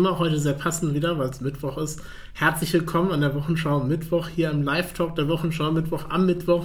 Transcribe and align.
immer 0.00 0.18
heute 0.18 0.40
sehr 0.40 0.54
passend 0.54 0.94
wieder, 0.94 1.18
weil 1.18 1.28
es 1.28 1.42
Mittwoch 1.42 1.76
ist. 1.76 2.00
Herzlich 2.32 2.72
willkommen 2.72 3.12
an 3.12 3.20
der 3.20 3.34
Wochenschau 3.34 3.80
Mittwoch 3.80 4.28
hier 4.28 4.50
im 4.50 4.62
Live-Talk 4.62 5.14
der 5.14 5.28
Wochenschau 5.28 5.72
Mittwoch 5.72 6.06
am 6.08 6.24
Mittwoch. 6.24 6.64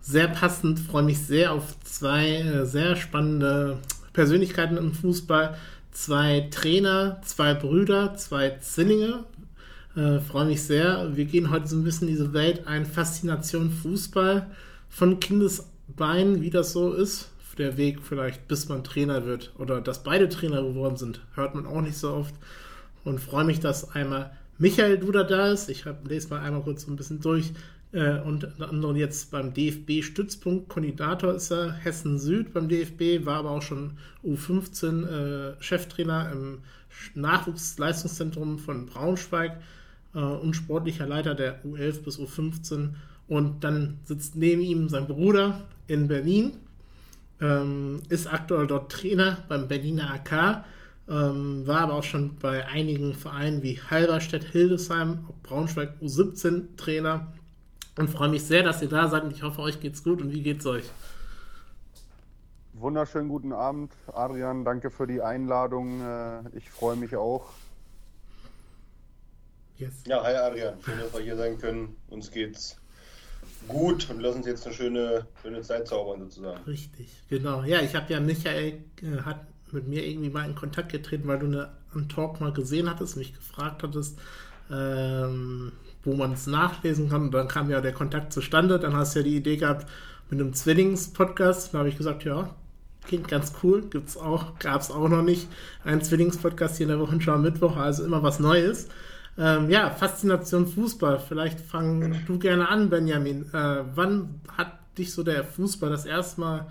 Sehr 0.00 0.26
passend, 0.28 0.80
freue 0.80 1.02
mich 1.02 1.18
sehr 1.18 1.52
auf 1.52 1.78
zwei 1.84 2.36
äh, 2.38 2.64
sehr 2.64 2.96
spannende 2.96 3.76
Persönlichkeiten 4.14 4.78
im 4.78 4.94
Fußball. 4.94 5.54
Zwei 5.92 6.48
Trainer, 6.50 7.20
zwei 7.26 7.52
Brüder, 7.52 8.14
zwei 8.14 8.56
Zwillinge. 8.62 9.24
Äh, 9.94 10.20
freue 10.20 10.46
mich 10.46 10.62
sehr. 10.62 11.14
Wir 11.14 11.26
gehen 11.26 11.50
heute 11.50 11.66
so 11.66 11.76
ein 11.76 11.84
bisschen 11.84 12.08
in 12.08 12.14
diese 12.14 12.32
Welt 12.32 12.66
ein. 12.66 12.86
Faszination 12.86 13.70
Fußball 13.70 14.46
von 14.88 15.20
Kindesbeinen, 15.20 16.40
wie 16.40 16.48
das 16.48 16.72
so 16.72 16.94
ist 16.94 17.28
der 17.58 17.76
Weg 17.76 18.02
vielleicht, 18.02 18.48
bis 18.48 18.68
man 18.68 18.84
Trainer 18.84 19.24
wird 19.24 19.52
oder 19.58 19.80
dass 19.80 20.02
beide 20.02 20.28
Trainer 20.28 20.62
geworden 20.62 20.96
sind, 20.96 21.20
hört 21.34 21.54
man 21.54 21.66
auch 21.66 21.80
nicht 21.80 21.96
so 21.96 22.12
oft. 22.12 22.34
Und 23.04 23.20
freue 23.20 23.44
mich, 23.44 23.60
dass 23.60 23.92
einmal 23.92 24.32
Michael 24.58 24.98
Duda 24.98 25.22
da 25.22 25.52
ist. 25.52 25.68
Ich 25.68 25.84
lese 26.08 26.28
mal 26.30 26.40
einmal 26.40 26.62
kurz 26.62 26.82
so 26.82 26.90
ein 26.90 26.96
bisschen 26.96 27.20
durch. 27.20 27.52
Äh, 27.92 28.20
und 28.20 28.60
anderen 28.60 28.96
jetzt 28.96 29.30
beim 29.30 29.54
DFB-Stützpunkt. 29.54 30.68
Koordinator 30.68 31.34
ist 31.34 31.50
er 31.50 31.72
Hessen 31.72 32.18
Süd 32.18 32.52
beim 32.52 32.68
DFB, 32.68 33.24
war 33.24 33.38
aber 33.38 33.50
auch 33.52 33.62
schon 33.62 33.92
U15 34.24 35.06
äh, 35.06 35.54
Cheftrainer 35.60 36.30
im 36.32 36.58
Nachwuchsleistungszentrum 37.14 38.58
von 38.58 38.86
Braunschweig 38.86 39.60
äh, 40.14 40.18
und 40.18 40.54
sportlicher 40.54 41.06
Leiter 41.06 41.34
der 41.34 41.64
U11 41.64 42.02
bis 42.02 42.18
U15. 42.18 42.90
Und 43.28 43.64
dann 43.64 43.98
sitzt 44.04 44.36
neben 44.36 44.62
ihm 44.62 44.88
sein 44.88 45.06
Bruder 45.06 45.62
in 45.86 46.08
Berlin 46.08 46.52
ähm, 47.40 48.02
ist 48.08 48.26
aktuell 48.32 48.66
dort 48.66 48.90
Trainer 48.90 49.38
beim 49.48 49.68
Berliner 49.68 50.12
AK, 50.12 50.64
ähm, 51.08 51.66
war 51.66 51.80
aber 51.80 51.94
auch 51.94 52.02
schon 52.02 52.36
bei 52.36 52.66
einigen 52.66 53.14
Vereinen 53.14 53.62
wie 53.62 53.80
Halberstadt, 53.80 54.44
Hildesheim, 54.44 55.26
Braunschweig 55.42 55.94
U17 56.00 56.76
Trainer 56.76 57.32
und 57.98 58.10
freue 58.10 58.28
mich 58.28 58.44
sehr, 58.44 58.62
dass 58.62 58.82
ihr 58.82 58.88
da 58.88 59.08
seid 59.08 59.24
und 59.24 59.32
ich 59.32 59.42
hoffe, 59.42 59.60
euch 59.62 59.80
geht's 59.80 60.02
gut 60.02 60.20
und 60.20 60.32
wie 60.32 60.42
geht's 60.42 60.66
euch? 60.66 60.84
Wunderschönen 62.74 63.30
guten 63.30 63.52
Abend, 63.52 63.92
Adrian. 64.12 64.64
Danke 64.64 64.90
für 64.90 65.06
die 65.06 65.22
Einladung. 65.22 66.02
Äh, 66.02 66.42
ich 66.54 66.68
freue 66.68 66.96
mich 66.96 67.16
auch. 67.16 67.50
Yes. 69.78 70.04
Ja, 70.06 70.22
hi 70.22 70.34
Adrian. 70.34 70.74
Schön, 70.82 70.98
dass 70.98 71.14
wir 71.14 71.20
hier 71.20 71.36
sein 71.36 71.58
können. 71.58 71.96
Uns 72.08 72.30
geht's 72.30 72.76
gut 73.68 74.08
und 74.10 74.20
lassen 74.20 74.38
uns 74.38 74.46
jetzt 74.46 74.66
eine 74.66 74.74
schöne, 74.74 75.26
schöne 75.42 75.62
Zeit 75.62 75.88
zaubern 75.88 76.20
sozusagen. 76.20 76.62
Richtig, 76.64 77.08
genau. 77.28 77.62
Ja, 77.64 77.80
ich 77.80 77.94
habe 77.94 78.12
ja 78.12 78.20
Michael 78.20 78.84
äh, 79.02 79.22
hat 79.24 79.46
mit 79.72 79.88
mir 79.88 80.06
irgendwie 80.06 80.30
mal 80.30 80.48
in 80.48 80.54
Kontakt 80.54 80.92
getreten, 80.92 81.26
weil 81.26 81.38
du 81.38 81.46
eine, 81.46 81.72
einen 81.94 82.08
Talk 82.08 82.40
mal 82.40 82.52
gesehen 82.52 82.88
hattest, 82.88 83.16
mich 83.16 83.34
gefragt 83.34 83.82
hattest, 83.82 84.18
ähm, 84.70 85.72
wo 86.04 86.14
man 86.14 86.32
es 86.32 86.46
nachlesen 86.46 87.08
kann. 87.08 87.22
Und 87.22 87.30
dann 87.32 87.48
kam 87.48 87.70
ja 87.70 87.80
der 87.80 87.92
Kontakt 87.92 88.32
zustande. 88.32 88.78
Dann 88.78 88.94
hast 88.96 89.14
du 89.14 89.20
ja 89.20 89.24
die 89.24 89.36
Idee 89.36 89.56
gehabt 89.56 89.86
mit 90.30 90.40
einem 90.40 90.54
Zwillings-Podcast. 90.54 91.74
Da 91.74 91.78
habe 91.78 91.88
ich 91.88 91.96
gesagt, 91.96 92.24
ja, 92.24 92.54
klingt 93.04 93.28
ganz 93.28 93.52
cool. 93.62 93.82
Gibt's 93.82 94.16
auch, 94.16 94.58
gab 94.58 94.80
es 94.80 94.90
auch 94.90 95.08
noch 95.08 95.22
nicht. 95.22 95.48
Ein 95.84 96.02
Zwillings-Podcast 96.02 96.76
hier 96.76 96.84
in 96.84 96.90
der 96.90 97.00
Wochenschau 97.00 97.38
Mittwoch, 97.38 97.76
also 97.76 98.04
immer 98.04 98.22
was 98.22 98.38
Neues. 98.38 98.88
Ähm, 99.38 99.68
ja, 99.70 99.90
Faszination 99.90 100.66
Fußball. 100.66 101.18
Vielleicht 101.18 101.60
fang 101.60 102.24
du 102.26 102.38
gerne 102.38 102.68
an, 102.68 102.88
Benjamin. 102.88 103.42
Äh, 103.52 103.84
wann 103.94 104.40
hat 104.56 104.78
dich 104.96 105.12
so 105.12 105.22
der 105.22 105.44
Fußball 105.44 105.90
das 105.90 106.06
erste 106.06 106.40
Mal, 106.40 106.66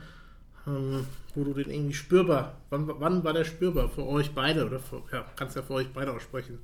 ähm, 0.66 1.06
wo 1.36 1.44
du 1.44 1.54
den 1.54 1.70
irgendwie 1.70 1.94
spürbar, 1.94 2.58
wann, 2.70 2.88
wann, 3.00 3.24
war 3.24 3.34
der 3.34 3.44
spürbar 3.44 3.90
für 3.90 4.06
euch 4.08 4.34
beide? 4.34 4.66
Oder 4.66 4.80
für, 4.80 5.04
ja, 5.12 5.26
kannst 5.36 5.56
ja 5.56 5.62
für 5.62 5.74
euch 5.74 5.94
beide 5.94 6.12
auch 6.12 6.20
sprechen. 6.20 6.60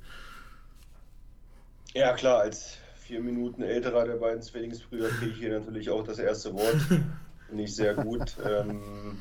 Ja, 1.94 2.14
klar, 2.14 2.40
als 2.40 2.78
vier 2.96 3.20
Minuten 3.20 3.62
älterer 3.62 4.06
der 4.06 4.16
beiden 4.16 4.42
Zwillingsbrüder 4.42 5.08
kriege 5.08 5.32
ich 5.32 5.38
hier 5.38 5.58
natürlich 5.58 5.90
auch 5.90 6.02
das 6.02 6.18
erste 6.18 6.52
Wort. 6.54 6.76
Finde 7.46 7.62
ich 7.62 7.76
sehr 7.76 7.94
gut. 7.94 8.36
ähm, 8.44 9.18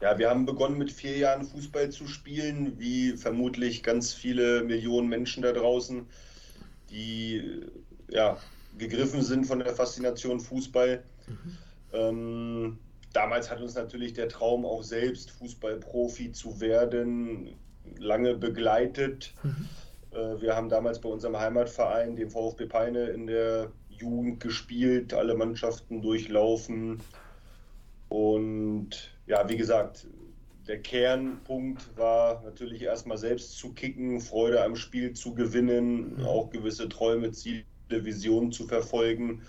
ja, 0.00 0.18
wir 0.18 0.30
haben 0.30 0.46
begonnen 0.46 0.78
mit 0.78 0.92
vier 0.92 1.16
Jahren 1.16 1.44
Fußball 1.44 1.90
zu 1.90 2.06
spielen, 2.06 2.78
wie 2.78 3.16
vermutlich 3.16 3.82
ganz 3.82 4.14
viele 4.14 4.62
Millionen 4.62 5.08
Menschen 5.08 5.42
da 5.42 5.52
draußen, 5.52 6.06
die 6.90 7.62
ja, 8.08 8.38
gegriffen 8.76 9.22
sind 9.22 9.46
von 9.46 9.58
der 9.58 9.74
Faszination 9.74 10.40
Fußball. 10.40 11.02
Mhm. 11.26 11.58
Ähm, 11.92 12.78
damals 13.12 13.50
hat 13.50 13.60
uns 13.60 13.74
natürlich 13.74 14.12
der 14.12 14.28
Traum 14.28 14.64
auch 14.64 14.82
selbst 14.82 15.30
Fußballprofi 15.32 16.32
zu 16.32 16.60
werden 16.60 17.56
lange 17.98 18.34
begleitet. 18.34 19.34
Mhm. 19.42 19.68
Äh, 20.12 20.40
wir 20.40 20.54
haben 20.54 20.68
damals 20.68 21.00
bei 21.00 21.08
unserem 21.08 21.36
Heimatverein, 21.36 22.14
dem 22.14 22.30
VfB 22.30 22.66
Peine, 22.66 23.06
in 23.06 23.26
der 23.26 23.72
Jugend 23.88 24.40
gespielt, 24.40 25.12
alle 25.12 25.34
Mannschaften 25.34 26.02
durchlaufen 26.02 27.00
und 28.08 29.17
ja, 29.28 29.48
wie 29.48 29.56
gesagt, 29.56 30.06
der 30.66 30.80
Kernpunkt 30.80 31.96
war 31.96 32.42
natürlich 32.42 32.82
erstmal 32.82 33.18
selbst 33.18 33.56
zu 33.56 33.72
kicken, 33.72 34.20
Freude 34.20 34.62
am 34.62 34.74
Spiel 34.74 35.12
zu 35.12 35.34
gewinnen, 35.34 36.16
mhm. 36.16 36.24
auch 36.24 36.50
gewisse 36.50 36.88
Träume, 36.88 37.30
Ziele, 37.32 37.64
Visionen 37.90 38.52
zu 38.52 38.66
verfolgen. 38.66 39.42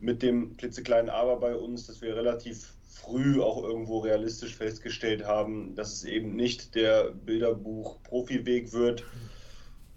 Mit 0.00 0.22
dem 0.22 0.56
klitzekleinen 0.56 1.10
Aber 1.10 1.40
bei 1.40 1.56
uns, 1.56 1.86
dass 1.86 2.02
wir 2.02 2.14
relativ 2.14 2.74
früh 2.88 3.40
auch 3.40 3.64
irgendwo 3.64 3.98
realistisch 3.98 4.54
festgestellt 4.54 5.24
haben, 5.24 5.74
dass 5.74 5.92
es 5.92 6.04
eben 6.04 6.36
nicht 6.36 6.74
der 6.76 7.10
Bilderbuch-Profiweg 7.10 8.72
wird. 8.72 9.04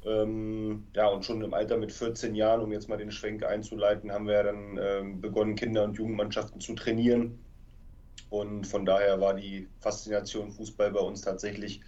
Ähm, 0.03 0.87
ja, 0.95 1.07
und 1.07 1.23
schon 1.23 1.43
im 1.43 1.53
Alter 1.53 1.77
mit 1.77 1.91
14 1.91 2.33
Jahren, 2.33 2.61
um 2.61 2.71
jetzt 2.71 2.89
mal 2.89 2.97
den 2.97 3.11
Schwenk 3.11 3.43
einzuleiten, 3.43 4.11
haben 4.11 4.27
wir 4.27 4.41
dann 4.41 4.79
ähm, 4.81 5.21
begonnen, 5.21 5.55
Kinder- 5.55 5.83
und 5.83 5.97
Jugendmannschaften 5.97 6.59
zu 6.59 6.73
trainieren 6.73 7.37
und 8.29 8.65
von 8.65 8.85
daher 8.85 9.19
war 9.19 9.33
die 9.33 9.67
Faszination 9.79 10.51
Fußball 10.51 10.91
bei 10.91 10.99
uns 10.99 11.21
tatsächlich 11.21 11.81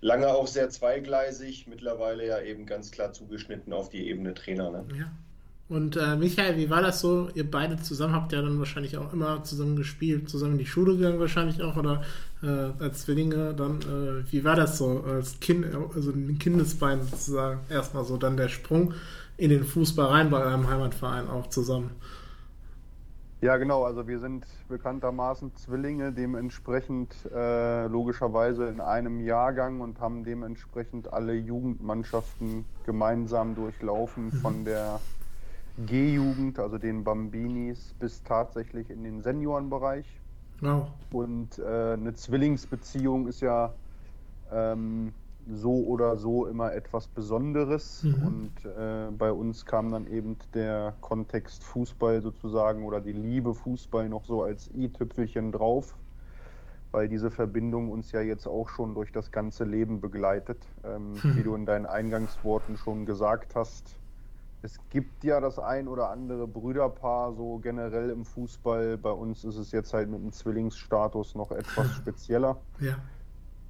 lange 0.00 0.28
auch 0.28 0.46
sehr 0.46 0.70
zweigleisig, 0.70 1.66
mittlerweile 1.66 2.26
ja 2.26 2.40
eben 2.40 2.66
ganz 2.66 2.90
klar 2.90 3.12
zugeschnitten 3.12 3.72
auf 3.72 3.88
die 3.88 4.08
Ebene 4.08 4.34
Trainer. 4.34 4.70
Ne? 4.70 4.84
Ja. 4.98 5.10
Und 5.68 5.96
äh, 5.96 6.14
Michael, 6.16 6.58
wie 6.58 6.68
war 6.68 6.82
das 6.82 7.00
so? 7.00 7.30
Ihr 7.34 7.50
beide 7.50 7.78
zusammen 7.78 8.14
habt 8.14 8.32
ja 8.32 8.42
dann 8.42 8.58
wahrscheinlich 8.58 8.98
auch 8.98 9.12
immer 9.14 9.42
zusammen 9.44 9.76
gespielt, 9.76 10.28
zusammen 10.28 10.52
in 10.52 10.58
die 10.58 10.66
Schule 10.66 10.96
gegangen 10.96 11.18
wahrscheinlich 11.18 11.62
auch 11.62 11.76
oder 11.76 12.02
äh, 12.42 12.46
als 12.78 13.02
Zwillinge 13.02 13.54
dann. 13.54 13.80
Äh, 13.80 14.30
wie 14.30 14.44
war 14.44 14.56
das 14.56 14.76
so 14.76 15.02
als 15.08 15.40
Kind, 15.40 15.66
also 15.94 16.10
ein 16.10 16.38
Kindesbein 16.38 17.02
sozusagen 17.02 17.60
erstmal 17.70 18.04
so 18.04 18.18
dann 18.18 18.36
der 18.36 18.48
Sprung 18.48 18.92
in 19.38 19.48
den 19.48 19.64
Fußball 19.64 20.06
rein 20.06 20.30
bei 20.30 20.44
eurem 20.44 20.68
Heimatverein 20.68 21.28
auch 21.28 21.48
zusammen? 21.48 21.92
Ja, 23.44 23.58
genau. 23.58 23.84
Also 23.84 24.08
wir 24.08 24.20
sind 24.20 24.46
bekanntermaßen 24.70 25.54
Zwillinge, 25.54 26.12
dementsprechend 26.12 27.14
äh, 27.30 27.86
logischerweise 27.88 28.68
in 28.68 28.80
einem 28.80 29.20
Jahrgang 29.20 29.82
und 29.82 30.00
haben 30.00 30.24
dementsprechend 30.24 31.12
alle 31.12 31.34
Jugendmannschaften 31.34 32.64
gemeinsam 32.86 33.54
durchlaufen, 33.54 34.28
mhm. 34.28 34.32
von 34.32 34.64
der 34.64 34.98
G-Jugend, 35.76 36.58
also 36.58 36.78
den 36.78 37.04
Bambinis, 37.04 37.94
bis 37.98 38.22
tatsächlich 38.22 38.88
in 38.88 39.04
den 39.04 39.20
Seniorenbereich. 39.20 40.06
Wow. 40.62 40.86
Und 41.12 41.58
äh, 41.58 41.92
eine 41.92 42.14
Zwillingsbeziehung 42.14 43.26
ist 43.28 43.42
ja 43.42 43.74
ähm, 44.50 45.12
so 45.52 45.84
oder 45.86 46.16
so 46.16 46.46
immer 46.46 46.72
etwas 46.72 47.08
Besonderes. 47.08 48.02
Mhm. 48.02 48.26
Und 48.26 48.64
äh, 48.64 49.10
bei 49.16 49.32
uns 49.32 49.66
kam 49.66 49.90
dann 49.90 50.06
eben 50.06 50.36
der 50.54 50.94
Kontext 51.00 51.64
Fußball 51.64 52.22
sozusagen 52.22 52.84
oder 52.84 53.00
die 53.00 53.12
Liebe 53.12 53.54
Fußball 53.54 54.08
noch 54.08 54.24
so 54.24 54.42
als 54.42 54.70
i-Tüpfelchen 54.74 55.52
drauf, 55.52 55.96
weil 56.92 57.08
diese 57.08 57.30
Verbindung 57.30 57.90
uns 57.90 58.12
ja 58.12 58.20
jetzt 58.20 58.46
auch 58.46 58.68
schon 58.68 58.94
durch 58.94 59.12
das 59.12 59.30
ganze 59.30 59.64
Leben 59.64 60.00
begleitet. 60.00 60.58
Ähm, 60.84 61.12
mhm. 61.12 61.36
Wie 61.36 61.42
du 61.42 61.54
in 61.54 61.66
deinen 61.66 61.86
Eingangsworten 61.86 62.76
schon 62.76 63.06
gesagt 63.06 63.54
hast, 63.54 63.98
es 64.64 64.78
gibt 64.88 65.24
ja 65.24 65.40
das 65.40 65.58
ein 65.58 65.88
oder 65.88 66.08
andere 66.08 66.48
Brüderpaar 66.48 67.34
so 67.34 67.58
generell 67.58 68.08
im 68.08 68.24
Fußball. 68.24 68.96
Bei 68.96 69.10
uns 69.10 69.44
ist 69.44 69.56
es 69.56 69.72
jetzt 69.72 69.92
halt 69.92 70.08
mit 70.08 70.22
dem 70.22 70.32
Zwillingsstatus 70.32 71.34
noch 71.34 71.52
etwas 71.52 71.90
spezieller. 71.96 72.56
Ja. 72.80 72.96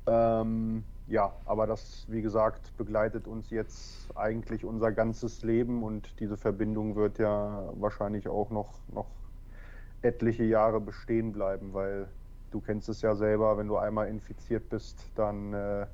Ähm, 0.07 0.85
ja, 1.07 1.35
aber 1.45 1.67
das, 1.67 2.07
wie 2.09 2.23
gesagt, 2.23 2.77
begleitet 2.77 3.27
uns 3.29 3.51
jetzt 3.51 4.17
eigentlich 4.17 4.65
unser 4.65 4.93
ganzes 4.93 5.43
Leben 5.43 5.83
und 5.83 6.19
diese 6.21 6.37
Verbindung 6.37 6.97
wird 6.97 7.19
ja 7.19 7.71
wahrscheinlich 7.75 8.29
auch 8.29 8.51
noch, 8.51 8.81
noch 8.89 9.11
etliche 10.03 10.45
Jahre 10.45 10.81
bestehen 10.81 11.33
bleiben, 11.33 11.75
weil 11.75 12.09
du 12.51 12.61
kennst 12.61 12.89
es 12.89 13.03
ja 13.03 13.15
selber, 13.17 13.59
wenn 13.59 13.69
du 13.69 13.77
einmal 13.77 14.09
infiziert 14.09 14.69
bist, 14.71 15.11
dann 15.15 15.53
äh, 15.53 15.87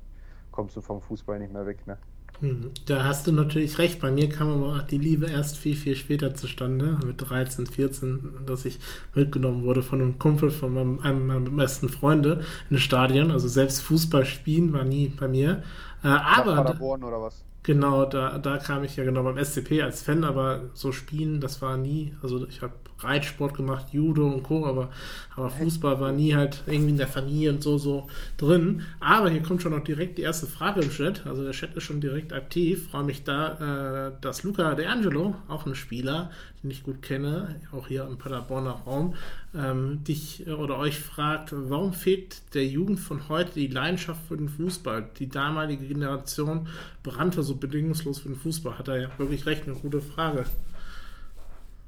kommst 0.51 0.75
du 0.75 0.81
vom 0.81 1.01
Fußball 1.01 1.39
nicht 1.39 1.51
mehr 1.51 1.65
weg. 1.65 1.85
Ne? 1.87 1.97
Hm, 2.41 2.71
da 2.87 3.03
hast 3.03 3.27
du 3.27 3.31
natürlich 3.31 3.77
recht. 3.77 4.01
Bei 4.01 4.11
mir 4.11 4.27
kam 4.27 4.49
aber 4.49 4.81
die 4.83 4.97
Liebe 4.97 5.27
erst 5.27 5.57
viel, 5.57 5.75
viel 5.75 5.95
später 5.95 6.33
zustande, 6.33 6.97
mit 7.05 7.21
13, 7.21 7.67
14, 7.67 8.45
dass 8.47 8.65
ich 8.65 8.79
mitgenommen 9.13 9.63
wurde 9.63 9.83
von 9.83 10.01
einem 10.01 10.17
Kumpel 10.17 10.49
von 10.49 10.73
meinem, 10.73 10.99
einem 10.99 11.27
meiner 11.27 11.49
besten 11.51 11.87
Freunde 11.87 12.41
in 12.69 12.77
ein 12.77 12.79
Stadion. 12.79 13.29
Also 13.29 13.47
selbst 13.47 13.81
Fußball 13.81 14.25
spielen 14.25 14.73
war 14.73 14.83
nie 14.83 15.09
bei 15.09 15.27
mir. 15.27 15.63
Äh, 16.03 16.07
aber. 16.07 16.55
Paderborn 16.55 17.03
oder 17.03 17.21
was? 17.21 17.43
Genau, 17.63 18.05
da, 18.05 18.39
da 18.39 18.57
kam 18.57 18.83
ich 18.83 18.95
ja 18.95 19.03
genau 19.03 19.21
beim 19.21 19.37
SCP 19.37 19.83
als 19.83 20.01
Fan, 20.01 20.23
aber 20.23 20.71
so 20.73 20.91
spielen, 20.91 21.41
das 21.41 21.61
war 21.61 21.77
nie. 21.77 22.15
Also 22.23 22.47
ich 22.47 22.63
habe 22.63 22.73
Reitsport 23.03 23.53
gemacht, 23.53 23.87
Judo 23.91 24.27
und 24.27 24.43
Co., 24.43 24.65
aber, 24.65 24.89
aber 25.35 25.49
Fußball 25.49 25.99
war 25.99 26.11
nie 26.11 26.35
halt 26.35 26.63
irgendwie 26.67 26.91
in 26.91 26.97
der 26.97 27.07
Familie 27.07 27.51
und 27.51 27.63
so, 27.63 27.77
so 27.77 28.07
drin. 28.37 28.83
Aber 28.99 29.29
hier 29.29 29.41
kommt 29.41 29.61
schon 29.61 29.73
noch 29.73 29.83
direkt 29.83 30.17
die 30.17 30.23
erste 30.23 30.47
Frage 30.47 30.81
im 30.81 30.89
Chat. 30.89 31.25
Also 31.25 31.43
der 31.43 31.51
Chat 31.53 31.75
ist 31.75 31.83
schon 31.83 32.01
direkt 32.01 32.33
aktiv. 32.33 32.89
Freue 32.89 33.03
mich 33.03 33.23
da, 33.23 34.07
äh, 34.07 34.11
dass 34.21 34.43
Luca 34.43 34.75
De 34.75 34.85
Angelo, 34.85 35.35
auch 35.47 35.65
ein 35.65 35.75
Spieler, 35.75 36.31
den 36.63 36.71
ich 36.71 36.83
gut 36.83 37.01
kenne, 37.01 37.55
auch 37.71 37.87
hier 37.87 38.07
im 38.07 38.17
Paderborner 38.17 38.81
Raum, 38.85 39.15
ähm, 39.55 40.03
dich 40.03 40.45
äh, 40.47 40.51
oder 40.51 40.77
euch 40.77 40.99
fragt, 40.99 41.53
warum 41.53 41.93
fehlt 41.93 42.53
der 42.53 42.65
Jugend 42.65 42.99
von 42.99 43.29
heute 43.29 43.53
die 43.53 43.67
Leidenschaft 43.67 44.21
für 44.27 44.37
den 44.37 44.49
Fußball? 44.49 45.09
Die 45.17 45.29
damalige 45.29 45.87
Generation 45.87 46.67
brannte 47.03 47.43
so 47.43 47.55
bedingungslos 47.55 48.19
für 48.19 48.29
den 48.29 48.37
Fußball. 48.37 48.77
Hat 48.77 48.87
er 48.87 49.01
ja 49.01 49.09
wirklich 49.17 49.45
recht, 49.45 49.67
eine 49.67 49.75
gute 49.75 50.01
Frage. 50.01 50.45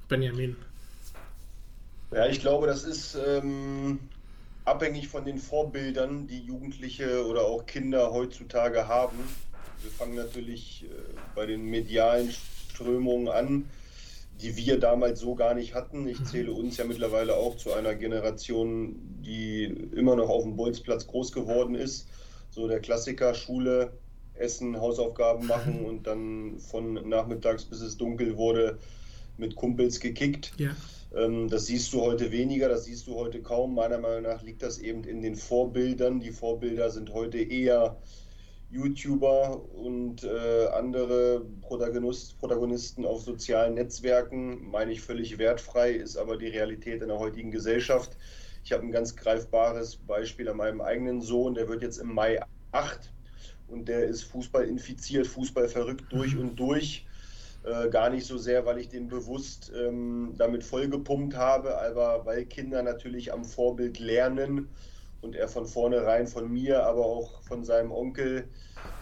Benjamin. 0.07 0.55
Ja, 2.13 2.27
ich 2.27 2.39
glaube, 2.39 2.67
das 2.67 2.83
ist 2.83 3.15
ähm, 3.15 3.99
abhängig 4.65 5.07
von 5.07 5.25
den 5.25 5.37
Vorbildern, 5.37 6.27
die 6.27 6.41
Jugendliche 6.41 7.25
oder 7.25 7.41
auch 7.41 7.65
Kinder 7.65 8.11
heutzutage 8.11 8.87
haben. 8.87 9.17
Wir 9.81 9.91
fangen 9.91 10.15
natürlich 10.15 10.85
äh, 10.85 10.87
bei 11.35 11.45
den 11.45 11.65
medialen 11.65 12.31
Strömungen 12.31 13.27
an, 13.29 13.65
die 14.41 14.55
wir 14.55 14.79
damals 14.79 15.19
so 15.19 15.35
gar 15.35 15.53
nicht 15.53 15.73
hatten. 15.73 16.07
Ich 16.07 16.19
mhm. 16.19 16.25
zähle 16.25 16.51
uns 16.53 16.77
ja 16.77 16.85
mittlerweile 16.85 17.35
auch 17.35 17.57
zu 17.57 17.73
einer 17.73 17.95
Generation, 17.95 18.95
die 19.21 19.63
immer 19.95 20.15
noch 20.15 20.29
auf 20.29 20.43
dem 20.43 20.55
Bolzplatz 20.55 21.07
groß 21.07 21.31
geworden 21.31 21.75
ist. 21.75 22.07
So 22.51 22.67
der 22.67 22.79
Klassiker, 22.79 23.33
Schule, 23.33 23.93
Essen, 24.35 24.79
Hausaufgaben 24.79 25.47
machen 25.47 25.85
und 25.85 26.07
dann 26.07 26.59
von 26.59 26.93
nachmittags 27.09 27.65
bis 27.65 27.81
es 27.81 27.97
dunkel 27.97 28.37
wurde 28.37 28.77
mit 29.37 29.55
Kumpels 29.55 29.99
gekickt. 29.99 30.53
Ja. 30.57 30.75
Ähm, 31.13 31.47
das 31.49 31.67
siehst 31.67 31.93
du 31.93 32.01
heute 32.01 32.31
weniger, 32.31 32.69
das 32.69 32.85
siehst 32.85 33.07
du 33.07 33.15
heute 33.15 33.41
kaum. 33.41 33.75
Meiner 33.75 33.99
Meinung 33.99 34.23
nach 34.23 34.41
liegt 34.41 34.63
das 34.63 34.79
eben 34.79 35.03
in 35.03 35.21
den 35.21 35.35
Vorbildern. 35.35 36.19
Die 36.19 36.31
Vorbilder 36.31 36.89
sind 36.89 37.13
heute 37.13 37.37
eher 37.39 37.97
YouTuber 38.71 39.61
und 39.75 40.23
äh, 40.23 40.65
andere 40.73 41.45
Protagonist, 41.61 42.39
Protagonisten 42.39 43.05
auf 43.05 43.21
sozialen 43.21 43.75
Netzwerken. 43.75 44.71
Meine 44.71 44.91
ich 44.91 45.01
völlig 45.01 45.37
wertfrei, 45.37 45.91
ist 45.91 46.17
aber 46.17 46.37
die 46.37 46.47
Realität 46.47 47.03
in 47.03 47.09
der 47.09 47.19
heutigen 47.19 47.51
Gesellschaft. 47.51 48.17
Ich 48.63 48.71
habe 48.71 48.83
ein 48.83 48.91
ganz 48.91 49.15
greifbares 49.15 49.97
Beispiel 49.97 50.49
an 50.49 50.57
meinem 50.57 50.81
eigenen 50.81 51.21
Sohn, 51.21 51.53
der 51.53 51.67
wird 51.67 51.83
jetzt 51.83 51.97
im 51.99 52.13
Mai 52.13 52.39
8 52.71 53.13
und 53.67 53.87
der 53.87 54.05
ist 54.05 54.23
Fußball 54.23 54.65
infiziert, 54.65 55.27
Fußball 55.27 55.67
verrückt 55.67 56.05
durch 56.11 56.35
und 56.35 56.55
durch 56.59 57.05
äh, 57.63 57.89
gar 57.89 58.09
nicht 58.09 58.25
so 58.25 58.37
sehr, 58.37 58.65
weil 58.65 58.79
ich 58.79 58.89
den 58.89 59.07
bewusst 59.07 59.71
ähm, 59.75 60.33
damit 60.37 60.63
vollgepumpt 60.63 61.35
habe, 61.35 61.79
aber 61.79 62.25
weil 62.25 62.45
Kinder 62.45 62.83
natürlich 62.83 63.33
am 63.33 63.45
Vorbild 63.45 63.99
lernen 63.99 64.69
und 65.21 65.35
er 65.35 65.47
von 65.47 65.65
vornherein 65.65 66.27
von 66.27 66.51
mir, 66.51 66.83
aber 66.83 67.05
auch 67.05 67.41
von 67.43 67.63
seinem 67.63 67.91
Onkel, 67.91 68.45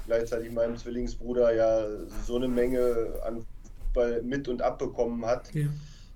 gleichzeitig 0.06 0.52
meinem 0.52 0.78
Zwillingsbruder, 0.78 1.54
ja 1.54 1.86
so 2.26 2.36
eine 2.36 2.48
Menge 2.48 3.14
an 3.24 3.46
Fußball 3.92 4.22
mit 4.24 4.48
und 4.48 4.62
abbekommen 4.62 5.26
hat. 5.26 5.54
Ja. 5.54 5.68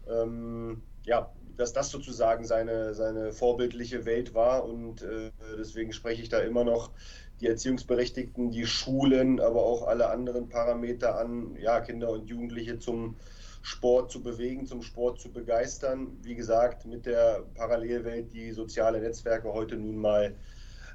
Ähm, 0.07 0.81
ja, 1.03 1.31
dass 1.57 1.73
das 1.73 1.89
sozusagen 1.89 2.45
seine, 2.45 2.93
seine 2.93 3.31
vorbildliche 3.31 4.05
Welt 4.05 4.33
war 4.33 4.65
und 4.65 5.01
äh, 5.03 5.31
deswegen 5.57 5.93
spreche 5.93 6.21
ich 6.21 6.29
da 6.29 6.39
immer 6.39 6.63
noch 6.63 6.91
die 7.41 7.47
Erziehungsberechtigten, 7.47 8.51
die 8.51 8.65
Schulen, 8.65 9.39
aber 9.39 9.63
auch 9.63 9.87
alle 9.87 10.09
anderen 10.09 10.47
Parameter 10.47 11.19
an, 11.19 11.55
ja, 11.59 11.81
Kinder 11.81 12.09
und 12.09 12.27
Jugendliche 12.27 12.79
zum 12.79 13.15
Sport 13.61 14.11
zu 14.11 14.21
bewegen, 14.21 14.65
zum 14.65 14.81
Sport 14.81 15.19
zu 15.19 15.31
begeistern. 15.31 16.17
Wie 16.21 16.35
gesagt, 16.35 16.85
mit 16.85 17.05
der 17.05 17.43
Parallelwelt, 17.55 18.31
die 18.31 18.51
soziale 18.51 19.01
Netzwerke 19.01 19.51
heute 19.51 19.75
nun 19.75 19.97
mal 19.97 20.35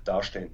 darstellen. 0.05 0.51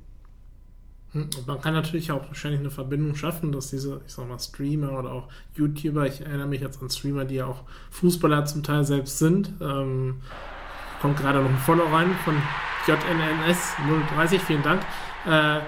Hm, 1.12 1.28
man 1.46 1.60
kann 1.60 1.74
natürlich 1.74 2.10
auch 2.10 2.26
wahrscheinlich 2.26 2.60
eine 2.60 2.70
Verbindung 2.70 3.14
schaffen, 3.14 3.52
dass 3.52 3.70
diese, 3.70 4.00
ich 4.06 4.12
sag 4.12 4.28
mal, 4.28 4.38
Streamer 4.38 4.98
oder 4.98 5.12
auch 5.12 5.28
YouTuber, 5.54 6.06
ich 6.06 6.22
erinnere 6.22 6.48
mich 6.48 6.62
jetzt 6.62 6.82
an 6.82 6.90
Streamer, 6.90 7.24
die 7.24 7.36
ja 7.36 7.46
auch 7.46 7.62
Fußballer 7.90 8.44
zum 8.46 8.62
Teil 8.62 8.84
selbst 8.84 9.18
sind. 9.18 9.52
Ähm, 9.60 10.22
kommt 11.00 11.18
gerade 11.18 11.40
noch 11.40 11.50
ein 11.50 11.58
Follow 11.58 11.84
rein 11.84 12.10
von 12.24 12.34
JNNS 12.86 13.74
030, 14.16 14.40
vielen 14.40 14.62
Dank. 14.62 14.82
Äh, 15.26 15.60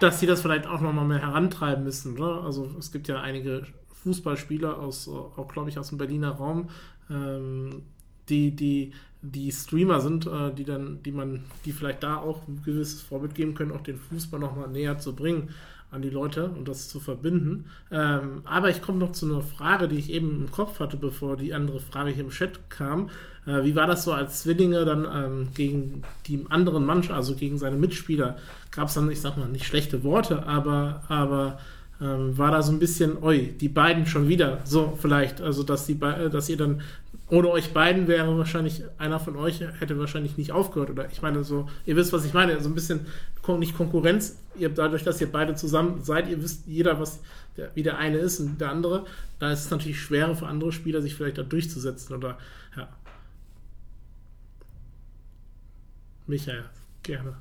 dass 0.00 0.20
sie 0.20 0.26
das 0.26 0.42
vielleicht 0.42 0.66
auch 0.66 0.80
nochmal 0.80 1.04
mehr 1.04 1.20
herantreiben 1.20 1.84
müssen. 1.84 2.18
Oder? 2.18 2.44
Also 2.44 2.70
es 2.78 2.92
gibt 2.92 3.08
ja 3.08 3.20
einige 3.20 3.66
Fußballspieler 4.02 4.78
aus, 4.78 5.08
auch 5.08 5.48
glaube 5.48 5.70
ich 5.70 5.78
aus 5.78 5.88
dem 5.88 5.98
Berliner 5.98 6.32
Raum, 6.32 6.68
ähm, 7.10 7.82
die, 8.28 8.50
die, 8.54 8.92
die 9.22 9.52
Streamer 9.52 10.00
sind, 10.00 10.26
äh, 10.26 10.52
die 10.52 10.64
dann, 10.64 11.02
die 11.02 11.12
man, 11.12 11.44
die 11.64 11.72
vielleicht 11.72 12.02
da 12.02 12.16
auch 12.16 12.46
ein 12.48 12.62
gewisses 12.64 13.02
Vorbild 13.02 13.34
geben 13.34 13.54
können, 13.54 13.72
auch 13.72 13.82
den 13.82 13.98
Fußball 13.98 14.40
nochmal 14.40 14.68
näher 14.68 14.98
zu 14.98 15.14
bringen 15.14 15.50
an 15.90 16.02
die 16.02 16.10
Leute 16.10 16.48
und 16.48 16.66
das 16.66 16.88
zu 16.88 16.98
verbinden. 16.98 17.66
Ähm, 17.90 18.42
aber 18.44 18.68
ich 18.68 18.82
komme 18.82 18.98
noch 18.98 19.12
zu 19.12 19.26
einer 19.26 19.42
Frage, 19.42 19.88
die 19.88 19.96
ich 19.96 20.10
eben 20.10 20.42
im 20.42 20.50
Kopf 20.50 20.80
hatte, 20.80 20.96
bevor 20.96 21.36
die 21.36 21.54
andere 21.54 21.80
Frage 21.80 22.10
hier 22.10 22.24
im 22.24 22.30
Chat 22.30 22.68
kam. 22.68 23.10
Äh, 23.46 23.64
wie 23.64 23.74
war 23.74 23.86
das 23.86 24.04
so 24.04 24.12
als 24.12 24.42
Zwillinge 24.42 24.84
dann 24.84 25.06
ähm, 25.12 25.48
gegen 25.54 26.02
die 26.26 26.44
anderen 26.48 26.84
Mannschaft, 26.84 27.16
also 27.16 27.34
gegen 27.34 27.58
seine 27.58 27.76
Mitspieler? 27.76 28.36
Gab 28.70 28.88
es 28.88 28.94
dann, 28.94 29.10
ich 29.10 29.20
sag 29.20 29.36
mal, 29.36 29.48
nicht 29.48 29.66
schlechte 29.66 30.02
Worte, 30.04 30.46
aber, 30.46 31.02
aber 31.08 31.58
ähm, 32.00 32.36
war 32.36 32.50
da 32.50 32.62
so 32.62 32.72
ein 32.72 32.78
bisschen, 32.78 33.22
oi, 33.22 33.54
die 33.60 33.68
beiden 33.68 34.06
schon 34.06 34.28
wieder, 34.28 34.58
so 34.64 34.98
vielleicht, 35.00 35.40
also 35.40 35.62
dass, 35.62 35.86
die, 35.86 35.98
dass 35.98 36.48
ihr 36.48 36.56
dann 36.56 36.82
ohne 37.30 37.48
euch 37.50 37.72
beiden 37.72 38.06
wäre 38.06 38.36
wahrscheinlich 38.36 38.82
einer 38.98 39.18
von 39.18 39.36
euch 39.36 39.60
hätte 39.60 39.98
wahrscheinlich 39.98 40.36
nicht 40.36 40.52
aufgehört 40.52 40.90
oder? 40.90 41.10
Ich 41.10 41.22
meine 41.22 41.42
so 41.42 41.68
ihr 41.86 41.96
wisst 41.96 42.12
was 42.12 42.24
ich 42.24 42.34
meine. 42.34 42.60
So 42.60 42.68
ein 42.68 42.74
bisschen 42.74 43.06
nicht 43.58 43.76
Konkurrenz. 43.76 44.36
Ihr 44.56 44.68
dadurch 44.68 45.04
dass 45.04 45.20
ihr 45.20 45.32
beide 45.32 45.54
zusammen 45.54 46.02
seid 46.02 46.28
ihr 46.28 46.42
wisst 46.42 46.66
jeder 46.66 47.00
was 47.00 47.20
der, 47.56 47.70
wie 47.74 47.82
der 47.82 47.96
eine 47.96 48.18
ist 48.18 48.40
und 48.40 48.60
der 48.60 48.70
andere 48.70 49.06
da 49.38 49.50
ist 49.52 49.64
es 49.64 49.70
natürlich 49.70 50.00
schwerer 50.00 50.34
für 50.34 50.46
andere 50.46 50.70
Spieler 50.70 51.00
sich 51.00 51.14
vielleicht 51.14 51.38
da 51.38 51.42
durchzusetzen 51.42 52.14
oder? 52.14 52.36
Ja 52.76 52.88
Michael 56.26 56.64
gerne. 57.02 57.36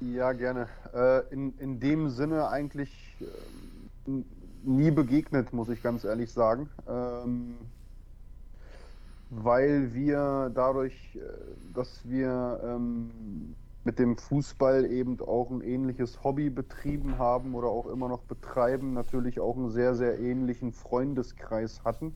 Ja 0.00 0.32
gerne. 0.32 0.68
Äh, 0.92 1.32
in, 1.32 1.56
in 1.58 1.78
dem 1.78 2.08
Sinne 2.08 2.48
eigentlich 2.48 2.92
äh, 3.20 4.10
nie 4.64 4.90
begegnet 4.90 5.52
muss 5.52 5.68
ich 5.68 5.82
ganz 5.82 6.04
ehrlich 6.04 6.32
sagen. 6.32 6.68
Ähm, 6.88 7.54
weil 9.30 9.94
wir 9.94 10.50
dadurch, 10.54 11.16
äh, 11.16 11.20
dass 11.74 12.00
wir 12.04 12.60
ähm, 12.64 13.54
mit 13.84 13.98
dem 13.98 14.16
Fußball 14.16 14.84
eben 14.86 15.18
auch 15.20 15.50
ein 15.50 15.60
ähnliches 15.62 16.22
Hobby 16.22 16.50
betrieben 16.50 17.18
haben 17.18 17.54
oder 17.54 17.68
auch 17.68 17.86
immer 17.86 18.08
noch 18.08 18.22
betreiben, 18.22 18.92
natürlich 18.92 19.40
auch 19.40 19.56
einen 19.56 19.70
sehr, 19.70 19.94
sehr 19.94 20.20
ähnlichen 20.20 20.72
Freundeskreis 20.72 21.82
hatten. 21.84 22.14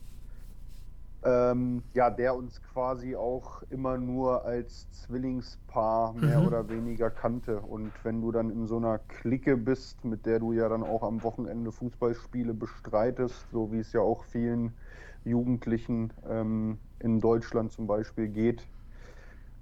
Ähm, 1.23 1.81
ja, 1.93 2.09
der 2.11 2.35
uns 2.35 2.61
quasi 2.61 3.15
auch 3.15 3.63
immer 3.71 3.97
nur 3.97 4.45
als 4.45 4.89
Zwillingspaar 4.91 6.13
mehr 6.13 6.39
mhm. 6.39 6.47
oder 6.47 6.69
weniger 6.69 7.09
kannte. 7.09 7.59
Und 7.59 7.91
wenn 8.03 8.21
du 8.21 8.31
dann 8.31 8.51
in 8.51 8.67
so 8.67 8.77
einer 8.77 8.99
Clique 8.99 9.57
bist, 9.57 10.05
mit 10.05 10.25
der 10.25 10.39
du 10.39 10.53
ja 10.53 10.69
dann 10.69 10.83
auch 10.83 11.01
am 11.01 11.23
Wochenende 11.23 11.71
Fußballspiele 11.71 12.53
bestreitest, 12.53 13.47
so 13.51 13.71
wie 13.71 13.79
es 13.79 13.93
ja 13.93 14.01
auch 14.01 14.23
vielen 14.25 14.73
Jugendlichen 15.25 16.13
ähm, 16.29 16.77
in 16.99 17.19
Deutschland 17.19 17.71
zum 17.71 17.87
Beispiel 17.87 18.27
geht, 18.27 18.67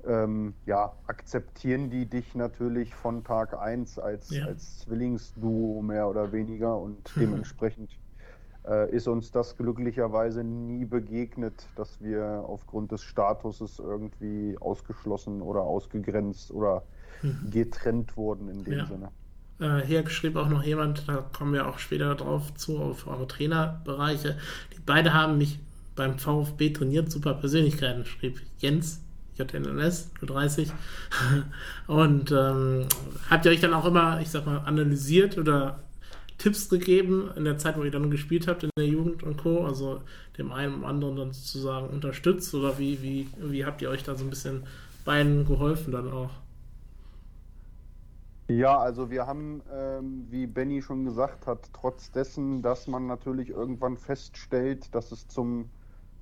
ähm, 0.06 0.54
ja, 0.66 0.94
akzeptieren 1.08 1.90
die 1.90 2.06
dich 2.06 2.36
natürlich 2.36 2.94
von 2.94 3.24
Tag 3.24 3.58
1 3.58 3.98
als, 3.98 4.30
ja. 4.30 4.46
als 4.46 4.80
Zwillingsduo 4.80 5.82
mehr 5.82 6.08
oder 6.08 6.32
weniger 6.32 6.78
und 6.78 7.16
mhm. 7.16 7.20
dementsprechend 7.20 7.98
ist 8.92 9.08
uns 9.08 9.32
das 9.32 9.58
glücklicherweise 9.58 10.44
nie 10.44 10.86
begegnet, 10.86 11.68
dass 11.76 12.02
wir 12.02 12.44
aufgrund 12.48 12.92
des 12.92 13.04
Statuses 13.04 13.80
irgendwie 13.80 14.58
ausgeschlossen 14.60 15.42
oder 15.42 15.62
ausgegrenzt 15.62 16.52
oder 16.52 16.84
mhm. 17.22 17.50
getrennt 17.52 18.18
wurden 18.18 18.50
in 18.50 18.64
dem 18.64 18.74
ja. 18.80 18.86
Sinne. 18.86 19.10
Äh, 19.60 19.86
hier 19.86 20.08
schrieb 20.10 20.36
auch 20.36 20.50
noch 20.50 20.64
jemand, 20.64 21.08
da 21.08 21.18
kommen 21.18 21.54
wir 21.54 21.68
auch 21.68 21.80
später 21.80 22.16
drauf 22.16 22.54
zu, 22.56 22.78
auf 22.78 23.08
eure 23.08 23.28
Trainerbereiche. 23.28 24.38
Die 24.74 24.82
beide 24.86 25.14
haben 25.14 25.38
mich 25.38 25.60
beim 25.96 26.20
VfB 26.20 26.72
trainiert, 26.72 27.12
super 27.12 27.36
Persönlichkeiten, 27.36 28.06
schrieb 28.06 28.42
Jens, 28.58 29.02
JNNS 29.38 30.12
30. 30.22 30.72
Und 31.88 32.32
ähm, 32.32 32.88
habt 33.30 33.46
ihr 33.46 33.52
euch 33.52 33.62
dann 33.62 33.74
auch 33.74 33.86
immer, 33.86 34.20
ich 34.22 34.30
sag 34.30 34.46
mal, 34.46 34.60
analysiert 34.60 35.38
oder 35.38 35.85
Tipps 36.38 36.70
gegeben 36.70 37.30
in 37.36 37.46
der 37.46 37.58
Zeit, 37.58 37.78
wo 37.78 37.84
ihr 37.84 37.92
dann 37.92 38.12
gespielt 38.12 38.48
habt 38.48 38.64
in 38.64 38.70
der 38.78 38.88
Jugend 38.88 39.24
und 39.24 39.38
Co. 39.38 39.66
Also 39.66 40.02
dem 40.38 40.52
einen 40.52 40.76
und 40.76 40.84
anderen 40.84 41.16
dann 41.16 41.34
sozusagen 41.34 41.88
unterstützt 41.88 42.54
oder 42.54 42.78
wie, 42.78 43.02
wie, 43.02 43.30
wie 43.38 43.66
habt 43.66 43.82
ihr 43.82 43.90
euch 43.90 44.04
da 44.04 44.16
so 44.16 44.24
ein 44.24 44.30
bisschen 44.30 44.64
beiden 45.06 45.46
geholfen 45.46 45.92
dann 45.92 46.12
auch? 46.12 46.32
Ja, 48.48 48.78
also 48.78 49.10
wir 49.10 49.26
haben, 49.26 49.62
ähm, 49.74 50.28
wie 50.30 50.46
Benny 50.46 50.82
schon 50.82 51.04
gesagt 51.06 51.48
hat, 51.48 51.70
trotz 51.74 52.12
dessen, 52.12 52.62
dass 52.62 52.88
man 52.88 53.08
natürlich 53.08 53.50
irgendwann 53.50 53.98
feststellt, 53.98 54.94
dass 54.94 55.12
es 55.12 55.28
zum, 55.28 55.70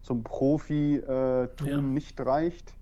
zum 0.04 0.24
Profi-Tun 0.24 1.68
äh, 1.68 1.70
ja. 1.70 1.82
nicht 1.82 2.22
reicht, 2.22 2.74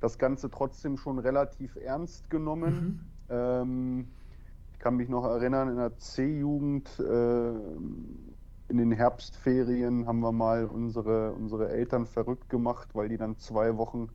das 0.00 0.16
Ganze 0.16 0.50
trotzdem 0.50 0.96
schon 0.96 1.18
relativ 1.18 1.76
ernst 1.76 2.30
genommen. 2.30 3.04
Mhm. 3.28 3.34
Ähm, 3.34 4.08
kann 4.78 4.96
mich 4.96 5.08
noch 5.08 5.24
erinnern, 5.24 5.68
in 5.68 5.76
der 5.76 5.96
C-Jugend, 5.98 6.88
äh, 6.98 7.50
in 8.68 8.76
den 8.76 8.92
Herbstferien 8.92 10.06
haben 10.06 10.20
wir 10.20 10.32
mal 10.32 10.66
unsere, 10.66 11.32
unsere 11.32 11.70
Eltern 11.70 12.06
verrückt 12.06 12.48
gemacht, 12.50 12.88
weil 12.94 13.08
die 13.08 13.16
dann 13.16 13.38
zwei 13.38 13.76
Wochen 13.76 14.10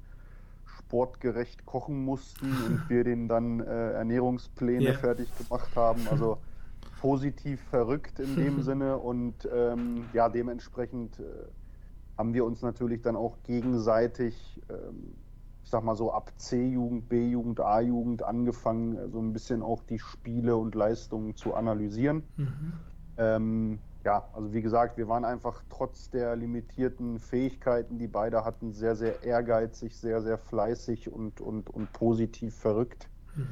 sportgerecht 0.66 1.66
kochen 1.66 2.04
mussten 2.04 2.46
und 2.68 2.90
wir 2.90 3.04
denen 3.04 3.28
dann 3.28 3.60
äh, 3.60 3.92
Ernährungspläne 3.94 4.84
yeah. 4.84 4.94
fertig 4.94 5.30
gemacht 5.38 5.76
haben. 5.76 6.08
Also 6.10 6.38
positiv 7.02 7.62
verrückt 7.70 8.20
in 8.20 8.36
dem 8.36 8.62
Sinne 8.64 8.98
und 8.98 9.48
ähm, 9.54 10.06
ja, 10.14 10.30
dementsprechend 10.30 11.20
äh, 11.20 11.24
haben 12.18 12.34
wir 12.34 12.46
uns 12.46 12.62
natürlich 12.62 13.02
dann 13.02 13.16
auch 13.16 13.42
gegenseitig, 13.44 14.62
ähm, 14.70 15.16
ich 15.64 15.70
sag 15.70 15.84
mal 15.84 15.96
so 15.96 16.12
ab 16.12 16.32
C-Jugend, 16.38 17.08
B-Jugend, 17.10 17.60
A-Jugend 17.62 18.24
angefangen, 18.24 19.12
so 19.12 19.20
ein 19.20 19.34
bisschen 19.34 19.64
auch 19.64 19.84
die 19.84 20.00
Spiele 20.00 20.58
und 20.58 20.76
Leistungen 20.76 21.36
zu 21.36 21.54
analysieren. 21.54 22.24
Mhm. 22.36 22.74
Ähm, 23.18 23.80
ja, 24.04 24.28
also 24.34 24.52
wie 24.52 24.62
gesagt, 24.62 24.98
wir 24.98 25.08
waren 25.08 25.24
einfach 25.24 25.64
trotz 25.70 26.10
der 26.10 26.36
limitierten 26.36 27.20
Fähigkeiten, 27.20 27.98
die 27.98 28.08
beide 28.08 28.44
hatten, 28.44 28.74
sehr, 28.74 28.98
sehr 28.98 29.24
ehrgeizig, 29.24 29.98
sehr, 29.98 30.22
sehr 30.22 30.38
fleißig 30.38 31.10
und, 31.10 31.40
und, 31.40 31.70
und 31.70 31.94
positiv 31.94 32.56
verrückt. 32.56 33.10
Mhm. 33.36 33.48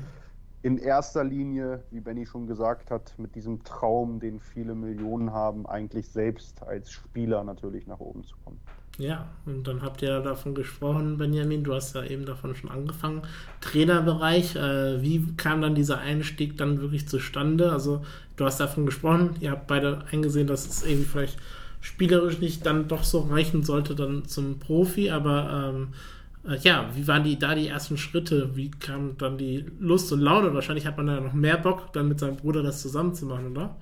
In 0.63 0.77
erster 0.77 1.23
Linie, 1.23 1.85
wie 1.89 2.01
Benny 2.01 2.25
schon 2.25 2.45
gesagt 2.45 2.91
hat, 2.91 3.17
mit 3.17 3.35
diesem 3.35 3.63
Traum, 3.63 4.19
den 4.19 4.39
viele 4.39 4.75
Millionen 4.75 5.31
haben, 5.31 5.65
eigentlich 5.65 6.11
selbst 6.11 6.61
als 6.61 6.91
Spieler 6.91 7.43
natürlich 7.43 7.87
nach 7.87 7.99
oben 7.99 8.23
zu 8.23 8.35
kommen. 8.43 8.59
Ja, 8.97 9.27
und 9.45 9.67
dann 9.67 9.81
habt 9.81 10.01
ihr 10.01 10.19
davon 10.19 10.53
gesprochen, 10.53 11.17
Benjamin, 11.17 11.63
du 11.63 11.73
hast 11.73 11.95
ja 11.95 12.03
eben 12.03 12.25
davon 12.25 12.55
schon 12.55 12.69
angefangen. 12.69 13.23
Trainerbereich, 13.61 14.55
äh, 14.55 15.01
wie 15.01 15.33
kam 15.37 15.61
dann 15.61 15.75
dieser 15.75 15.99
Einstieg 15.99 16.57
dann 16.57 16.81
wirklich 16.81 17.07
zustande? 17.07 17.71
Also 17.71 18.03
du 18.35 18.45
hast 18.45 18.59
davon 18.59 18.85
gesprochen, 18.85 19.35
ihr 19.39 19.51
habt 19.51 19.67
beide 19.67 20.05
eingesehen, 20.11 20.45
dass 20.45 20.67
es 20.67 20.83
irgendwie 20.83 21.05
vielleicht 21.05 21.37
spielerisch 21.79 22.39
nicht 22.39 22.65
dann 22.65 22.87
doch 22.87 23.03
so 23.03 23.21
reichen 23.21 23.63
sollte 23.63 23.95
dann 23.95 24.25
zum 24.25 24.59
Profi, 24.59 25.09
aber 25.09 25.73
ähm, 25.73 25.87
äh, 26.47 26.57
ja, 26.59 26.89
wie 26.93 27.07
waren 27.07 27.23
die 27.23 27.39
da 27.39 27.55
die 27.55 27.67
ersten 27.67 27.97
Schritte? 27.97 28.55
Wie 28.55 28.69
kam 28.71 29.17
dann 29.17 29.37
die 29.37 29.65
Lust 29.79 30.11
und 30.11 30.21
Laune? 30.21 30.53
Wahrscheinlich 30.53 30.85
hat 30.85 30.97
man 30.97 31.07
da 31.07 31.19
noch 31.19 31.33
mehr 31.33 31.57
Bock, 31.57 31.91
dann 31.93 32.07
mit 32.07 32.19
seinem 32.19 32.37
Bruder 32.37 32.61
das 32.61 32.81
zusammen 32.81 33.15
zu 33.15 33.25
machen, 33.25 33.51
oder? 33.51 33.75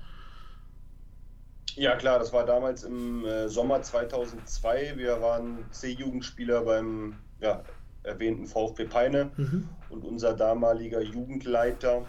Ja, 1.80 1.96
klar, 1.96 2.18
das 2.18 2.30
war 2.34 2.44
damals 2.44 2.82
im 2.82 3.24
äh, 3.24 3.48
Sommer 3.48 3.80
2002. 3.80 4.98
Wir 4.98 5.22
waren 5.22 5.64
C-Jugendspieler 5.70 6.60
beim 6.60 7.16
ja, 7.40 7.64
erwähnten 8.02 8.46
VfB 8.46 8.84
Peine 8.84 9.30
mhm. 9.38 9.66
und 9.88 10.04
unser 10.04 10.34
damaliger 10.34 11.00
Jugendleiter 11.00 12.04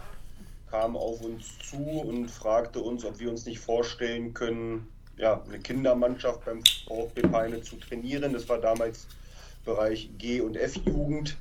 kam 0.70 0.98
auf 0.98 1.22
uns 1.22 1.58
zu 1.60 1.78
und 1.78 2.30
fragte 2.30 2.82
uns, 2.82 3.06
ob 3.06 3.20
wir 3.20 3.30
uns 3.30 3.46
nicht 3.46 3.62
vorstellen 3.62 4.34
können, 4.34 4.88
ja, 5.16 5.42
eine 5.42 5.60
Kindermannschaft 5.60 6.44
beim 6.44 6.62
VfB 6.90 7.22
Peine 7.22 7.62
zu 7.62 7.78
trainieren. 7.78 8.34
Das 8.34 8.50
war 8.50 8.58
damals 8.60 9.08
Bereich 9.64 10.10
G- 10.18 10.42
und 10.42 10.58
F-Jugend. 10.58 11.38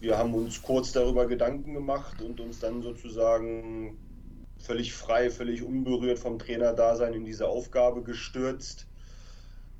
Wir 0.00 0.16
haben 0.16 0.32
uns 0.32 0.62
kurz 0.62 0.92
darüber 0.92 1.26
Gedanken 1.26 1.74
gemacht 1.74 2.22
und 2.22 2.40
uns 2.40 2.60
dann 2.60 2.80
sozusagen 2.80 3.98
völlig 4.58 4.92
frei, 4.92 5.30
völlig 5.30 5.62
unberührt 5.62 6.18
vom 6.18 6.38
Trainerdasein 6.38 7.14
in 7.14 7.24
diese 7.24 7.48
Aufgabe 7.48 8.02
gestürzt 8.02 8.86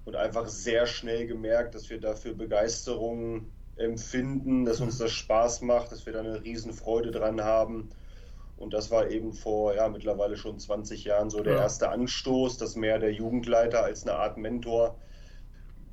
und 0.05 0.17
einfach 0.17 0.49
sehr 0.49 0.87
schnell 0.87 1.27
gemerkt, 1.27 1.75
dass 1.75 1.91
wir 1.91 2.01
dafür 2.01 2.35
Begeisterung 2.35 3.51
empfinden, 3.77 4.65
dass 4.65 4.81
uns 4.81 4.99
das 4.99 5.13
Spaß 5.13 5.63
macht, 5.63 5.93
dass 5.93 6.07
wir 6.07 6.13
da 6.13 6.21
eine 6.21 6.43
Riesenfreude 6.43 7.11
dran 7.11 7.43
haben. 7.43 7.91
Und 8.57 8.75
das 8.75 8.91
war 8.91 9.09
eben 9.11 9.33
vor 9.33 9.75
ja, 9.75 9.89
mittlerweile 9.89 10.37
schon 10.37 10.59
20 10.59 11.05
Jahren 11.05 11.31
so 11.31 11.43
der 11.43 11.55
ja. 11.55 11.61
erste 11.61 11.91
Anstoß, 11.91 12.59
dass 12.59 12.75
mehr 12.75 12.99
der 12.99 13.13
Jugendleiter 13.13 13.85
als 13.85 14.03
eine 14.03 14.17
Art 14.17 14.37
Mentor 14.37 14.99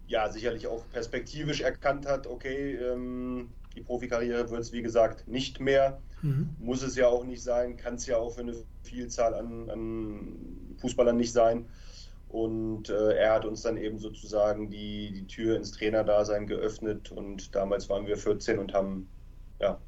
ja 0.07 0.29
sicherlich 0.31 0.67
auch 0.67 0.83
perspektivisch 0.89 1.61
erkannt 1.61 2.07
hat, 2.07 2.27
okay, 2.27 2.75
ähm, 2.75 3.51
die 3.75 3.81
Profikarriere 3.81 4.49
wird 4.49 4.61
es 4.61 4.71
wie 4.71 4.81
gesagt 4.81 5.27
nicht 5.27 5.59
mehr. 5.59 6.01
Mhm. 6.25 6.49
Muss 6.57 6.81
es 6.81 6.95
ja 6.95 7.07
auch 7.07 7.23
nicht 7.23 7.43
sein, 7.43 7.77
kann 7.77 7.95
es 7.95 8.07
ja 8.07 8.17
auch 8.17 8.31
für 8.31 8.41
eine 8.41 8.55
Vielzahl 8.81 9.35
an, 9.35 9.69
an 9.69 10.75
Fußballern 10.79 11.15
nicht 11.15 11.31
sein. 11.31 11.67
Und 12.29 12.89
äh, 12.89 13.15
er 13.15 13.33
hat 13.33 13.45
uns 13.45 13.61
dann 13.61 13.77
eben 13.77 13.99
sozusagen 13.99 14.69
die, 14.71 15.11
die 15.13 15.27
Tür 15.27 15.55
ins 15.55 15.71
Trainerdasein 15.71 16.47
geöffnet. 16.47 17.11
Und 17.11 17.53
damals 17.53 17.89
waren 17.89 18.07
wir 18.07 18.17
14 18.17 18.57
und 18.57 18.73
haben 18.73 19.07
ja, 19.61 19.79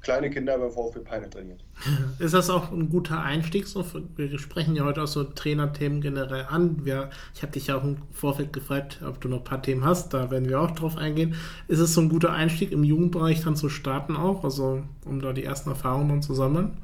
kleine 0.00 0.30
Kinder 0.30 0.56
beim 0.58 0.70
VfB 0.70 1.00
Peine 1.00 1.28
trainiert. 1.28 1.64
Ist 2.18 2.34
das 2.34 2.50
auch 2.50 2.70
ein 2.70 2.88
guter 2.88 3.20
Einstieg? 3.20 3.66
So 3.66 3.84
wir 4.16 4.38
sprechen 4.38 4.76
ja 4.76 4.84
heute 4.84 5.02
auch 5.02 5.08
so 5.08 5.24
Trainerthemen 5.24 6.00
generell 6.00 6.46
an. 6.48 6.84
Wir, 6.84 7.10
ich 7.34 7.42
habe 7.42 7.52
dich 7.52 7.66
ja 7.66 7.76
auch 7.76 7.84
im 7.84 7.98
Vorfeld 8.12 8.52
gefragt, 8.52 9.00
ob 9.06 9.20
du 9.20 9.28
noch 9.28 9.38
ein 9.38 9.44
paar 9.44 9.62
Themen 9.62 9.84
hast. 9.84 10.14
Da 10.14 10.30
werden 10.30 10.48
wir 10.48 10.60
auch 10.60 10.70
drauf 10.70 10.96
eingehen. 10.96 11.34
Ist 11.66 11.80
es 11.80 11.94
so 11.94 12.00
ein 12.00 12.08
guter 12.08 12.32
Einstieg 12.32 12.72
im 12.72 12.84
Jugendbereich 12.84 13.42
dann 13.42 13.56
zu 13.56 13.68
starten 13.68 14.16
auch? 14.16 14.44
Also 14.44 14.82
um 15.04 15.20
da 15.20 15.32
die 15.32 15.44
ersten 15.44 15.70
Erfahrungen 15.70 16.08
dann 16.08 16.22
zu 16.22 16.34
sammeln? 16.34 16.76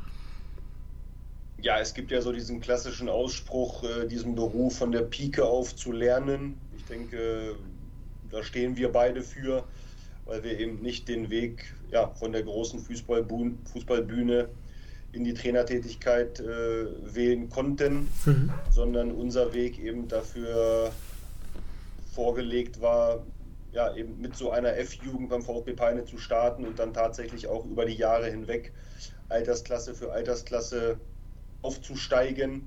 Ja, 1.60 1.78
es 1.78 1.94
gibt 1.94 2.10
ja 2.10 2.20
so 2.20 2.30
diesen 2.30 2.60
klassischen 2.60 3.08
Ausspruch, 3.08 3.84
äh, 3.84 4.06
diesen 4.06 4.34
Beruf 4.34 4.76
von 4.76 4.92
der 4.92 5.00
Pike 5.00 5.42
auf 5.42 5.74
zu 5.74 5.92
lernen. 5.92 6.58
Ich 6.76 6.84
denke, 6.84 7.54
da 8.30 8.42
stehen 8.42 8.76
wir 8.76 8.92
beide 8.92 9.22
für 9.22 9.64
weil 10.26 10.42
wir 10.42 10.58
eben 10.58 10.80
nicht 10.80 11.08
den 11.08 11.30
Weg 11.30 11.74
ja, 11.90 12.08
von 12.08 12.32
der 12.32 12.42
großen 12.42 12.80
Fußballbühne, 12.80 13.54
Fußballbühne 13.72 14.48
in 15.12 15.24
die 15.24 15.34
Trainertätigkeit 15.34 16.40
äh, 16.40 17.14
wählen 17.14 17.48
konnten, 17.48 18.08
mhm. 18.24 18.50
sondern 18.70 19.12
unser 19.12 19.54
Weg 19.54 19.78
eben 19.78 20.08
dafür 20.08 20.92
vorgelegt 22.12 22.80
war, 22.80 23.24
ja, 23.72 23.94
eben 23.94 24.20
mit 24.20 24.36
so 24.36 24.50
einer 24.50 24.76
F-Jugend 24.76 25.28
beim 25.30 25.42
VfB 25.42 25.72
Peine 25.72 26.04
zu 26.04 26.18
starten 26.18 26.64
und 26.64 26.78
dann 26.78 26.92
tatsächlich 26.92 27.48
auch 27.48 27.64
über 27.64 27.84
die 27.84 27.94
Jahre 27.94 28.30
hinweg 28.30 28.72
Altersklasse 29.28 29.94
für 29.94 30.12
Altersklasse 30.12 30.98
aufzusteigen 31.62 32.66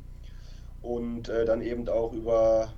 und 0.82 1.30
äh, 1.30 1.46
dann 1.46 1.62
eben 1.62 1.88
auch 1.88 2.14
über 2.14 2.74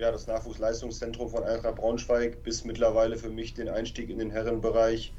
ja, 0.00 0.10
das 0.10 0.26
Nachwuchsleistungszentrum 0.26 1.28
von 1.28 1.44
Eintracht 1.44 1.76
Braunschweig 1.76 2.42
bis 2.42 2.64
mittlerweile 2.64 3.16
für 3.16 3.28
mich 3.28 3.54
den 3.54 3.68
Einstieg 3.68 4.08
in 4.08 4.18
den 4.18 4.30
Herrenbereich, 4.30 5.12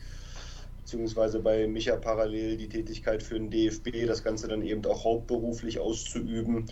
beziehungsweise 0.82 1.40
bei 1.40 1.68
Micha 1.68 1.96
parallel 1.96 2.58
die 2.58 2.68
Tätigkeit 2.68 3.22
für 3.22 3.36
den 3.36 3.52
DFB, 3.52 4.08
das 4.08 4.24
Ganze 4.24 4.48
dann 4.48 4.64
eben 4.64 4.84
auch 4.86 5.06
hauptberuflich 5.06 5.80
auszuüben 5.80 6.66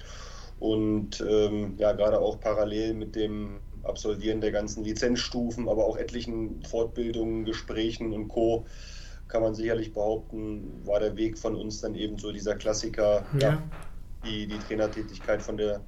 und 0.60 1.22
ähm, 1.22 1.76
ja, 1.78 1.94
gerade 1.94 2.20
auch 2.20 2.40
parallel 2.40 2.96
mit 2.96 3.16
dem 3.16 3.60
Absolvieren 3.84 4.42
der 4.42 4.52
ganzen 4.52 4.84
Lizenzstufen, 4.84 5.70
aber 5.70 5.86
auch 5.86 5.96
etlichen 5.96 6.64
Fortbildungen, 6.64 7.46
Gesprächen 7.46 8.12
und 8.12 8.28
Co. 8.28 8.66
kann 9.30 9.42
man 9.42 9.56
sicherlich 9.56 9.94
behaupten, 9.94 10.82
war 10.84 11.00
der 11.00 11.16
Weg 11.16 11.38
von 11.38 11.56
uns 11.56 11.80
dann 11.80 11.96
eben 11.96 12.18
so 12.18 12.32
dieser 12.32 12.56
Klassiker, 12.56 13.26
ja. 13.34 13.40
ja 13.40 13.64
die, 14.26 14.48
die 14.48 14.60
Trainertätigkeit 14.60 15.42
von 15.42 15.56
der 15.56 15.82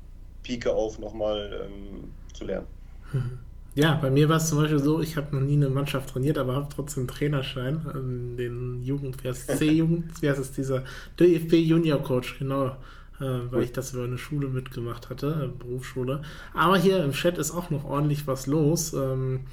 Pike 0.43 0.71
auf 0.71 0.99
nochmal 0.99 1.67
ähm, 1.67 2.11
zu 2.33 2.45
lernen. 2.45 2.67
Ja, 3.73 3.95
bei 3.95 4.09
mir 4.09 4.27
war 4.27 4.35
es 4.35 4.49
zum 4.49 4.57
Beispiel 4.57 4.79
so, 4.79 4.99
ich 4.99 5.15
habe 5.15 5.33
noch 5.33 5.41
nie 5.41 5.53
eine 5.53 5.69
Mannschaft 5.69 6.09
trainiert, 6.09 6.37
aber 6.37 6.55
habe 6.55 6.67
trotzdem 6.73 7.03
einen 7.03 7.07
Trainerschein 7.07 7.85
in 7.95 8.35
den 8.35 8.83
Jugend, 8.83 9.15
C-Jugend, 9.21 10.21
wie 10.21 10.29
heißt 10.29 10.41
es, 10.41 10.51
dieser 10.51 10.83
DFB 11.17 11.53
Junior 11.53 12.03
Coach, 12.03 12.37
genau, 12.37 12.75
äh, 13.21 13.39
weil 13.49 13.63
ich 13.63 13.71
das 13.71 13.93
über 13.93 14.03
eine 14.03 14.17
Schule 14.17 14.49
mitgemacht 14.49 15.09
hatte, 15.09 15.45
äh, 15.45 15.57
Berufsschule. 15.57 16.21
Aber 16.53 16.77
hier 16.77 17.01
im 17.01 17.13
Chat 17.13 17.37
ist 17.37 17.51
auch 17.51 17.69
noch 17.69 17.85
ordentlich 17.85 18.27
was 18.27 18.45
los. 18.45 18.91
Ähm, 18.91 19.45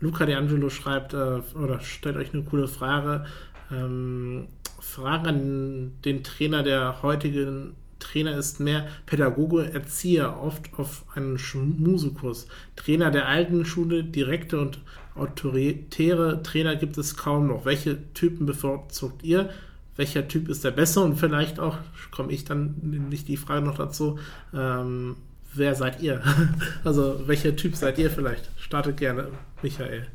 Luca 0.00 0.24
De 0.24 0.34
Angelo 0.34 0.70
schreibt, 0.70 1.12
äh, 1.12 1.40
oder 1.54 1.80
stellt 1.80 2.16
euch 2.16 2.32
eine 2.32 2.44
coole 2.44 2.68
Frage. 2.68 3.26
Ähm, 3.70 4.48
Frage 4.80 5.28
an 5.28 5.92
den 6.06 6.24
Trainer 6.24 6.62
der 6.62 7.02
heutigen 7.02 7.74
Trainer 8.02 8.36
ist 8.36 8.60
mehr 8.60 8.86
Pädagoge, 9.06 9.72
Erzieher, 9.72 10.40
oft 10.42 10.78
auf 10.78 11.04
einen 11.14 11.38
Schmusekurs. 11.38 12.48
Trainer 12.76 13.10
der 13.10 13.28
alten 13.28 13.64
Schule, 13.64 14.04
direkte 14.04 14.60
und 14.60 14.80
autoritäre 15.14 16.42
Trainer 16.42 16.76
gibt 16.76 16.98
es 16.98 17.16
kaum 17.16 17.46
noch. 17.46 17.64
Welche 17.64 18.12
Typen 18.14 18.46
bevorzugt 18.46 19.22
ihr? 19.22 19.50
welcher 19.96 20.26
Typ 20.26 20.48
ist 20.48 20.64
der 20.64 20.70
Beste 20.70 21.00
und 21.00 21.16
vielleicht 21.16 21.60
auch, 21.60 21.78
komme 22.10 22.32
ich 22.32 22.44
dann 22.44 22.74
nicht 23.10 23.28
die 23.28 23.36
Frage 23.36 23.64
noch 23.64 23.76
dazu, 23.76 24.18
ähm, 24.54 25.16
wer 25.54 25.74
seid 25.74 26.00
ihr? 26.00 26.22
also 26.84 27.26
welcher 27.26 27.54
Typ 27.56 27.76
seid 27.76 27.98
ihr 27.98 28.10
vielleicht? 28.10 28.50
Startet 28.58 28.96
gerne, 28.96 29.28
Michael. 29.62 30.06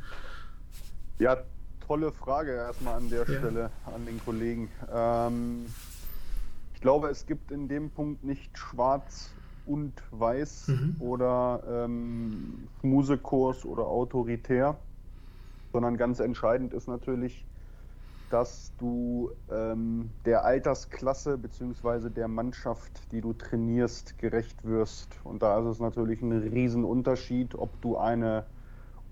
Ja, 1.19 1.37
tolle 1.85 2.11
Frage 2.11 2.51
erstmal 2.51 2.95
an 2.95 3.09
der 3.09 3.19
ja. 3.19 3.37
Stelle 3.37 3.71
an 3.85 4.05
den 4.05 4.19
Kollegen. 4.23 4.69
Ähm, 4.91 5.65
glaube, 6.87 7.09
es 7.09 7.25
gibt 7.25 7.51
in 7.51 7.67
dem 7.67 7.89
Punkt 7.89 8.23
nicht 8.23 8.57
schwarz 8.57 9.33
und 9.65 9.91
weiß 10.11 10.69
mhm. 10.69 10.95
oder 10.99 11.61
ähm, 11.69 12.69
Musekurs 12.81 13.65
oder 13.65 13.87
autoritär, 13.87 14.77
sondern 15.73 15.97
ganz 15.97 16.21
entscheidend 16.21 16.73
ist 16.73 16.87
natürlich, 16.87 17.45
dass 18.29 18.71
du 18.77 19.31
ähm, 19.51 20.11
der 20.23 20.45
Altersklasse 20.45 21.37
bzw. 21.37 22.09
der 22.09 22.29
Mannschaft, 22.29 23.11
die 23.11 23.19
du 23.19 23.33
trainierst, 23.33 24.17
gerecht 24.17 24.63
wirst. 24.63 25.19
Und 25.25 25.41
da 25.41 25.59
ist 25.59 25.65
es 25.65 25.79
natürlich 25.81 26.21
ein 26.21 26.31
Riesenunterschied, 26.31 27.53
ob 27.55 27.81
du 27.81 27.97
eine 27.97 28.45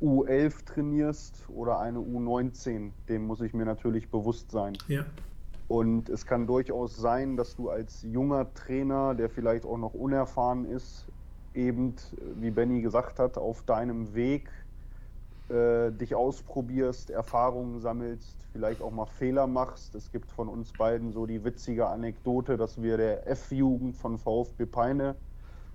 U11 0.02 0.64
trainierst 0.64 1.44
oder 1.50 1.80
eine 1.80 2.00
U19. 2.00 2.92
Dem 3.10 3.28
muss 3.28 3.42
ich 3.42 3.54
mir 3.54 3.66
natürlich 3.66 4.10
bewusst 4.10 4.50
sein. 4.50 4.78
Ja. 4.88 5.04
Und 5.76 6.08
es 6.08 6.26
kann 6.26 6.48
durchaus 6.48 6.96
sein, 6.96 7.36
dass 7.36 7.58
du 7.58 7.70
als 7.70 8.02
junger 8.02 8.54
Trainer, 8.54 9.14
der 9.14 9.30
vielleicht 9.30 9.66
auch 9.66 9.78
noch 9.78 9.94
unerfahren 9.94 10.64
ist, 10.64 11.04
eben, 11.54 11.96
wie 12.36 12.50
Benny 12.50 12.80
gesagt 12.80 13.20
hat, 13.20 13.38
auf 13.38 13.62
deinem 13.64 14.16
Weg 14.16 14.50
äh, 15.50 15.92
dich 15.92 16.16
ausprobierst, 16.16 17.10
Erfahrungen 17.10 17.82
sammelst, 17.82 18.38
vielleicht 18.54 18.82
auch 18.82 18.92
mal 18.92 19.06
Fehler 19.06 19.48
machst. 19.48 19.96
Es 19.96 20.14
gibt 20.14 20.32
von 20.32 20.48
uns 20.48 20.72
beiden 20.72 21.12
so 21.12 21.26
die 21.26 21.44
witzige 21.44 21.88
Anekdote, 21.88 22.56
dass 22.56 22.82
wir 22.82 22.96
der 22.96 23.28
F-Jugend 23.28 23.98
von 23.98 24.18
VfB 24.18 24.68
Peine 24.68 25.16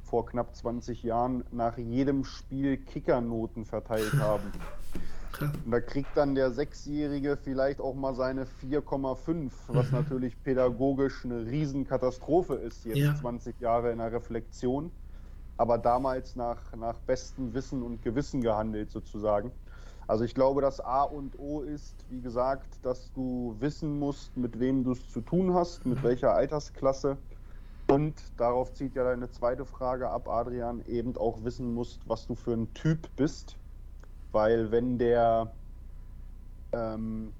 vor 0.02 0.24
knapp 0.24 0.56
20 0.56 1.02
Jahren 1.02 1.44
nach 1.52 1.76
jedem 1.76 2.24
Spiel 2.24 2.78
Kickernoten 2.78 3.66
verteilt 3.66 4.14
haben. 4.14 4.50
Und 5.42 5.70
da 5.70 5.80
kriegt 5.80 6.16
dann 6.16 6.34
der 6.34 6.50
Sechsjährige 6.50 7.36
vielleicht 7.36 7.80
auch 7.80 7.94
mal 7.94 8.14
seine 8.14 8.44
4,5, 8.44 9.50
was 9.68 9.90
mhm. 9.90 9.98
natürlich 9.98 10.42
pädagogisch 10.42 11.24
eine 11.24 11.46
Riesenkatastrophe 11.46 12.54
ist, 12.54 12.84
jetzt 12.84 12.98
ja. 12.98 13.14
20 13.14 13.60
Jahre 13.60 13.90
in 13.90 13.98
der 13.98 14.12
Reflexion. 14.12 14.90
Aber 15.56 15.78
damals 15.78 16.36
nach, 16.36 16.74
nach 16.76 16.96
bestem 17.00 17.52
Wissen 17.54 17.82
und 17.82 18.02
Gewissen 18.02 18.40
gehandelt 18.40 18.90
sozusagen. 18.90 19.50
Also 20.06 20.24
ich 20.24 20.34
glaube, 20.34 20.60
das 20.60 20.80
A 20.80 21.02
und 21.02 21.38
O 21.38 21.60
ist, 21.60 21.94
wie 22.08 22.20
gesagt, 22.20 22.78
dass 22.82 23.12
du 23.12 23.54
wissen 23.60 23.98
musst, 23.98 24.36
mit 24.36 24.58
wem 24.58 24.82
du 24.82 24.92
es 24.92 25.08
zu 25.10 25.20
tun 25.20 25.54
hast, 25.54 25.86
mit 25.86 25.98
mhm. 25.98 26.02
welcher 26.02 26.34
Altersklasse. 26.34 27.16
Und 27.88 28.14
darauf 28.36 28.72
zieht 28.72 28.94
ja 28.94 29.04
deine 29.04 29.30
zweite 29.30 29.64
Frage 29.64 30.08
ab, 30.08 30.28
Adrian, 30.28 30.84
eben 30.86 31.16
auch 31.16 31.44
wissen 31.44 31.74
musst, 31.74 32.00
was 32.08 32.26
du 32.26 32.34
für 32.34 32.52
ein 32.52 32.72
Typ 32.72 33.08
bist 33.16 33.56
weil 34.32 34.70
wenn 34.70 34.98
der 34.98 35.52
ähm, 36.72 37.32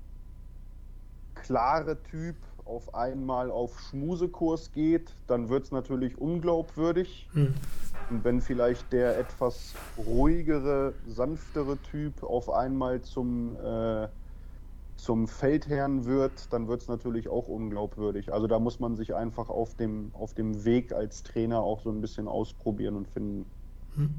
klare 1.35 2.03
Typ 2.03 2.37
auf 2.65 2.95
einmal 2.95 3.51
auf 3.51 3.81
Schmusekurs 3.81 4.73
geht, 4.73 5.13
dann 5.27 5.49
wird 5.49 5.65
es 5.65 5.73
natürlich 5.73 6.19
unglaubwürdig. 6.19 7.29
Hm. 7.33 7.55
Und 8.11 8.25
wenn 8.25 8.41
vielleicht 8.41 8.93
der 8.93 9.19
etwas 9.19 9.75
ruhigere, 9.97 10.95
sanftere 11.07 11.79
Typ 11.79 12.23
auf 12.23 12.51
einmal 12.51 13.03
zum, 13.03 13.57
äh, 13.57 14.09
zum 14.97 15.29
Feldherrn 15.29 16.05
wird, 16.07 16.53
dann 16.53 16.69
wird 16.69 16.83
es 16.83 16.89
natürlich 16.89 17.29
auch 17.29 17.49
unglaubwürdig. 17.49 18.33
Also 18.33 18.47
da 18.47 18.59
muss 18.59 18.81
man 18.81 18.97
sich 18.97 19.15
einfach 19.15 19.49
auf 19.49 19.75
dem, 19.75 20.11
auf 20.15 20.35
dem 20.35 20.65
Weg 20.65 20.93
als 20.93 21.23
Trainer 21.23 21.61
auch 21.61 21.81
so 21.81 21.91
ein 21.91 22.01
bisschen 22.01 22.29
ausprobieren 22.29 22.97
und 22.97 23.09
finden. 23.09 23.47
Hm. 23.95 24.15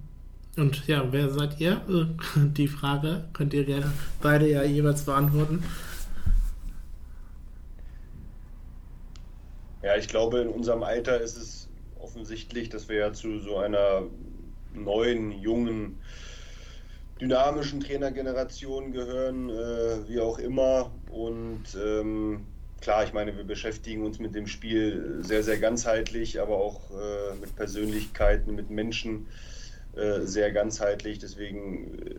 Und 0.58 0.86
ja, 0.88 1.12
wer 1.12 1.30
seid 1.30 1.60
ihr? 1.60 1.82
Die 2.36 2.68
Frage 2.68 3.24
könnt 3.34 3.54
ihr 3.54 3.64
gerne 3.64 3.92
beide 4.22 4.50
ja 4.50 4.64
jeweils 4.64 5.04
beantworten. 5.04 5.64
Ja, 9.82 9.96
ich 9.96 10.08
glaube, 10.08 10.40
in 10.40 10.50
unserem 10.50 10.84
Alter 10.84 11.22
ist 11.22 11.38
es 11.38 11.70
offensichtlich, 12.00 12.70
dass 12.70 12.90
wir 12.90 12.98
ja 12.98 13.14
zu 13.14 13.40
so 13.40 13.58
einer 13.58 14.04
neuen, 14.74 15.32
jungen, 15.32 16.00
dynamischen 17.20 17.80
Trainergeneration 17.80 18.92
gehören, 18.92 19.50
äh, 19.50 20.08
wie 20.08 20.20
auch 20.20 20.38
immer. 20.38 20.92
Und 21.12 21.64
ähm, 21.84 22.46
klar, 22.82 23.04
ich 23.04 23.14
meine, 23.14 23.38
wir 23.38 23.44
beschäftigen 23.44 24.04
uns 24.06 24.20
mit 24.20 24.36
dem 24.36 24.48
Spiel 24.48 25.20
sehr, 25.22 25.44
sehr 25.44 25.58
ganzheitlich, 25.58 26.42
aber 26.42 26.58
auch 26.58 26.82
äh, 26.92 27.36
mit 27.40 27.56
Persönlichkeiten, 27.56 28.56
mit 28.56 28.70
Menschen. 28.70 29.28
Äh, 29.96 30.26
sehr 30.26 30.52
ganzheitlich. 30.52 31.20
Deswegen 31.20 32.00
äh, 32.00 32.16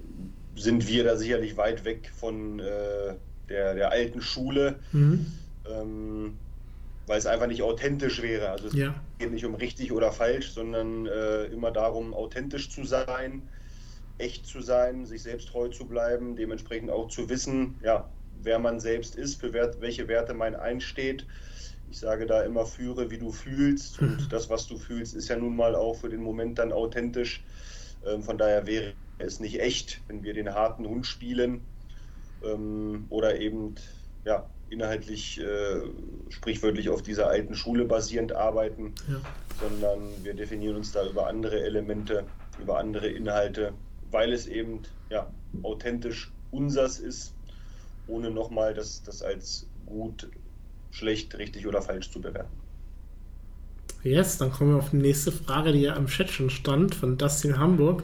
sind 0.56 0.86
wir 0.88 1.04
da 1.04 1.16
sicherlich 1.16 1.56
weit 1.56 1.84
weg 1.84 2.10
von 2.14 2.60
äh, 2.60 3.14
der, 3.48 3.74
der 3.74 3.90
alten 3.90 4.20
Schule, 4.20 4.78
mhm. 4.92 5.26
ähm, 5.66 6.38
weil 7.06 7.18
es 7.18 7.26
einfach 7.26 7.46
nicht 7.46 7.62
authentisch 7.62 8.20
wäre. 8.20 8.50
Also 8.50 8.68
es 8.68 8.74
ja. 8.74 8.94
geht 9.18 9.32
nicht 9.32 9.46
um 9.46 9.54
richtig 9.54 9.92
oder 9.92 10.12
falsch, 10.12 10.50
sondern 10.50 11.06
äh, 11.06 11.44
immer 11.46 11.70
darum, 11.70 12.12
authentisch 12.12 12.70
zu 12.70 12.84
sein, 12.84 13.42
echt 14.18 14.46
zu 14.46 14.60
sein, 14.60 15.06
sich 15.06 15.22
selbst 15.22 15.48
treu 15.48 15.68
zu 15.68 15.86
bleiben, 15.86 16.36
dementsprechend 16.36 16.90
auch 16.90 17.08
zu 17.08 17.28
wissen, 17.30 17.76
ja, 17.82 18.08
wer 18.42 18.58
man 18.58 18.80
selbst 18.80 19.16
ist, 19.16 19.40
für 19.40 19.52
welche 19.52 20.08
Werte 20.08 20.34
man 20.34 20.54
einsteht. 20.54 21.26
Ich 21.92 22.00
sage 22.00 22.24
da 22.24 22.40
immer, 22.40 22.64
führe, 22.64 23.10
wie 23.10 23.18
du 23.18 23.30
fühlst. 23.30 24.00
Und 24.00 24.18
mhm. 24.18 24.28
das, 24.30 24.48
was 24.48 24.66
du 24.66 24.78
fühlst, 24.78 25.14
ist 25.14 25.28
ja 25.28 25.36
nun 25.36 25.54
mal 25.54 25.74
auch 25.74 25.92
für 25.94 26.08
den 26.08 26.22
Moment 26.22 26.58
dann 26.58 26.72
authentisch. 26.72 27.44
Ähm, 28.06 28.22
von 28.22 28.38
daher 28.38 28.66
wäre 28.66 28.94
es 29.18 29.40
nicht 29.40 29.60
echt, 29.60 30.00
wenn 30.08 30.22
wir 30.22 30.32
den 30.32 30.54
harten 30.54 30.88
Hund 30.88 31.06
spielen 31.06 31.60
ähm, 32.42 33.04
oder 33.10 33.38
eben 33.38 33.74
ja, 34.24 34.48
inhaltlich 34.70 35.38
äh, 35.38 35.82
sprichwörtlich 36.30 36.88
auf 36.88 37.02
dieser 37.02 37.28
alten 37.28 37.54
Schule 37.54 37.84
basierend 37.84 38.32
arbeiten, 38.32 38.94
ja. 39.06 39.20
sondern 39.60 40.00
wir 40.22 40.32
definieren 40.32 40.76
uns 40.76 40.92
da 40.92 41.06
über 41.06 41.26
andere 41.26 41.60
Elemente, 41.62 42.24
über 42.58 42.78
andere 42.78 43.08
Inhalte, 43.08 43.74
weil 44.10 44.32
es 44.32 44.46
eben 44.46 44.80
ja, 45.10 45.30
authentisch 45.62 46.32
unsers 46.52 46.98
ist, 46.98 47.34
ohne 48.06 48.30
nochmal 48.30 48.72
das, 48.72 49.02
das 49.02 49.22
als 49.22 49.66
gut, 49.84 50.30
schlecht, 50.92 51.36
richtig 51.36 51.66
oder 51.66 51.82
falsch 51.82 52.10
zu 52.10 52.20
bewerten. 52.20 52.62
Yes, 54.04 54.38
dann 54.38 54.50
kommen 54.50 54.70
wir 54.70 54.78
auf 54.78 54.90
die 54.90 54.96
nächste 54.96 55.30
Frage, 55.30 55.72
die 55.72 55.82
ja 55.82 55.94
am 55.94 56.08
Chat 56.08 56.30
schon 56.30 56.50
stand, 56.50 56.94
von 56.94 57.18
Dustin 57.18 57.58
Hamburg. 57.58 58.02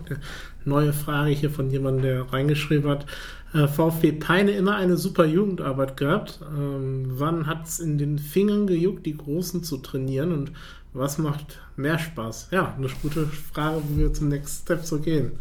Neue 0.64 0.92
Frage 0.92 1.30
hier 1.30 1.50
von 1.50 1.70
jemandem, 1.70 2.02
der 2.02 2.32
reingeschrieben 2.32 2.88
hat. 2.88 3.06
Äh, 3.52 3.66
VfB 3.66 4.12
Peine 4.12 4.52
immer 4.52 4.76
eine 4.76 4.96
super 4.96 5.24
Jugendarbeit 5.24 5.96
gehabt. 5.96 6.40
Ähm, 6.42 7.06
wann 7.18 7.46
hat 7.46 7.66
es 7.66 7.80
in 7.80 7.98
den 7.98 8.18
Fingern 8.18 8.68
gejuckt, 8.68 9.06
die 9.06 9.16
Großen 9.16 9.64
zu 9.64 9.78
trainieren 9.78 10.32
und 10.32 10.52
was 10.92 11.18
macht 11.18 11.58
mehr 11.76 11.98
Spaß? 11.98 12.48
Ja, 12.52 12.74
eine 12.76 12.88
gute 13.02 13.26
Frage, 13.26 13.82
wo 13.84 13.98
wir 13.98 14.12
zum 14.12 14.28
Next 14.28 14.62
Step 14.62 14.84
so 14.84 15.00
gehen. 15.00 15.32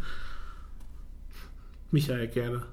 Michael, 1.92 2.28
gerne. 2.28 2.66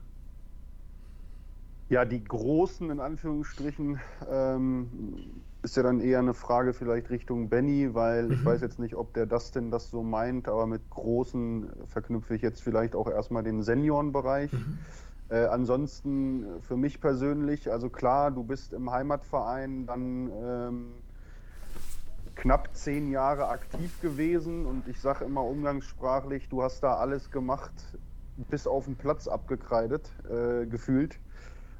Ja, 1.87 2.03
die 2.03 2.23
Großen 2.23 2.89
in 2.89 2.99
Anführungsstrichen 2.99 3.99
ähm, 4.27 5.43
ist 5.61 5.77
ja 5.77 5.83
dann 5.83 5.99
eher 5.99 6.19
eine 6.19 6.33
Frage 6.33 6.73
vielleicht 6.73 7.09
Richtung 7.11 7.49
Benny, 7.49 7.93
weil 7.93 8.25
mhm. 8.25 8.33
ich 8.33 8.45
weiß 8.45 8.61
jetzt 8.61 8.79
nicht, 8.79 8.95
ob 8.95 9.13
der 9.13 9.27
Dustin 9.27 9.69
das 9.69 9.91
so 9.91 10.01
meint, 10.01 10.47
aber 10.47 10.65
mit 10.65 10.89
großen 10.89 11.69
verknüpfe 11.87 12.35
ich 12.35 12.41
jetzt 12.41 12.63
vielleicht 12.63 12.95
auch 12.95 13.07
erstmal 13.07 13.43
den 13.43 13.61
Seniorenbereich. 13.61 14.51
Mhm. 14.51 14.79
Äh, 15.29 15.45
ansonsten 15.45 16.61
für 16.61 16.77
mich 16.77 17.01
persönlich, 17.01 17.71
also 17.71 17.89
klar, 17.89 18.31
du 18.31 18.43
bist 18.43 18.73
im 18.73 18.91
Heimatverein 18.91 19.85
dann 19.85 20.31
ähm, 20.43 20.85
knapp 22.35 22.75
zehn 22.75 23.11
Jahre 23.11 23.47
aktiv 23.47 24.01
gewesen 24.01 24.65
und 24.65 24.87
ich 24.87 24.99
sage 24.99 25.25
immer 25.25 25.43
umgangssprachlich, 25.43 26.49
du 26.49 26.61
hast 26.63 26.81
da 26.81 26.95
alles 26.95 27.31
gemacht, 27.31 27.73
bis 28.49 28.67
auf 28.67 28.85
den 28.85 28.95
Platz 28.95 29.27
abgekreidet, 29.27 30.11
äh, 30.29 30.65
gefühlt. 30.65 31.19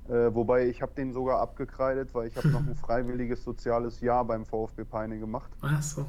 Äh, 0.07 0.35
wobei 0.35 0.67
ich 0.67 0.83
habe 0.83 0.91
den 0.95 1.13
sogar 1.13 1.39
abgekreidet, 1.39 2.13
weil 2.13 2.27
ich 2.27 2.37
habe 2.37 2.49
noch 2.49 2.59
ein 2.59 2.75
freiwilliges 2.75 3.43
soziales 3.43 4.01
Jahr 4.01 4.23
beim 4.23 4.45
VfB 4.45 4.83
Peine 4.83 5.17
gemacht. 5.17 5.51
Ach 5.61 5.81
so. 5.81 6.05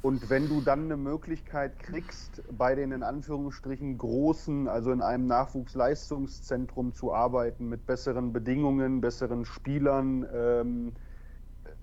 Und 0.00 0.30
wenn 0.30 0.48
du 0.48 0.62
dann 0.62 0.84
eine 0.84 0.96
Möglichkeit 0.96 1.78
kriegst, 1.78 2.42
bei 2.56 2.74
den 2.74 2.92
in 2.92 3.02
Anführungsstrichen 3.02 3.98
großen, 3.98 4.68
also 4.68 4.90
in 4.90 5.02
einem 5.02 5.26
Nachwuchsleistungszentrum 5.26 6.94
zu 6.94 7.12
arbeiten, 7.12 7.68
mit 7.68 7.84
besseren 7.84 8.32
Bedingungen, 8.32 9.02
besseren 9.02 9.44
Spielern, 9.44 10.26
ähm, 10.32 10.92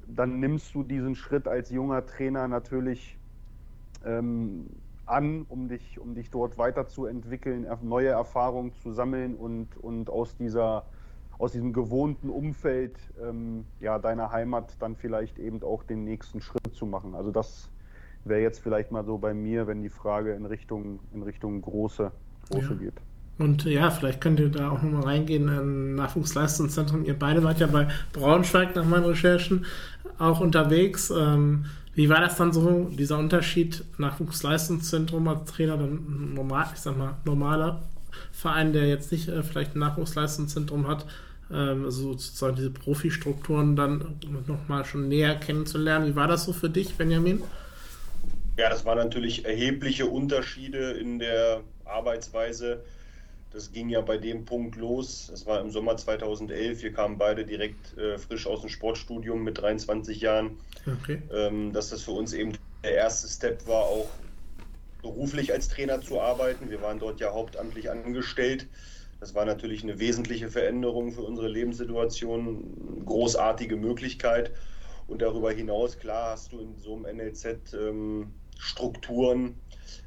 dann 0.08 0.40
nimmst 0.40 0.74
du 0.74 0.82
diesen 0.82 1.16
Schritt 1.16 1.48
als 1.48 1.70
junger 1.70 2.06
Trainer 2.08 2.48
natürlich 2.48 3.20
ähm, 4.04 4.70
an, 5.06 5.46
um 5.50 5.68
dich, 5.68 6.00
um 6.00 6.16
dich 6.16 6.32
dort 6.32 6.58
weiterzuentwickeln, 6.58 7.68
neue 7.84 8.10
Erfahrungen 8.10 8.74
zu 8.74 8.92
sammeln 8.92 9.36
und, 9.36 9.78
und 9.78 10.10
aus 10.10 10.36
dieser 10.36 10.86
aus 11.44 11.52
diesem 11.52 11.74
gewohnten 11.74 12.30
Umfeld 12.30 12.96
ähm, 13.22 13.66
ja, 13.82 14.00
deiner 14.00 14.32
Heimat 14.32 14.78
dann 14.80 14.96
vielleicht 14.96 15.38
eben 15.40 15.62
auch 15.62 15.84
den 15.84 16.06
nächsten 16.06 16.40
Schritt 16.40 16.74
zu 16.74 16.86
machen. 16.86 17.16
Also 17.16 17.32
das 17.32 17.70
wäre 18.24 18.40
jetzt 18.40 18.60
vielleicht 18.60 18.92
mal 18.92 19.04
so 19.04 19.18
bei 19.18 19.34
mir, 19.34 19.68
wenn 19.68 19.82
die 19.82 19.90
Frage 19.90 20.36
in 20.36 20.46
Richtung, 20.46 21.00
in 21.14 21.22
Richtung 21.22 21.62
große, 21.62 22.14
große 22.50 22.70
ja. 22.70 22.76
geht. 22.76 22.94
Und 23.40 23.66
ja, 23.66 23.92
vielleicht 23.92 24.22
könnt 24.22 24.40
ihr 24.40 24.50
da 24.50 24.70
auch 24.72 24.82
nochmal 24.82 25.04
reingehen 25.04 25.50
in 25.50 25.96
Nachwuchsleistungszentrum. 25.96 27.04
Ihr 27.04 27.20
beide 27.20 27.44
wart 27.44 27.60
ja 27.60 27.68
bei 27.68 27.90
Braunschweig 28.14 28.74
nach 28.78 28.86
meinen 28.86 29.04
Recherchen 29.04 29.66
auch 30.20 30.40
unterwegs. 30.40 31.12
Ähm, 31.12 31.66
wie 31.94 32.08
war 32.08 32.22
das 32.22 32.38
dann 32.38 32.54
so, 32.54 32.86
dieser 32.86 33.18
Unterschied 33.18 33.84
Nachwuchsleistungszentrum 33.98 35.28
als 35.28 35.52
Trainer, 35.52 35.76
dann 35.76 36.36
normal, 36.36 36.68
ich 36.74 36.80
sag 36.80 36.98
mal, 36.98 37.16
normaler 37.26 37.82
Verein, 38.32 38.72
der 38.72 38.88
jetzt 38.88 39.12
nicht 39.12 39.28
äh, 39.28 39.44
vielleicht 39.44 39.76
ein 39.76 39.80
Nachwuchsleistungszentrum 39.80 40.88
hat, 40.88 41.06
ähm, 41.06 41.12
also 41.50 42.14
sozusagen 42.14 42.56
diese 42.56 42.72
Profistrukturen 42.72 43.76
dann 43.76 44.18
nochmal 44.48 44.86
schon 44.86 45.08
näher 45.08 45.36
kennenzulernen. 45.36 46.08
Wie 46.08 46.16
war 46.16 46.28
das 46.28 46.46
so 46.46 46.54
für 46.54 46.70
dich, 46.70 46.96
Benjamin? 46.96 47.44
Ja, 48.58 48.70
das 48.70 48.86
waren 48.86 48.98
natürlich 48.98 49.46
erhebliche 49.46 50.06
Unterschiede 50.06 50.92
in 50.92 51.20
der 51.20 51.62
Arbeitsweise. 51.86 52.84
Das 53.52 53.72
ging 53.72 53.90
ja 53.90 54.02
bei 54.02 54.18
dem 54.18 54.46
Punkt 54.46 54.76
los. 54.78 55.30
Es 55.32 55.46
war 55.46 55.62
im 55.62 55.70
Sommer 55.70 55.96
2011. 55.96 56.82
Wir 56.82 56.92
kamen 56.92 57.18
beide 57.18 57.46
direkt 57.46 57.96
äh, 57.98 58.18
frisch 58.18 58.48
aus 58.48 58.62
dem 58.62 58.70
Sportstudium 58.70 59.44
mit 59.44 59.62
23 59.62 60.22
Jahren. 60.22 60.58
Okay. 60.88 61.22
Ähm, 61.32 61.72
dass 61.72 61.90
das 61.90 62.02
für 62.04 62.12
uns 62.12 62.34
eben 62.34 62.54
der 62.84 62.96
erste 62.96 63.28
Step 63.28 63.68
war, 63.68 63.84
auch 63.84 64.10
beruflich 65.04 65.54
als 65.54 65.68
Trainer 65.68 66.02
zu 66.02 66.20
arbeiten. 66.20 66.72
Wir 66.72 66.82
waren 66.82 66.98
dort 66.98 67.20
ja 67.20 67.32
hauptamtlich 67.32 67.92
angestellt. 67.92 68.68
Das 69.24 69.36
war 69.36 69.46
natürlich 69.46 69.84
eine 69.84 70.00
wesentliche 70.00 70.50
Veränderung 70.50 71.14
für 71.14 71.22
unsere 71.22 71.48
Lebenssituation, 71.48 72.42
eine 72.98 73.06
großartige 73.06 73.78
Möglichkeit. 73.78 74.52
Und 75.08 75.22
darüber 75.22 75.50
hinaus, 75.50 75.98
klar, 75.98 76.32
hast 76.32 76.52
du 76.52 76.60
in 76.60 76.78
so 76.78 76.98
einem 76.98 77.20
NLZ 77.20 77.74
ähm, 77.74 78.34
Strukturen, 78.60 79.62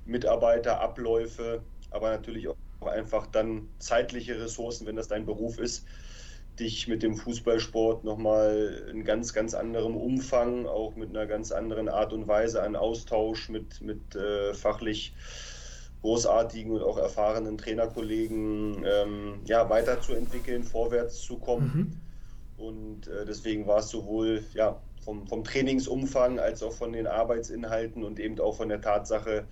Mitarbeiter, 0.05 0.83
Abläufe, 0.83 1.62
aber 1.90 2.11
natürlich 2.11 2.48
auch 2.48 2.57
einfach 2.83 3.26
dann 3.26 3.70
zeitliche 3.79 4.38
Ressourcen, 4.38 4.87
wenn 4.87 4.96
das 4.96 5.09
dein 5.09 5.24
Beruf 5.24 5.59
ist, 5.59 5.87
dich 6.61 6.87
mit 6.87 7.02
dem 7.02 7.16
Fußballsport 7.16 8.05
nochmal 8.05 8.87
in 8.90 9.02
ganz, 9.02 9.33
ganz 9.33 9.55
anderem 9.55 9.96
Umfang, 9.96 10.66
auch 10.66 10.94
mit 10.94 11.09
einer 11.09 11.26
ganz 11.26 11.52
anderen 11.52 11.88
Art 11.88 12.12
und 12.12 12.29
Weise 12.29 12.62
an 12.62 12.76
Austausch 12.76 13.48
mit, 13.48 13.81
mit 13.81 14.14
äh, 14.14 14.52
fachlich 14.52 15.14
großartigen 16.07 16.71
und 16.71 16.83
auch 16.85 16.99
erfahrenen 16.99 17.59
Trainerkollegen 17.59 18.85
ähm, 18.87 19.40
ja, 19.45 19.69
weiterzuentwickeln, 19.69 20.62
vorwärts 20.62 21.21
zu 21.21 21.37
kommen. 21.37 22.01
Mhm. 22.59 22.64
Und 22.64 23.09
äh, 23.09 23.25
deswegen 23.27 23.66
war 23.66 23.81
es 23.81 23.88
sowohl 23.88 24.45
ja, 24.55 24.81
vom, 25.05 25.27
vom 25.27 25.42
Trainingsumfang 25.42 26.38
als 26.38 26.62
auch 26.62 26.73
von 26.73 26.92
den 26.92 27.09
Arbeitsinhalten 27.09 28.05
und 28.05 28.21
eben 28.21 28.38
auch 28.38 28.57
von 28.57 28.69
der 28.69 28.81
Tatsache, 28.81 29.47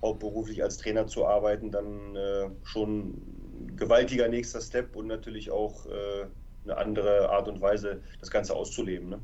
hauptberuflich 0.00 0.62
als 0.62 0.76
Trainer 0.76 1.08
zu 1.08 1.26
arbeiten, 1.26 1.72
dann 1.72 2.14
äh, 2.14 2.50
schon 2.62 3.08
ein 3.08 3.76
gewaltiger 3.76 4.28
nächster 4.28 4.60
Step 4.60 4.94
und 4.94 5.08
natürlich 5.08 5.50
auch 5.50 5.86
äh, 5.86 6.26
eine 6.64 6.76
andere 6.76 7.30
Art 7.30 7.48
und 7.48 7.60
Weise, 7.60 8.00
das 8.20 8.30
Ganze 8.30 8.54
auszuleben. 8.54 9.08
Ne? 9.08 9.18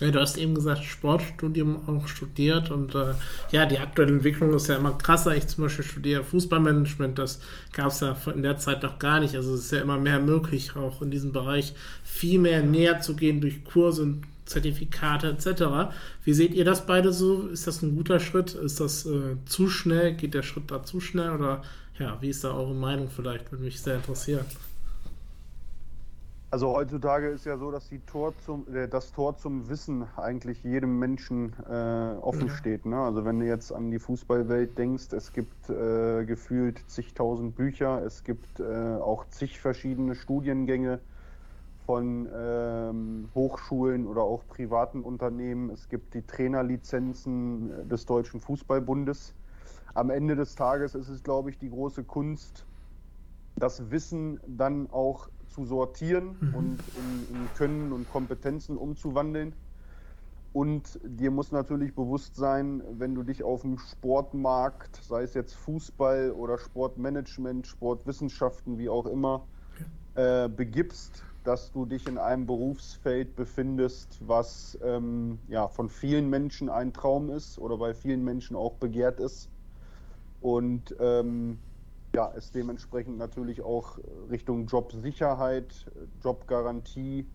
Ja, 0.00 0.10
du 0.10 0.18
hast 0.18 0.38
eben 0.38 0.54
gesagt, 0.54 0.82
Sportstudium 0.82 1.86
auch 1.86 2.08
studiert 2.08 2.70
und 2.70 2.94
äh, 2.94 3.12
ja, 3.52 3.66
die 3.66 3.78
aktuelle 3.78 4.12
Entwicklung 4.12 4.54
ist 4.54 4.66
ja 4.68 4.76
immer 4.76 4.92
krasser. 4.92 5.36
Ich 5.36 5.46
zum 5.46 5.64
Beispiel 5.64 5.84
studiere 5.84 6.24
Fußballmanagement, 6.24 7.18
das 7.18 7.40
gab 7.74 7.88
es 7.88 8.00
ja 8.00 8.16
in 8.34 8.42
der 8.42 8.56
Zeit 8.56 8.82
noch 8.82 8.98
gar 8.98 9.20
nicht. 9.20 9.36
Also 9.36 9.52
es 9.54 9.66
ist 9.66 9.72
ja 9.72 9.80
immer 9.80 9.98
mehr 9.98 10.18
möglich, 10.18 10.74
auch 10.74 11.02
in 11.02 11.10
diesem 11.10 11.32
Bereich 11.32 11.74
viel 12.02 12.38
mehr 12.38 12.62
näher 12.62 13.02
zu 13.02 13.14
gehen 13.14 13.42
durch 13.42 13.62
Kurse 13.64 14.02
und 14.02 14.22
Zertifikate 14.46 15.28
etc. 15.28 15.92
Wie 16.24 16.32
seht 16.32 16.54
ihr 16.54 16.64
das 16.64 16.86
beide 16.86 17.12
so? 17.12 17.48
Ist 17.48 17.66
das 17.66 17.82
ein 17.82 17.94
guter 17.94 18.20
Schritt? 18.20 18.54
Ist 18.54 18.80
das 18.80 19.04
äh, 19.04 19.36
zu 19.44 19.68
schnell? 19.68 20.14
Geht 20.14 20.32
der 20.32 20.42
Schritt 20.42 20.70
da 20.70 20.82
zu 20.82 21.00
schnell? 21.00 21.30
Oder 21.30 21.62
ja, 21.98 22.16
wie 22.22 22.30
ist 22.30 22.42
da 22.42 22.54
eure 22.54 22.74
Meinung 22.74 23.10
vielleicht? 23.14 23.52
Würde 23.52 23.64
mich 23.64 23.80
sehr 23.80 23.96
interessieren. 23.96 24.46
Also 26.52 26.72
heutzutage 26.72 27.28
ist 27.28 27.46
ja 27.46 27.56
so, 27.56 27.70
dass 27.70 27.88
die 27.88 28.00
Tor 28.00 28.34
zum, 28.44 28.66
äh, 28.74 28.88
das 28.88 29.12
Tor 29.12 29.36
zum 29.36 29.68
Wissen 29.68 30.04
eigentlich 30.16 30.64
jedem 30.64 30.98
Menschen 30.98 31.52
äh, 31.68 32.16
offen 32.20 32.50
steht. 32.50 32.86
Ne? 32.86 32.96
Also 32.96 33.24
wenn 33.24 33.38
du 33.38 33.46
jetzt 33.46 33.72
an 33.72 33.92
die 33.92 34.00
Fußballwelt 34.00 34.76
denkst, 34.76 35.12
es 35.12 35.32
gibt 35.32 35.70
äh, 35.70 36.24
gefühlt 36.24 36.80
zigtausend 36.90 37.54
Bücher, 37.54 38.02
es 38.04 38.24
gibt 38.24 38.58
äh, 38.58 38.64
auch 38.64 39.26
zig 39.28 39.60
verschiedene 39.60 40.16
Studiengänge 40.16 40.98
von 41.86 42.28
ähm, 42.34 43.28
Hochschulen 43.32 44.08
oder 44.08 44.22
auch 44.22 44.44
privaten 44.48 45.02
Unternehmen. 45.02 45.70
Es 45.70 45.88
gibt 45.88 46.14
die 46.14 46.22
Trainerlizenzen 46.22 47.70
äh, 47.70 47.86
des 47.86 48.06
Deutschen 48.06 48.40
Fußballbundes. 48.40 49.34
Am 49.94 50.10
Ende 50.10 50.34
des 50.34 50.56
Tages 50.56 50.96
ist 50.96 51.10
es, 51.10 51.22
glaube 51.22 51.50
ich, 51.50 51.58
die 51.58 51.70
große 51.70 52.02
Kunst, 52.02 52.64
das 53.54 53.90
Wissen 53.92 54.40
dann 54.48 54.90
auch 54.90 55.28
zu 55.50 55.64
sortieren 55.64 56.36
mhm. 56.40 56.54
und 56.54 56.78
in, 56.96 57.36
in 57.36 57.48
Können 57.56 57.92
und 57.92 58.10
Kompetenzen 58.10 58.76
umzuwandeln. 58.76 59.52
Und 60.52 60.98
dir 61.04 61.30
muss 61.30 61.52
natürlich 61.52 61.94
bewusst 61.94 62.34
sein, 62.34 62.82
wenn 62.98 63.14
du 63.14 63.22
dich 63.22 63.44
auf 63.44 63.62
dem 63.62 63.78
Sportmarkt, 63.78 64.96
sei 65.04 65.22
es 65.22 65.34
jetzt 65.34 65.54
Fußball 65.54 66.32
oder 66.32 66.58
Sportmanagement, 66.58 67.68
Sportwissenschaften, 67.68 68.76
wie 68.76 68.88
auch 68.88 69.06
immer, 69.06 69.46
äh, 70.16 70.48
begibst, 70.48 71.22
dass 71.44 71.70
du 71.70 71.86
dich 71.86 72.06
in 72.08 72.18
einem 72.18 72.46
Berufsfeld 72.46 73.36
befindest, 73.36 74.18
was 74.26 74.76
ähm, 74.82 75.38
ja, 75.48 75.68
von 75.68 75.88
vielen 75.88 76.28
Menschen 76.28 76.68
ein 76.68 76.92
Traum 76.92 77.30
ist 77.30 77.58
oder 77.58 77.76
bei 77.78 77.94
vielen 77.94 78.24
Menschen 78.24 78.56
auch 78.56 78.74
begehrt 78.74 79.20
ist. 79.20 79.48
Und 80.40 80.96
ähm, 80.98 81.58
ja, 82.14 82.32
es 82.36 82.50
dementsprechend 82.50 83.18
natürlich 83.18 83.62
auch 83.62 83.98
Richtung 84.30 84.66
Jobsicherheit, 84.66 85.86
Jobgarantie 86.22 87.26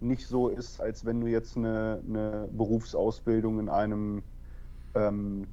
nicht 0.00 0.26
so 0.26 0.48
ist, 0.48 0.80
als 0.80 1.04
wenn 1.04 1.20
du 1.20 1.26
jetzt 1.26 1.56
eine, 1.56 2.02
eine 2.08 2.48
Berufsausbildung 2.52 3.60
in 3.60 3.68
einem 3.68 4.22
ähm, 4.94 5.46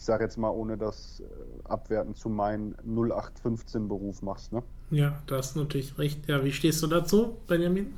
ich 0.00 0.06
sage 0.06 0.24
jetzt 0.24 0.38
mal, 0.38 0.48
ohne 0.48 0.78
das 0.78 1.20
äh, 1.20 1.24
abwerten 1.68 2.14
zu 2.14 2.30
meinen, 2.30 2.74
0815-Beruf 2.88 4.22
machst, 4.22 4.50
ne? 4.50 4.62
Ja, 4.90 5.22
das 5.26 5.50
ist 5.50 5.56
natürlich 5.56 5.98
recht. 5.98 6.26
Ja, 6.26 6.42
wie 6.42 6.52
stehst 6.52 6.82
du 6.82 6.86
dazu, 6.86 7.36
Benjamin? 7.46 7.92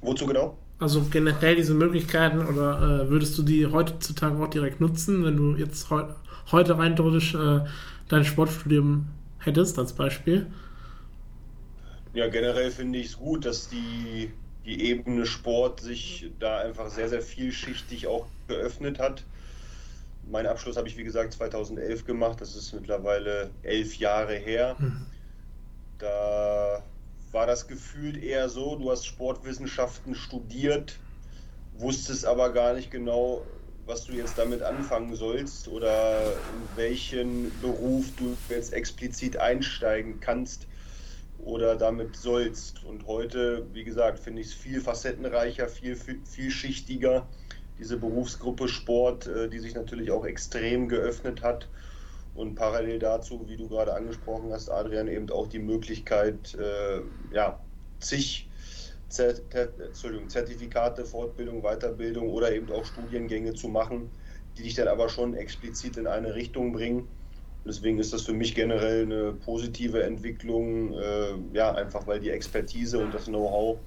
Wozu 0.00 0.24
genau? 0.24 0.56
Also 0.78 1.02
generell 1.10 1.56
diese 1.56 1.74
Möglichkeiten 1.74 2.38
oder 2.40 3.02
äh, 3.02 3.10
würdest 3.10 3.36
du 3.36 3.42
die 3.42 3.66
heutzutage 3.66 4.42
auch 4.42 4.48
direkt 4.48 4.80
nutzen, 4.80 5.24
wenn 5.24 5.36
du 5.36 5.56
jetzt 5.56 5.90
heu 5.90 6.04
heute 6.50 6.78
rein 6.78 6.96
theoretisch 6.96 7.34
äh, 7.34 7.60
dein 8.08 8.24
Sportstudium 8.24 9.06
hättest, 9.38 9.78
als 9.78 9.92
Beispiel? 9.92 10.46
Ja, 12.14 12.28
generell 12.28 12.70
finde 12.70 12.98
ich 12.98 13.06
es 13.06 13.16
gut, 13.16 13.46
dass 13.46 13.68
die, 13.68 14.30
die 14.64 14.90
Ebene 14.90 15.24
Sport 15.26 15.80
sich 15.80 16.30
da 16.38 16.58
einfach 16.58 16.90
sehr, 16.90 17.08
sehr 17.08 17.22
vielschichtig 17.22 18.06
auch 18.06 18.26
geöffnet 18.48 18.98
hat. 18.98 19.24
Mein 20.30 20.46
Abschluss 20.46 20.76
habe 20.76 20.88
ich, 20.88 20.96
wie 20.96 21.04
gesagt, 21.04 21.32
2011 21.32 22.04
gemacht. 22.04 22.40
Das 22.40 22.54
ist 22.54 22.72
mittlerweile 22.72 23.50
elf 23.62 23.96
Jahre 23.96 24.34
her. 24.34 24.76
Mhm. 24.78 25.06
Da 25.98 26.82
war 27.32 27.46
das 27.46 27.66
gefühlt 27.66 28.22
eher 28.22 28.48
so, 28.48 28.76
du 28.76 28.90
hast 28.90 29.06
Sportwissenschaften 29.06 30.14
studiert, 30.14 30.98
wusstest 31.78 32.26
aber 32.26 32.52
gar 32.52 32.74
nicht 32.74 32.90
genau, 32.90 33.44
was 33.86 34.04
du 34.04 34.12
jetzt 34.12 34.38
damit 34.38 34.62
anfangen 34.62 35.14
sollst 35.14 35.68
oder 35.68 36.22
in 36.22 36.76
welchen 36.76 37.52
Beruf 37.60 38.06
du 38.16 38.36
jetzt 38.48 38.72
explizit 38.72 39.36
einsteigen 39.36 40.20
kannst 40.20 40.66
oder 41.38 41.76
damit 41.76 42.16
sollst. 42.16 42.84
Und 42.84 43.06
heute, 43.06 43.66
wie 43.72 43.84
gesagt, 43.84 44.18
finde 44.20 44.42
ich 44.42 44.48
es 44.48 44.54
viel 44.54 44.80
facettenreicher, 44.80 45.68
viel, 45.68 45.96
viel 45.96 46.20
vielschichtiger 46.24 47.26
diese 47.82 47.96
Berufsgruppe 47.96 48.68
Sport, 48.68 49.26
äh, 49.26 49.48
die 49.48 49.58
sich 49.58 49.74
natürlich 49.74 50.12
auch 50.12 50.24
extrem 50.24 50.88
geöffnet 50.88 51.42
hat. 51.42 51.68
Und 52.34 52.54
parallel 52.54 52.98
dazu, 52.98 53.44
wie 53.48 53.56
du 53.56 53.68
gerade 53.68 53.92
angesprochen 53.94 54.52
hast, 54.52 54.70
Adrian, 54.70 55.08
eben 55.08 55.28
auch 55.30 55.48
die 55.48 55.58
Möglichkeit, 55.58 56.54
äh, 56.54 57.00
ja, 57.34 57.58
zig 57.98 58.48
Zertifikate, 59.12 61.04
Fortbildung, 61.04 61.62
Weiterbildung 61.62 62.30
oder 62.30 62.52
eben 62.52 62.70
auch 62.72 62.84
Studiengänge 62.84 63.54
zu 63.54 63.68
machen, 63.68 64.10
die 64.56 64.62
dich 64.62 64.74
dann 64.74 64.88
aber 64.88 65.08
schon 65.08 65.34
explizit 65.34 65.96
in 65.96 66.06
eine 66.06 66.34
Richtung 66.34 66.72
bringen. 66.72 67.08
Deswegen 67.64 67.98
ist 67.98 68.12
das 68.12 68.22
für 68.22 68.32
mich 68.32 68.54
generell 68.54 69.02
eine 69.02 69.32
positive 69.32 70.02
Entwicklung, 70.02 70.94
äh, 70.94 71.34
ja, 71.52 71.72
einfach 71.74 72.06
weil 72.06 72.18
die 72.18 72.30
Expertise 72.30 72.98
und 72.98 73.14
das 73.14 73.26
Know-how 73.26 73.78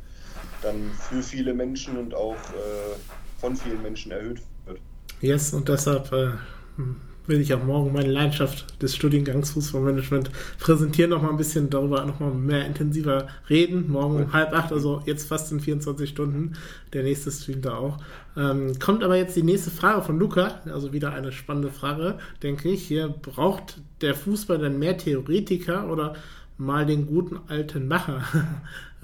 dann 0.61 0.91
für 1.09 1.21
viele 1.21 1.53
Menschen 1.53 1.97
und 1.97 2.13
auch 2.13 2.35
äh, 2.35 2.95
von 3.39 3.55
vielen 3.55 3.81
Menschen 3.81 4.11
erhöht 4.11 4.41
wird. 4.65 4.79
Yes, 5.21 5.53
und 5.53 5.67
deshalb 5.67 6.11
äh, 6.13 6.31
will 7.27 7.41
ich 7.41 7.53
auch 7.53 7.63
morgen 7.63 7.93
meine 7.93 8.11
Leidenschaft 8.11 8.81
des 8.81 8.95
Studiengangs 8.95 9.51
Fußballmanagement 9.51 10.29
präsentieren, 10.59 11.11
noch 11.11 11.21
mal 11.21 11.29
ein 11.29 11.37
bisschen 11.37 11.69
darüber 11.69 12.05
noch 12.05 12.19
mal 12.19 12.31
mehr 12.31 12.65
intensiver 12.65 13.27
reden. 13.49 13.89
Morgen 13.91 14.23
um 14.23 14.33
halb 14.33 14.53
acht, 14.53 14.71
also 14.71 15.01
jetzt 15.05 15.27
fast 15.27 15.51
in 15.51 15.59
24 15.59 16.09
Stunden. 16.09 16.53
Der 16.93 17.03
nächste 17.03 17.31
Stream 17.31 17.61
da 17.61 17.75
auch. 17.75 17.97
Ähm, 18.37 18.77
kommt 18.79 19.03
aber 19.03 19.15
jetzt 19.15 19.35
die 19.35 19.43
nächste 19.43 19.71
Frage 19.71 20.01
von 20.01 20.19
Luca, 20.19 20.61
also 20.65 20.93
wieder 20.93 21.13
eine 21.13 21.31
spannende 21.31 21.69
Frage, 21.69 22.17
denke 22.43 22.69
ich. 22.69 22.87
Hier 22.87 23.07
braucht 23.07 23.81
der 24.01 24.15
Fußball 24.15 24.57
denn 24.57 24.79
mehr 24.79 24.97
Theoretiker 24.97 25.89
oder 25.89 26.15
mal 26.57 26.85
den 26.85 27.07
guten 27.07 27.39
alten 27.47 27.87
Macher. 27.87 28.23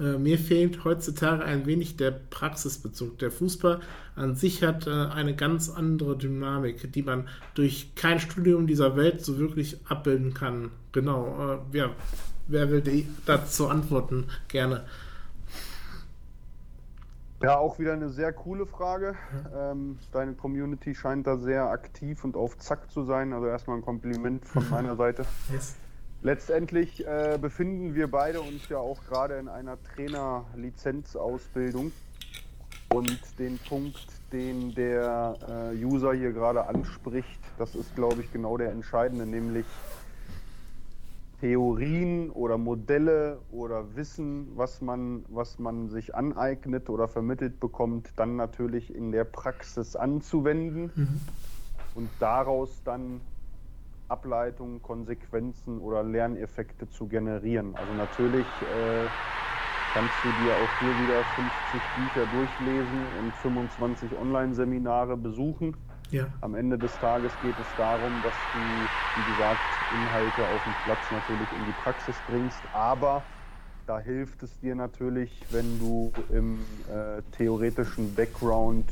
Äh, 0.02 0.18
mir 0.18 0.38
fehlt 0.38 0.84
heutzutage 0.84 1.44
ein 1.44 1.64
wenig 1.66 1.96
der 1.96 2.10
Praxisbezug. 2.10 3.18
Der 3.18 3.30
Fußball 3.30 3.80
an 4.16 4.34
sich 4.34 4.62
hat 4.64 4.86
äh, 4.86 4.90
eine 4.90 5.36
ganz 5.36 5.70
andere 5.70 6.16
Dynamik, 6.18 6.92
die 6.92 7.02
man 7.02 7.28
durch 7.54 7.94
kein 7.94 8.18
Studium 8.18 8.66
dieser 8.66 8.96
Welt 8.96 9.24
so 9.24 9.38
wirklich 9.38 9.78
abbilden 9.88 10.34
kann. 10.34 10.72
Genau. 10.90 11.60
Äh, 11.72 11.76
ja, 11.78 11.90
wer 12.48 12.70
will 12.70 13.06
dazu 13.26 13.68
antworten? 13.68 14.26
Gerne. 14.48 14.84
Ja, 17.40 17.58
auch 17.58 17.78
wieder 17.78 17.92
eine 17.92 18.08
sehr 18.08 18.32
coole 18.32 18.66
Frage. 18.66 19.16
Ähm, 19.56 19.98
deine 20.12 20.34
Community 20.34 20.94
scheint 20.94 21.26
da 21.26 21.36
sehr 21.36 21.70
aktiv 21.70 22.24
und 22.24 22.36
auf 22.36 22.56
Zack 22.58 22.90
zu 22.90 23.04
sein. 23.04 23.32
Also 23.32 23.46
erstmal 23.46 23.78
ein 23.78 23.82
Kompliment 23.82 24.46
von 24.46 24.68
meiner 24.70 24.96
Seite. 24.96 25.24
Yes. 25.52 25.76
Letztendlich 26.24 27.04
äh, 27.04 27.36
befinden 27.40 27.96
wir 27.96 28.08
beide 28.08 28.40
uns 28.40 28.68
ja 28.68 28.78
auch 28.78 29.00
gerade 29.08 29.38
in 29.38 29.48
einer 29.48 29.76
Trainerlizenzausbildung. 29.82 31.90
Und 32.94 33.18
den 33.38 33.58
Punkt, 33.58 34.06
den 34.32 34.72
der 34.74 35.72
äh, 35.72 35.84
User 35.84 36.12
hier 36.12 36.32
gerade 36.32 36.66
anspricht, 36.66 37.40
das 37.58 37.74
ist, 37.74 37.96
glaube 37.96 38.20
ich, 38.20 38.32
genau 38.32 38.56
der 38.56 38.70
entscheidende, 38.70 39.26
nämlich 39.26 39.66
Theorien 41.40 42.30
oder 42.30 42.56
Modelle 42.56 43.40
oder 43.50 43.96
Wissen, 43.96 44.52
was 44.54 44.80
man, 44.80 45.24
was 45.28 45.58
man 45.58 45.88
sich 45.88 46.14
aneignet 46.14 46.88
oder 46.88 47.08
vermittelt 47.08 47.58
bekommt, 47.58 48.10
dann 48.14 48.36
natürlich 48.36 48.94
in 48.94 49.10
der 49.10 49.24
Praxis 49.24 49.96
anzuwenden 49.96 50.92
mhm. 50.94 51.20
und 51.96 52.08
daraus 52.20 52.80
dann 52.84 53.20
Ableitungen, 54.12 54.82
Konsequenzen 54.82 55.78
oder 55.80 56.02
Lerneffekte 56.02 56.88
zu 56.90 57.06
generieren. 57.06 57.74
Also 57.74 57.92
natürlich 57.94 58.46
äh, 58.60 59.06
kannst 59.94 60.14
du 60.22 60.28
dir 60.44 60.52
auch 60.52 60.68
hier 60.80 60.94
wieder 61.02 61.24
50 61.24 61.80
Bücher 61.96 62.26
durchlesen 62.26 63.06
und 63.20 63.34
25 63.36 64.10
Online-Seminare 64.20 65.16
besuchen. 65.16 65.74
Ja. 66.10 66.26
Am 66.42 66.54
Ende 66.54 66.76
des 66.76 66.92
Tages 66.98 67.32
geht 67.42 67.58
es 67.58 67.66
darum, 67.78 68.12
dass 68.22 68.34
du, 68.52 68.58
wie 68.58 69.32
gesagt, 69.32 69.60
Inhalte 69.94 70.42
auf 70.44 70.62
dem 70.62 70.74
Platz 70.84 71.10
natürlich 71.10 71.50
in 71.58 71.64
die 71.64 71.74
Praxis 71.82 72.16
bringst, 72.28 72.60
aber 72.74 73.22
da 73.86 73.98
hilft 73.98 74.42
es 74.42 74.60
dir 74.60 74.74
natürlich, 74.74 75.42
wenn 75.50 75.78
du 75.78 76.12
im 76.30 76.60
äh, 76.88 77.22
theoretischen 77.32 78.14
Background 78.14 78.86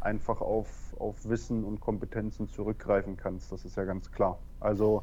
einfach 0.00 0.40
auf 0.40 0.66
auf 1.00 1.28
Wissen 1.28 1.64
und 1.64 1.80
Kompetenzen 1.80 2.48
zurückgreifen 2.48 3.16
kannst. 3.16 3.50
Das 3.50 3.64
ist 3.64 3.76
ja 3.76 3.84
ganz 3.84 4.10
klar. 4.12 4.38
Also 4.60 5.02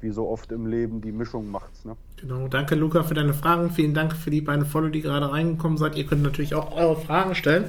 wie 0.00 0.10
so 0.10 0.28
oft 0.28 0.52
im 0.52 0.66
Leben, 0.66 1.00
die 1.00 1.12
Mischung 1.12 1.50
macht's. 1.50 1.84
Ne? 1.84 1.96
Genau, 2.16 2.48
danke 2.48 2.74
Luca 2.74 3.02
für 3.02 3.14
deine 3.14 3.34
Fragen. 3.34 3.70
Vielen 3.70 3.94
Dank 3.94 4.14
für 4.14 4.30
die 4.30 4.40
beiden 4.40 4.64
Follow, 4.64 4.88
die 4.88 5.00
gerade 5.00 5.30
reingekommen 5.30 5.76
seid. 5.76 5.96
Ihr 5.96 6.06
könnt 6.06 6.22
natürlich 6.22 6.54
auch 6.54 6.76
eure 6.76 6.96
Fragen 6.96 7.34
stellen. 7.34 7.64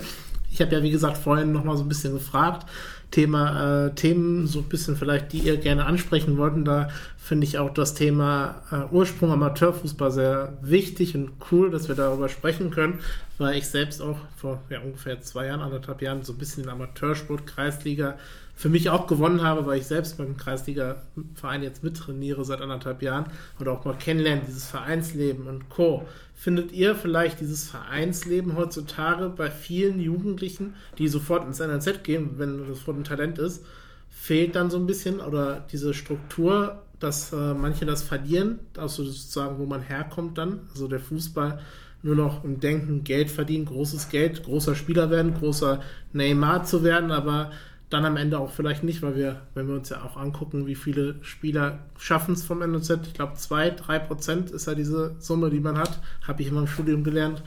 Ich 0.51 0.61
habe 0.61 0.73
ja, 0.75 0.83
wie 0.83 0.91
gesagt, 0.91 1.17
vorhin 1.17 1.51
nochmal 1.51 1.77
so 1.77 1.83
ein 1.83 1.89
bisschen 1.89 2.13
gefragt. 2.13 2.65
Thema 3.11 3.87
äh, 3.87 3.95
Themen, 3.95 4.45
so 4.45 4.59
ein 4.59 4.69
bisschen 4.69 4.95
vielleicht, 4.95 5.33
die 5.33 5.39
ihr 5.39 5.57
gerne 5.57 5.85
ansprechen 5.85 6.37
wollten. 6.37 6.63
Da 6.63 6.89
finde 7.17 7.47
ich 7.47 7.57
auch 7.57 7.71
das 7.71 7.95
Thema 7.95 8.61
äh, 8.71 8.93
Ursprung 8.93 9.31
Amateurfußball 9.31 10.11
sehr 10.11 10.53
wichtig 10.61 11.15
und 11.15 11.31
cool, 11.51 11.71
dass 11.71 11.87
wir 11.87 11.95
darüber 11.95 12.29
sprechen 12.29 12.69
können, 12.69 12.99
weil 13.39 13.57
ich 13.57 13.67
selbst 13.67 14.01
auch 14.01 14.17
vor 14.37 14.61
ja, 14.69 14.79
ungefähr 14.79 15.21
zwei 15.21 15.47
Jahren, 15.47 15.61
anderthalb 15.61 16.01
Jahren 16.01 16.23
so 16.23 16.33
ein 16.33 16.37
bisschen 16.37 16.63
in 16.63 16.69
Amateursport, 16.69 17.47
Kreisliga 17.47 18.15
für 18.59 18.67
mich 18.67 18.89
auch 18.89 19.07
gewonnen 19.07 19.41
habe, 19.41 19.65
weil 19.65 19.79
ich 19.79 19.85
selbst 19.85 20.17
beim 20.17 20.35
Kreisliga-Verein 20.35 21.63
jetzt 21.63 21.81
mittrainiere 21.81 22.43
seit 22.43 22.59
anderthalb 22.59 23.01
Jahren 23.01 23.27
und 23.57 23.69
auch 23.69 23.85
mal 23.85 23.97
kennenlernen, 23.97 24.43
dieses 24.45 24.65
Vereinsleben 24.65 25.47
und 25.47 25.69
Co. 25.69 26.05
Findet 26.35 26.73
ihr 26.73 26.93
vielleicht 26.93 27.39
dieses 27.39 27.69
Vereinsleben 27.69 28.57
heutzutage 28.57 29.29
bei 29.29 29.49
vielen 29.49 30.01
Jugendlichen, 30.01 30.73
die 30.97 31.07
sofort 31.07 31.47
ins 31.47 31.59
NLZ 31.59 32.03
gehen, 32.03 32.31
wenn 32.35 32.57
das 32.57 32.67
sofort 32.79 32.97
ein 32.97 33.05
Talent 33.05 33.39
ist, 33.39 33.63
fehlt 34.09 34.57
dann 34.57 34.69
so 34.69 34.75
ein 34.75 34.87
bisschen 34.87 35.21
oder 35.21 35.65
diese 35.71 35.93
Struktur, 35.93 36.81
dass 36.99 37.31
äh, 37.31 37.53
manche 37.53 37.85
das 37.85 38.03
verlieren, 38.03 38.59
also 38.75 39.05
sozusagen, 39.05 39.57
wo 39.57 39.67
man 39.67 39.83
herkommt 39.83 40.37
dann, 40.37 40.67
also 40.71 40.89
der 40.89 40.99
Fußball 40.99 41.61
nur 42.03 42.15
noch 42.15 42.43
im 42.43 42.59
Denken 42.59 43.05
Geld 43.05 43.31
verdienen, 43.31 43.63
großes 43.63 44.09
Geld, 44.09 44.43
großer 44.43 44.75
Spieler 44.75 45.09
werden, 45.09 45.33
großer 45.33 45.79
Neymar 46.11 46.65
zu 46.65 46.83
werden, 46.83 47.11
aber 47.11 47.51
dann 47.89 48.05
am 48.05 48.17
Ende 48.17 48.39
auch 48.39 48.51
vielleicht 48.51 48.83
nicht, 48.83 49.01
weil 49.01 49.15
wir, 49.15 49.41
wenn 49.55 49.67
wir 49.67 49.75
uns 49.75 49.89
ja 49.89 50.03
auch 50.03 50.15
angucken, 50.15 50.67
wie 50.67 50.75
viele 50.75 51.15
Spieler 51.23 51.79
schaffen 51.97 52.35
es 52.35 52.43
vom 52.43 52.59
NOZ, 52.59 52.89
ich 53.07 53.13
glaube 53.13 53.35
zwei, 53.35 53.71
drei 53.71 53.97
Prozent 53.97 54.51
ist 54.51 54.67
ja 54.67 54.75
diese 54.75 55.15
Summe, 55.19 55.49
die 55.49 55.59
man 55.59 55.77
hat, 55.77 55.99
habe 56.27 56.41
ich 56.41 56.49
in 56.49 56.53
meinem 56.53 56.67
Studium 56.67 57.03
gelernt. 57.03 57.41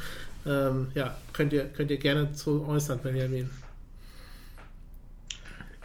Ähm, 0.45 0.89
ja, 0.95 1.17
könnt 1.33 1.53
ihr, 1.53 1.67
könnt 1.67 1.91
ihr 1.93 1.99
gerne 1.99 2.33
zu 2.33 2.67
äußern, 2.67 2.99
Benjamin. 3.01 3.49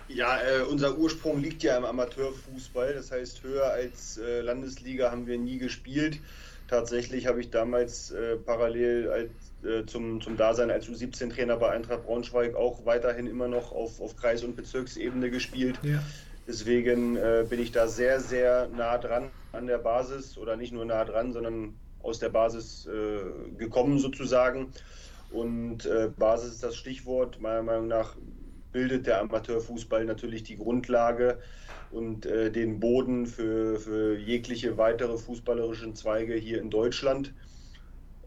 Ja, 0.07 0.39
äh, 0.41 0.61
unser 0.63 0.97
Ursprung 0.97 1.41
liegt 1.41 1.63
ja 1.63 1.77
im 1.77 1.85
Amateurfußball, 1.85 2.93
das 2.93 3.11
heißt 3.11 3.43
höher 3.43 3.71
als 3.71 4.17
äh, 4.17 4.41
Landesliga 4.41 5.11
haben 5.11 5.27
wir 5.27 5.37
nie 5.37 5.57
gespielt. 5.57 6.19
Tatsächlich 6.67 7.27
habe 7.27 7.41
ich 7.41 7.51
damals 7.51 8.11
äh, 8.11 8.37
parallel 8.37 9.09
als, 9.09 9.31
äh, 9.63 9.85
zum, 9.85 10.21
zum 10.21 10.37
Dasein 10.37 10.69
als 10.71 10.87
U17-Trainer 10.87 11.57
bei 11.57 11.69
Eintracht 11.69 12.05
Braunschweig 12.05 12.55
auch 12.55 12.85
weiterhin 12.85 13.27
immer 13.27 13.47
noch 13.47 13.71
auf, 13.71 13.99
auf 13.99 14.15
Kreis- 14.15 14.43
und 14.43 14.55
Bezirksebene 14.55 15.29
gespielt. 15.29 15.79
Ja. 15.83 16.03
Deswegen 16.47 17.17
äh, 17.17 17.45
bin 17.49 17.59
ich 17.59 17.71
da 17.71 17.87
sehr, 17.87 18.21
sehr 18.21 18.69
nah 18.69 18.97
dran 18.97 19.29
an 19.51 19.67
der 19.67 19.79
Basis 19.79 20.37
oder 20.37 20.55
nicht 20.55 20.71
nur 20.71 20.85
nah 20.85 21.03
dran, 21.03 21.33
sondern 21.33 21.73
aus 22.01 22.19
der 22.19 22.29
Basis 22.29 22.87
äh, 22.87 23.55
gekommen 23.57 23.99
sozusagen. 23.99 24.71
Und 25.31 25.85
äh, 25.85 26.09
Basis 26.17 26.53
ist 26.53 26.63
das 26.63 26.77
Stichwort. 26.77 27.41
Meiner 27.41 27.63
Meinung 27.63 27.87
nach 27.87 28.15
bildet 28.71 29.07
der 29.07 29.19
Amateurfußball 29.21 30.05
natürlich 30.05 30.43
die 30.43 30.55
Grundlage 30.55 31.39
und 31.91 32.25
äh, 32.25 32.51
den 32.51 32.79
Boden 32.79 33.25
für, 33.25 33.79
für 33.79 34.17
jegliche 34.17 34.77
weitere 34.77 35.17
fußballerischen 35.17 35.95
Zweige 35.95 36.35
hier 36.35 36.61
in 36.61 36.69
Deutschland. 36.69 37.33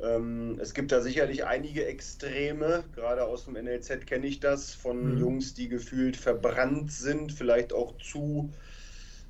Ähm, 0.03 0.59
es 0.61 0.73
gibt 0.73 0.93
da 0.93 1.01
sicherlich 1.01 1.45
einige 1.45 1.85
Extreme, 1.87 2.85
gerade 2.95 3.25
aus 3.25 3.45
dem 3.45 3.55
NLZ 3.55 4.07
kenne 4.07 4.27
ich 4.27 4.41
das, 4.41 4.75
von 4.75 5.15
mhm. 5.15 5.21
Jungs, 5.21 5.55
die 5.55 5.69
gefühlt 5.69 6.17
verbrannt 6.17 6.91
sind, 6.93 7.33
vielleicht 7.33 7.73
auch 7.73 7.97
zu 7.99 8.51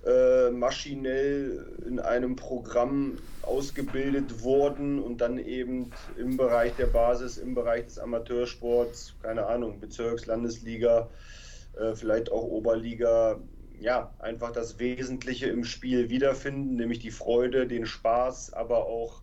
äh, 0.06 0.50
maschinell 0.50 1.66
in 1.86 1.98
einem 1.98 2.36
Programm 2.36 3.18
ausgebildet 3.42 4.42
wurden 4.42 4.98
und 4.98 5.20
dann 5.20 5.38
eben 5.38 5.90
im 6.16 6.36
Bereich 6.36 6.74
der 6.76 6.86
Basis, 6.86 7.36
im 7.36 7.54
Bereich 7.54 7.86
des 7.86 7.98
Amateursports, 7.98 9.16
keine 9.22 9.46
Ahnung, 9.46 9.80
Bezirks-, 9.80 10.26
Landesliga, 10.26 11.10
äh, 11.78 11.94
vielleicht 11.94 12.30
auch 12.30 12.44
Oberliga, 12.44 13.40
ja, 13.80 14.14
einfach 14.18 14.52
das 14.52 14.78
Wesentliche 14.78 15.48
im 15.48 15.64
Spiel 15.64 16.10
wiederfinden, 16.10 16.76
nämlich 16.76 17.00
die 17.00 17.10
Freude, 17.10 17.66
den 17.66 17.86
Spaß, 17.86 18.52
aber 18.52 18.86
auch 18.86 19.22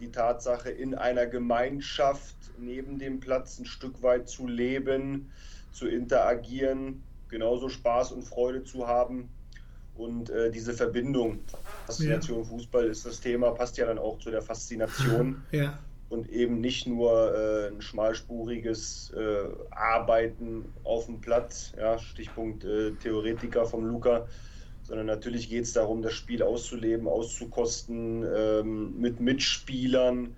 die 0.00 0.10
Tatsache, 0.10 0.70
in 0.70 0.94
einer 0.94 1.26
Gemeinschaft 1.26 2.36
neben 2.58 2.98
dem 2.98 3.20
Platz 3.20 3.58
ein 3.58 3.64
Stück 3.64 4.02
weit 4.02 4.28
zu 4.28 4.46
leben, 4.46 5.30
zu 5.72 5.88
interagieren, 5.88 7.02
genauso 7.28 7.68
Spaß 7.68 8.12
und 8.12 8.22
Freude 8.22 8.64
zu 8.64 8.86
haben. 8.86 9.28
Und 9.94 10.30
äh, 10.30 10.50
diese 10.50 10.72
Verbindung, 10.72 11.40
Faszination 11.86 12.38
ja. 12.38 12.44
Fußball 12.44 12.86
ist 12.86 13.04
das 13.04 13.20
Thema, 13.20 13.50
passt 13.50 13.76
ja 13.76 13.86
dann 13.86 13.98
auch 13.98 14.18
zu 14.18 14.30
der 14.30 14.42
Faszination. 14.42 15.42
Ja 15.52 15.78
und 16.12 16.28
eben 16.28 16.60
nicht 16.60 16.86
nur 16.86 17.34
äh, 17.34 17.68
ein 17.68 17.80
schmalspuriges 17.80 19.12
äh, 19.16 19.48
Arbeiten 19.70 20.66
auf 20.84 21.06
dem 21.06 21.20
Platz, 21.20 21.72
ja, 21.76 21.98
Stichpunkt 21.98 22.64
äh, 22.64 22.92
Theoretiker 23.02 23.64
vom 23.64 23.86
Luca, 23.86 24.28
sondern 24.92 25.06
natürlich 25.06 25.48
geht 25.48 25.64
es 25.64 25.72
darum, 25.72 26.02
das 26.02 26.12
Spiel 26.12 26.42
auszuleben, 26.42 27.08
auszukosten, 27.08 28.26
ähm, 28.36 29.00
mit 29.00 29.20
Mitspielern 29.20 30.36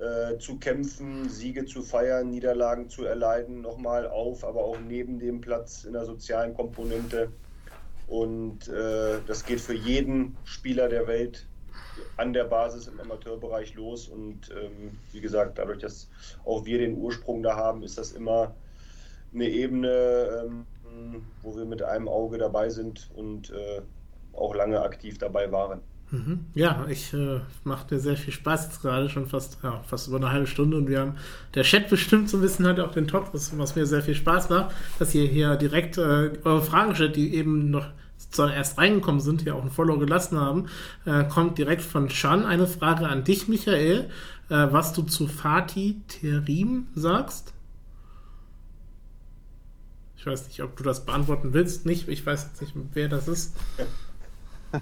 äh, 0.00 0.38
zu 0.38 0.58
kämpfen, 0.58 1.28
Siege 1.28 1.66
zu 1.66 1.82
feiern, 1.82 2.28
Niederlagen 2.28 2.88
zu 2.88 3.04
erleiden, 3.04 3.60
nochmal 3.60 4.08
auf, 4.08 4.42
aber 4.42 4.64
auch 4.64 4.80
neben 4.80 5.20
dem 5.20 5.40
Platz 5.40 5.84
in 5.84 5.92
der 5.92 6.04
sozialen 6.04 6.52
Komponente. 6.54 7.30
Und 8.08 8.66
äh, 8.66 9.18
das 9.24 9.44
geht 9.44 9.60
für 9.60 9.74
jeden 9.74 10.36
Spieler 10.42 10.88
der 10.88 11.06
Welt 11.06 11.46
an 12.16 12.32
der 12.32 12.42
Basis 12.42 12.88
im 12.88 12.98
Amateurbereich 12.98 13.76
los. 13.76 14.08
Und 14.08 14.50
ähm, 14.50 14.98
wie 15.12 15.20
gesagt, 15.20 15.58
dadurch, 15.58 15.78
dass 15.78 16.08
auch 16.44 16.64
wir 16.64 16.78
den 16.78 16.98
Ursprung 16.98 17.40
da 17.40 17.54
haben, 17.54 17.84
ist 17.84 17.98
das 17.98 18.10
immer 18.10 18.52
eine 19.32 19.48
Ebene, 19.48 20.42
ähm, 20.44 20.66
wo 21.42 21.56
wir 21.56 21.64
mit 21.64 21.82
einem 21.82 22.08
Auge 22.08 22.38
dabei 22.38 22.70
sind 22.70 23.10
und 23.14 23.50
äh, 23.50 23.82
auch 24.32 24.54
lange 24.54 24.80
aktiv 24.82 25.18
dabei 25.18 25.50
waren. 25.50 25.80
Mhm. 26.10 26.46
Ja, 26.54 26.86
ich 26.88 27.12
äh, 27.14 27.40
macht 27.64 27.90
mir 27.90 27.98
sehr 27.98 28.16
viel 28.16 28.32
Spaß 28.32 28.66
jetzt 28.66 28.82
gerade 28.82 29.08
schon 29.08 29.26
fast, 29.26 29.58
ja, 29.62 29.82
fast 29.86 30.06
über 30.06 30.18
eine 30.18 30.30
halbe 30.30 30.46
Stunde 30.46 30.76
und 30.76 30.88
wir 30.88 31.00
haben 31.00 31.16
der 31.54 31.64
Chat 31.64 31.88
bestimmt 31.88 32.30
so 32.30 32.36
ein 32.36 32.42
bisschen 32.42 32.64
halt 32.66 32.78
auch 32.78 32.92
den 32.92 33.08
Top, 33.08 33.30
was, 33.32 33.56
was 33.58 33.74
mir 33.74 33.86
sehr 33.86 34.02
viel 34.02 34.14
Spaß 34.14 34.50
macht, 34.50 34.74
dass 35.00 35.14
ihr 35.14 35.26
hier 35.26 35.56
direkt 35.56 35.98
äh, 35.98 36.30
eure 36.44 36.62
Fragen 36.62 36.94
stellt, 36.94 37.16
die 37.16 37.34
eben 37.34 37.70
noch 37.70 37.86
erst 38.38 38.78
reingekommen 38.78 39.20
sind, 39.20 39.42
hier 39.42 39.56
auch 39.56 39.62
ein 39.62 39.70
Follow 39.70 39.98
gelassen 39.98 40.38
haben, 40.38 40.66
äh, 41.06 41.24
kommt 41.24 41.58
direkt 41.58 41.82
von 41.82 42.08
Chan 42.08 42.44
eine 42.44 42.66
Frage 42.66 43.08
an 43.08 43.24
dich, 43.24 43.48
Michael, 43.48 44.10
äh, 44.48 44.66
was 44.70 44.92
du 44.92 45.02
zu 45.02 45.26
Fatih 45.26 46.02
Terim 46.06 46.86
sagst. 46.94 47.52
Ich 50.26 50.32
weiß 50.32 50.48
nicht, 50.48 50.60
ob 50.60 50.76
du 50.76 50.82
das 50.82 51.06
beantworten 51.06 51.52
willst. 51.52 51.86
Nicht, 51.86 52.08
ich 52.08 52.26
weiß 52.26 52.48
jetzt 52.48 52.60
nicht, 52.60 52.74
wer 52.94 53.08
das 53.08 53.28
ist. 53.28 53.56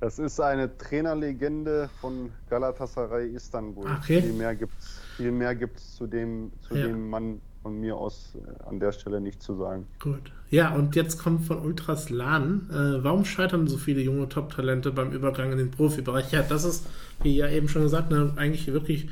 Das 0.00 0.20
ist 0.20 0.38
eine 0.38 0.78
Trainerlegende 0.78 1.90
von 2.00 2.30
Galatasaray 2.48 3.34
Istanbul. 3.34 3.84
Okay. 3.98 4.22
Viel 4.22 4.32
mehr 4.32 4.54
gibt 4.54 4.78
es 4.78 5.00
viel 5.16 5.32
mehr 5.32 5.56
gibt's 5.56 5.96
zu, 5.96 6.06
dem, 6.06 6.52
zu 6.60 6.76
ja. 6.76 6.86
dem 6.86 7.10
Mann 7.10 7.40
von 7.62 7.80
mir 7.80 7.96
aus 7.96 8.36
äh, 8.36 8.68
an 8.68 8.78
der 8.78 8.92
Stelle 8.92 9.20
nicht 9.20 9.42
zu 9.42 9.56
sagen. 9.56 9.88
Gut. 9.98 10.30
Ja, 10.50 10.72
und 10.72 10.94
jetzt 10.94 11.18
kommt 11.18 11.44
von 11.46 11.58
Ultras 11.58 12.08
Lan. 12.10 12.70
Äh, 12.70 13.02
warum 13.02 13.24
scheitern 13.24 13.66
so 13.66 13.76
viele 13.76 14.00
junge 14.00 14.28
Top-Talente 14.28 14.92
beim 14.92 15.10
Übergang 15.10 15.50
in 15.50 15.58
den 15.58 15.72
Profibereich? 15.72 16.30
Ja, 16.30 16.42
das 16.42 16.62
ist, 16.62 16.86
wie 17.24 17.34
ja 17.34 17.48
eben 17.48 17.68
schon 17.68 17.82
gesagt, 17.82 18.12
eine 18.12 18.34
eigentlich 18.36 18.72
wirklich 18.72 19.08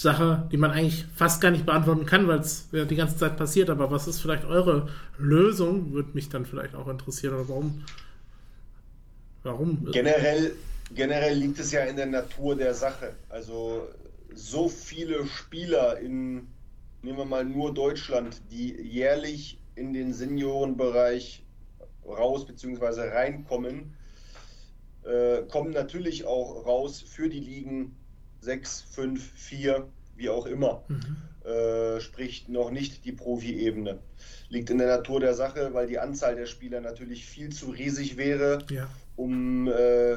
Sache, 0.00 0.48
die 0.52 0.56
man 0.56 0.70
eigentlich 0.70 1.06
fast 1.14 1.40
gar 1.40 1.50
nicht 1.50 1.66
beantworten 1.66 2.06
kann, 2.06 2.28
weil 2.28 2.40
es 2.40 2.68
ja 2.72 2.84
die 2.84 2.96
ganze 2.96 3.16
Zeit 3.16 3.36
passiert. 3.36 3.70
Aber 3.70 3.90
was 3.90 4.06
ist 4.06 4.20
vielleicht 4.20 4.44
eure 4.44 4.88
Lösung? 5.18 5.92
Würde 5.92 6.10
mich 6.14 6.28
dann 6.28 6.46
vielleicht 6.46 6.74
auch 6.74 6.88
interessieren. 6.88 7.34
Oder 7.34 7.48
warum 7.48 7.84
Warum? 9.46 9.86
Generell, 9.92 10.56
generell 10.92 11.38
liegt 11.38 11.60
es 11.60 11.70
ja 11.70 11.84
in 11.84 11.94
der 11.94 12.06
Natur 12.06 12.56
der 12.56 12.74
Sache. 12.74 13.14
Also 13.28 13.86
so 14.34 14.68
viele 14.68 15.24
Spieler 15.24 16.00
in, 16.00 16.48
nehmen 17.02 17.18
wir 17.18 17.24
mal 17.24 17.44
nur 17.44 17.72
Deutschland, 17.72 18.42
die 18.50 18.74
jährlich 18.74 19.60
in 19.76 19.92
den 19.92 20.12
Seniorenbereich 20.12 21.44
raus 22.04 22.44
bzw. 22.44 23.02
reinkommen, 23.10 23.94
äh, 25.04 25.42
kommen 25.42 25.70
natürlich 25.70 26.24
auch 26.24 26.66
raus 26.66 27.00
für 27.00 27.28
die 27.28 27.38
Ligen 27.38 27.94
6, 28.46 28.86
5, 28.90 29.22
4, 29.34 29.86
wie 30.16 30.30
auch 30.30 30.46
immer. 30.46 30.82
Mhm. 30.88 31.48
Äh, 31.48 32.00
sprich 32.00 32.48
noch 32.48 32.70
nicht 32.70 33.04
die 33.04 33.12
Profi-Ebene. 33.12 33.98
Liegt 34.48 34.70
in 34.70 34.78
der 34.78 34.88
Natur 34.88 35.20
der 35.20 35.34
Sache, 35.34 35.74
weil 35.74 35.86
die 35.86 35.98
Anzahl 35.98 36.34
der 36.34 36.46
Spieler 36.46 36.80
natürlich 36.80 37.26
viel 37.26 37.50
zu 37.50 37.70
riesig 37.70 38.16
wäre, 38.16 38.58
ja 38.70 38.88
um 39.16 39.66
äh, 39.68 40.16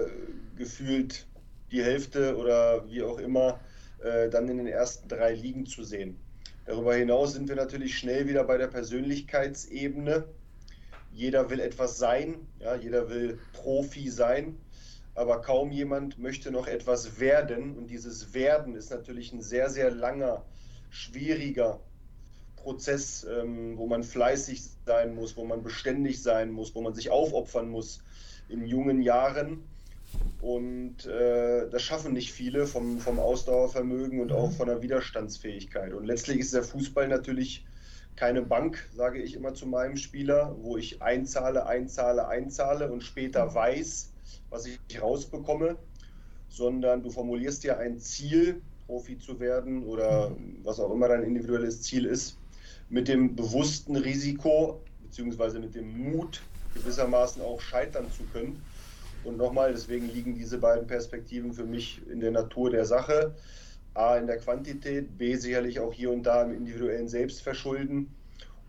gefühlt 0.57 1.25
die 1.71 1.83
Hälfte 1.83 2.35
oder 2.37 2.87
wie 2.89 3.01
auch 3.01 3.17
immer 3.17 3.59
äh, 4.03 4.29
dann 4.29 4.47
in 4.49 4.57
den 4.57 4.67
ersten 4.67 5.07
drei 5.07 5.33
Ligen 5.33 5.65
zu 5.65 5.83
sehen. 5.83 6.17
Darüber 6.65 6.95
hinaus 6.95 7.33
sind 7.33 7.47
wir 7.47 7.55
natürlich 7.55 7.97
schnell 7.97 8.27
wieder 8.27 8.43
bei 8.43 8.57
der 8.57 8.67
Persönlichkeitsebene. 8.67 10.25
Jeder 11.11 11.49
will 11.49 11.59
etwas 11.59 11.97
sein, 11.97 12.35
ja, 12.59 12.75
jeder 12.75 13.09
will 13.09 13.39
Profi 13.53 14.09
sein, 14.09 14.57
aber 15.19 15.41
kaum 15.41 15.71
jemand 15.71 16.17
möchte 16.17 16.49
noch 16.49 16.65
etwas 16.65 17.19
werden. 17.19 17.77
Und 17.77 17.87
dieses 17.87 18.33
Werden 18.33 18.73
ist 18.75 18.89
natürlich 18.89 19.33
ein 19.33 19.41
sehr, 19.41 19.69
sehr 19.69 19.91
langer, 19.91 20.45
schwieriger 20.91 21.81
Prozess, 22.55 23.27
ähm, 23.29 23.77
wo 23.77 23.85
man 23.85 24.03
fleißig 24.03 24.61
sein 24.85 25.13
muss, 25.13 25.35
wo 25.35 25.43
man 25.43 25.61
beständig 25.61 26.23
sein 26.23 26.51
muss, 26.51 26.73
wo 26.73 26.79
man 26.79 26.93
sich 26.93 27.09
aufopfern 27.09 27.69
muss 27.69 28.01
in 28.47 28.65
jungen 28.65 29.01
Jahren. 29.01 29.65
Und 30.41 31.05
äh, 31.05 31.69
das 31.69 31.81
schaffen 31.81 32.13
nicht 32.13 32.31
viele 32.31 32.65
vom, 32.65 32.99
vom 32.99 33.19
Ausdauervermögen 33.19 34.21
und 34.21 34.31
auch 34.31 34.53
von 34.53 34.67
der 34.67 34.81
Widerstandsfähigkeit. 34.81 35.91
Und 35.91 36.05
letztlich 36.05 36.39
ist 36.39 36.53
der 36.53 36.63
Fußball 36.63 37.09
natürlich 37.09 37.65
keine 38.15 38.41
Bank, 38.41 38.87
sage 38.95 39.21
ich 39.21 39.35
immer 39.35 39.53
zu 39.53 39.65
meinem 39.65 39.97
Spieler, 39.97 40.55
wo 40.61 40.77
ich 40.77 41.01
einzahle, 41.01 41.65
einzahle, 41.65 42.29
einzahle 42.29 42.89
und 42.89 43.03
später 43.03 43.53
weiß, 43.53 44.08
was 44.49 44.65
ich 44.65 44.79
rausbekomme, 45.01 45.77
sondern 46.49 47.03
du 47.03 47.09
formulierst 47.09 47.63
dir 47.63 47.77
ein 47.77 47.99
Ziel, 47.99 48.61
Profi 48.85 49.17
zu 49.19 49.39
werden 49.39 49.83
oder 49.85 50.35
was 50.63 50.79
auch 50.79 50.91
immer 50.91 51.07
dein 51.07 51.23
individuelles 51.23 51.81
Ziel 51.83 52.05
ist, 52.05 52.37
mit 52.89 53.07
dem 53.07 53.35
bewussten 53.35 53.95
Risiko 53.95 54.81
beziehungsweise 55.09 55.59
mit 55.59 55.75
dem 55.75 56.11
Mut, 56.11 56.41
gewissermaßen 56.75 57.41
auch 57.41 57.59
scheitern 57.59 58.11
zu 58.11 58.23
können. 58.31 58.61
Und 59.23 59.37
nochmal, 59.37 59.73
deswegen 59.73 60.07
liegen 60.13 60.35
diese 60.35 60.59
beiden 60.59 60.87
Perspektiven 60.87 61.51
für 61.51 61.65
mich 61.65 62.01
in 62.09 62.19
der 62.19 62.31
Natur 62.31 62.69
der 62.69 62.85
Sache. 62.85 63.35
A 63.95 64.17
in 64.17 64.27
der 64.27 64.37
Quantität, 64.37 65.17
B 65.17 65.35
sicherlich 65.35 65.79
auch 65.79 65.91
hier 65.91 66.11
und 66.11 66.23
da 66.23 66.43
im 66.43 66.53
individuellen 66.53 67.09
Selbstverschulden 67.09 68.07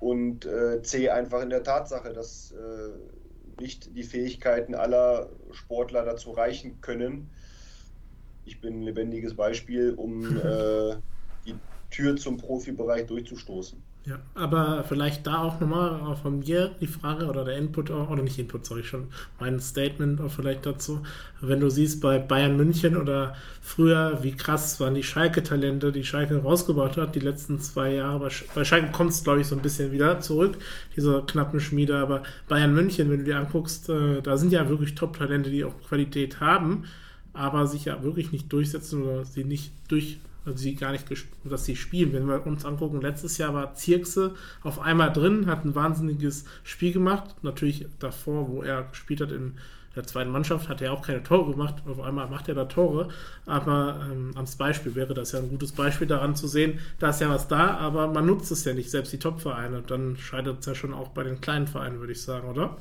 und 0.01 0.47
äh, 0.47 0.83
C 0.83 1.11
einfach 1.11 1.43
in 1.43 1.51
der 1.51 1.63
Tatsache, 1.63 2.13
dass 2.13 2.53
äh, 2.53 3.20
nicht 3.61 3.97
die 3.97 4.03
Fähigkeiten 4.03 4.75
aller 4.75 5.31
Sportler 5.53 6.05
dazu 6.05 6.33
reichen 6.33 6.81
können. 6.81 7.31
Ich 8.45 8.61
bin 8.61 8.81
ein 8.81 8.83
lebendiges 8.83 9.35
Beispiel, 9.35 9.95
um 9.95 10.37
äh, 10.37 10.97
die 11.45 11.61
Tür 11.91 12.17
zum 12.17 12.39
Profibereich 12.39 13.07
durchzustoßen. 13.07 13.90
Ja, 14.07 14.19
aber 14.35 14.83
vielleicht 14.89 15.27
da 15.27 15.43
auch 15.43 15.61
nochmal 15.61 16.17
von 16.17 16.39
mir 16.39 16.71
die 16.81 16.87
Frage 16.87 17.27
oder 17.27 17.45
der 17.45 17.59
Input, 17.59 17.91
oder 17.91 18.23
nicht 18.23 18.39
Input, 18.39 18.65
sorry, 18.65 18.83
schon 18.83 19.09
mein 19.39 19.61
Statement 19.61 20.23
auch 20.23 20.31
vielleicht 20.31 20.65
dazu. 20.65 21.03
Wenn 21.43 21.61
du 21.61 21.69
siehst 21.69 22.01
bei 22.01 22.19
Bayern 22.19 22.57
München 22.57 22.97
oder 22.97 23.37
früher, 23.61 24.19
wie 24.23 24.33
krass 24.33 24.81
waren 24.81 24.95
die 24.95 25.03
Schalke-Talente, 25.03 25.93
die 25.93 26.05
Schalke 26.05 26.39
rausgebaut 26.39 26.97
hat, 26.97 27.15
die 27.15 27.21
letzten 27.21 27.61
zwei 27.61 27.93
Jahre. 27.93 28.31
Bei, 28.55 28.65
Schalke 28.65 28.91
kommt 28.91 29.11
es, 29.11 29.23
glaube 29.23 29.43
ich, 29.43 29.47
so 29.47 29.55
ein 29.55 29.63
bisschen 29.63 29.93
wieder 29.93 30.19
zurück, 30.21 30.57
diese 30.97 31.23
knappen 31.27 31.61
Schmiede. 31.61 31.99
Aber 31.99 32.23
Bayern 32.49 32.75
München, 32.75 33.11
wenn 33.11 33.19
du 33.19 33.25
dir 33.25 33.39
anguckst, 33.39 33.91
äh, 33.91 34.23
da 34.23 34.39
sind 34.39 34.51
ja 34.51 34.67
wirklich 34.71 34.95
Top-Talente, 34.95 35.51
die 35.51 35.63
auch 35.63 35.79
Qualität 35.87 36.41
haben, 36.41 36.85
aber 37.35 37.67
sich 37.67 37.85
ja 37.85 38.03
wirklich 38.03 38.33
nicht 38.33 38.51
durchsetzen 38.51 39.03
oder 39.03 39.27
sie 39.27 39.45
nicht 39.45 39.73
durch 39.89 40.21
also 40.21 40.30
sie 40.55 40.75
gar 40.75 40.93
nicht, 40.93 41.07
dass 41.45 41.65
sie 41.65 41.77
spielen. 41.77 42.13
Wenn 42.13 42.27
wir 42.27 42.47
uns 42.47 42.65
angucken, 42.65 43.01
letztes 43.01 43.39
Jahr 43.39 43.55
war 43.55 43.75
Zirkse 43.75 44.35
auf 44.63 44.81
einmal 44.81 45.13
drin, 45.13 45.47
hat 45.47 45.65
ein 45.65 45.75
wahnsinniges 45.75 46.45
Spiel 46.65 46.93
gemacht. 46.93 47.35
Natürlich 47.43 47.87
davor, 47.99 48.49
wo 48.49 48.63
er 48.63 48.85
gespielt 48.85 49.21
hat 49.21 49.33
in 49.33 49.55
der 49.97 50.05
zweiten 50.05 50.31
Mannschaft, 50.31 50.69
hat 50.69 50.81
er 50.81 50.93
auch 50.93 51.03
keine 51.03 51.23
Tore 51.23 51.51
gemacht. 51.51 51.83
Auf 51.87 52.01
einmal 52.01 52.29
macht 52.29 52.49
er 52.49 52.55
da 52.55 52.65
Tore. 52.65 53.09
Aber 53.47 54.07
ähm, 54.11 54.33
als 54.37 54.57
Beispiel 54.57 54.95
wäre 54.95 55.15
das 55.15 55.33
ja 55.33 55.41
ein 55.41 55.49
gutes 55.49 55.73
Beispiel 55.73 56.07
daran 56.07 56.37
zu 56.37 56.47
sehen, 56.47 56.79
da 56.99 57.11
ist 57.11 57.21
ja 57.21 57.29
was 57.29 57.49
da, 57.49 57.77
aber 57.77 58.07
man 58.07 58.27
nutzt 58.27 58.51
es 58.53 58.65
ja 58.65 58.73
nicht, 58.73 58.91
selbst 58.91 59.13
die 59.13 59.19
Top-Vereine. 59.19 59.83
Dann 59.87 60.17
scheitert 60.17 60.61
es 60.61 60.67
ja 60.67 60.75
schon 60.75 60.95
auch 60.95 61.09
bei 61.09 61.25
den 61.25 61.41
kleinen 61.41 61.67
Vereinen, 61.67 61.99
würde 62.01 62.13
ich 62.13 62.23
sagen, 62.23 62.49
oder? 62.49 62.77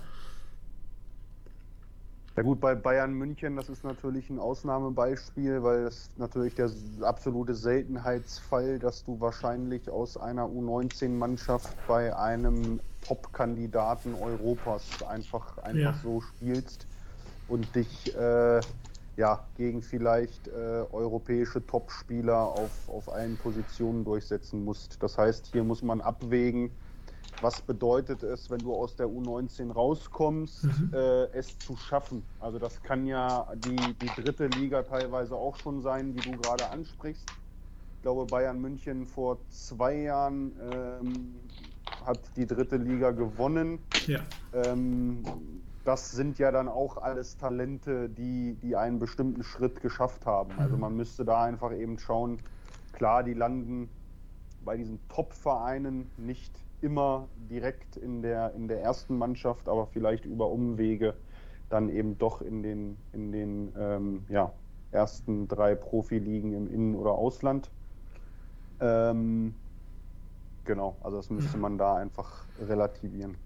Ja 2.35 2.43
gut, 2.43 2.61
bei 2.61 2.75
Bayern 2.75 3.13
München, 3.13 3.55
das 3.57 3.69
ist 3.69 3.83
natürlich 3.83 4.29
ein 4.29 4.39
Ausnahmebeispiel, 4.39 5.61
weil 5.63 5.83
das 5.85 6.09
natürlich 6.15 6.55
der 6.55 6.69
absolute 7.01 7.53
Seltenheitsfall, 7.53 8.79
dass 8.79 9.03
du 9.03 9.19
wahrscheinlich 9.19 9.89
aus 9.89 10.15
einer 10.15 10.45
U19-Mannschaft 10.45 11.75
bei 11.87 12.15
einem 12.15 12.79
Top-Kandidaten 13.01 14.13
Europas 14.13 15.01
einfach, 15.07 15.57
einfach 15.57 15.79
ja. 15.79 15.99
so 16.01 16.21
spielst 16.21 16.87
und 17.47 17.75
dich 17.75 18.15
äh, 18.15 18.61
ja, 19.17 19.45
gegen 19.55 19.81
vielleicht 19.81 20.47
äh, 20.47 20.85
europäische 20.91 21.65
Top-Spieler 21.65 22.37
auf, 22.37 22.71
auf 22.87 23.11
allen 23.11 23.37
Positionen 23.37 24.05
durchsetzen 24.05 24.63
musst. 24.63 25.03
Das 25.03 25.17
heißt, 25.17 25.47
hier 25.47 25.65
muss 25.65 25.81
man 25.81 25.99
abwägen, 25.99 26.71
was 27.41 27.61
bedeutet 27.61 28.23
es, 28.23 28.49
wenn 28.49 28.59
du 28.59 28.73
aus 28.73 28.95
der 28.95 29.07
U19 29.07 29.71
rauskommst, 29.71 30.63
mhm. 30.63 30.91
äh, 30.93 31.25
es 31.31 31.57
zu 31.59 31.75
schaffen? 31.77 32.23
Also 32.39 32.59
das 32.59 32.81
kann 32.83 33.05
ja 33.05 33.47
die, 33.55 33.75
die 33.75 34.21
dritte 34.21 34.47
Liga 34.47 34.83
teilweise 34.83 35.35
auch 35.35 35.55
schon 35.57 35.81
sein, 35.81 36.13
die 36.13 36.21
du 36.21 36.37
gerade 36.37 36.69
ansprichst. 36.69 37.29
Ich 37.95 38.01
glaube, 38.01 38.25
Bayern 38.25 38.59
München 38.61 39.05
vor 39.05 39.37
zwei 39.49 39.95
Jahren 39.95 40.53
ähm, 40.71 41.35
hat 42.05 42.19
die 42.35 42.45
dritte 42.45 42.77
Liga 42.77 43.11
gewonnen. 43.11 43.79
Ja. 44.07 44.19
Ähm, 44.53 45.23
das 45.83 46.11
sind 46.11 46.39
ja 46.39 46.51
dann 46.51 46.67
auch 46.67 46.97
alles 46.97 47.37
Talente, 47.37 48.09
die, 48.09 48.55
die 48.61 48.75
einen 48.75 48.99
bestimmten 48.99 49.43
Schritt 49.43 49.81
geschafft 49.81 50.25
haben. 50.25 50.51
Also 50.57 50.75
mhm. 50.75 50.81
man 50.81 50.95
müsste 50.95 51.25
da 51.25 51.43
einfach 51.43 51.73
eben 51.73 51.97
schauen, 51.99 52.39
klar, 52.93 53.23
die 53.23 53.33
landen 53.33 53.89
bei 54.63 54.77
diesen 54.77 54.99
Top-Vereinen 55.09 56.09
nicht 56.17 56.51
immer 56.81 57.27
direkt 57.49 57.97
in 57.97 58.21
der, 58.21 58.53
in 58.55 58.67
der 58.67 58.81
ersten 58.81 59.17
Mannschaft, 59.17 59.67
aber 59.69 59.87
vielleicht 59.87 60.25
über 60.25 60.49
Umwege 60.49 61.13
dann 61.69 61.89
eben 61.89 62.17
doch 62.17 62.41
in 62.41 62.63
den, 62.63 62.97
in 63.13 63.31
den 63.31 63.73
ähm, 63.77 64.23
ja, 64.29 64.51
ersten 64.91 65.47
drei 65.47 65.75
Profiligen 65.75 66.53
im 66.53 66.67
Innen- 66.67 66.95
oder 66.95 67.11
Ausland. 67.11 67.69
Ähm, 68.79 69.53
Genau, 70.69 70.95
also 71.01 71.17
das 71.17 71.31
müsste 71.31 71.57
man 71.57 71.79
da 71.79 71.95
einfach 71.95 72.45
relativieren. 72.61 73.37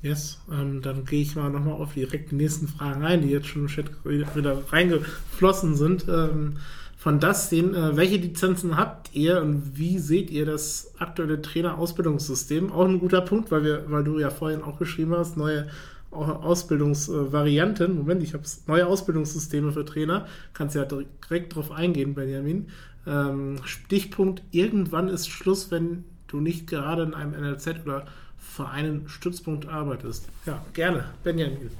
Yes, 0.00 0.40
ähm, 0.50 0.82
dann 0.82 1.04
gehe 1.04 1.22
ich 1.22 1.36
mal 1.36 1.48
nochmal 1.48 1.80
auf 1.80 1.94
direkt 1.94 2.32
die 2.32 2.34
nächsten 2.34 2.66
Fragen 2.66 3.04
rein, 3.04 3.22
die 3.22 3.28
jetzt 3.28 3.46
schon 3.46 3.68
wieder 3.68 4.72
reingeflossen 4.72 5.76
sind. 5.76 6.08
Ähm, 6.08 6.56
von 7.02 7.18
das 7.18 7.50
sehen, 7.50 7.74
äh, 7.74 7.96
welche 7.96 8.14
Lizenzen 8.14 8.76
habt 8.76 9.12
ihr 9.12 9.42
und 9.42 9.76
wie 9.76 9.98
seht 9.98 10.30
ihr 10.30 10.46
das 10.46 10.94
aktuelle 10.98 11.42
Trainerausbildungssystem? 11.42 12.70
Auch 12.70 12.84
ein 12.84 13.00
guter 13.00 13.22
Punkt, 13.22 13.50
weil 13.50 13.64
wir, 13.64 13.90
weil 13.90 14.04
du 14.04 14.20
ja 14.20 14.30
vorhin 14.30 14.62
auch 14.62 14.78
geschrieben 14.78 15.12
hast, 15.16 15.36
neue 15.36 15.66
Ausbildungsvarianten. 16.12 17.96
Moment, 17.98 18.22
ich 18.22 18.34
habe 18.34 18.44
neue 18.68 18.86
Ausbildungssysteme 18.86 19.72
für 19.72 19.84
Trainer. 19.84 20.28
Kannst 20.52 20.76
ja 20.76 20.84
direkt 20.84 21.56
drauf 21.56 21.72
eingehen, 21.72 22.14
Benjamin. 22.14 22.68
Ähm, 23.04 23.56
Stichpunkt, 23.64 24.44
irgendwann 24.52 25.08
ist 25.08 25.28
Schluss, 25.28 25.72
wenn 25.72 26.04
du 26.28 26.38
nicht 26.38 26.68
gerade 26.68 27.02
in 27.02 27.14
einem 27.14 27.32
NLZ 27.32 27.80
oder 27.84 28.06
für 28.38 28.68
einen 28.68 29.08
Stützpunkt 29.08 29.66
arbeitest. 29.66 30.28
Ja, 30.46 30.64
gerne. 30.72 31.06
Benjamin. 31.24 31.70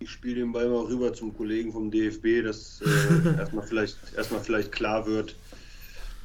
Ich 0.00 0.10
spiele 0.10 0.36
den 0.36 0.52
Ball 0.52 0.68
mal 0.68 0.84
rüber 0.84 1.12
zum 1.12 1.36
Kollegen 1.36 1.72
vom 1.72 1.90
DFB, 1.90 2.44
dass 2.44 2.80
äh, 2.82 3.36
erstmal, 3.38 3.66
vielleicht, 3.66 3.98
erstmal 4.16 4.40
vielleicht 4.40 4.72
klar 4.72 5.06
wird, 5.06 5.36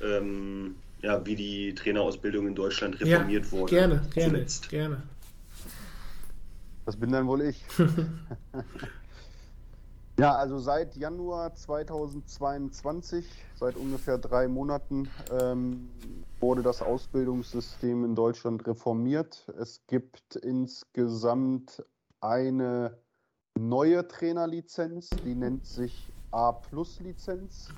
ähm, 0.01 0.76
ja, 1.01 1.26
wie 1.26 1.36
die 1.36 1.76
Trainerausbildung 1.76 2.47
in 2.47 2.55
Deutschland 2.55 2.99
reformiert 3.01 3.45
ja, 3.45 3.51
wurde. 3.51 3.76
Gerne, 3.76 4.01
gerne, 4.13 4.32
zuletzt. 4.32 4.69
gerne. 4.69 5.03
Das 6.86 6.97
bin 6.97 7.11
dann 7.11 7.28
wohl 7.28 7.41
ich. 7.41 7.63
ja, 10.19 10.36
also 10.36 10.59
seit 10.59 10.95
Januar 10.95 11.55
2022, 11.55 13.26
seit 13.55 13.76
ungefähr 13.76 14.17
drei 14.17 14.47
Monaten, 14.47 15.09
ähm, 15.32 15.89
wurde 16.39 16.61
das 16.61 16.82
Ausbildungssystem 16.82 18.03
in 18.03 18.15
Deutschland 18.15 18.67
reformiert. 18.67 19.49
Es 19.57 19.82
gibt 19.88 20.36
insgesamt 20.36 21.84
eine 22.19 22.97
neue 23.60 24.08
Trainerlizenz, 24.08 25.10
die 25.26 25.36
nennt 25.36 25.66
sich 25.66 26.12
A-Plus-Lizenz. 26.32 27.70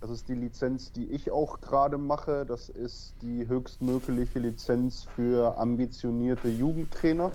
Das 0.00 0.10
ist 0.10 0.28
die 0.28 0.34
Lizenz, 0.34 0.92
die 0.92 1.06
ich 1.10 1.30
auch 1.30 1.60
gerade 1.60 1.98
mache. 1.98 2.44
Das 2.46 2.68
ist 2.68 3.14
die 3.22 3.46
höchstmögliche 3.46 4.38
Lizenz 4.38 5.06
für 5.14 5.58
ambitionierte 5.58 6.48
Jugendtrainer. 6.48 7.30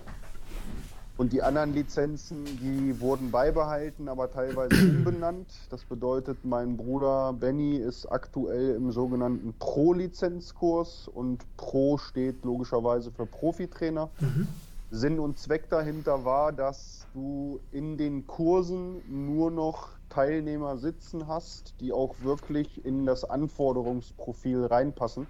Und 1.17 1.33
die 1.33 1.41
anderen 1.41 1.73
Lizenzen, 1.73 2.45
die 2.45 2.99
wurden 3.01 3.31
beibehalten, 3.31 4.07
aber 4.07 4.31
teilweise 4.31 4.75
umbenannt. 4.97 5.47
Das 5.69 5.83
bedeutet, 5.83 6.37
mein 6.43 6.77
Bruder 6.77 7.33
Benny 7.33 7.77
ist 7.77 8.05
aktuell 8.05 8.75
im 8.75 8.91
sogenannten 8.91 9.53
Pro-Lizenzkurs 9.57 11.07
und 11.07 11.43
Pro 11.57 11.97
steht 11.97 12.45
logischerweise 12.45 13.11
für 13.11 13.25
Profitrainer. 13.25 14.09
Mhm. 14.19 14.47
Sinn 14.89 15.19
und 15.19 15.37
Zweck 15.37 15.69
dahinter 15.69 16.23
war, 16.23 16.53
dass 16.53 17.05
du 17.13 17.59
in 17.71 17.97
den 17.97 18.25
Kursen 18.25 19.01
nur 19.33 19.51
noch 19.51 19.89
Teilnehmer 20.09 20.77
sitzen 20.77 21.27
hast, 21.27 21.73
die 21.81 21.91
auch 21.91 22.15
wirklich 22.23 22.85
in 22.85 23.05
das 23.05 23.25
Anforderungsprofil 23.25 24.65
reinpassen. 24.65 25.27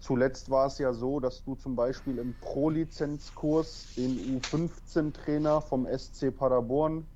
Zuletzt 0.00 0.50
war 0.50 0.66
es 0.66 0.78
ja 0.78 0.92
so, 0.92 1.20
dass 1.20 1.44
du 1.44 1.54
zum 1.54 1.76
Beispiel 1.76 2.18
im 2.18 2.34
Pro-Lizenzkurs 2.40 3.94
den 3.96 4.40
U15-Trainer 4.40 5.60
vom 5.60 5.86
SC 5.86 6.36
Paderborn 6.36 7.06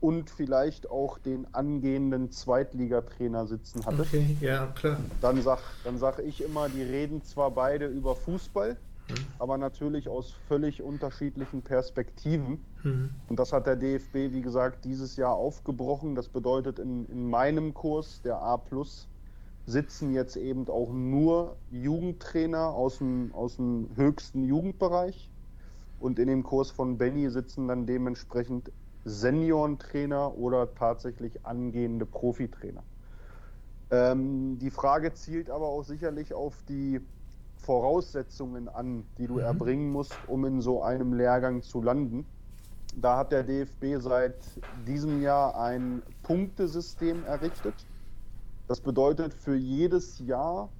und 0.00 0.30
vielleicht 0.30 0.90
auch 0.90 1.18
den 1.18 1.46
angehenden 1.54 2.32
Zweitligatrainer 2.32 3.46
sitzen 3.46 3.86
hattest. 3.86 4.12
Okay, 4.12 4.36
ja, 4.40 4.66
klar. 4.66 4.98
Dann 5.20 5.40
sag, 5.42 5.60
dann 5.84 5.96
sag 5.96 6.18
ich 6.18 6.42
immer, 6.42 6.68
die 6.68 6.82
reden 6.82 7.22
zwar 7.22 7.52
beide 7.52 7.86
über 7.86 8.16
Fußball, 8.16 8.76
mhm. 9.08 9.14
aber 9.38 9.58
natürlich 9.58 10.08
aus 10.08 10.32
völlig 10.48 10.82
unterschiedlichen 10.82 11.62
Perspektiven. 11.62 12.64
Mhm. 12.82 13.10
Und 13.28 13.38
das 13.38 13.52
hat 13.52 13.66
der 13.66 13.76
DFB, 13.76 14.32
wie 14.32 14.42
gesagt, 14.42 14.84
dieses 14.84 15.16
Jahr 15.16 15.34
aufgebrochen. 15.34 16.14
Das 16.14 16.28
bedeutet 16.28 16.78
in, 16.78 17.06
in 17.06 17.28
meinem 17.28 17.74
Kurs, 17.74 18.22
der 18.22 18.40
A 18.40 18.56
Plus, 18.56 19.08
sitzen 19.66 20.12
jetzt 20.12 20.36
eben 20.36 20.68
auch 20.68 20.92
nur 20.92 21.56
Jugendtrainer 21.70 22.68
aus 22.68 22.98
dem, 22.98 23.34
aus 23.34 23.56
dem 23.56 23.88
höchsten 23.96 24.44
Jugendbereich. 24.44 25.30
Und 26.00 26.18
in 26.18 26.28
dem 26.28 26.42
Kurs 26.42 26.70
von 26.70 26.98
Benny 26.98 27.30
sitzen 27.30 27.68
dann 27.68 27.86
dementsprechend 27.86 28.70
Seniorentrainer 29.04 30.36
oder 30.36 30.74
tatsächlich 30.74 31.44
angehende 31.44 32.06
Profitrainer. 32.06 32.82
Ähm, 33.90 34.58
die 34.58 34.70
Frage 34.70 35.12
zielt 35.14 35.50
aber 35.50 35.68
auch 35.68 35.82
sicherlich 35.82 36.34
auf 36.34 36.62
die 36.68 37.00
Voraussetzungen 37.64 38.68
an, 38.68 39.04
die 39.18 39.26
du 39.26 39.34
mhm. 39.34 39.40
erbringen 39.40 39.90
musst, 39.90 40.16
um 40.28 40.44
in 40.44 40.60
so 40.60 40.82
einem 40.82 41.12
Lehrgang 41.12 41.62
zu 41.62 41.82
landen. 41.82 42.26
Da 42.96 43.16
hat 43.16 43.32
der 43.32 43.42
DFB 43.42 43.96
seit 43.98 44.36
diesem 44.86 45.20
Jahr 45.20 45.60
ein 45.60 46.02
Punktesystem 46.22 47.24
errichtet 47.24 47.74
das 48.66 48.80
bedeutet, 48.80 49.34
für 49.34 49.56
jedes 49.56 50.18
Jahr, 50.20 50.70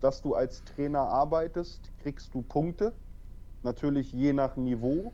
dass 0.00 0.22
du 0.22 0.34
als 0.34 0.62
Trainer 0.62 1.00
arbeitest, 1.00 1.90
kriegst 1.98 2.32
du 2.32 2.42
Punkte. 2.42 2.92
Natürlich 3.64 4.12
je 4.12 4.32
nach 4.32 4.56
Niveau. 4.56 5.12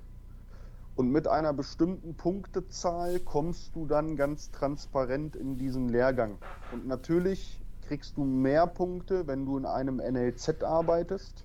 Und 0.97 1.11
mit 1.11 1.27
einer 1.27 1.55
bestimmten 1.55 2.15
Punktezahl 2.15 3.21
kommst 3.21 3.75
du 3.75 3.87
dann 3.87 4.17
ganz 4.17 4.51
transparent 4.51 5.35
in 5.35 5.57
diesen 5.57 5.89
Lehrgang. 5.89 6.39
Und 6.73 6.87
natürlich 6.87 7.64
kriegst 7.87 8.17
du 8.17 8.25
mehr 8.25 8.67
Punkte, 8.67 9.27
wenn 9.27 9.47
du 9.47 9.57
in 9.57 9.67
einem 9.67 9.97
NLZ 9.97 10.63
arbeitest, 10.63 11.45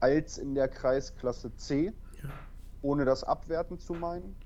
als 0.00 0.38
in 0.38 0.54
der 0.54 0.68
Kreisklasse 0.68 1.54
C, 1.56 1.92
ja. 2.22 2.30
ohne 2.82 3.04
das 3.04 3.24
abwerten 3.24 3.78
zu 3.78 3.94
meinen 3.94 4.36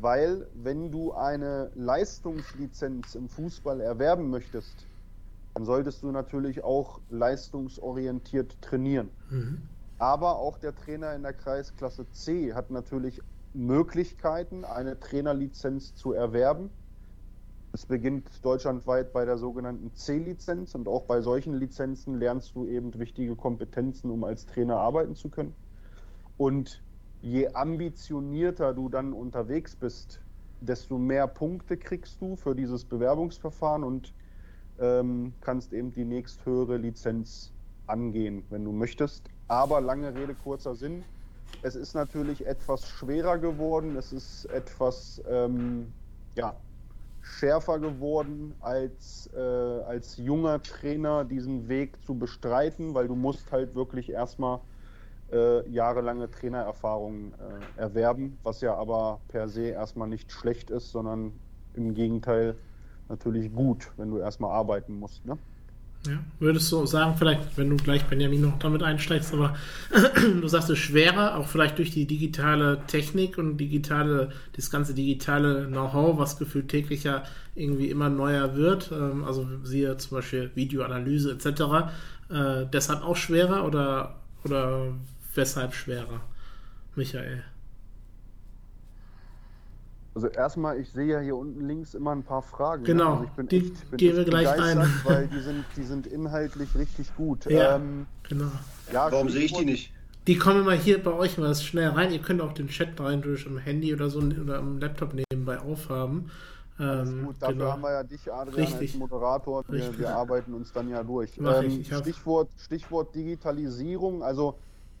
weil 0.00 0.46
wenn 0.54 0.90
du 0.90 1.12
eine 1.12 1.70
Leistungslizenz 1.74 3.14
im 3.14 3.28
Fußball 3.28 3.80
erwerben 3.80 4.30
möchtest, 4.30 4.86
dann 5.54 5.64
solltest 5.64 6.02
du 6.02 6.10
natürlich 6.10 6.64
auch 6.64 7.00
leistungsorientiert 7.08 8.60
trainieren. 8.62 9.10
Mhm. 9.30 9.68
Aber 9.98 10.38
auch 10.38 10.58
der 10.58 10.74
Trainer 10.74 11.14
in 11.14 11.22
der 11.22 11.32
Kreisklasse 11.32 12.10
C 12.10 12.54
hat 12.54 12.70
natürlich 12.70 13.20
Möglichkeiten, 13.52 14.64
eine 14.64 15.00
Trainerlizenz 15.00 15.94
zu 15.94 16.12
erwerben. 16.12 16.70
Es 17.72 17.84
beginnt 17.84 18.44
deutschlandweit 18.44 19.12
bei 19.12 19.24
der 19.24 19.36
sogenannten 19.36 19.92
C-Lizenz 19.94 20.74
und 20.74 20.88
auch 20.88 21.04
bei 21.04 21.20
solchen 21.20 21.54
Lizenzen 21.54 22.18
lernst 22.18 22.54
du 22.54 22.66
eben 22.66 22.98
wichtige 22.98 23.36
Kompetenzen, 23.36 24.10
um 24.10 24.24
als 24.24 24.46
Trainer 24.46 24.78
arbeiten 24.78 25.14
zu 25.14 25.28
können. 25.28 25.54
Und 26.38 26.82
je 27.20 27.48
ambitionierter 27.48 28.72
du 28.72 28.88
dann 28.88 29.12
unterwegs 29.12 29.76
bist, 29.76 30.24
desto 30.60 30.98
mehr 30.98 31.26
Punkte 31.26 31.76
kriegst 31.76 32.20
du 32.20 32.36
für 32.36 32.54
dieses 32.54 32.84
Bewerbungsverfahren 32.86 33.84
und 33.84 34.14
ähm, 34.78 35.34
kannst 35.40 35.72
eben 35.72 35.92
die 35.92 36.04
nächsthöhere 36.04 36.78
Lizenz 36.78 37.52
angehen, 37.86 38.46
wenn 38.48 38.64
du 38.64 38.72
möchtest. 38.72 39.28
Aber 39.46 39.80
lange 39.80 40.14
Rede, 40.14 40.34
kurzer 40.34 40.74
Sinn. 40.74 41.04
Es 41.60 41.74
ist 41.74 41.94
natürlich 41.94 42.46
etwas 42.46 42.88
schwerer 42.88 43.38
geworden, 43.38 43.96
es 43.96 44.12
ist 44.12 44.44
etwas 44.46 45.22
ähm, 45.26 45.92
ja, 46.34 46.56
schärfer 47.20 47.78
geworden, 47.78 48.54
als, 48.60 49.30
äh, 49.34 49.38
als 49.38 50.16
junger 50.16 50.62
Trainer 50.62 51.24
diesen 51.24 51.68
Weg 51.68 52.02
zu 52.04 52.18
bestreiten, 52.18 52.94
weil 52.94 53.08
du 53.08 53.14
musst 53.14 53.52
halt 53.52 53.74
wirklich 53.74 54.10
erstmal 54.10 54.60
äh, 55.30 55.68
jahrelange 55.68 56.30
Trainererfahrung 56.30 57.34
äh, 57.34 57.80
erwerben, 57.80 58.38
was 58.42 58.60
ja 58.60 58.74
aber 58.76 59.20
per 59.28 59.48
se 59.48 59.68
erstmal 59.68 60.08
nicht 60.08 60.32
schlecht 60.32 60.70
ist, 60.70 60.90
sondern 60.90 61.40
im 61.74 61.94
Gegenteil 61.94 62.56
natürlich 63.08 63.52
gut, 63.52 63.92
wenn 63.96 64.10
du 64.10 64.18
erstmal 64.18 64.52
arbeiten 64.52 64.94
musst. 64.94 65.24
Ne? 65.24 65.38
Ja, 66.06 66.18
würdest 66.38 66.70
du 66.70 66.86
sagen, 66.86 67.16
vielleicht, 67.18 67.58
wenn 67.58 67.70
du 67.70 67.76
gleich 67.76 68.04
Benjamin 68.04 68.42
noch 68.42 68.58
damit 68.60 68.82
einsteigst, 68.82 69.34
aber 69.34 69.56
du 70.40 70.46
sagst 70.46 70.70
es 70.70 70.78
schwerer, 70.78 71.36
auch 71.36 71.46
vielleicht 71.48 71.78
durch 71.78 71.90
die 71.90 72.06
digitale 72.06 72.80
Technik 72.86 73.36
und 73.36 73.58
digitale, 73.58 74.30
das 74.54 74.70
ganze 74.70 74.94
digitale 74.94 75.66
Know-how, 75.66 76.16
was 76.16 76.38
gefühlt 76.38 76.68
täglich 76.68 77.02
ja 77.02 77.24
irgendwie 77.56 77.90
immer 77.90 78.08
neuer 78.08 78.54
wird, 78.54 78.92
ähm, 78.92 79.24
also 79.24 79.46
siehe 79.64 79.96
zum 79.96 80.18
Beispiel 80.18 80.50
Videoanalyse 80.54 81.32
etc., 81.32 81.90
äh, 82.30 82.66
deshalb 82.72 83.02
auch 83.02 83.16
schwerer 83.16 83.66
oder, 83.66 84.20
oder 84.44 84.92
weshalb 85.34 85.74
schwerer? 85.74 86.20
Michael. 86.94 87.42
Also 90.18 90.26
erstmal, 90.26 90.80
ich 90.80 90.90
sehe 90.90 91.06
ja 91.06 91.20
hier 91.20 91.36
unten 91.36 91.64
links 91.64 91.94
immer 91.94 92.10
ein 92.10 92.24
paar 92.24 92.42
Fragen. 92.42 92.82
Genau, 92.82 93.12
also 93.12 93.24
ich 93.24 93.30
bin 93.30 93.46
die 93.46 93.56
echt, 93.58 93.90
bin 93.90 93.98
gehen 93.98 94.16
wir 94.16 94.24
gleich 94.24 94.48
rein. 94.48 94.78
Weil 95.04 95.28
die 95.28 95.38
sind, 95.38 95.64
die 95.76 95.84
sind 95.84 96.08
inhaltlich 96.08 96.74
richtig 96.74 97.14
gut. 97.14 97.46
Ja, 97.48 97.76
ähm, 97.76 98.06
genau. 98.28 98.50
Ja, 98.92 99.12
Warum 99.12 99.28
sehe 99.28 99.44
ich 99.44 99.52
die 99.52 99.64
nicht? 99.64 99.92
Die 100.26 100.36
kommen 100.36 100.62
immer 100.62 100.72
hier 100.72 101.00
bei 101.00 101.12
euch 101.12 101.38
mal 101.38 101.54
schnell 101.54 101.90
rein. 101.90 102.10
Ihr 102.10 102.18
könnt 102.18 102.40
auch 102.40 102.52
den 102.52 102.66
Chat 102.66 103.00
rein 103.00 103.22
durch 103.22 103.46
im 103.46 103.58
Handy 103.58 103.94
oder 103.94 104.10
so 104.10 104.18
oder 104.18 104.58
am 104.58 104.80
Laptop 104.80 105.14
nebenbei 105.14 105.60
aufhaben. 105.60 106.32
Ähm, 106.80 107.26
gut, 107.26 107.36
dafür 107.38 107.54
genau. 107.54 107.70
haben 107.70 107.82
wir 107.82 107.92
ja 107.92 108.02
dich, 108.02 108.32
Adrian, 108.32 108.66
Richtig. 108.66 108.90
als 108.90 108.98
Moderator. 108.98 109.64
Wir, 109.68 109.98
wir, 110.00 110.16
arbeiten 110.16 110.52
uns 110.52 110.72
dann 110.72 110.88
ja 110.88 111.04
durch. 111.04 111.38
Ähm, 111.38 111.84
Stichwort, 111.84 112.48
Stichwort 112.58 113.14
Digitalisierung, 113.14 114.24
also 114.24 114.56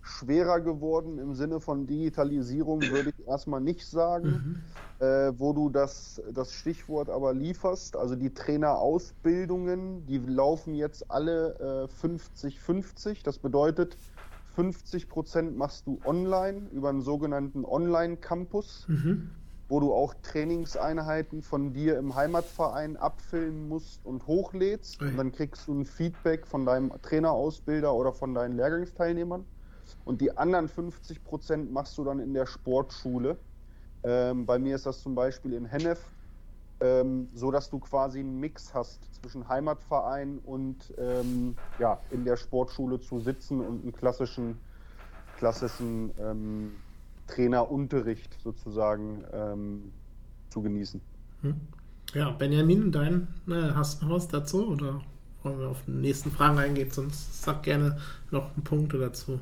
schwerer 0.08 0.60
geworden 0.60 1.18
im 1.18 1.34
Sinne 1.34 1.60
von 1.60 1.86
Digitalisierung 1.86 2.80
würde 2.82 3.10
ich 3.10 3.26
erstmal 3.26 3.60
nicht 3.60 3.86
sagen, 3.86 4.62
mhm. 5.00 5.06
äh, 5.06 5.32
wo 5.38 5.52
du 5.52 5.68
das, 5.68 6.22
das 6.32 6.52
Stichwort 6.52 7.10
aber 7.10 7.34
lieferst. 7.34 7.96
Also 7.96 8.16
die 8.16 8.32
Trainerausbildungen, 8.32 10.06
die 10.06 10.18
laufen 10.18 10.74
jetzt 10.74 11.10
alle 11.10 11.88
50-50. 12.00 13.10
Äh, 13.10 13.14
das 13.22 13.38
bedeutet, 13.38 13.96
50 14.54 15.08
Prozent 15.08 15.56
machst 15.56 15.86
du 15.86 16.00
online 16.04 16.68
über 16.72 16.88
einen 16.88 17.02
sogenannten 17.02 17.64
Online-Campus. 17.64 18.86
Mhm 18.88 19.30
wo 19.68 19.80
du 19.80 19.92
auch 19.92 20.14
Trainingseinheiten 20.22 21.42
von 21.42 21.72
dir 21.74 21.98
im 21.98 22.14
Heimatverein 22.14 22.96
abfilmen 22.96 23.68
musst 23.68 24.04
und 24.04 24.26
hochlädst. 24.26 25.00
Und 25.02 25.16
dann 25.18 25.30
kriegst 25.30 25.68
du 25.68 25.74
ein 25.74 25.84
Feedback 25.84 26.46
von 26.46 26.64
deinem 26.64 26.90
Trainerausbilder 27.02 27.94
oder 27.94 28.12
von 28.12 28.34
deinen 28.34 28.56
Lehrgangsteilnehmern. 28.56 29.44
Und 30.04 30.20
die 30.20 30.36
anderen 30.36 30.68
50 30.68 31.24
Prozent 31.24 31.72
machst 31.72 31.96
du 31.98 32.04
dann 32.04 32.18
in 32.18 32.34
der 32.34 32.46
Sportschule. 32.46 33.36
Ähm, 34.02 34.46
bei 34.46 34.58
mir 34.58 34.76
ist 34.76 34.86
das 34.86 35.02
zum 35.02 35.14
Beispiel 35.14 35.52
in 35.52 35.64
Hennef, 35.64 36.00
ähm, 36.80 37.28
so 37.34 37.50
dass 37.50 37.68
du 37.70 37.78
quasi 37.78 38.20
einen 38.20 38.38
Mix 38.38 38.72
hast 38.74 39.00
zwischen 39.20 39.48
Heimatverein 39.48 40.38
und 40.44 40.76
ähm, 40.98 41.56
ja, 41.78 42.00
in 42.10 42.24
der 42.24 42.36
Sportschule 42.36 43.00
zu 43.00 43.20
sitzen 43.20 43.60
und 43.60 43.82
einen 43.82 43.92
klassischen, 43.92 44.58
klassischen 45.36 46.12
ähm, 46.20 46.72
Trainerunterricht 47.26 48.40
sozusagen 48.42 49.24
ähm, 49.32 49.92
zu 50.50 50.62
genießen. 50.62 51.00
Hm. 51.42 51.56
Ja, 52.14 52.30
Benjamin, 52.30 52.90
dein, 52.90 53.28
äh, 53.48 53.72
hast 53.74 54.00
du 54.00 54.06
noch 54.06 54.16
was 54.16 54.28
dazu 54.28 54.68
oder 54.68 55.02
wollen 55.42 55.58
wir 55.58 55.68
auf 55.68 55.82
die 55.86 55.92
nächsten 55.92 56.30
Fragen 56.30 56.58
eingehen? 56.58 56.90
Sonst 56.90 57.42
sag 57.42 57.62
gerne 57.62 57.98
noch 58.30 58.54
einen 58.54 58.64
Punkt 58.64 58.94
dazu. 58.94 59.38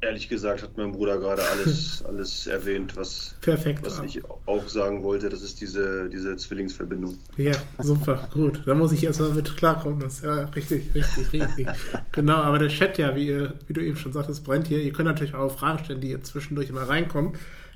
Ehrlich 0.00 0.28
gesagt 0.28 0.62
hat 0.62 0.76
mein 0.76 0.92
Bruder 0.92 1.18
gerade 1.18 1.42
alles, 1.42 2.04
alles 2.08 2.46
erwähnt, 2.46 2.96
was, 2.96 3.34
Perfekt, 3.40 3.84
was 3.84 4.00
ich 4.00 4.22
auch 4.46 4.68
sagen 4.68 5.02
wollte. 5.02 5.28
Das 5.28 5.42
ist 5.42 5.60
diese, 5.60 6.08
diese 6.08 6.36
Zwillingsverbindung. 6.36 7.18
Ja, 7.36 7.52
super, 7.78 8.28
gut. 8.32 8.62
Da 8.64 8.74
muss 8.74 8.92
ich 8.92 9.02
erstmal 9.02 9.30
mit 9.30 9.56
klarkommen. 9.56 9.98
Das 9.98 10.14
ist 10.14 10.24
ja 10.24 10.44
richtig, 10.44 10.94
richtig, 10.94 11.32
richtig. 11.32 11.66
genau, 12.12 12.36
aber 12.36 12.60
der 12.60 12.68
Chat 12.68 12.96
ja, 12.98 13.16
wie, 13.16 13.48
wie 13.66 13.72
du 13.72 13.80
eben 13.80 13.96
schon 13.96 14.12
sagtest, 14.12 14.44
brennt 14.44 14.68
hier. 14.68 14.80
Ihr 14.80 14.92
könnt 14.92 15.08
natürlich 15.08 15.34
auch 15.34 15.50
Fragen 15.50 15.84
stellen, 15.84 16.00
die 16.00 16.10
jetzt 16.10 16.28
zwischendurch 16.28 16.68
immer 16.68 16.88
reinkommen. 16.88 17.32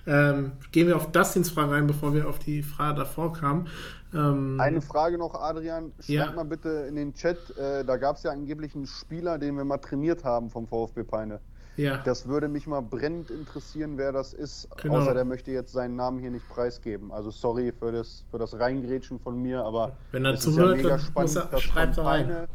Ähm, 0.06 0.52
gehen 0.72 0.88
wir 0.88 0.96
auf 0.96 1.12
Dustins 1.12 1.50
Frage 1.50 1.72
rein, 1.72 1.86
bevor 1.86 2.14
wir 2.14 2.28
auf 2.28 2.38
die 2.38 2.62
Frage 2.62 2.98
davor 2.98 3.32
kamen. 3.32 3.68
Ähm, 4.14 4.60
Eine 4.60 4.80
Frage 4.80 5.16
noch, 5.16 5.34
Adrian. 5.34 5.92
Schreib 6.00 6.08
ja. 6.08 6.32
mal 6.32 6.44
bitte 6.44 6.86
in 6.88 6.96
den 6.96 7.14
Chat. 7.14 7.38
Äh, 7.56 7.84
da 7.84 7.96
gab 7.96 8.16
es 8.16 8.24
ja 8.24 8.30
angeblich 8.30 8.74
einen 8.74 8.86
Spieler, 8.86 9.38
den 9.38 9.56
wir 9.56 9.64
mal 9.64 9.78
trainiert 9.78 10.24
haben 10.24 10.50
vom 10.50 10.66
VfB 10.66 11.04
Peine. 11.04 11.40
Ja. 11.76 11.98
Das 11.98 12.28
würde 12.28 12.48
mich 12.48 12.66
mal 12.66 12.82
brennend 12.82 13.30
interessieren, 13.30 13.96
wer 13.96 14.12
das 14.12 14.34
ist. 14.34 14.68
Genau. 14.82 14.98
Außer 14.98 15.14
der 15.14 15.24
möchte 15.24 15.50
jetzt 15.50 15.72
seinen 15.72 15.96
Namen 15.96 16.18
hier 16.18 16.30
nicht 16.30 16.48
preisgeben. 16.48 17.10
Also 17.12 17.30
sorry 17.30 17.72
für 17.72 17.92
das, 17.92 18.24
für 18.30 18.38
das 18.38 18.58
Reingrätschen 18.58 19.18
von 19.18 19.40
mir, 19.40 19.64
aber 19.64 19.96
wenn 20.10 20.24
er 20.24 20.36
zuhört, 20.36 20.76
ja 20.78 20.82
mega 20.82 20.98
spannend, 20.98 21.36
er, 21.36 21.46
dass 21.46 21.62
von 21.62 21.92
Peine, 21.92 22.48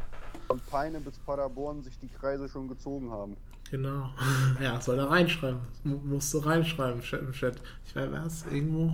von 0.48 0.60
Peine 0.70 1.00
bis 1.00 1.18
Paderborn 1.20 1.82
sich 1.82 1.98
die 2.00 2.10
Kreise 2.10 2.48
schon 2.48 2.68
gezogen 2.68 3.12
haben. 3.12 3.36
Genau. 3.72 4.10
Ja, 4.62 4.80
soll 4.80 4.98
er 5.00 5.10
reinschreiben. 5.10 5.60
Musst 5.84 6.34
du 6.34 6.40
reinschreiben 6.40 7.02
im 7.02 7.32
Chat. 7.34 7.62
Ich 7.86 7.96
weiß 7.96 8.10
was, 8.12 8.46
irgendwo. 8.52 8.94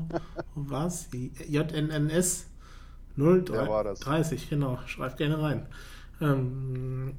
Wo 0.56 0.70
war's? 0.70 1.10
JNNS 1.12 2.48
030, 3.18 4.50
genau. 4.50 4.80
Schreib 4.86 5.18
gerne 5.18 5.42
rein. 5.42 5.68
Ähm, 6.22 7.16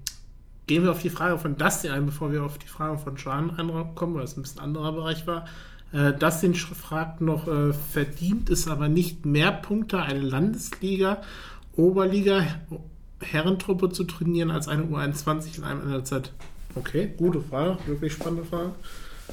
gehen 0.67 0.83
wir 0.83 0.91
auf 0.91 1.03
die 1.03 1.11
Frage 1.11 1.39
von 1.39 1.57
Dustin 1.57 1.91
ein, 1.91 2.07
bevor 2.07 2.33
wir 2.33 2.43
auf 2.43 2.59
die 2.59 2.67
Frage 2.67 2.99
von 2.99 3.17
Sean 3.17 3.55
kommen, 3.95 4.15
weil 4.15 4.25
es 4.25 4.37
ein 4.37 4.43
bisschen 4.43 4.61
anderer 4.61 4.93
Bereich 4.93 5.27
war. 5.27 5.47
Äh, 5.93 6.12
Dustin 6.12 6.55
fragt 6.55 7.21
noch, 7.21 7.47
äh, 7.47 7.73
verdient 7.73 8.51
es 8.51 8.67
aber 8.69 8.89
nicht 8.89 9.27
mehr 9.27 9.53
Punkte, 9.53 10.03
eine 10.03 10.21
Landesliga, 10.21 11.23
Oberliga, 11.77 12.45
Herrentruppe 13.21 13.91
zu 13.91 14.05
trainieren 14.05 14.51
als 14.51 14.69
eine 14.69 14.85
U21 14.85 15.59
in 15.59 15.65
einem 15.65 15.89
NLZ? 15.89 16.33
Okay, 16.75 17.15
gute 17.17 17.41
Frage, 17.41 17.79
wirklich 17.87 18.12
spannende 18.12 18.45
Frage. 18.45 18.73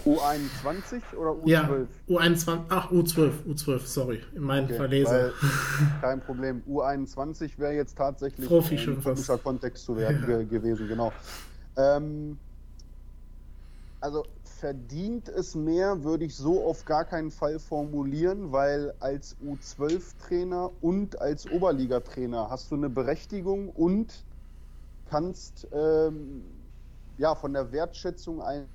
U21 0.06 1.16
oder 1.16 1.32
U12? 1.32 1.48
Ja, 1.48 1.70
U21, 2.10 2.60
ach, 2.70 2.92
U12, 2.92 3.32
U12, 3.48 3.80
sorry, 3.80 4.22
in 4.36 4.44
meinem 4.44 4.66
okay, 4.66 4.76
Verleser. 4.76 5.32
kein 6.02 6.22
Problem. 6.22 6.64
U21 6.68 7.58
wäre 7.58 7.74
jetzt 7.74 7.98
tatsächlich 7.98 8.48
Profi 8.48 8.78
ein 8.78 9.02
typischer 9.02 9.38
Kontext 9.38 9.86
zu 9.86 9.96
werden 9.96 10.26
ja. 10.28 10.44
gewesen, 10.44 10.88
genau. 10.88 11.12
Ähm, 11.78 12.38
also 14.00 14.26
verdient 14.44 15.28
es 15.30 15.56
mehr, 15.56 16.04
würde 16.04 16.26
ich 16.26 16.36
so 16.36 16.64
auf 16.66 16.86
gar 16.86 17.06
keinen 17.06 17.32
Fall 17.32 17.60
formulieren, 17.60 18.52
weil 18.52 18.94
als 19.00 19.36
U12-Trainer 19.44 20.72
und 20.82 21.20
als 21.20 21.50
Oberligatrainer 21.50 22.50
hast 22.50 22.72
du 22.72 22.76
eine 22.76 22.90
Berechtigung 22.90 23.70
und 23.70 24.24
kannst 25.10 25.68
ähm, 25.72 26.44
ja 27.18 27.34
von 27.36 27.54
der 27.54 27.72
Wertschätzung 27.72 28.42
ein 28.42 28.68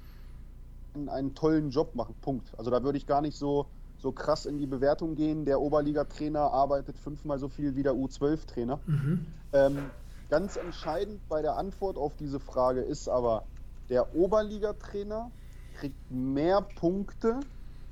einen, 0.97 1.09
einen 1.09 1.34
tollen 1.34 1.70
Job 1.70 1.94
machen. 1.94 2.16
Punkt. 2.20 2.59
Also 2.59 2.70
da 2.70 2.82
würde 2.82 2.99
ich 2.99 3.07
gar 3.07 3.20
nicht 3.20 3.36
so, 3.36 3.70
so 3.99 4.12
krass 4.12 4.47
in 4.47 4.59
die 4.59 4.66
Bewertung 4.66 5.14
gehen. 5.14 5.44
Der 5.44 5.61
Oberliga-Trainer 5.61 6.53
arbeitet 6.53 6.99
fünfmal 6.99 7.38
so 7.38 7.49
viel 7.49 7.76
wie 7.76 7.82
der 7.82 7.94
U12-Trainer. 7.94 8.80
Mhm. 8.86 9.26
Ähm, 9.53 9.90
ganz 10.28 10.57
entscheidend 10.57 11.26
bei 11.28 11.42
der 11.42 11.57
Antwort 11.57 11.97
auf 11.97 12.16
diese 12.16 12.40
Frage 12.40 12.80
ist 12.80 13.09
aber, 13.09 13.47
der 13.88 14.14
Oberliga-Trainer 14.14 15.30
kriegt 15.74 16.11
mehr 16.11 16.62
Punkte 16.62 17.40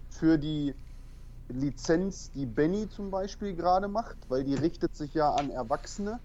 für 0.09 0.39
die 0.39 0.75
Lizenz, 1.49 2.31
die 2.31 2.47
Benny 2.47 2.89
zum 2.89 3.11
Beispiel 3.11 3.55
gerade 3.55 3.87
macht, 3.87 4.17
weil 4.29 4.45
die 4.45 4.55
richtet 4.55 4.97
sich 4.97 5.15
ja 5.15 5.35
an 5.35 5.51
Erwachsene. 5.51 6.21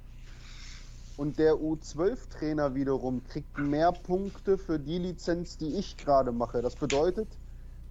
Und 1.19 1.37
der 1.37 1.55
U12-Trainer 1.55 2.75
wiederum 2.75 3.25
kriegt 3.25 3.57
mehr 3.57 3.91
Punkte 3.91 4.57
für 4.57 4.79
die 4.79 4.99
Lizenz, 4.99 5.57
die 5.57 5.75
ich 5.75 5.97
gerade 5.97 6.31
mache. 6.31 6.61
Das 6.61 6.77
bedeutet, 6.77 7.27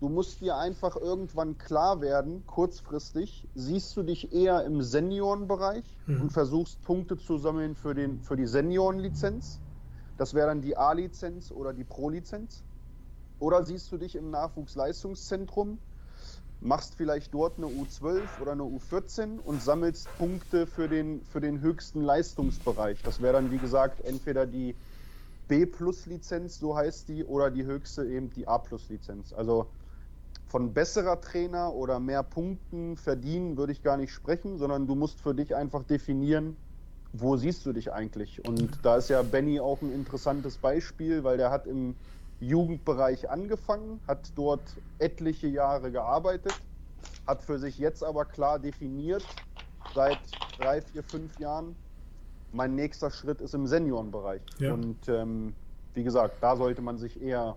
du 0.01 0.09
musst 0.09 0.41
dir 0.41 0.57
einfach 0.57 0.97
irgendwann 0.97 1.59
klar 1.59 2.01
werden, 2.01 2.47
kurzfristig, 2.47 3.47
siehst 3.55 3.95
du 3.99 4.03
dich 4.03 4.33
eher 4.33 4.65
im 4.65 4.81
Seniorenbereich 4.81 5.85
mhm. 6.07 6.23
und 6.23 6.33
versuchst 6.33 6.81
Punkte 6.81 7.19
zu 7.19 7.37
sammeln 7.37 7.75
für, 7.75 7.93
den, 7.93 8.23
für 8.23 8.35
die 8.35 8.47
Seniorenlizenz. 8.47 9.61
Das 10.17 10.33
wäre 10.33 10.47
dann 10.47 10.63
die 10.63 10.79
A-Lizenz 10.79 11.53
oder 11.53 11.75
die 11.75 11.85
Pro-Lizenz. 11.85 12.65
Oder 13.41 13.63
siehst 13.63 13.93
du 13.93 13.99
dich 13.99 14.17
im 14.17 14.31
Nachwuchsleistungszentrum 14.31 15.77
machst 16.61 16.95
vielleicht 16.97 17.33
dort 17.33 17.59
eine 17.59 17.67
U12 17.67 18.23
oder 18.41 18.53
eine 18.53 18.65
U14 18.65 19.39
und 19.39 19.63
sammelst 19.63 20.09
Punkte 20.19 20.67
für 20.67 20.89
den, 20.89 21.23
für 21.23 21.41
den 21.41 21.61
höchsten 21.61 22.03
Leistungsbereich. 22.03 23.01
Das 23.03 23.23
wäre 23.23 23.35
dann, 23.35 23.51
wie 23.51 23.59
gesagt, 23.59 24.05
entweder 24.05 24.47
die 24.47 24.75
B-Plus-Lizenz, 25.47 26.59
so 26.59 26.77
heißt 26.77 27.09
die, 27.09 27.25
oder 27.25 27.51
die 27.51 27.65
höchste 27.65 28.05
eben 28.05 28.31
die 28.31 28.47
A-Plus-Lizenz. 28.47 29.33
Also 29.33 29.67
von 30.49 30.73
besserer 30.73 31.21
Trainer 31.21 31.75
oder 31.75 32.01
mehr 32.01 32.23
Punkten 32.23 32.97
verdienen 32.97 33.57
würde 33.57 33.73
ich 33.73 33.83
gar 33.83 33.97
nicht 33.97 34.13
sprechen, 34.13 34.59
sondern 34.59 34.87
du 34.87 34.95
musst 34.95 35.21
für 35.21 35.35
dich 35.35 35.55
einfach 35.55 35.85
definieren, 35.85 36.57
wo 37.13 37.37
siehst 37.37 37.65
du 37.67 37.73
dich 37.73 37.93
eigentlich. 37.93 38.45
Und 38.47 38.79
da 38.83 38.97
ist 38.97 39.09
ja 39.09 39.23
Benny 39.23 39.61
auch 39.61 39.81
ein 39.83 39.93
interessantes 39.93 40.59
Beispiel, 40.59 41.25
weil 41.25 41.37
der 41.37 41.51
hat 41.51 41.67
im 41.67 41.95
Jugendbereich 42.41 43.29
angefangen, 43.29 44.01
hat 44.07 44.33
dort 44.37 44.63
etliche 44.99 45.49
Jahre 45.49 45.91
gearbeitet, 45.91 46.55
hat 47.27 47.43
für 47.43 47.59
sich 47.59 47.79
jetzt 47.79 48.05
aber 48.05 48.25
klar 48.25 48.59
definiert, 48.59 49.25
seit 49.95 50.19
drei, 50.59 50.81
vier, 50.81 51.03
fünf 51.03 51.39
Jahren, 51.39 51.75
mein 52.53 52.75
nächster 52.75 53.11
Schritt 53.11 53.41
ist 53.41 53.55
im 53.55 53.67
Seniorenbereich. 53.67 54.43
Ja. 54.59 54.73
Und 54.73 55.09
ähm, 55.09 55.55
wie 55.95 56.05
gesagt, 56.05 56.37
da 56.41 56.57
sollte 56.57 56.83
man 56.83 56.99
sich 56.99 57.21
eher 57.21 57.57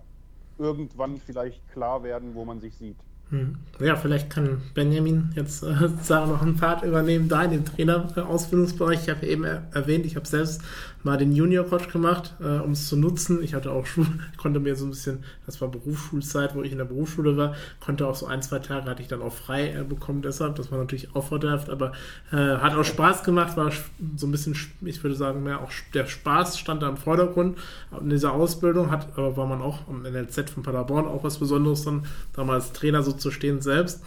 irgendwann 0.58 1.16
vielleicht 1.18 1.66
klar 1.72 2.02
werden, 2.02 2.34
wo 2.34 2.44
man 2.44 2.60
sich 2.60 2.76
sieht. 2.76 2.96
Hm. 3.30 3.56
Ja, 3.80 3.96
vielleicht 3.96 4.28
kann 4.28 4.60
Benjamin 4.74 5.32
jetzt 5.34 5.62
äh, 5.62 5.72
noch 6.10 6.42
einen 6.42 6.56
Part 6.56 6.82
übernehmen, 6.82 7.28
da 7.28 7.42
in 7.44 7.50
dem 7.52 7.64
Trainerausbildungsbereich. 7.64 9.04
Ich 9.04 9.08
habe 9.08 9.26
eben 9.26 9.44
erwähnt, 9.44 10.04
ich 10.04 10.16
habe 10.16 10.26
selbst 10.26 10.60
mal 11.04 11.16
den 11.16 11.32
Junior 11.32 11.64
Coach 11.64 11.88
gemacht, 11.88 12.34
äh, 12.40 12.58
um 12.58 12.72
es 12.72 12.88
zu 12.88 12.96
nutzen. 12.96 13.42
Ich 13.42 13.54
hatte 13.54 13.70
auch 13.70 13.86
Schule, 13.86 14.08
konnte 14.36 14.60
mir 14.60 14.76
so 14.76 14.86
ein 14.86 14.90
bisschen, 14.90 15.24
das 15.46 15.60
war 15.60 15.68
Berufsschulzeit, 15.68 16.54
wo 16.54 16.62
ich 16.62 16.72
in 16.72 16.78
der 16.78 16.84
Berufsschule 16.84 17.36
war, 17.36 17.54
konnte 17.80 18.06
auch 18.06 18.14
so 18.14 18.26
ein, 18.26 18.42
zwei 18.42 18.58
Tage 18.58 18.88
hatte 18.88 19.02
ich 19.02 19.08
dann 19.08 19.22
auch 19.22 19.32
frei 19.32 19.72
äh, 19.72 19.84
bekommen 19.84 20.22
deshalb. 20.22 20.56
Das 20.56 20.70
war 20.70 20.78
natürlich 20.78 21.14
auch 21.14 21.26
vorteilhaft, 21.26 21.70
aber 21.70 21.92
äh, 22.30 22.36
hat 22.36 22.74
auch 22.74 22.84
Spaß 22.84 23.24
gemacht, 23.24 23.56
war 23.56 23.72
so 24.16 24.26
ein 24.26 24.32
bisschen, 24.32 24.56
ich 24.82 25.02
würde 25.02 25.16
sagen, 25.16 25.42
mehr 25.42 25.60
auch 25.60 25.70
der 25.94 26.06
Spaß 26.06 26.58
stand 26.58 26.82
da 26.82 26.88
im 26.88 26.96
Vordergrund 26.96 27.58
in 28.00 28.10
dieser 28.10 28.32
Ausbildung, 28.32 28.90
hat, 28.90 29.08
aber 29.16 29.36
war 29.36 29.46
man 29.46 29.62
auch 29.62 29.88
am 29.88 30.02
NLZ 30.02 30.50
von 30.50 30.62
Paderborn 30.62 31.06
auch 31.06 31.24
was 31.24 31.38
Besonderes 31.38 31.84
dann, 31.84 32.06
damals 32.32 32.72
Trainer 32.72 33.02
so 33.02 33.12
zu 33.12 33.30
stehen 33.30 33.60
selbst. 33.60 34.02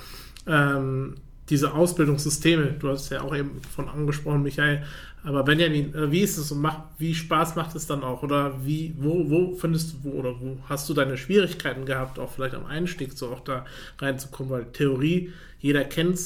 Ähm, 0.48 1.16
diese 1.50 1.74
Ausbildungssysteme, 1.74 2.74
du 2.80 2.90
hast 2.90 3.10
ja 3.12 3.22
auch 3.22 3.36
eben 3.36 3.62
von 3.76 3.88
angesprochen, 3.88 4.42
Michael, 4.42 4.84
aber 5.26 5.44
Benjamin, 5.44 5.94
äh, 5.96 6.12
wie 6.12 6.22
ist 6.22 6.38
es 6.38 6.52
und 6.52 6.62
macht, 6.62 6.84
wie 7.00 7.16
Spaß 7.16 7.56
macht 7.56 7.76
es 7.76 7.88
dann 7.88 8.04
auch? 8.04 8.22
Oder 8.22 8.64
wie, 8.64 8.94
wo, 8.98 9.30
wo 9.30 9.56
findest 9.56 9.94
du, 9.94 9.98
wo, 10.04 10.10
oder 10.12 10.40
wo 10.40 10.58
hast 10.70 10.88
du 10.88 10.94
deine 10.94 11.18
Schwierigkeiten 11.18 11.86
gehabt, 11.86 12.20
auch 12.20 12.32
vielleicht 12.32 12.54
am 12.54 12.66
Einstieg 12.66 13.14
so 13.14 13.30
auch 13.30 13.40
da 13.40 13.66
reinzukommen? 13.98 14.52
Weil 14.52 14.66
Theorie, 14.72 15.34
jeder 15.60 15.84
kennt 15.84 16.20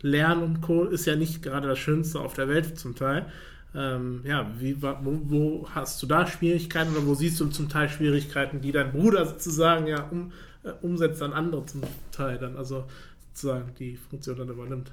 Lernen 0.00 0.42
und 0.42 0.60
Co. 0.62 0.84
ist 0.84 1.04
ja 1.04 1.16
nicht 1.16 1.42
gerade 1.42 1.68
das 1.68 1.78
Schönste 1.78 2.18
auf 2.18 2.32
der 2.32 2.48
Welt 2.48 2.78
zum 2.78 2.94
Teil. 2.94 3.26
Ähm, 3.74 4.22
ja, 4.24 4.50
wie, 4.58 4.80
wo, 4.80 4.96
wo, 5.02 5.68
hast 5.74 6.02
du 6.02 6.06
da 6.06 6.26
Schwierigkeiten 6.26 6.92
oder 6.96 7.06
wo 7.06 7.14
siehst 7.14 7.38
du 7.38 7.46
zum 7.48 7.68
Teil 7.68 7.90
Schwierigkeiten, 7.90 8.62
die 8.62 8.72
dein 8.72 8.90
Bruder 8.90 9.26
sozusagen 9.26 9.86
ja 9.86 10.04
um, 10.04 10.32
äh, 10.62 10.70
umsetzt 10.80 11.20
an 11.20 11.34
andere 11.34 11.66
zum 11.66 11.82
Teil 12.10 12.38
dann, 12.38 12.56
also 12.56 12.86
sozusagen 13.34 13.74
die 13.78 13.96
Funktion 13.96 14.38
dann 14.38 14.48
übernimmt? 14.48 14.92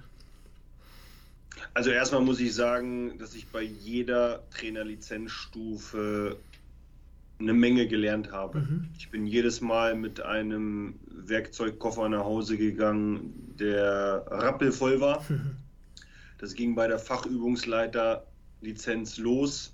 Also 1.73 1.89
erstmal 1.89 2.21
muss 2.21 2.39
ich 2.39 2.53
sagen, 2.53 3.17
dass 3.17 3.33
ich 3.35 3.47
bei 3.47 3.61
jeder 3.61 4.43
Trainerlizenzstufe 4.51 6.37
eine 7.39 7.53
Menge 7.53 7.87
gelernt 7.87 8.31
habe. 8.31 8.59
Mhm. 8.59 8.89
Ich 8.97 9.09
bin 9.09 9.25
jedes 9.25 9.61
Mal 9.61 9.95
mit 9.95 10.21
einem 10.21 10.99
Werkzeugkoffer 11.07 12.07
nach 12.09 12.23
Hause 12.23 12.57
gegangen, 12.57 13.55
der 13.59 14.25
rappelvoll 14.27 15.01
war. 15.01 15.25
Mhm. 15.29 15.57
Das 16.39 16.55
ging 16.55 16.73
bei 16.75 16.87
der 16.87 16.97
Fachübungsleiterlizenz 16.99 19.17
los 19.17 19.73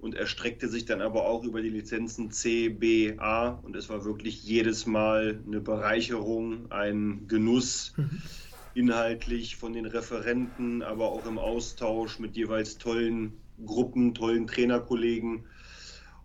und 0.00 0.16
erstreckte 0.16 0.68
sich 0.68 0.86
dann 0.86 1.00
aber 1.00 1.24
auch 1.24 1.44
über 1.44 1.62
die 1.62 1.68
Lizenzen 1.68 2.32
C, 2.32 2.68
B, 2.68 3.16
A 3.18 3.50
und 3.50 3.76
es 3.76 3.88
war 3.88 4.04
wirklich 4.04 4.42
jedes 4.42 4.86
Mal 4.86 5.38
eine 5.46 5.60
Bereicherung, 5.60 6.72
ein 6.72 7.28
Genuss. 7.28 7.92
Mhm 7.96 8.20
inhaltlich 8.74 9.56
von 9.56 9.72
den 9.72 9.86
Referenten, 9.86 10.82
aber 10.82 11.10
auch 11.10 11.26
im 11.26 11.38
Austausch 11.38 12.18
mit 12.18 12.36
jeweils 12.36 12.78
tollen 12.78 13.40
Gruppen, 13.64 14.14
tollen 14.14 14.46
Trainerkollegen. 14.46 15.46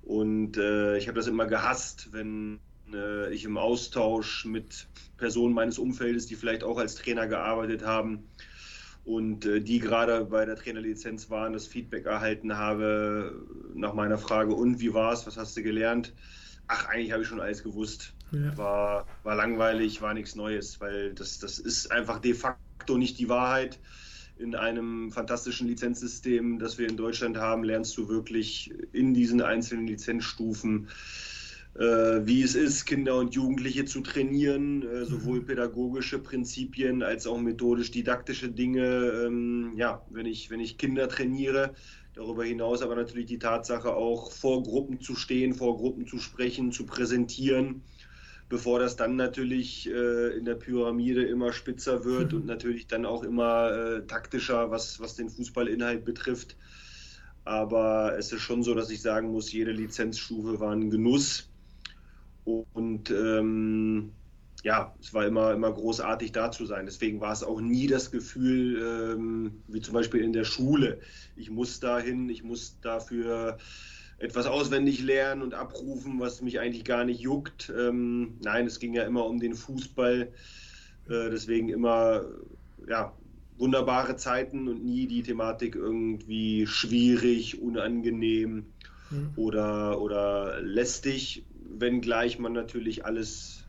Und 0.01 0.57
äh, 0.57 0.97
ich 0.97 1.07
habe 1.07 1.17
das 1.17 1.27
immer 1.27 1.47
gehasst, 1.47 2.09
wenn 2.11 2.59
äh, 2.93 3.33
ich 3.33 3.45
im 3.45 3.57
Austausch 3.57 4.45
mit 4.45 4.87
Personen 5.17 5.53
meines 5.53 5.79
Umfeldes, 5.79 6.27
die 6.27 6.35
vielleicht 6.35 6.63
auch 6.63 6.77
als 6.77 6.95
Trainer 6.95 7.27
gearbeitet 7.27 7.83
haben 7.85 8.27
und 9.05 9.45
äh, 9.45 9.61
die 9.61 9.79
gerade 9.79 10.25
bei 10.25 10.45
der 10.45 10.55
Trainerlizenz 10.55 11.29
waren, 11.29 11.53
das 11.53 11.67
Feedback 11.67 12.05
erhalten 12.05 12.57
habe 12.57 13.45
nach 13.73 13.93
meiner 13.93 14.17
Frage, 14.17 14.53
und 14.53 14.79
wie 14.79 14.93
war 14.93 15.13
es, 15.13 15.25
was 15.25 15.37
hast 15.37 15.55
du 15.57 15.63
gelernt? 15.63 16.13
Ach, 16.67 16.87
eigentlich 16.87 17.11
habe 17.11 17.23
ich 17.23 17.27
schon 17.27 17.41
alles 17.41 17.63
gewusst. 17.63 18.15
Ja. 18.33 18.57
War, 18.57 19.07
war 19.23 19.35
langweilig, 19.35 20.01
war 20.01 20.13
nichts 20.13 20.35
Neues, 20.35 20.81
weil 20.81 21.13
das, 21.13 21.39
das 21.39 21.59
ist 21.59 21.91
einfach 21.91 22.19
de 22.19 22.33
facto 22.33 22.97
nicht 22.97 23.19
die 23.19 23.29
Wahrheit. 23.29 23.79
In 24.37 24.55
einem 24.55 25.11
fantastischen 25.11 25.67
Lizenzsystem, 25.67 26.57
das 26.57 26.79
wir 26.79 26.89
in 26.89 26.97
Deutschland 26.97 27.37
haben, 27.37 27.63
lernst 27.63 27.95
du 27.97 28.09
wirklich 28.09 28.73
in 28.91 29.13
diesen 29.13 29.41
einzelnen 29.41 29.85
Lizenzstufen, 29.85 30.89
äh, 31.75 31.81
wie 32.25 32.41
es 32.41 32.55
ist, 32.55 32.85
Kinder 32.85 33.17
und 33.17 33.35
Jugendliche 33.35 33.85
zu 33.85 34.01
trainieren, 34.01 34.81
äh, 34.81 35.05
sowohl 35.05 35.41
mhm. 35.41 35.45
pädagogische 35.45 36.17
Prinzipien 36.17 37.03
als 37.03 37.27
auch 37.27 37.39
methodisch-didaktische 37.39 38.49
Dinge. 38.49 39.25
Ähm, 39.27 39.73
ja, 39.75 40.03
wenn 40.09 40.25
ich, 40.25 40.49
wenn 40.49 40.59
ich 40.59 40.79
Kinder 40.79 41.07
trainiere, 41.07 41.75
Darüber 42.15 42.43
hinaus 42.43 42.83
aber 42.83 42.95
natürlich 42.95 43.25
die 43.25 43.39
Tatsache 43.39 43.95
auch 43.95 44.31
vor 44.31 44.61
Gruppen 44.61 45.01
zu 45.01 45.15
stehen, 45.15 45.53
vor 45.53 45.77
Gruppen 45.77 46.05
zu 46.05 46.19
sprechen, 46.19 46.71
zu 46.71 46.85
präsentieren, 46.85 47.81
bevor 48.49 48.79
das 48.79 48.95
dann 48.95 49.15
natürlich 49.15 49.89
äh, 49.89 50.37
in 50.37 50.45
der 50.45 50.55
Pyramide 50.55 51.23
immer 51.23 51.53
spitzer 51.53 52.05
wird 52.05 52.31
mhm. 52.31 52.39
und 52.39 52.45
natürlich 52.45 52.87
dann 52.87 53.05
auch 53.05 53.23
immer 53.23 53.71
äh, 53.71 54.05
taktischer, 54.05 54.71
was, 54.71 54.99
was 54.99 55.15
den 55.15 55.29
Fußballinhalt 55.29 56.05
betrifft. 56.05 56.55
Aber 57.45 58.17
es 58.17 58.31
ist 58.31 58.41
schon 58.41 58.63
so, 58.63 58.73
dass 58.73 58.89
ich 58.89 59.01
sagen 59.01 59.31
muss, 59.31 59.51
jede 59.51 59.71
Lizenzstufe 59.71 60.59
war 60.59 60.71
ein 60.71 60.89
Genuss. 60.89 61.49
Und 62.45 63.09
ähm, 63.11 64.11
ja, 64.63 64.95
es 65.01 65.13
war 65.13 65.25
immer, 65.25 65.51
immer 65.53 65.71
großartig 65.71 66.31
da 66.31 66.51
zu 66.51 66.65
sein. 66.65 66.85
Deswegen 66.85 67.19
war 67.19 67.33
es 67.33 67.43
auch 67.43 67.59
nie 67.59 67.87
das 67.87 68.11
Gefühl, 68.11 68.81
ähm, 68.81 69.63
wie 69.67 69.81
zum 69.81 69.93
Beispiel 69.93 70.21
in 70.21 70.31
der 70.31 70.45
Schule, 70.45 70.99
ich 71.35 71.49
muss 71.49 71.79
dahin, 71.79 72.29
ich 72.29 72.43
muss 72.43 72.79
dafür 72.81 73.57
etwas 74.17 74.45
auswendig 74.45 75.01
lernen 75.01 75.41
und 75.41 75.53
abrufen, 75.53 76.19
was 76.19 76.41
mich 76.41 76.59
eigentlich 76.59 76.85
gar 76.85 77.03
nicht 77.03 77.19
juckt. 77.19 77.71
Ähm, 77.77 78.35
nein, 78.41 78.65
es 78.67 78.79
ging 78.79 78.93
ja 78.93 79.03
immer 79.03 79.25
um 79.25 79.39
den 79.39 79.55
Fußball. 79.55 80.29
Äh, 81.09 81.29
deswegen 81.29 81.69
immer 81.69 82.25
ja, 82.87 83.13
wunderbare 83.57 84.15
Zeiten 84.15 84.67
und 84.67 84.83
nie 84.83 85.07
die 85.07 85.23
Thematik 85.23 85.75
irgendwie 85.75 86.67
schwierig, 86.67 87.61
unangenehm 87.61 88.65
mhm. 89.09 89.31
oder, 89.35 90.01
oder 90.01 90.61
lästig, 90.61 91.45
wenngleich 91.77 92.39
man 92.39 92.53
natürlich 92.53 93.05
alles 93.05 93.63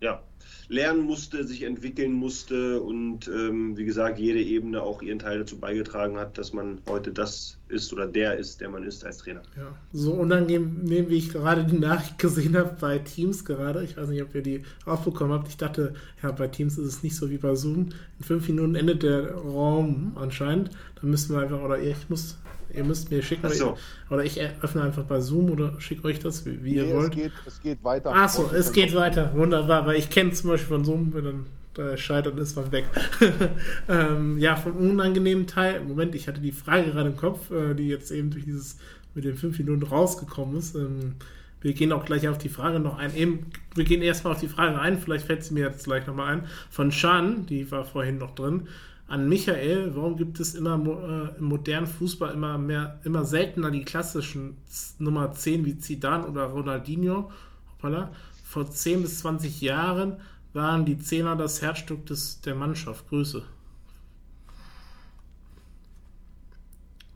ja, 0.00 0.22
lernen 0.68 1.02
musste, 1.02 1.44
sich 1.44 1.62
entwickeln 1.62 2.12
musste 2.12 2.80
und 2.80 3.28
ähm, 3.28 3.76
wie 3.76 3.84
gesagt, 3.84 4.18
jede 4.18 4.40
Ebene 4.40 4.82
auch 4.82 5.02
ihren 5.02 5.18
Teil 5.18 5.38
dazu 5.38 5.58
beigetragen 5.58 6.18
hat, 6.18 6.38
dass 6.38 6.52
man 6.52 6.80
heute 6.88 7.12
das 7.12 7.57
ist 7.68 7.92
oder 7.92 8.06
der 8.06 8.36
ist, 8.36 8.60
der 8.60 8.68
man 8.68 8.82
ist 8.82 9.04
als 9.04 9.18
Trainer. 9.18 9.42
Ja, 9.56 9.74
so 9.92 10.12
unangenehm, 10.12 11.08
wie 11.08 11.16
ich 11.16 11.30
gerade 11.30 11.64
die 11.64 11.78
Nachricht 11.78 12.18
gesehen 12.18 12.56
habe 12.56 12.76
bei 12.80 12.98
Teams 12.98 13.44
gerade. 13.44 13.84
Ich 13.84 13.96
weiß 13.96 14.08
nicht, 14.08 14.22
ob 14.22 14.34
ihr 14.34 14.42
die 14.42 14.62
aufbekommen 14.84 15.32
habt. 15.32 15.48
Ich 15.48 15.56
dachte, 15.56 15.94
ja, 16.22 16.30
bei 16.32 16.48
Teams 16.48 16.78
ist 16.78 16.86
es 16.86 17.02
nicht 17.02 17.16
so 17.16 17.30
wie 17.30 17.38
bei 17.38 17.54
Zoom. 17.54 17.90
In 18.18 18.24
fünf 18.24 18.48
Minuten 18.48 18.74
endet 18.74 19.02
der 19.02 19.34
Raum 19.34 20.12
anscheinend. 20.16 20.70
Da 21.00 21.06
müssen 21.06 21.34
wir 21.34 21.42
einfach, 21.42 21.60
oder 21.60 21.78
ich 21.78 22.08
muss 22.08 22.36
Ihr 22.74 22.84
müsst 22.84 23.10
mir 23.10 23.22
schicken. 23.22 23.48
So. 23.50 23.76
Oder 24.10 24.24
ich 24.24 24.40
öffne 24.62 24.82
einfach 24.82 25.04
bei 25.04 25.20
Zoom 25.20 25.50
oder 25.50 25.80
schicke 25.80 26.06
euch 26.06 26.18
das, 26.20 26.44
wie, 26.44 26.62
wie 26.62 26.72
nee, 26.72 26.88
ihr 26.88 26.94
wollt. 26.94 27.14
Es 27.14 27.16
geht, 27.16 27.32
es 27.46 27.60
geht 27.60 27.84
weiter. 27.84 28.14
Achso, 28.14 28.50
es 28.52 28.72
geht 28.72 28.94
weiter. 28.94 29.32
Wunderbar, 29.34 29.86
weil 29.86 29.96
ich 29.96 30.10
kenne 30.10 30.32
zum 30.32 30.50
Beispiel 30.50 30.68
von 30.68 30.84
Zoom, 30.84 31.14
wenn 31.14 31.24
dann 31.24 31.46
da 31.78 31.96
scheitert, 31.96 32.38
ist 32.38 32.56
man 32.56 32.72
weg. 32.72 32.86
ähm, 33.88 34.38
ja, 34.38 34.56
vom 34.56 34.76
unangenehmen 34.76 35.46
Teil. 35.46 35.80
Moment, 35.84 36.14
ich 36.14 36.28
hatte 36.28 36.40
die 36.40 36.52
Frage 36.52 36.90
gerade 36.90 37.10
im 37.10 37.16
Kopf, 37.16 37.50
äh, 37.50 37.74
die 37.74 37.88
jetzt 37.88 38.10
eben 38.10 38.30
durch 38.30 38.44
dieses 38.44 38.78
mit 39.14 39.24
den 39.24 39.36
fünf 39.36 39.58
Minuten 39.58 39.84
rausgekommen 39.84 40.56
ist. 40.56 40.74
Ähm, 40.74 41.14
wir 41.60 41.72
gehen 41.72 41.92
auch 41.92 42.04
gleich 42.04 42.28
auf 42.28 42.38
die 42.38 42.48
Frage 42.48 42.78
noch 42.78 42.98
ein. 42.98 43.14
Eben, 43.16 43.46
wir 43.74 43.84
gehen 43.84 44.02
erstmal 44.02 44.34
auf 44.34 44.40
die 44.40 44.48
Frage 44.48 44.78
ein, 44.78 44.98
vielleicht 44.98 45.26
fällt 45.26 45.42
sie 45.42 45.54
mir 45.54 45.66
jetzt 45.66 45.84
gleich 45.84 46.06
nochmal 46.06 46.34
ein. 46.34 46.46
Von 46.70 46.92
Shan, 46.92 47.46
die 47.46 47.70
war 47.70 47.84
vorhin 47.84 48.18
noch 48.18 48.34
drin 48.34 48.68
an 49.08 49.26
Michael, 49.26 49.92
warum 49.94 50.16
gibt 50.16 50.38
es 50.38 50.54
immer 50.54 50.74
äh, 50.74 51.38
im 51.38 51.46
modernen 51.46 51.86
Fußball 51.86 52.34
immer 52.34 52.58
mehr, 52.58 53.00
immer 53.04 53.24
seltener 53.24 53.70
die 53.70 53.82
klassischen 53.82 54.58
Nummer 54.98 55.32
10 55.32 55.64
wie 55.64 55.78
Zidane 55.78 56.26
oder 56.26 56.44
Ronaldinho? 56.44 57.30
Hoppala. 57.72 58.12
Vor 58.44 58.70
10 58.70 59.02
bis 59.02 59.20
20 59.20 59.62
Jahren 59.62 60.16
waren 60.58 60.84
die 60.84 60.98
Zehner 60.98 61.36
das 61.36 61.62
Herzstück 61.62 62.04
des, 62.06 62.40
der 62.40 62.56
Mannschaft. 62.56 63.08
Grüße. 63.08 63.44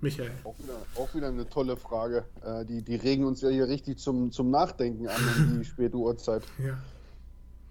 Michael. 0.01 0.31
Auch 0.45 0.59
wieder, 0.59 0.77
auch 0.97 1.15
wieder 1.15 1.29
eine 1.29 1.49
tolle 1.49 1.77
Frage. 1.77 2.25
Äh, 2.45 2.65
die, 2.65 2.83
die 2.83 2.95
regen 2.95 3.25
uns 3.25 3.41
ja 3.41 3.49
hier 3.49 3.69
richtig 3.69 3.99
zum, 3.99 4.31
zum 4.31 4.51
Nachdenken 4.51 5.09
an 5.09 5.21
in 5.37 5.59
die 5.59 5.65
späte 5.73 5.97
Uhrzeit. 5.97 6.45
Ja. 6.59 6.79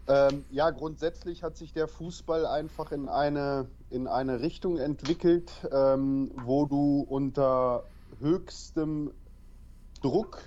Ähm, 0.07 0.43
ja, 0.51 0.69
grundsätzlich 0.71 1.41
hat 1.41 1.55
sich 1.55 1.71
der 1.71 1.87
Fußball 1.87 2.45
einfach 2.45 2.91
in 2.91 3.07
eine, 3.07 3.67
in 3.89 4.07
eine 4.07 4.41
Richtung 4.41 4.77
entwickelt, 4.77 5.51
ähm, 5.71 6.31
wo 6.43 6.65
du 6.65 7.05
unter 7.07 7.85
höchstem 8.19 9.11
Druck 10.01 10.39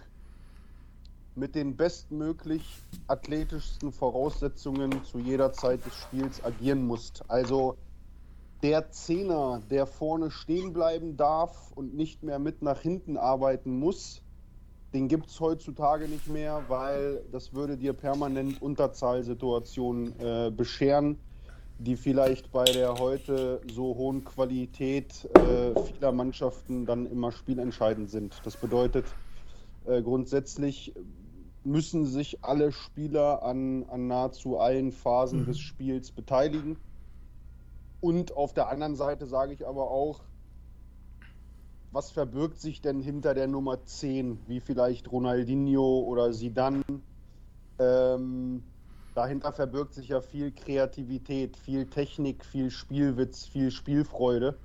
mit 1.37 1.55
den 1.55 1.77
bestmöglich 1.77 2.81
athletischsten 3.09 3.93
Voraussetzungen 3.93 5.05
zu 5.05 5.19
jeder 5.19 5.53
Zeit 5.53 5.85
des 5.85 5.95
Spiels 5.95 6.45
agieren 6.45 6.87
musst. 6.87 7.25
Also 7.29 7.77
der 8.63 8.91
Zehner, 8.91 9.61
der 9.71 9.87
vorne 9.87 10.31
stehen 10.31 10.73
bleiben 10.73 11.17
darf 11.17 11.73
und 11.75 11.95
nicht 11.95 12.23
mehr 12.23 12.39
mit 12.39 12.63
nach 12.63 12.81
hinten 12.81 13.17
arbeiten 13.17 13.79
muss, 13.79 14.23
den 14.95 15.09
gibt 15.09 15.27
es 15.27 15.41
heutzutage 15.41 16.09
nicht 16.09 16.29
mehr, 16.29 16.63
weil 16.69 17.25
das 17.33 17.53
würde 17.53 17.77
dir 17.77 17.93
permanent 17.93 18.63
Unterzahlsituationen 18.63 20.19
äh, 20.21 20.53
bescheren, 20.57 21.19
die 21.81 21.97
vielleicht 21.97 22.53
bei 22.53 22.65
der 22.65 22.95
heute 23.01 23.61
so 23.73 23.97
hohen 23.97 24.25
Qualität 24.25 25.29
äh, 25.35 25.79
vieler 25.83 26.13
Mannschaften 26.13 26.87
dann 26.87 27.07
immer 27.07 27.33
spielentscheidend 27.33 28.09
sind. 28.09 28.41
Das 28.45 28.57
bedeutet, 28.57 29.07
äh, 29.87 30.01
grundsätzlich 30.01 30.95
müssen 31.65 32.07
sich 32.07 32.45
alle 32.45 32.73
Spieler 32.73 33.43
an, 33.43 33.85
an 33.89 34.07
nahezu 34.07 34.59
allen 34.59 34.93
Phasen 34.93 35.41
mhm. 35.41 35.47
des 35.47 35.59
Spiels 35.59 36.11
beteiligen. 36.13 36.77
Und 38.01 38.37
auf 38.37 38.53
der 38.53 38.69
anderen 38.69 38.97
Seite 38.97 39.27
sage 39.27 39.53
ich 39.53 39.67
aber 39.67 39.91
auch, 39.91 40.21
was 41.91 42.11
verbirgt 42.11 42.61
sich 42.61 42.81
denn 42.81 43.01
hinter 43.01 43.35
der 43.35 43.47
Nummer 43.47 43.85
10, 43.85 44.41
wie 44.47 44.61
vielleicht 44.61 45.11
Ronaldinho 45.11 46.01
oder 46.01 46.33
Sidan? 46.33 46.85
Ähm, 47.79 48.63
dahinter 49.15 49.53
verbirgt 49.53 49.95
sich 49.95 50.09
ja 50.09 50.21
viel 50.21 50.51
Kreativität, 50.51 51.57
viel 51.57 51.87
Technik, 51.87 52.45
viel 52.45 52.71
Spielwitz, 52.71 53.47
viel 53.47 53.71
Spielfreude. 53.71 54.59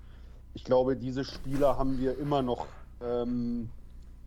Ich 0.56 0.64
glaube, 0.64 0.98
diese 0.98 1.24
Spieler 1.24 1.78
haben 1.78 2.00
wir 2.00 2.18
immer 2.18 2.42
noch 2.42 2.66
ähm, 3.02 3.70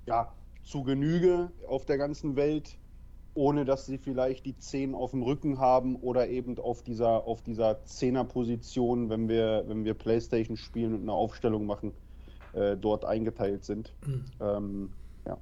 ja, 0.06 0.32
zu 0.62 0.82
Genüge 0.82 1.50
auf 1.66 1.84
der 1.84 1.98
ganzen 1.98 2.36
Welt, 2.36 2.76
ohne 3.34 3.64
dass 3.64 3.86
sie 3.86 3.98
vielleicht 3.98 4.44
die 4.46 4.56
Zehn 4.56 4.94
auf 4.94 5.12
dem 5.12 5.22
Rücken 5.22 5.58
haben 5.58 5.96
oder 5.96 6.28
eben 6.28 6.58
auf 6.58 6.82
dieser, 6.82 7.26
auf 7.26 7.42
dieser 7.42 7.84
Zehnerposition, 7.84 9.08
wenn 9.10 9.28
wir, 9.28 9.64
wenn 9.66 9.84
wir 9.84 9.94
Playstation 9.94 10.56
spielen 10.56 10.94
und 10.94 11.02
eine 11.02 11.12
Aufstellung 11.12 11.66
machen, 11.66 11.92
äh, 12.52 12.76
dort 12.76 13.04
eingeteilt 13.04 13.64
sind. 13.64 13.94
Mhm. 14.06 14.24
Ähm, 14.40 14.90
ja. 15.26 15.38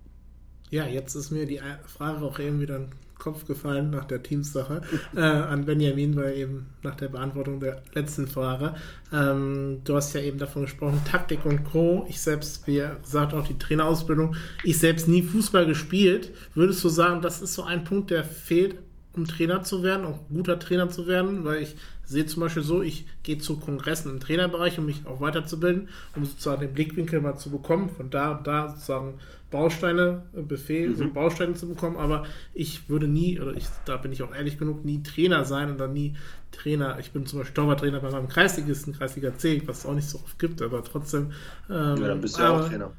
ja, 0.71 0.87
jetzt 0.87 1.15
ist 1.15 1.31
mir 1.31 1.47
die 1.47 1.61
Frage 1.87 2.25
auch 2.25 2.39
eben 2.39 2.61
wieder 2.61 2.89
Kopf 3.21 3.47
gefallen 3.47 3.91
nach 3.91 4.05
der 4.07 4.23
Teamsache 4.23 4.81
äh, 5.15 5.21
an 5.21 5.65
Benjamin, 5.65 6.17
weil 6.17 6.37
eben 6.37 6.67
nach 6.83 6.97
der 6.97 7.09
Beantwortung 7.09 7.61
der 7.61 7.83
letzten 7.95 8.27
Frage. 8.27 8.75
Ähm, 9.13 9.83
du 9.85 9.95
hast 9.95 10.13
ja 10.15 10.21
eben 10.21 10.39
davon 10.39 10.63
gesprochen, 10.63 11.01
Taktik 11.09 11.45
und 11.45 11.63
Co. 11.65 12.05
Ich 12.09 12.21
selbst, 12.21 12.67
wie 12.67 12.83
gesagt, 13.03 13.33
auch 13.35 13.47
die 13.47 13.59
Trainerausbildung. 13.59 14.35
Ich 14.65 14.79
selbst 14.79 15.07
nie 15.07 15.23
Fußball 15.23 15.67
gespielt. 15.67 16.33
Würdest 16.55 16.83
du 16.83 16.89
sagen, 16.89 17.23
das 17.23 17.41
ist 17.41 17.55
so 17.55 17.63
ein 17.63 17.85
Punkt, 17.85 18.11
der 18.11 18.25
fehlt, 18.25 18.77
um 19.13 19.27
Trainer 19.27 19.63
zu 19.63 19.83
werden, 19.83 20.07
auch 20.07 20.19
guter 20.29 20.59
Trainer 20.59 20.89
zu 20.89 21.07
werden? 21.07 21.45
Weil 21.45 21.63
ich 21.63 21.77
sehe 22.11 22.27
zum 22.27 22.41
Beispiel 22.41 22.63
so, 22.63 22.83
ich 22.83 23.07
gehe 23.23 23.39
zu 23.39 23.59
Kongressen 23.59 24.11
im 24.11 24.21
Trainerbereich, 24.21 24.79
um 24.79 24.87
mich 24.87 25.07
auch 25.07 25.21
weiterzubilden, 25.21 25.89
um 26.17 26.25
sozusagen 26.25 26.61
den 26.61 26.75
Blickwinkel 26.75 27.21
mal 27.21 27.37
zu 27.37 27.51
bekommen, 27.51 27.89
von 27.89 28.11
da 28.11 28.33
und 28.33 28.47
da 28.47 28.69
sozusagen 28.69 29.15
Bausteine, 29.51 30.23
äh, 30.37 30.43
Befehl, 30.43 30.91
mhm. 30.91 30.97
so 30.97 31.09
Bausteine 31.09 31.55
zu 31.55 31.69
bekommen, 31.69 31.97
aber 31.97 32.25
ich 32.53 32.89
würde 32.89 33.09
nie, 33.09 33.41
oder 33.41 33.55
ich, 33.55 33.67
da 33.85 33.97
bin 33.97 34.13
ich 34.13 34.23
auch 34.23 34.35
ehrlich 34.35 34.59
genug, 34.59 34.85
nie 34.85 35.03
Trainer 35.03 35.45
sein 35.45 35.73
oder 35.75 35.89
nie 35.89 36.15
Trainer. 36.53 36.99
Ich 36.99 37.13
bin 37.13 37.27
zum 37.27 37.39
Beispiel 37.39 37.55
Torwarttrainer 37.55 38.01
bei 38.01 38.11
meinem 38.11 38.29
Kreisligisten, 38.29 38.93
Kreisliga 38.93 39.37
C, 39.37 39.63
was 39.67 39.79
es 39.79 39.87
auch 39.87 39.95
nicht 39.95 40.09
so 40.09 40.19
oft 40.19 40.39
gibt, 40.39 40.63
aber 40.63 40.83
trotzdem. 40.83 41.33
Ähm, 41.69 41.97
ja, 41.97 42.09
dann 42.09 42.21
bist 42.21 42.39
du 42.39 42.43
aber, 42.43 42.65
auch 42.65 42.69
Trainer. 42.69 42.93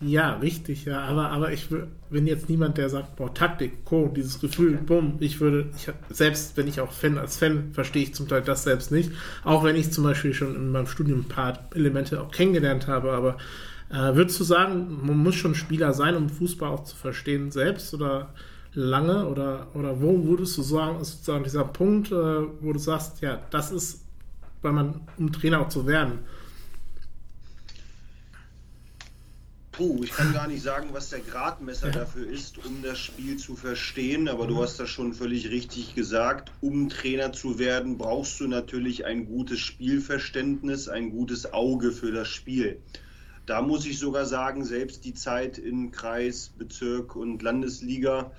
Ja, 0.00 0.34
richtig, 0.36 0.84
ja, 0.84 1.00
aber, 1.00 1.30
aber 1.30 1.52
ich 1.52 1.68
bin 2.08 2.26
jetzt 2.28 2.48
niemand, 2.48 2.78
der 2.78 2.88
sagt, 2.88 3.16
boah, 3.16 3.34
Taktik, 3.34 3.84
Co., 3.84 4.06
dieses 4.14 4.38
Gefühl, 4.38 4.74
okay. 4.74 4.84
bumm, 4.86 5.16
ich 5.18 5.40
würde, 5.40 5.70
ich, 5.76 5.88
selbst 6.10 6.56
wenn 6.56 6.68
ich 6.68 6.80
auch 6.80 6.92
Fan, 6.92 7.18
als 7.18 7.36
Fan 7.36 7.72
verstehe 7.72 8.04
ich 8.04 8.14
zum 8.14 8.28
Teil 8.28 8.42
das 8.42 8.62
selbst 8.62 8.92
nicht, 8.92 9.10
auch 9.42 9.64
wenn 9.64 9.74
ich 9.74 9.90
zum 9.90 10.04
Beispiel 10.04 10.34
schon 10.34 10.54
in 10.54 10.70
meinem 10.70 10.86
Studium 10.86 11.20
ein 11.20 11.28
paar 11.28 11.68
Elemente 11.74 12.20
auch 12.20 12.30
kennengelernt 12.30 12.86
habe, 12.86 13.10
aber 13.10 13.38
äh, 13.90 14.14
würdest 14.14 14.38
du 14.38 14.44
sagen, 14.44 15.00
man 15.02 15.16
muss 15.18 15.34
schon 15.34 15.54
Spieler 15.54 15.92
sein, 15.94 16.14
um 16.14 16.28
Fußball 16.28 16.70
auch 16.70 16.84
zu 16.84 16.94
verstehen 16.94 17.50
selbst 17.50 17.92
oder 17.94 18.34
lange? 18.74 19.26
Oder, 19.26 19.68
oder 19.74 20.00
wo 20.00 20.24
würdest 20.24 20.56
du 20.58 20.62
sagen, 20.62 21.00
ist 21.00 21.12
sozusagen 21.12 21.44
dieser 21.44 21.64
Punkt, 21.64 22.12
äh, 22.12 22.14
wo 22.60 22.72
du 22.72 22.78
sagst, 22.78 23.20
ja, 23.20 23.40
das 23.50 23.70
ist, 23.70 24.04
weil 24.62 24.72
man, 24.72 25.00
um 25.16 25.32
Trainer 25.32 25.60
auch 25.60 25.68
zu 25.68 25.86
werden? 25.86 26.20
Puh, 29.78 30.02
ich 30.02 30.10
kann 30.10 30.32
gar 30.32 30.48
nicht 30.48 30.64
sagen, 30.64 30.88
was 30.90 31.10
der 31.10 31.20
Gradmesser 31.20 31.92
dafür 31.92 32.28
ist, 32.28 32.58
um 32.66 32.82
das 32.82 32.98
Spiel 32.98 33.36
zu 33.36 33.54
verstehen, 33.54 34.28
aber 34.28 34.48
du 34.48 34.60
hast 34.60 34.80
das 34.80 34.90
schon 34.90 35.14
völlig 35.14 35.50
richtig 35.50 35.94
gesagt. 35.94 36.50
Um 36.60 36.88
Trainer 36.88 37.32
zu 37.32 37.60
werden, 37.60 37.96
brauchst 37.96 38.40
du 38.40 38.48
natürlich 38.48 39.06
ein 39.06 39.26
gutes 39.26 39.60
Spielverständnis, 39.60 40.88
ein 40.88 41.10
gutes 41.10 41.52
Auge 41.52 41.92
für 41.92 42.10
das 42.10 42.26
Spiel. 42.26 42.80
Da 43.46 43.62
muss 43.62 43.86
ich 43.86 44.00
sogar 44.00 44.26
sagen, 44.26 44.64
selbst 44.64 45.04
die 45.04 45.14
Zeit 45.14 45.58
in 45.58 45.92
Kreis, 45.92 46.50
Bezirk 46.58 47.14
und 47.14 47.40
Landesliga 47.40 48.32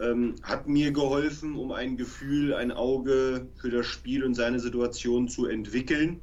ähm, 0.00 0.34
hat 0.42 0.66
mir 0.66 0.90
geholfen, 0.90 1.54
um 1.54 1.70
ein 1.70 1.96
Gefühl, 1.96 2.52
ein 2.52 2.72
Auge 2.72 3.46
für 3.54 3.70
das 3.70 3.86
Spiel 3.86 4.24
und 4.24 4.34
seine 4.34 4.58
Situation 4.58 5.28
zu 5.28 5.46
entwickeln. 5.46 6.18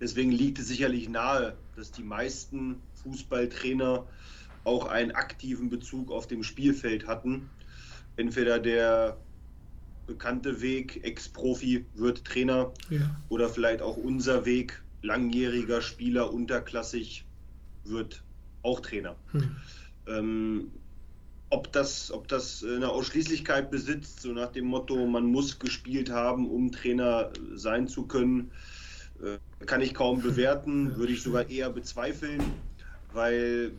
Deswegen 0.00 0.32
liegt 0.32 0.58
es 0.58 0.66
sicherlich 0.66 1.08
nahe, 1.08 1.56
dass 1.76 1.92
die 1.92 2.02
meisten 2.02 2.82
Fußballtrainer 3.08 4.06
auch 4.64 4.86
einen 4.86 5.12
aktiven 5.12 5.70
Bezug 5.70 6.10
auf 6.10 6.26
dem 6.26 6.42
Spielfeld 6.42 7.06
hatten. 7.06 7.48
Entweder 8.16 8.58
der 8.58 9.16
bekannte 10.06 10.60
Weg, 10.60 11.04
Ex-Profi 11.04 11.84
wird 11.94 12.24
Trainer 12.24 12.72
ja. 12.90 13.16
oder 13.28 13.48
vielleicht 13.48 13.82
auch 13.82 13.96
unser 13.96 14.44
Weg, 14.44 14.82
langjähriger 15.02 15.80
Spieler, 15.80 16.32
unterklassig, 16.32 17.24
wird 17.84 18.22
auch 18.62 18.80
Trainer. 18.80 19.16
Hm. 19.32 19.56
Ähm, 20.06 20.70
ob 21.50 21.72
das, 21.72 22.10
ob 22.10 22.28
das 22.28 22.64
eine 22.64 22.90
Ausschließlichkeit 22.90 23.70
besitzt, 23.70 24.20
so 24.20 24.32
nach 24.32 24.52
dem 24.52 24.66
Motto, 24.66 25.06
man 25.06 25.26
muss 25.26 25.58
gespielt 25.58 26.10
haben, 26.10 26.50
um 26.50 26.72
Trainer 26.72 27.30
sein 27.54 27.88
zu 27.88 28.06
können, 28.06 28.50
äh, 29.22 29.38
kann 29.64 29.80
ich 29.80 29.94
kaum 29.94 30.20
bewerten, 30.22 30.96
würde 30.96 31.12
ich 31.12 31.22
sogar 31.22 31.48
eher 31.48 31.70
bezweifeln, 31.70 32.42
weil 33.12 33.72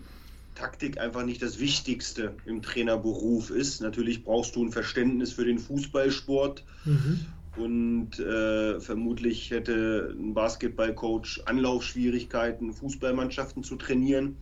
Taktik 0.55 0.99
einfach 0.99 1.23
nicht 1.23 1.41
das 1.41 1.59
Wichtigste 1.59 2.35
im 2.45 2.61
Trainerberuf 2.61 3.49
ist. 3.49 3.81
Natürlich 3.81 4.23
brauchst 4.23 4.55
du 4.55 4.65
ein 4.65 4.71
Verständnis 4.71 5.33
für 5.33 5.45
den 5.45 5.57
Fußballsport. 5.57 6.63
Mhm. 6.85 7.19
Und 7.55 8.19
äh, 8.19 8.79
vermutlich 8.79 9.51
hätte 9.51 10.15
ein 10.17 10.33
Basketballcoach 10.33 11.41
Anlaufschwierigkeiten, 11.45 12.73
Fußballmannschaften 12.73 13.63
zu 13.63 13.75
trainieren, 13.75 14.37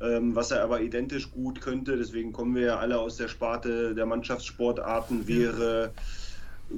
ähm, 0.00 0.34
was 0.34 0.50
er 0.50 0.62
aber 0.62 0.80
identisch 0.80 1.30
gut 1.30 1.60
könnte. 1.60 1.96
Deswegen 1.96 2.32
kommen 2.32 2.54
wir 2.54 2.62
ja 2.62 2.78
alle 2.78 2.98
aus 2.98 3.16
der 3.16 3.28
Sparte 3.28 3.94
der 3.94 4.06
Mannschaftssportarten, 4.06 5.28
wäre 5.28 5.92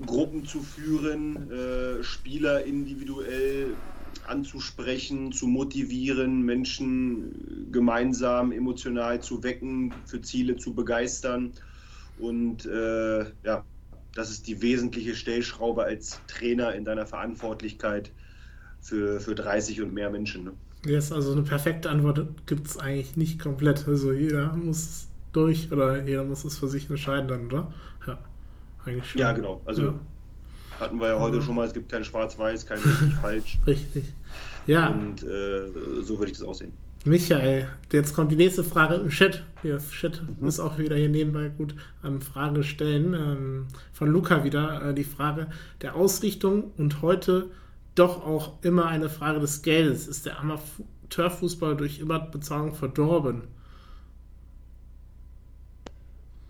Gruppen 0.07 0.45
zu 0.45 0.61
führen, 0.61 1.51
äh, 1.51 2.03
Spieler 2.03 2.65
individuell 2.65 3.75
anzusprechen, 4.27 5.33
zu 5.33 5.47
motivieren, 5.47 6.43
Menschen 6.43 7.69
gemeinsam 7.71 8.53
emotional 8.53 9.21
zu 9.21 9.43
wecken, 9.43 9.93
für 10.07 10.21
Ziele 10.21 10.57
zu 10.57 10.75
begeistern. 10.75 11.53
Und 12.19 12.67
äh, 12.67 13.25
ja, 13.45 13.65
das 14.15 14.31
ist 14.31 14.47
die 14.47 14.63
wesentliche 14.63 15.15
Stellschraube 15.15 15.85
als 15.85 16.21
Trainer 16.27 16.75
in 16.75 16.85
deiner 16.85 17.07
Verantwortlichkeit 17.07 18.11
für, 18.81 19.21
für 19.21 19.35
30 19.35 19.83
und 19.83 19.93
mehr 19.93 20.11
Menschen. 20.11 20.45
Ne? 20.45 20.53
Yes, 20.87 21.13
also 21.13 21.33
eine 21.33 21.43
perfekte 21.43 21.91
Antwort 21.91 22.47
gibt 22.47 22.67
es 22.67 22.79
eigentlich 22.79 23.17
nicht 23.17 23.41
komplett. 23.41 23.89
Also 23.89 24.13
jeder 24.13 24.55
muss 24.55 25.09
durch 25.33 25.73
oder 25.73 26.05
jeder 26.05 26.25
muss 26.25 26.45
es 26.45 26.59
für 26.59 26.69
sich 26.69 26.89
entscheiden 26.91 27.29
dann, 27.29 27.47
oder? 27.47 27.73
Ja, 28.07 28.19
eigentlich 28.85 29.11
schon. 29.11 29.21
Ja, 29.21 29.33
genau. 29.33 29.61
Also 29.65 29.83
ja. 29.83 30.01
Hatten 30.81 31.01
wir 31.01 31.09
ja 31.09 31.19
heute 31.19 31.43
schon 31.43 31.55
mal, 31.55 31.67
es 31.67 31.73
gibt 31.73 31.91
kein 31.91 32.05
Schwarz-Weiß, 32.05 32.67
kein 32.67 32.79
richtig 32.79 33.15
falsch. 33.15 33.59
Richtig. 33.67 34.05
Ja. 34.67 34.89
Und 34.89 35.23
äh, 35.23 36.03
so 36.03 36.19
würde 36.19 36.33
ich 36.33 36.39
das 36.39 36.47
aussehen. 36.47 36.73
Michael, 37.07 37.69
jetzt 37.93 38.15
kommt 38.15 38.33
die 38.33 38.37
nächste 38.37 38.65
Frage 38.65 38.95
im 38.95 39.11
Chat. 39.11 39.45
Der 39.63 39.79
Chat 39.79 40.23
mhm. 40.23 40.37
muss 40.41 40.59
auch 40.59 40.79
wieder 40.79 40.97
hier 40.97 41.11
nebenbei 41.11 41.49
gut 41.49 41.75
ähm, 42.03 42.23
Frage 42.23 42.63
stellen. 42.63 43.13
Ähm, 43.13 43.67
von 43.93 44.09
Luca 44.09 44.43
wieder 44.43 44.83
äh, 44.83 44.95
die 44.95 45.05
Frage 45.05 45.49
der 45.83 45.97
Ausrichtung 45.97 46.73
und 46.79 47.03
heute 47.03 47.51
doch 47.95 48.25
auch 48.25 48.55
immer 48.63 48.87
eine 48.87 49.11
Frage 49.11 49.39
des 49.39 49.61
Geldes. 49.61 50.09
Ist 50.09 50.25
der 50.25 50.41
Amateurfußball 50.41 51.77
durch 51.77 51.99
immer 51.99 52.21
Bezahlung 52.21 52.75
verdorben? 52.75 53.43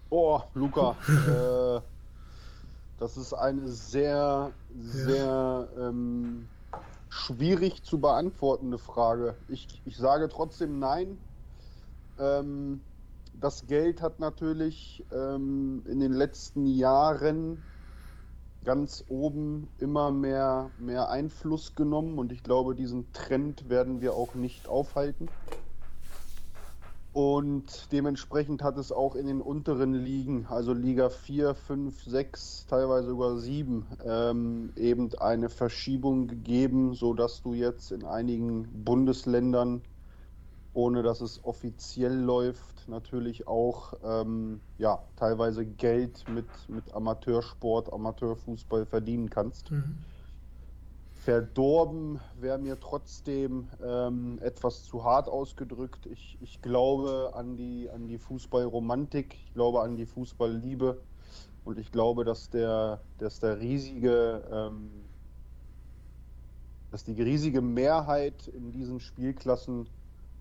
Oh, 0.08 0.40
Luca, 0.54 0.96
äh, 1.08 1.80
das 2.98 3.16
ist 3.16 3.32
eine 3.32 3.68
sehr, 3.68 4.52
sehr 4.74 5.68
ja. 5.76 5.88
ähm, 5.88 6.48
schwierig 7.08 7.82
zu 7.84 8.00
beantwortende 8.00 8.78
Frage. 8.78 9.36
Ich, 9.48 9.82
ich 9.84 9.96
sage 9.96 10.28
trotzdem 10.28 10.78
nein. 10.78 11.18
Ähm, 12.18 12.80
das 13.32 13.66
Geld 13.66 14.00
hat 14.00 14.20
natürlich 14.20 15.04
ähm, 15.12 15.82
in 15.86 16.00
den 16.00 16.12
letzten 16.12 16.66
Jahren 16.66 17.62
ganz 18.64 19.04
oben 19.08 19.68
immer 19.78 20.10
mehr, 20.10 20.70
mehr 20.78 21.10
Einfluss 21.10 21.74
genommen 21.74 22.18
und 22.18 22.32
ich 22.32 22.42
glaube, 22.42 22.74
diesen 22.74 23.12
Trend 23.12 23.68
werden 23.68 24.00
wir 24.00 24.14
auch 24.14 24.34
nicht 24.34 24.68
aufhalten. 24.68 25.28
Und 27.14 27.92
dementsprechend 27.92 28.64
hat 28.64 28.76
es 28.76 28.90
auch 28.90 29.14
in 29.14 29.28
den 29.28 29.40
unteren 29.40 29.94
Ligen, 29.94 30.46
also 30.46 30.72
Liga 30.72 31.10
4, 31.10 31.54
5, 31.54 32.02
6, 32.02 32.66
teilweise 32.68 33.10
sogar 33.10 33.38
7, 33.38 33.86
ähm, 34.04 34.72
eben 34.74 35.14
eine 35.20 35.48
Verschiebung 35.48 36.26
gegeben, 36.26 36.92
sodass 36.92 37.40
du 37.40 37.54
jetzt 37.54 37.92
in 37.92 38.04
einigen 38.04 38.66
Bundesländern, 38.84 39.82
ohne 40.72 41.04
dass 41.04 41.20
es 41.20 41.44
offiziell 41.44 42.18
läuft, 42.18 42.88
natürlich 42.88 43.46
auch 43.46 43.92
ähm, 44.02 44.60
ja, 44.78 44.98
teilweise 45.14 45.64
Geld 45.64 46.24
mit, 46.28 46.48
mit 46.66 46.92
Amateursport, 46.92 47.92
Amateurfußball 47.92 48.86
verdienen 48.86 49.30
kannst. 49.30 49.70
Mhm. 49.70 49.98
Verdorben 51.24 52.20
wäre 52.38 52.58
mir 52.58 52.78
trotzdem 52.78 53.70
ähm, 53.82 54.38
etwas 54.42 54.84
zu 54.84 55.04
hart 55.04 55.26
ausgedrückt. 55.26 56.04
Ich, 56.04 56.36
ich 56.42 56.60
glaube 56.60 57.32
an 57.34 57.56
die, 57.56 57.88
an 57.88 58.06
die 58.08 58.18
Fußballromantik, 58.18 59.32
ich 59.32 59.54
glaube 59.54 59.80
an 59.80 59.96
die 59.96 60.04
Fußballliebe. 60.04 61.00
Und 61.64 61.78
ich 61.78 61.90
glaube, 61.90 62.26
dass 62.26 62.50
der, 62.50 63.00
dass 63.16 63.40
der 63.40 63.58
riesige, 63.58 64.44
ähm, 64.52 64.90
dass 66.90 67.04
die 67.04 67.22
riesige 67.22 67.62
Mehrheit 67.62 68.46
in 68.48 68.70
diesen 68.70 69.00
Spielklassen 69.00 69.88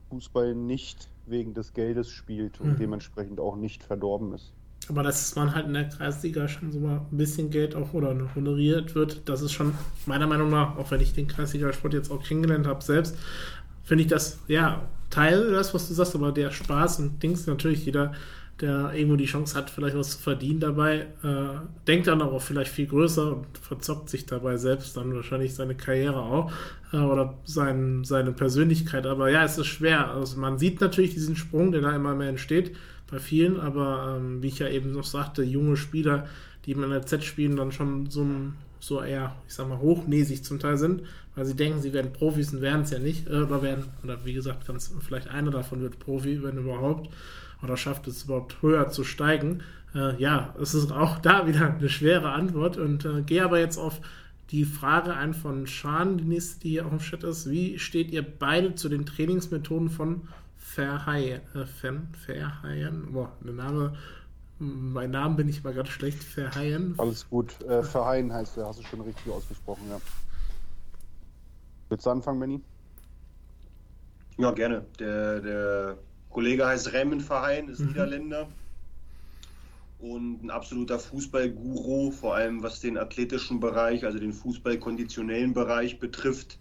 Fußball 0.09 0.53
nicht 0.53 1.09
wegen 1.25 1.53
des 1.53 1.71
Geldes 1.71 2.09
spielt 2.09 2.59
und 2.59 2.71
mhm. 2.71 2.77
dementsprechend 2.77 3.39
auch 3.39 3.55
nicht 3.55 3.83
verdorben 3.83 4.33
ist. 4.33 4.53
Aber 4.89 5.03
dass 5.03 5.35
man 5.35 5.53
halt 5.55 5.67
in 5.67 5.73
der 5.73 5.87
Kreisliga 5.87 6.47
schon 6.47 6.71
so 6.71 6.79
mal 6.79 7.01
ein 7.11 7.17
bisschen 7.17 7.49
Geld 7.49 7.75
auch 7.75 7.93
oder 7.93 8.15
honoriert 8.35 8.95
wird, 8.95 9.21
das 9.29 9.41
ist 9.41 9.53
schon 9.53 9.73
meiner 10.05 10.27
Meinung 10.27 10.49
nach, 10.49 10.77
auch 10.77 10.91
wenn 10.91 11.01
ich 11.01 11.13
den 11.13 11.27
Kreisliga-Sport 11.27 11.93
jetzt 11.93 12.11
auch 12.11 12.23
kennengelernt 12.23 12.67
habe 12.67 12.83
selbst, 12.83 13.17
finde 13.83 14.03
ich 14.03 14.09
das, 14.09 14.39
ja, 14.47 14.81
Teil 15.09 15.51
das, 15.51 15.73
was 15.73 15.87
du 15.87 15.93
sagst, 15.93 16.15
aber 16.15 16.31
der 16.31 16.51
Spaß 16.51 16.99
und 16.99 17.21
Dings, 17.21 17.45
natürlich 17.45 17.85
jeder 17.85 18.13
der 18.61 18.93
irgendwo 18.93 19.15
die 19.15 19.25
Chance 19.25 19.55
hat, 19.57 19.69
vielleicht 19.69 19.97
was 19.97 20.11
zu 20.11 20.19
verdienen 20.19 20.59
dabei, 20.59 21.07
äh, 21.23 21.59
denkt 21.87 22.07
dann 22.07 22.21
aber 22.21 22.39
vielleicht 22.39 22.71
viel 22.71 22.85
größer 22.85 23.35
und 23.35 23.57
verzockt 23.59 24.09
sich 24.09 24.25
dabei 24.25 24.57
selbst 24.57 24.95
dann 24.95 25.13
wahrscheinlich 25.13 25.55
seine 25.55 25.75
Karriere 25.75 26.19
auch 26.19 26.51
äh, 26.91 26.97
oder 26.97 27.33
sein, 27.45 28.03
seine 28.03 28.31
Persönlichkeit. 28.31 29.07
Aber 29.07 29.29
ja, 29.31 29.43
es 29.43 29.57
ist 29.57 29.67
schwer. 29.67 30.11
Also 30.11 30.39
man 30.39 30.59
sieht 30.59 30.81
natürlich 30.81 31.13
diesen 31.13 31.35
Sprung, 31.35 31.71
der 31.71 31.81
da 31.81 31.95
immer 31.95 32.13
mehr 32.13 32.29
entsteht 32.29 32.75
bei 33.09 33.19
vielen, 33.19 33.59
aber 33.59 34.17
ähm, 34.17 34.43
wie 34.43 34.47
ich 34.47 34.59
ja 34.59 34.69
eben 34.69 34.91
noch 34.91 35.03
sagte, 35.03 35.43
junge 35.43 35.75
Spieler, 35.75 36.27
die 36.65 36.71
in 36.71 36.81
der 36.81 37.05
Z 37.05 37.23
spielen, 37.23 37.55
dann 37.55 37.71
schon 37.71 38.09
so, 38.09 38.25
so 38.79 39.01
eher, 39.01 39.35
ich 39.47 39.55
sag 39.55 39.67
mal, 39.67 39.79
hochnäsig 39.79 40.43
zum 40.43 40.59
Teil 40.59 40.77
sind, 40.77 41.01
weil 41.35 41.45
sie 41.45 41.55
denken, 41.55 41.81
sie 41.81 41.93
werden 41.93 42.13
Profis 42.13 42.53
und 42.53 42.61
werden 42.61 42.83
es 42.83 42.91
ja 42.91 42.99
nicht, 42.99 43.27
äh, 43.27 43.41
oder 43.41 43.61
werden, 43.61 43.85
oder 44.03 44.23
wie 44.25 44.33
gesagt, 44.33 44.67
ganz, 44.67 44.93
vielleicht 45.01 45.27
einer 45.27 45.51
davon 45.51 45.81
wird 45.81 45.99
Profi, 45.99 46.43
wenn 46.43 46.57
überhaupt 46.57 47.09
oder 47.63 47.77
schafft 47.77 48.07
es 48.07 48.23
überhaupt 48.23 48.61
höher 48.61 48.89
zu 48.89 49.03
steigen? 49.03 49.63
Äh, 49.95 50.21
ja, 50.21 50.53
es 50.61 50.73
ist 50.73 50.91
auch 50.91 51.19
da 51.19 51.47
wieder 51.47 51.75
eine 51.75 51.89
schwere 51.89 52.31
Antwort 52.31 52.77
und 52.77 53.05
äh, 53.05 53.21
gehe 53.21 53.43
aber 53.43 53.59
jetzt 53.59 53.77
auf 53.77 54.01
die 54.51 54.65
Frage 54.65 55.13
ein 55.13 55.33
von 55.33 55.65
Schan, 55.65 56.17
die 56.17 56.25
nächste, 56.25 56.59
die 56.59 56.71
hier 56.71 56.85
auf 56.85 56.91
dem 56.91 56.99
Chat 56.99 57.23
ist. 57.23 57.49
Wie 57.49 57.79
steht 57.79 58.11
ihr 58.11 58.21
beide 58.21 58.75
zu 58.75 58.89
den 58.89 59.05
Trainingsmethoden 59.05 59.89
von 59.89 60.27
Verheyen? 60.57 61.41
Äh, 61.55 61.65
Verheyen? 61.65 63.13
Boah, 63.13 63.31
der 63.41 63.53
Name, 63.53 63.97
mein 64.59 65.11
Name 65.11 65.35
bin 65.35 65.49
ich 65.49 65.63
mal 65.63 65.73
ganz 65.73 65.89
schlecht. 65.89 66.23
Verheyen. 66.23 66.95
Alles 66.97 67.27
gut. 67.29 67.61
Äh, 67.61 67.83
Verheyen 67.83 68.33
heißt 68.33 68.57
der, 68.57 68.67
hast 68.67 68.79
du 68.79 68.83
schon 68.83 69.01
richtig 69.01 69.31
ausgesprochen, 69.31 69.83
ja. 69.89 69.99
Willst 71.89 72.05
du 72.05 72.09
anfangen, 72.09 72.39
Benny? 72.39 72.61
Ja, 74.37 74.51
gerne. 74.51 74.85
Der, 74.99 75.39
der 75.39 75.97
Kollege 76.33 76.65
heißt 76.65 76.91
Raymond 76.93 77.23
Verheyen, 77.23 77.69
ist 77.69 77.79
mhm. 77.79 77.87
Niederländer 77.87 78.47
und 79.99 80.43
ein 80.43 80.49
absoluter 80.49 80.99
Fußballguru, 80.99 82.11
vor 82.11 82.35
allem 82.35 82.61
was 82.61 82.81
den 82.81 82.97
athletischen 82.97 83.61
Bereich, 83.61 84.03
also 84.03 84.19
den 84.19 84.33
Fußballkonditionellen 84.33 85.53
Bereich 85.53 85.99
betrifft. 85.99 86.59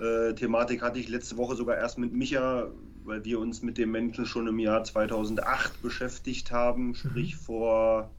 Äh, 0.00 0.32
Thematik 0.34 0.80
hatte 0.80 0.98
ich 0.98 1.08
letzte 1.08 1.36
Woche 1.36 1.56
sogar 1.56 1.76
erst 1.76 1.98
mit 1.98 2.14
Micha, 2.14 2.68
weil 3.04 3.22
wir 3.26 3.38
uns 3.38 3.62
mit 3.62 3.76
dem 3.76 3.90
Menschen 3.90 4.24
schon 4.24 4.46
im 4.46 4.58
Jahr 4.58 4.82
2008 4.82 5.82
beschäftigt 5.82 6.50
haben, 6.50 6.94
sprich 6.94 7.34
mhm. 7.34 7.40
vor 7.40 8.10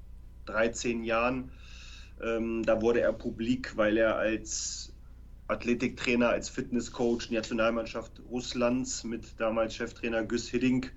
13 0.46 1.04
Jahren. 1.04 1.50
Ähm, 2.22 2.64
da 2.64 2.82
wurde 2.82 3.02
er 3.02 3.14
publik, 3.14 3.76
weil 3.78 3.98
er 3.98 4.18
als 4.18 4.93
Athletiktrainer, 5.54 6.30
als 6.30 6.50
Fitnesscoach 6.50 7.30
Nationalmannschaft 7.30 8.22
Russlands 8.30 9.04
mit 9.04 9.40
damals 9.40 9.76
Cheftrainer 9.76 10.24
Güss 10.24 10.50
Hiddink 10.50 10.94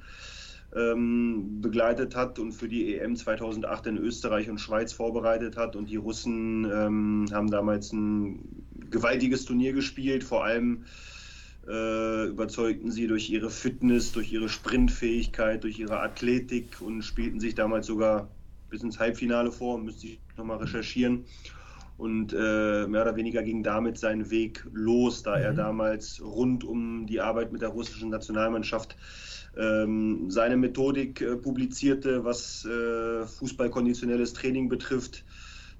ähm, 0.75 1.61
begleitet 1.61 2.17
hat 2.17 2.39
und 2.39 2.53
für 2.53 2.69
die 2.69 2.97
EM 2.97 3.17
2008 3.17 3.87
in 3.87 3.99
Österreich 3.99 4.51
und 4.51 4.59
Schweiz 4.59 4.93
vorbereitet 4.93 5.57
hat. 5.57 5.77
Und 5.77 5.89
die 5.89 5.97
Russen 5.97 6.65
ähm, 6.65 7.27
haben 7.33 7.51
damals 7.51 7.93
ein 7.93 8.67
gewaltiges 8.91 9.45
Turnier 9.45 9.73
gespielt, 9.73 10.25
vor 10.25 10.45
allem 10.45 10.85
äh, 11.69 12.27
überzeugten 12.29 12.91
sie 12.91 13.07
durch 13.07 13.31
ihre 13.31 13.51
Fitness, 13.51 14.13
durch 14.13 14.33
ihre 14.33 14.49
Sprintfähigkeit, 14.49 15.65
durch 15.65 15.79
ihre 15.79 16.01
Athletik 16.01 16.81
und 16.81 17.03
spielten 17.03 17.41
sich 17.41 17.55
damals 17.55 17.87
sogar 17.87 18.31
bis 18.69 18.83
ins 18.83 18.99
Halbfinale 18.99 19.53
vor, 19.53 19.79
müsste 19.79 20.07
ich 20.09 20.21
nochmal 20.37 20.59
recherchieren. 20.59 21.25
Und 21.97 22.35
äh, 22.35 22.87
mehr 22.87 23.03
oder 23.03 23.17
weniger 23.17 23.43
ging 23.43 23.63
damit 23.63 23.99
sein 23.99 24.31
Weg 24.31 24.67
los, 24.73 25.23
da 25.23 25.39
er 25.39 25.53
mhm. 25.53 25.57
damals 25.57 26.21
rund 26.23 26.63
um 26.63 27.07
die 27.07 27.21
Arbeit 27.21 27.53
mit 27.53 27.63
der 27.63 27.71
russischen 27.71 28.11
Nationalmannschaft 28.11 28.97
ähm, 29.57 30.31
seine 30.31 30.57
Methodik 30.57 31.21
äh, 31.23 31.37
publizierte, 31.37 32.25
was 32.25 32.65
äh, 32.67 33.27
fußballkonditionelles 33.27 34.35
Training 34.35 34.69
betrifft. 34.69 35.25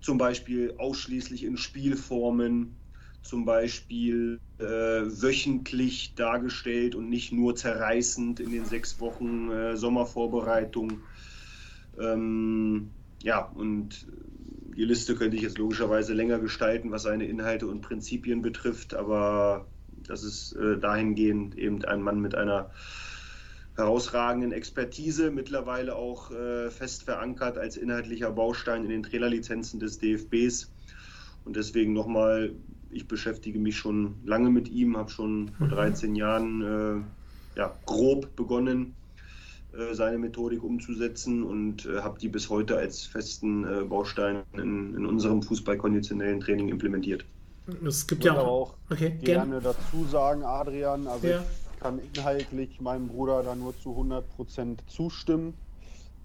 Zum 0.01 0.19
Beispiel 0.19 0.75
ausschließlich 0.79 1.45
in 1.45 1.57
Spielformen, 1.57 2.77
zum 3.23 3.45
Beispiel 3.45 4.41
äh, 4.59 4.65
wöchentlich 4.65 6.15
dargestellt 6.15 6.95
und 6.95 7.11
nicht 7.11 7.33
nur 7.33 7.57
zerreißend 7.57 8.41
in 8.41 8.53
den 8.53 8.65
sechs 8.65 9.01
Wochen 9.01 9.51
äh, 9.51 9.77
Sommervorbereitung. 9.77 11.01
Ähm, 11.99 12.91
ja, 13.23 13.41
und 13.41 14.07
die 14.77 14.85
Liste 14.85 15.15
könnte 15.15 15.37
ich 15.37 15.43
jetzt 15.43 15.59
logischerweise 15.59 16.13
länger 16.13 16.39
gestalten, 16.39 16.91
was 16.91 17.03
seine 17.03 17.27
Inhalte 17.27 17.67
und 17.67 17.81
Prinzipien 17.81 18.43
betrifft, 18.43 18.95
aber 18.95 19.67
das 20.07 20.23
ist 20.23 20.53
äh, 20.53 20.79
dahingehend 20.79 21.57
eben 21.57 21.85
ein 21.85 22.03
Mann 22.03 22.21
mit 22.21 22.35
einer 22.35 22.71
herausragenden 23.77 24.53
Expertise, 24.53 25.31
mittlerweile 25.31 25.97
auch 25.97 26.31
äh, 26.31 26.71
fest 26.71 27.05
verankert 27.05 27.59
als 27.59 27.77
inhaltlicher 27.77 28.31
Baustein 28.31 28.85
in 28.85 28.91
den 28.91 29.03
Trainerlizenzen 29.03 29.81
des 29.81 29.99
DFBs. 29.99 30.73
Und 31.45 31.57
deswegen 31.57 31.93
nochmal, 31.93 32.55
ich 32.91 33.07
beschäftige 33.07 33.59
mich 33.59 33.77
schon 33.77 34.17
lange 34.25 34.51
mit 34.51 34.69
ihm, 34.69 34.97
habe 34.97 35.11
schon 35.11 35.53
vor 35.59 35.69
13 35.69 36.11
mhm. 36.11 36.17
Jahren 36.17 36.63
äh, 36.63 37.59
ja, 37.59 37.75
grob 37.87 38.35
begonnen, 38.37 38.96
seine 39.93 40.19
Methodik 40.19 40.63
umzusetzen 40.63 41.43
und 41.43 41.87
äh, 41.87 42.01
habe 42.01 42.19
die 42.19 42.29
bis 42.29 42.49
heute 42.49 42.77
als 42.77 43.05
festen 43.05 43.65
äh, 43.65 43.85
Baustein 43.85 44.43
in, 44.55 44.95
in 44.95 45.07
unserem 45.07 45.43
fußballkonditionellen 45.43 46.41
Training 46.41 46.69
implementiert. 46.69 47.25
Es 47.85 48.07
gibt 48.07 48.25
ja 48.25 48.39
auch, 48.39 48.71
auch 48.71 48.75
okay, 48.91 49.11
gerne 49.23 49.61
gern. 49.61 49.65
dazu 49.65 50.05
sagen, 50.05 50.45
Adrian, 50.45 51.07
also 51.09 51.27
ja. 51.27 51.41
ich 51.75 51.81
kann 51.81 52.01
inhaltlich 52.15 52.81
meinem 52.81 53.09
Bruder 53.09 53.43
da 53.43 53.55
nur 53.55 53.77
zu 53.79 53.91
100% 53.91 54.79
zustimmen. 54.87 55.55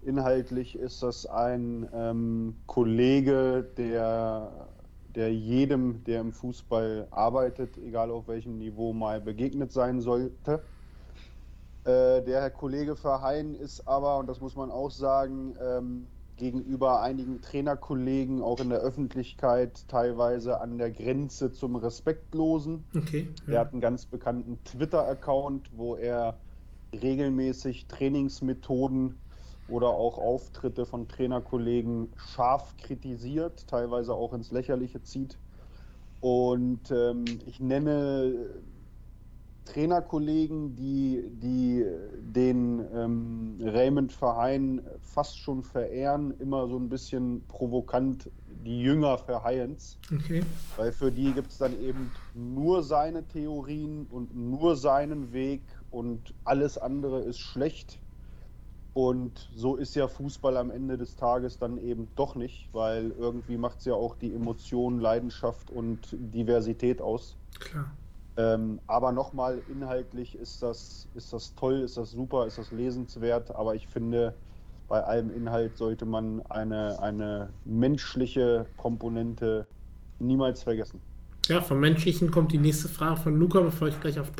Inhaltlich 0.03 0.75
ist 0.75 1.03
das 1.03 1.25
ein 1.25 1.87
ähm, 1.93 2.55
Kollege, 2.67 3.67
der, 3.77 4.67
der 5.15 5.33
jedem, 5.33 6.03
der 6.05 6.21
im 6.21 6.31
Fußball 6.31 7.07
arbeitet, 7.11 7.77
egal 7.77 8.11
auf 8.11 8.27
welchem 8.27 8.57
Niveau, 8.57 8.93
mal 8.93 9.19
begegnet 9.19 9.71
sein 9.71 10.01
sollte. 10.01 10.61
Äh, 11.83 12.21
der 12.23 12.41
Herr 12.41 12.51
Kollege 12.51 12.95
Verheyen 12.95 13.55
ist 13.55 13.87
aber, 13.87 14.17
und 14.19 14.27
das 14.27 14.39
muss 14.39 14.55
man 14.55 14.69
auch 14.69 14.91
sagen, 14.91 15.55
ähm, 15.59 16.07
gegenüber 16.35 17.01
einigen 17.01 17.41
Trainerkollegen 17.41 18.41
auch 18.41 18.59
in 18.59 18.69
der 18.69 18.79
Öffentlichkeit 18.79 19.87
teilweise 19.87 20.59
an 20.59 20.77
der 20.77 20.91
Grenze 20.91 21.51
zum 21.51 21.75
Respektlosen. 21.75 22.85
Okay, 22.95 23.27
ja. 23.47 23.53
Er 23.53 23.59
hat 23.61 23.73
einen 23.73 23.81
ganz 23.81 24.05
bekannten 24.05 24.63
Twitter-Account, 24.63 25.69
wo 25.77 25.95
er 25.95 26.39
regelmäßig 26.93 27.87
Trainingsmethoden 27.87 29.19
oder 29.67 29.89
auch 29.89 30.17
Auftritte 30.17 30.85
von 30.85 31.07
Trainerkollegen 31.07 32.11
scharf 32.17 32.75
kritisiert, 32.77 33.67
teilweise 33.67 34.13
auch 34.13 34.33
ins 34.33 34.51
Lächerliche 34.51 35.01
zieht. 35.01 35.37
Und 36.19 36.91
ähm, 36.91 37.39
ich 37.45 37.59
nenne 37.59 38.49
Trainerkollegen, 39.65 40.75
die, 40.75 41.23
die 41.41 41.85
den 42.19 42.85
ähm, 42.93 43.57
Raymond 43.61 44.11
Verheyen 44.11 44.81
fast 45.01 45.37
schon 45.37 45.63
verehren, 45.63 46.33
immer 46.39 46.67
so 46.67 46.77
ein 46.77 46.89
bisschen 46.89 47.43
provokant 47.47 48.29
die 48.65 48.81
Jünger 48.81 49.17
Verheyens. 49.17 49.97
Okay. 50.13 50.43
Weil 50.77 50.91
für 50.91 51.11
die 51.11 51.31
gibt 51.33 51.51
es 51.51 51.57
dann 51.57 51.79
eben 51.81 52.11
nur 52.33 52.83
seine 52.83 53.23
Theorien 53.27 54.07
und 54.09 54.35
nur 54.35 54.75
seinen 54.75 55.33
Weg 55.33 55.61
und 55.89 56.33
alles 56.43 56.77
andere 56.77 57.21
ist 57.21 57.39
schlecht. 57.39 57.99
Und 58.93 59.49
so 59.55 59.77
ist 59.77 59.95
ja 59.95 60.07
Fußball 60.07 60.57
am 60.57 60.69
Ende 60.69 60.97
des 60.97 61.15
Tages 61.15 61.57
dann 61.57 61.77
eben 61.77 62.09
doch 62.15 62.35
nicht, 62.35 62.67
weil 62.73 63.11
irgendwie 63.11 63.55
macht 63.55 63.79
es 63.79 63.85
ja 63.85 63.93
auch 63.93 64.15
die 64.15 64.33
Emotion, 64.33 64.99
Leidenschaft 64.99 65.71
und 65.71 66.09
Diversität 66.11 67.01
aus. 67.01 67.37
Klar. 67.59 67.91
Ähm, 68.41 68.79
aber 68.87 69.11
nochmal, 69.11 69.61
inhaltlich 69.71 70.35
ist 70.35 70.63
das, 70.63 71.07
ist 71.15 71.33
das 71.33 71.53
toll, 71.55 71.81
ist 71.81 71.97
das 71.97 72.11
super, 72.11 72.47
ist 72.47 72.57
das 72.57 72.71
lesenswert, 72.71 73.53
aber 73.53 73.75
ich 73.75 73.87
finde, 73.87 74.33
bei 74.87 75.03
allem 75.03 75.33
Inhalt 75.33 75.77
sollte 75.77 76.05
man 76.05 76.41
eine, 76.49 77.01
eine 77.01 77.49
menschliche 77.65 78.65
Komponente 78.77 79.67
niemals 80.19 80.63
vergessen. 80.63 80.99
Ja, 81.47 81.59
vom 81.59 81.79
Menschlichen 81.79 82.31
kommt 82.31 82.51
die 82.51 82.57
nächste 82.57 82.87
Frage 82.87 83.17
von 83.17 83.35
Luca, 83.35 83.59
bevor 83.61 83.87
ich 83.87 83.99
gleich 83.99 84.19
auf 84.19 84.31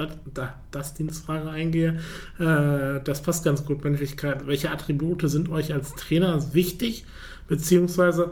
Dustins 0.71 1.19
Frage 1.19 1.49
eingehe. 1.49 1.99
Äh, 2.39 3.01
das 3.03 3.21
passt 3.21 3.43
ganz 3.43 3.65
gut, 3.65 3.83
Menschlichkeit. 3.83 4.45
Welche 4.47 4.71
Attribute 4.71 5.21
sind 5.29 5.49
euch 5.49 5.73
als 5.73 5.93
Trainer 5.95 6.53
wichtig? 6.53 7.05
Beziehungsweise 7.47 8.31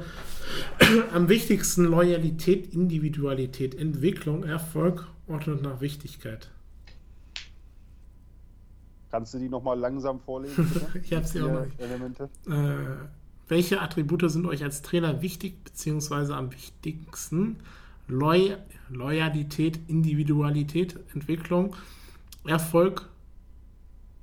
am 1.13 1.29
wichtigsten 1.29 1.85
Loyalität, 1.85 2.73
Individualität, 2.73 3.75
Entwicklung, 3.75 4.43
Erfolg, 4.43 5.07
ordnet 5.29 5.61
nach 5.61 5.81
Wichtigkeit. 5.81 6.49
Kannst 9.11 9.33
du 9.33 9.39
die 9.39 9.49
nochmal 9.49 9.77
langsam 9.77 10.19
vorlesen? 10.19 10.69
ich 11.03 11.13
habe 11.13 11.25
sie 11.25 11.41
auch 11.41 11.51
noch. 11.51 11.65
Elemente. 11.77 12.29
Äh, 12.47 13.07
welche 13.47 13.81
Attribute 13.81 14.29
sind 14.29 14.45
euch 14.45 14.63
als 14.63 14.83
Trainer 14.83 15.21
wichtig, 15.21 15.63
beziehungsweise 15.63 16.35
am 16.35 16.51
wichtigsten? 16.51 17.57
Loy 18.07 18.55
Loyalität, 18.89 19.79
Individualität, 19.87 20.97
Entwicklung, 21.13 21.75
Erfolg 22.45 23.07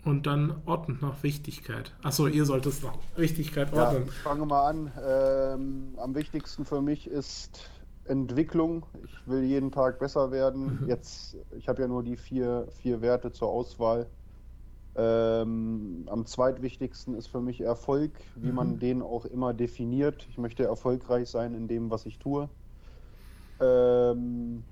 und 0.04 0.26
dann 0.26 0.54
ordnen 0.66 0.98
nach 1.00 1.22
Wichtigkeit. 1.22 1.92
Achso, 2.02 2.26
ihr 2.26 2.44
sollt 2.44 2.66
es 2.66 2.82
nach 2.82 2.96
Wichtigkeit 3.16 3.72
ordnen. 3.72 4.07
Ja, 4.07 4.12
ich 4.12 4.18
fange 4.18 4.46
mal 4.46 4.70
an. 4.70 4.92
Ähm, 5.04 5.94
am 5.98 6.14
wichtigsten 6.14 6.64
für 6.64 6.80
mich 6.80 7.09
ist 7.09 7.70
Entwicklung. 8.09 8.86
Ich 9.04 9.26
will 9.26 9.42
jeden 9.42 9.70
Tag 9.70 9.98
besser 9.98 10.30
werden. 10.30 10.80
Mhm. 10.82 10.88
Jetzt, 10.88 11.36
ich 11.57 11.68
habe 11.68 11.82
ja 11.82 11.88
nur 11.88 12.02
die 12.02 12.16
vier, 12.16 12.66
vier 12.70 13.00
Werte 13.00 13.32
zur 13.32 13.48
Auswahl. 13.48 14.07
Ähm, 14.94 16.04
am 16.07 16.24
zweitwichtigsten 16.24 17.14
ist 17.14 17.26
für 17.26 17.40
mich 17.40 17.61
Erfolg, 17.61 18.12
wie 18.34 18.48
mhm. 18.48 18.54
man 18.54 18.78
den 18.78 19.02
auch 19.02 19.26
immer 19.26 19.52
definiert. 19.52 20.26
Ich 20.30 20.38
möchte 20.38 20.64
erfolgreich 20.64 21.28
sein 21.28 21.54
in 21.54 21.68
dem, 21.68 21.90
was 21.90 22.07
ich 22.07 22.18
tue. 22.18 22.48
Ähm, 23.61 24.64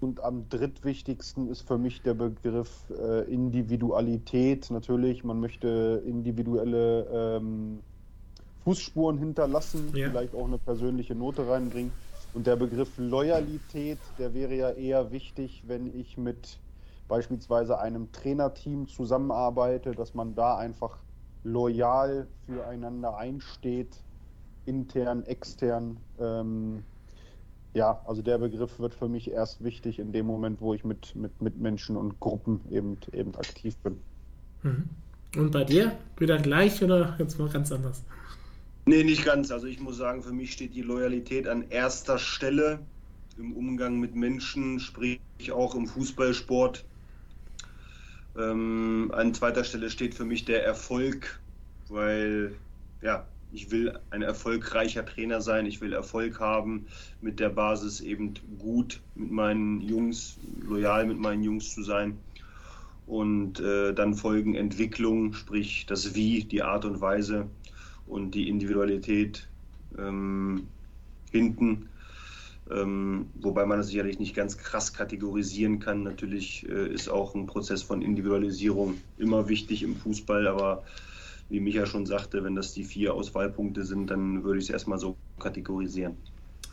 und 0.00 0.22
am 0.22 0.48
drittwichtigsten 0.48 1.48
ist 1.48 1.62
für 1.62 1.78
mich 1.78 2.02
der 2.02 2.14
Begriff 2.14 2.84
äh, 2.90 3.22
Individualität. 3.32 4.70
Natürlich, 4.70 5.24
man 5.24 5.40
möchte 5.40 6.02
individuelle 6.04 7.06
ähm, 7.12 7.80
Fußspuren 8.66 9.16
hinterlassen, 9.16 9.92
ja. 9.94 10.08
vielleicht 10.08 10.34
auch 10.34 10.44
eine 10.44 10.58
persönliche 10.58 11.14
Note 11.14 11.48
reinbringen. 11.48 11.92
Und 12.34 12.48
der 12.48 12.56
Begriff 12.56 12.90
Loyalität, 12.98 14.00
der 14.18 14.34
wäre 14.34 14.56
ja 14.56 14.70
eher 14.70 15.12
wichtig, 15.12 15.62
wenn 15.68 15.96
ich 15.96 16.18
mit 16.18 16.58
beispielsweise 17.06 17.78
einem 17.78 18.10
Trainerteam 18.10 18.88
zusammenarbeite, 18.88 19.92
dass 19.92 20.14
man 20.14 20.34
da 20.34 20.58
einfach 20.58 20.98
loyal 21.44 22.26
füreinander 22.46 23.16
einsteht, 23.16 23.96
intern, 24.64 25.22
extern. 25.26 25.98
Ähm, 26.18 26.82
ja, 27.72 28.00
also 28.04 28.20
der 28.20 28.38
Begriff 28.38 28.80
wird 28.80 28.94
für 28.94 29.08
mich 29.08 29.30
erst 29.30 29.62
wichtig 29.62 30.00
in 30.00 30.10
dem 30.10 30.26
Moment, 30.26 30.60
wo 30.60 30.74
ich 30.74 30.84
mit, 30.84 31.14
mit, 31.14 31.40
mit 31.40 31.60
Menschen 31.60 31.96
und 31.96 32.18
Gruppen 32.18 32.62
eben, 32.72 32.98
eben 33.12 33.32
aktiv 33.36 33.76
bin. 33.76 34.00
Mhm. 34.64 34.88
Und 35.36 35.52
bei 35.52 35.62
dir? 35.62 35.92
Wieder 36.18 36.38
gleich 36.38 36.82
oder 36.82 37.14
jetzt 37.20 37.38
mal 37.38 37.48
ganz 37.48 37.70
anders? 37.70 38.02
Nee, 38.88 39.02
nicht 39.02 39.24
ganz. 39.24 39.50
Also 39.50 39.66
ich 39.66 39.80
muss 39.80 39.96
sagen, 39.96 40.22
für 40.22 40.32
mich 40.32 40.52
steht 40.52 40.76
die 40.76 40.82
Loyalität 40.82 41.48
an 41.48 41.68
erster 41.70 42.20
Stelle 42.20 42.78
im 43.36 43.52
Umgang 43.52 43.98
mit 43.98 44.14
Menschen, 44.14 44.78
sprich 44.78 45.18
auch 45.52 45.74
im 45.74 45.88
Fußballsport. 45.88 46.84
Ähm, 48.38 49.10
an 49.12 49.34
zweiter 49.34 49.64
Stelle 49.64 49.90
steht 49.90 50.14
für 50.14 50.24
mich 50.24 50.44
der 50.44 50.64
Erfolg, 50.64 51.40
weil 51.88 52.54
ja, 53.02 53.26
ich 53.50 53.72
will 53.72 53.98
ein 54.10 54.22
erfolgreicher 54.22 55.04
Trainer 55.04 55.40
sein, 55.40 55.66
ich 55.66 55.80
will 55.80 55.92
Erfolg 55.92 56.38
haben, 56.38 56.86
mit 57.20 57.40
der 57.40 57.48
Basis 57.48 58.00
eben 58.00 58.34
gut 58.60 59.00
mit 59.16 59.32
meinen 59.32 59.80
Jungs, 59.80 60.36
loyal 60.62 61.06
mit 61.06 61.18
meinen 61.18 61.42
Jungs 61.42 61.74
zu 61.74 61.82
sein. 61.82 62.16
Und 63.08 63.58
äh, 63.58 63.92
dann 63.94 64.14
folgen 64.14 64.54
Entwicklung, 64.54 65.32
sprich 65.32 65.86
das 65.86 66.14
Wie, 66.14 66.44
die 66.44 66.62
Art 66.62 66.84
und 66.84 67.00
Weise 67.00 67.48
und 68.06 68.34
die 68.34 68.48
Individualität 68.48 69.48
ähm, 69.98 70.68
hinten. 71.30 71.88
Ähm, 72.70 73.30
wobei 73.34 73.64
man 73.64 73.78
das 73.78 73.88
sicherlich 73.88 74.18
nicht 74.18 74.34
ganz 74.34 74.58
krass 74.58 74.92
kategorisieren 74.92 75.78
kann. 75.78 76.02
Natürlich 76.02 76.68
äh, 76.68 76.92
ist 76.92 77.08
auch 77.08 77.34
ein 77.34 77.46
Prozess 77.46 77.82
von 77.82 78.02
Individualisierung 78.02 79.00
immer 79.18 79.48
wichtig 79.48 79.82
im 79.84 79.94
Fußball, 79.94 80.48
aber 80.48 80.84
wie 81.48 81.60
Micha 81.60 81.86
schon 81.86 82.06
sagte, 82.06 82.42
wenn 82.42 82.56
das 82.56 82.72
die 82.72 82.84
vier 82.84 83.14
Auswahlpunkte 83.14 83.84
sind, 83.84 84.10
dann 84.10 84.42
würde 84.42 84.58
ich 84.58 84.64
es 84.64 84.70
erstmal 84.70 84.98
so 84.98 85.16
kategorisieren. 85.38 86.16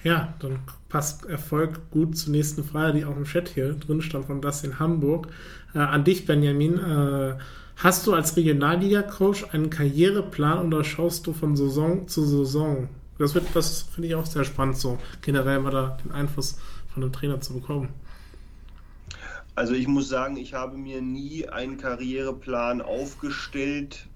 Ja, 0.03 0.33
dann 0.39 0.59
passt 0.89 1.25
Erfolg 1.25 1.89
gut 1.89 2.17
zur 2.17 2.33
nächsten 2.33 2.63
Frage, 2.63 2.99
die 2.99 3.05
auch 3.05 3.15
im 3.15 3.23
Chat 3.23 3.47
hier 3.47 3.73
drin 3.73 4.01
stand 4.01 4.25
von 4.25 4.41
das 4.41 4.63
in 4.63 4.77
Hamburg. 4.77 5.27
Äh, 5.73 5.79
an 5.79 6.03
dich, 6.03 6.25
Benjamin. 6.25 6.77
Äh, 6.77 7.37
hast 7.77 8.05
du 8.05 8.13
als 8.13 8.35
Regionalliga-Coach 8.35 9.53
einen 9.53 9.69
Karriereplan 9.69 10.67
oder 10.67 10.83
schaust 10.83 11.25
du 11.25 11.31
von 11.31 11.55
Saison 11.55 12.07
zu 12.09 12.25
Saison? 12.25 12.89
Das, 13.17 13.33
das 13.53 13.83
finde 13.83 14.09
ich 14.09 14.15
auch 14.15 14.25
sehr 14.25 14.43
spannend, 14.43 14.77
so 14.77 14.97
generell 15.21 15.59
mal 15.59 15.71
da 15.71 15.97
den 16.03 16.11
Einfluss 16.11 16.57
von 16.93 17.03
einem 17.03 17.13
Trainer 17.13 17.39
zu 17.39 17.53
bekommen. 17.53 17.89
Also 19.55 19.73
ich 19.73 19.87
muss 19.87 20.09
sagen, 20.09 20.35
ich 20.35 20.53
habe 20.53 20.77
mir 20.77 21.01
nie 21.01 21.47
einen 21.47 21.77
Karriereplan 21.77 22.81
aufgestellt, 22.81 24.07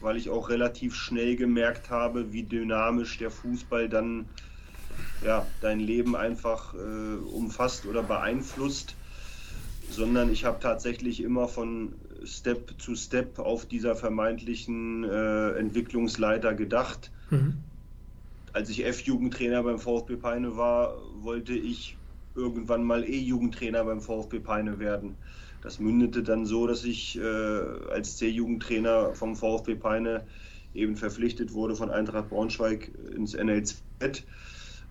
weil 0.00 0.16
ich 0.16 0.28
auch 0.28 0.50
relativ 0.50 0.94
schnell 0.94 1.36
gemerkt 1.36 1.88
habe, 1.88 2.32
wie 2.32 2.42
dynamisch 2.42 3.16
der 3.18 3.30
Fußball 3.30 3.88
dann 3.88 4.26
ja, 5.24 5.46
dein 5.60 5.80
Leben 5.80 6.16
einfach 6.16 6.74
äh, 6.74 7.16
umfasst 7.34 7.86
oder 7.86 8.02
beeinflusst, 8.02 8.96
sondern 9.90 10.32
ich 10.32 10.44
habe 10.44 10.58
tatsächlich 10.60 11.22
immer 11.22 11.48
von 11.48 11.94
Step 12.24 12.74
zu 12.78 12.94
Step 12.94 13.38
auf 13.38 13.66
dieser 13.66 13.96
vermeintlichen 13.96 15.04
äh, 15.04 15.50
Entwicklungsleiter 15.50 16.54
gedacht. 16.54 17.10
Mhm. 17.30 17.58
Als 18.52 18.68
ich 18.70 18.84
F-Jugendtrainer 18.84 19.62
beim 19.62 19.78
VfB 19.78 20.16
Peine 20.16 20.56
war, 20.56 20.96
wollte 21.20 21.54
ich 21.54 21.96
irgendwann 22.34 22.84
mal 22.84 23.04
E-Jugendtrainer 23.04 23.84
beim 23.84 24.00
VfB 24.00 24.40
Peine 24.40 24.78
werden. 24.78 25.16
Das 25.62 25.78
mündete 25.78 26.22
dann 26.22 26.44
so, 26.44 26.66
dass 26.66 26.84
ich 26.84 27.18
äh, 27.18 27.22
als 27.22 28.16
C-Jugendtrainer 28.16 29.14
vom 29.14 29.36
VfB 29.36 29.76
Peine 29.76 30.24
eben 30.74 30.96
verpflichtet 30.96 31.52
wurde 31.52 31.76
von 31.76 31.90
Eintracht 31.90 32.30
Braunschweig 32.30 32.90
ins 33.14 33.34
NLZ. 33.34 33.82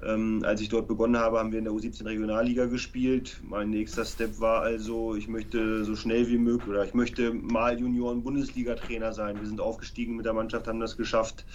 Ähm, 0.03 0.43
als 0.45 0.61
ich 0.61 0.69
dort 0.69 0.87
begonnen 0.87 1.17
habe, 1.17 1.37
haben 1.37 1.51
wir 1.51 1.59
in 1.59 1.65
der 1.65 1.73
U17 1.73 2.05
Regionalliga 2.05 2.65
gespielt. 2.65 3.39
Mein 3.43 3.69
nächster 3.69 4.03
Step 4.03 4.39
war 4.39 4.61
also, 4.61 5.15
ich 5.15 5.27
möchte 5.27 5.85
so 5.85 5.95
schnell 5.95 6.27
wie 6.27 6.37
möglich 6.37 6.69
oder 6.69 6.85
ich 6.85 6.93
möchte 6.93 7.33
mal 7.33 7.79
Junioren-Bundesliga-Trainer 7.79 9.13
sein. 9.13 9.39
Wir 9.39 9.47
sind 9.47 9.61
aufgestiegen 9.61 10.15
mit 10.15 10.25
der 10.25 10.33
Mannschaft, 10.33 10.67
haben 10.67 10.79
das 10.79 10.97
geschafft. 10.97 11.45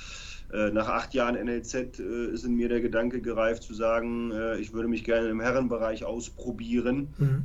Äh, 0.53 0.71
nach 0.71 0.89
acht 0.89 1.13
Jahren 1.13 1.35
NLZ 1.35 1.99
äh, 1.99 2.27
ist 2.27 2.45
in 2.45 2.55
mir 2.55 2.69
der 2.69 2.81
Gedanke 2.81 3.21
gereift 3.21 3.65
zu 3.65 3.75
sagen, 3.75 4.31
äh, 4.31 4.59
ich 4.59 4.73
würde 4.73 4.89
mich 4.89 5.03
gerne 5.03 5.29
im 5.29 5.41
Herrenbereich 5.41 6.05
ausprobieren. 6.05 7.09
Mhm 7.19 7.45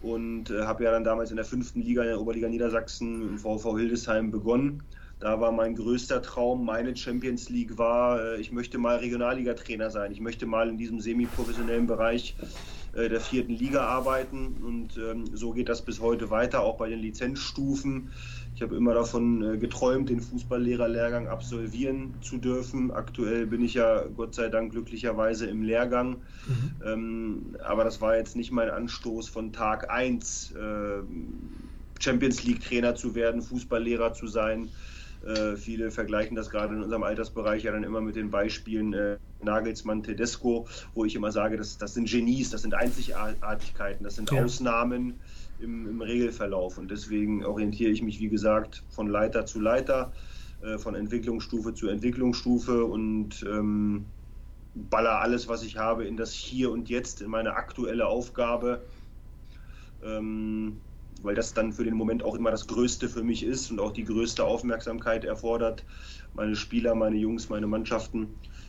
und 0.00 0.50
äh, 0.50 0.62
habe 0.62 0.84
ja 0.84 0.92
dann 0.92 1.04
damals 1.04 1.30
in 1.30 1.36
der 1.36 1.44
fünften 1.44 1.80
Liga 1.80 2.02
in 2.02 2.08
der 2.08 2.20
Oberliga 2.20 2.48
Niedersachsen 2.48 3.30
im 3.30 3.38
VV 3.38 3.76
Hildesheim 3.76 4.30
begonnen. 4.30 4.82
Da 5.20 5.40
war 5.40 5.50
mein 5.50 5.74
größter 5.74 6.22
Traum, 6.22 6.64
meine 6.64 6.96
Champions 6.96 7.48
League 7.48 7.76
war, 7.76 8.22
äh, 8.22 8.40
ich 8.40 8.52
möchte 8.52 8.78
mal 8.78 8.98
Regionalliga-Trainer 8.98 9.90
sein. 9.90 10.12
Ich 10.12 10.20
möchte 10.20 10.46
mal 10.46 10.68
in 10.68 10.78
diesem 10.78 11.00
semi-professionellen 11.00 11.86
Bereich 11.86 12.36
äh, 12.92 13.08
der 13.08 13.20
vierten 13.20 13.52
Liga 13.52 13.84
arbeiten. 13.84 14.58
Und 14.62 14.96
ähm, 14.96 15.24
so 15.34 15.52
geht 15.52 15.68
das 15.68 15.82
bis 15.82 16.00
heute 16.00 16.30
weiter, 16.30 16.62
auch 16.62 16.76
bei 16.76 16.88
den 16.88 17.00
Lizenzstufen. 17.00 18.12
Ich 18.54 18.62
habe 18.62 18.76
immer 18.76 18.94
davon 18.94 19.42
äh, 19.42 19.58
geträumt, 19.58 20.08
den 20.08 20.20
Fußballlehrerlehrgang 20.20 21.26
absolvieren 21.26 22.14
zu 22.22 22.38
dürfen. 22.38 22.90
Aktuell 22.90 23.46
bin 23.46 23.62
ich 23.62 23.74
ja 23.74 24.04
Gott 24.16 24.34
sei 24.34 24.48
Dank 24.48 24.72
glücklicherweise 24.72 25.46
im 25.46 25.62
Lehrgang. 25.62 26.16
Mhm. 26.46 26.74
Ähm, 26.84 27.56
aber 27.64 27.84
das 27.84 28.00
war 28.00 28.16
jetzt 28.16 28.36
nicht 28.36 28.52
mein 28.52 28.70
Anstoß 28.70 29.28
von 29.28 29.52
Tag 29.52 29.90
1, 29.90 30.52
äh, 30.52 31.02
Champions 32.00 32.44
League 32.44 32.60
Trainer 32.60 32.94
zu 32.94 33.14
werden, 33.14 33.42
Fußballlehrer 33.42 34.12
zu 34.12 34.28
sein. 34.28 34.68
Äh, 35.26 35.56
viele 35.56 35.90
vergleichen 35.90 36.36
das 36.36 36.50
gerade 36.50 36.74
in 36.74 36.82
unserem 36.82 37.02
Altersbereich 37.02 37.64
ja 37.64 37.72
dann 37.72 37.84
immer 37.84 38.00
mit 38.00 38.16
den 38.16 38.30
Beispielen 38.30 38.92
äh, 38.92 39.16
Nagelsmann, 39.42 40.02
Tedesco, 40.02 40.66
wo 40.94 41.04
ich 41.04 41.14
immer 41.14 41.32
sage, 41.32 41.56
das, 41.56 41.78
das 41.78 41.94
sind 41.94 42.08
Genies, 42.08 42.50
das 42.50 42.62
sind 42.62 42.74
Einzigartigkeiten, 42.74 44.04
das 44.04 44.16
sind 44.16 44.30
ja. 44.30 44.44
Ausnahmen 44.44 45.18
im, 45.60 45.88
im 45.88 46.00
Regelverlauf. 46.00 46.78
Und 46.78 46.90
deswegen 46.90 47.44
orientiere 47.44 47.90
ich 47.90 48.02
mich, 48.02 48.20
wie 48.20 48.28
gesagt, 48.28 48.84
von 48.90 49.08
Leiter 49.08 49.44
zu 49.44 49.60
Leiter, 49.60 50.12
äh, 50.62 50.78
von 50.78 50.94
Entwicklungsstufe 50.94 51.74
zu 51.74 51.88
Entwicklungsstufe 51.88 52.84
und 52.84 53.44
ähm, 53.48 54.06
baller 54.74 55.20
alles, 55.20 55.48
was 55.48 55.62
ich 55.62 55.76
habe, 55.76 56.04
in 56.04 56.16
das 56.16 56.32
Hier 56.32 56.70
und 56.70 56.88
Jetzt, 56.88 57.22
in 57.22 57.30
meine 57.30 57.54
aktuelle 57.54 58.06
Aufgabe. 58.06 58.82
Ähm, 60.04 60.78
weil 61.22 61.34
das 61.34 61.54
dann 61.54 61.72
für 61.72 61.84
den 61.84 61.94
Moment 61.94 62.22
auch 62.22 62.34
immer 62.34 62.50
das 62.50 62.66
Größte 62.66 63.08
für 63.08 63.22
mich 63.22 63.44
ist 63.44 63.70
und 63.70 63.80
auch 63.80 63.92
die 63.92 64.04
größte 64.04 64.44
Aufmerksamkeit 64.44 65.24
erfordert. 65.24 65.84
Meine 66.34 66.56
Spieler, 66.56 66.94
meine 66.94 67.16
Jungs, 67.16 67.48
meine 67.48 67.66
Mannschaften, 67.66 68.28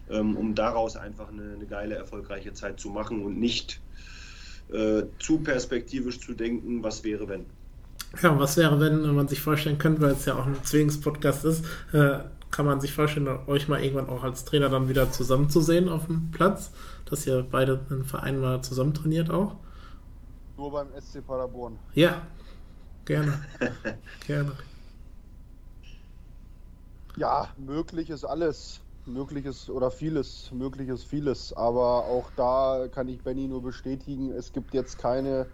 ähm, 0.10 0.36
um 0.38 0.56
daraus 0.56 0.96
einfach 0.96 1.30
eine, 1.30 1.54
eine, 1.54 1.66
geile, 1.66 1.96
erfolgreiche 1.96 2.54
Zeit 2.54 2.80
zu 2.80 2.90
machen 2.90 3.24
und 3.24 3.40
nicht 3.40 3.82
äh, 4.72 5.04
zu 5.20 5.40
perspektivisch 5.40 6.20
zu 6.20 6.34
denken, 6.34 6.84
was 6.84 7.04
wäre, 7.04 7.28
wenn. 7.28 7.46
Ja, 8.22 8.38
was 8.40 8.58
wäre, 8.58 8.80
wenn 8.80 9.14
man 9.14 9.28
sich 9.28 9.40
vorstellen 9.40 9.78
könnte, 9.78 10.02
weil 10.02 10.12
es 10.12 10.26
ja 10.26 10.36
auch 10.36 10.48
ein 10.48 10.64
Zwillingspodcast 10.64 11.46
ist, 11.46 11.66
äh, 11.94 12.20
kann 12.50 12.66
man 12.66 12.82
sich 12.82 12.94
vorstellen, 12.94 13.28
euch 13.46 13.68
mal 13.68 13.84
irgendwann 13.84 14.10
auch 14.10 14.24
als 14.24 14.46
Trainer 14.46 14.70
dann 14.70 14.90
wieder 14.90 15.12
zusammenzusehen 15.12 15.90
auf 15.90 16.08
dem 16.08 16.32
Platz, 16.32 16.72
dass 17.06 17.28
ihr 17.28 17.46
beide 17.50 17.82
einen 17.90 18.04
Verein 18.04 18.40
mal 18.40 18.62
zusammen 18.62 18.94
trainiert 18.94 19.30
auch? 19.30 19.56
Nur 20.58 20.72
beim 20.72 20.88
SC 21.00 21.26
Paderborn. 21.26 21.78
Ja, 21.94 22.22
gerne. 23.06 23.46
gerne. 24.28 24.56
Ja, 27.18 27.50
möglich 27.58 28.10
ist 28.10 28.24
alles. 28.24 28.82
Möglich 29.06 29.46
ist 29.46 29.70
oder 29.70 29.90
vieles, 29.90 30.52
möglich 30.52 30.88
ist 30.88 31.04
vieles. 31.04 31.52
Aber 31.54 32.06
auch 32.06 32.30
da 32.36 32.88
kann 32.92 33.08
ich 33.08 33.22
Benny 33.24 33.48
nur 33.48 33.62
bestätigen, 33.62 34.32
es 34.32 34.54
gibt 34.54 34.74
jetzt 34.74 34.98
keine 35.00 35.48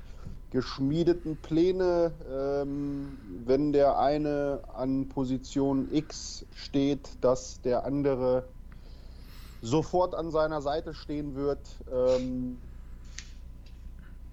geschmiedeten 0.51 1.37
Pläne. 1.37 2.13
Ähm, 2.29 3.17
wenn 3.45 3.71
der 3.71 3.97
eine 3.97 4.61
an 4.73 5.07
Position 5.09 5.91
X 5.91 6.45
steht, 6.53 7.23
dass 7.23 7.61
der 7.61 7.85
andere 7.85 8.43
sofort 9.61 10.15
an 10.15 10.31
seiner 10.31 10.61
Seite 10.61 10.93
stehen 10.93 11.35
wird. 11.35 11.83
Ähm, 11.91 12.59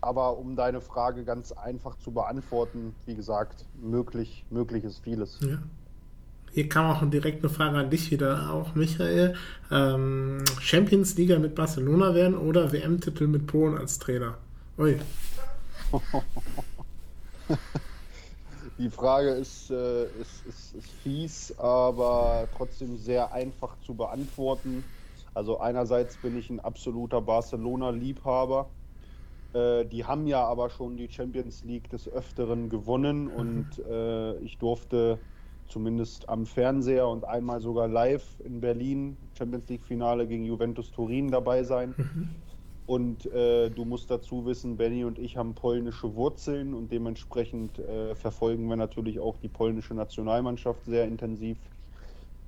aber 0.02 0.36
um 0.36 0.56
deine 0.56 0.80
Frage 0.80 1.24
ganz 1.24 1.52
einfach 1.52 1.96
zu 1.96 2.10
beantworten, 2.10 2.94
wie 3.06 3.14
gesagt, 3.14 3.64
möglich, 3.80 4.44
möglich 4.50 4.84
ist 4.84 4.98
vieles. 4.98 5.38
Ja. 5.40 5.58
Hier 6.52 6.68
kam 6.68 6.90
auch 6.90 7.08
direkt 7.08 7.42
eine 7.42 7.48
Frage 7.50 7.78
an 7.78 7.88
dich 7.88 8.10
wieder, 8.10 8.52
auch 8.52 8.74
Michael. 8.74 9.34
Ähm, 9.70 10.44
Champions 10.60 11.16
League 11.16 11.38
mit 11.38 11.54
Barcelona 11.54 12.14
werden 12.14 12.36
oder 12.36 12.72
WM-Titel 12.72 13.26
mit 13.26 13.46
Polen 13.46 13.78
als 13.78 13.98
Trainer? 13.98 14.36
Ui. 14.76 15.00
Die 18.78 18.90
Frage 18.90 19.30
ist, 19.30 19.70
äh, 19.70 20.04
ist, 20.04 20.46
ist, 20.46 20.74
ist, 20.74 20.90
fies, 21.02 21.58
aber 21.58 22.48
trotzdem 22.56 22.98
sehr 22.98 23.32
einfach 23.32 23.76
zu 23.86 23.94
beantworten. 23.94 24.84
Also 25.34 25.60
einerseits 25.60 26.16
bin 26.16 26.36
ich 26.36 26.50
ein 26.50 26.60
absoluter 26.60 27.20
Barcelona-Liebhaber. 27.20 28.68
Äh, 29.54 29.84
die 29.84 30.04
haben 30.04 30.26
ja 30.26 30.44
aber 30.44 30.70
schon 30.70 30.96
die 30.96 31.08
Champions 31.10 31.64
League 31.64 31.90
des 31.90 32.08
Öfteren 32.08 32.68
gewonnen 32.68 33.24
mhm. 33.24 33.30
und 33.30 33.66
äh, 33.90 34.36
ich 34.38 34.58
durfte 34.58 35.18
zumindest 35.68 36.28
am 36.28 36.46
Fernseher 36.46 37.08
und 37.08 37.24
einmal 37.24 37.60
sogar 37.60 37.88
live 37.88 38.24
in 38.44 38.60
Berlin 38.60 39.16
Champions 39.36 39.68
League-Finale 39.68 40.26
gegen 40.26 40.44
Juventus 40.44 40.90
Turin 40.90 41.30
dabei 41.30 41.64
sein. 41.64 41.94
Mhm. 41.96 42.28
Und 42.84 43.26
äh, 43.32 43.70
du 43.70 43.84
musst 43.84 44.10
dazu 44.10 44.44
wissen, 44.44 44.76
Benny 44.76 45.04
und 45.04 45.18
ich 45.18 45.36
haben 45.36 45.54
polnische 45.54 46.14
Wurzeln 46.14 46.74
und 46.74 46.90
dementsprechend 46.90 47.78
äh, 47.78 48.14
verfolgen 48.14 48.68
wir 48.68 48.76
natürlich 48.76 49.20
auch 49.20 49.38
die 49.38 49.48
polnische 49.48 49.94
Nationalmannschaft 49.94 50.84
sehr 50.84 51.04
intensiv. 51.04 51.56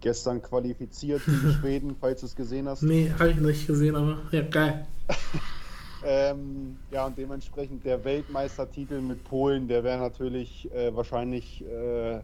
Gestern 0.01 0.43
qualifiziert 0.43 1.25
gegen 1.25 1.53
Schweden, 1.61 1.97
falls 1.99 2.21
du 2.21 2.27
es 2.27 2.37
gesehen 2.37 2.69
hast. 2.69 2.83
Nee, 2.83 3.11
habe 3.19 3.31
ich 3.31 3.37
nicht 3.37 3.67
gesehen, 3.67 3.95
aber 3.95 4.19
ja, 4.33 4.43
geil. 4.43 4.87
ähm, 6.05 6.77
ja, 6.91 7.07
und 7.07 7.17
dementsprechend 7.17 7.85
der 7.85 8.05
Weltmeistertitel 8.05 9.01
mit 9.01 9.25
Polen, 9.25 9.69
der 9.69 9.85
wäre 9.85 9.99
natürlich 9.99 10.71
äh, 10.73 10.95
wahrscheinlich 10.95 11.65
äh, 11.65 12.21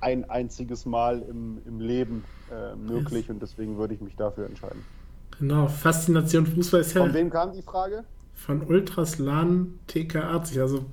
ein 0.00 0.28
einziges 0.28 0.84
Mal 0.84 1.22
im, 1.22 1.62
im 1.66 1.80
Leben 1.80 2.24
äh, 2.50 2.76
möglich 2.76 3.30
und 3.30 3.40
deswegen 3.40 3.78
würde 3.78 3.94
ich 3.94 4.00
mich 4.00 4.16
dafür 4.16 4.46
entscheiden. 4.46 4.84
Genau, 5.38 5.66
Faszination 5.66 6.46
Fußball 6.46 6.80
ist 6.80 6.94
ja. 6.94 7.02
Von 7.02 7.14
wem 7.14 7.30
kam 7.30 7.52
die 7.52 7.62
Frage? 7.62 8.04
Von 8.34 8.62
Ultraslan 8.62 9.78
TK80. 9.88 10.60
Also 10.60 10.84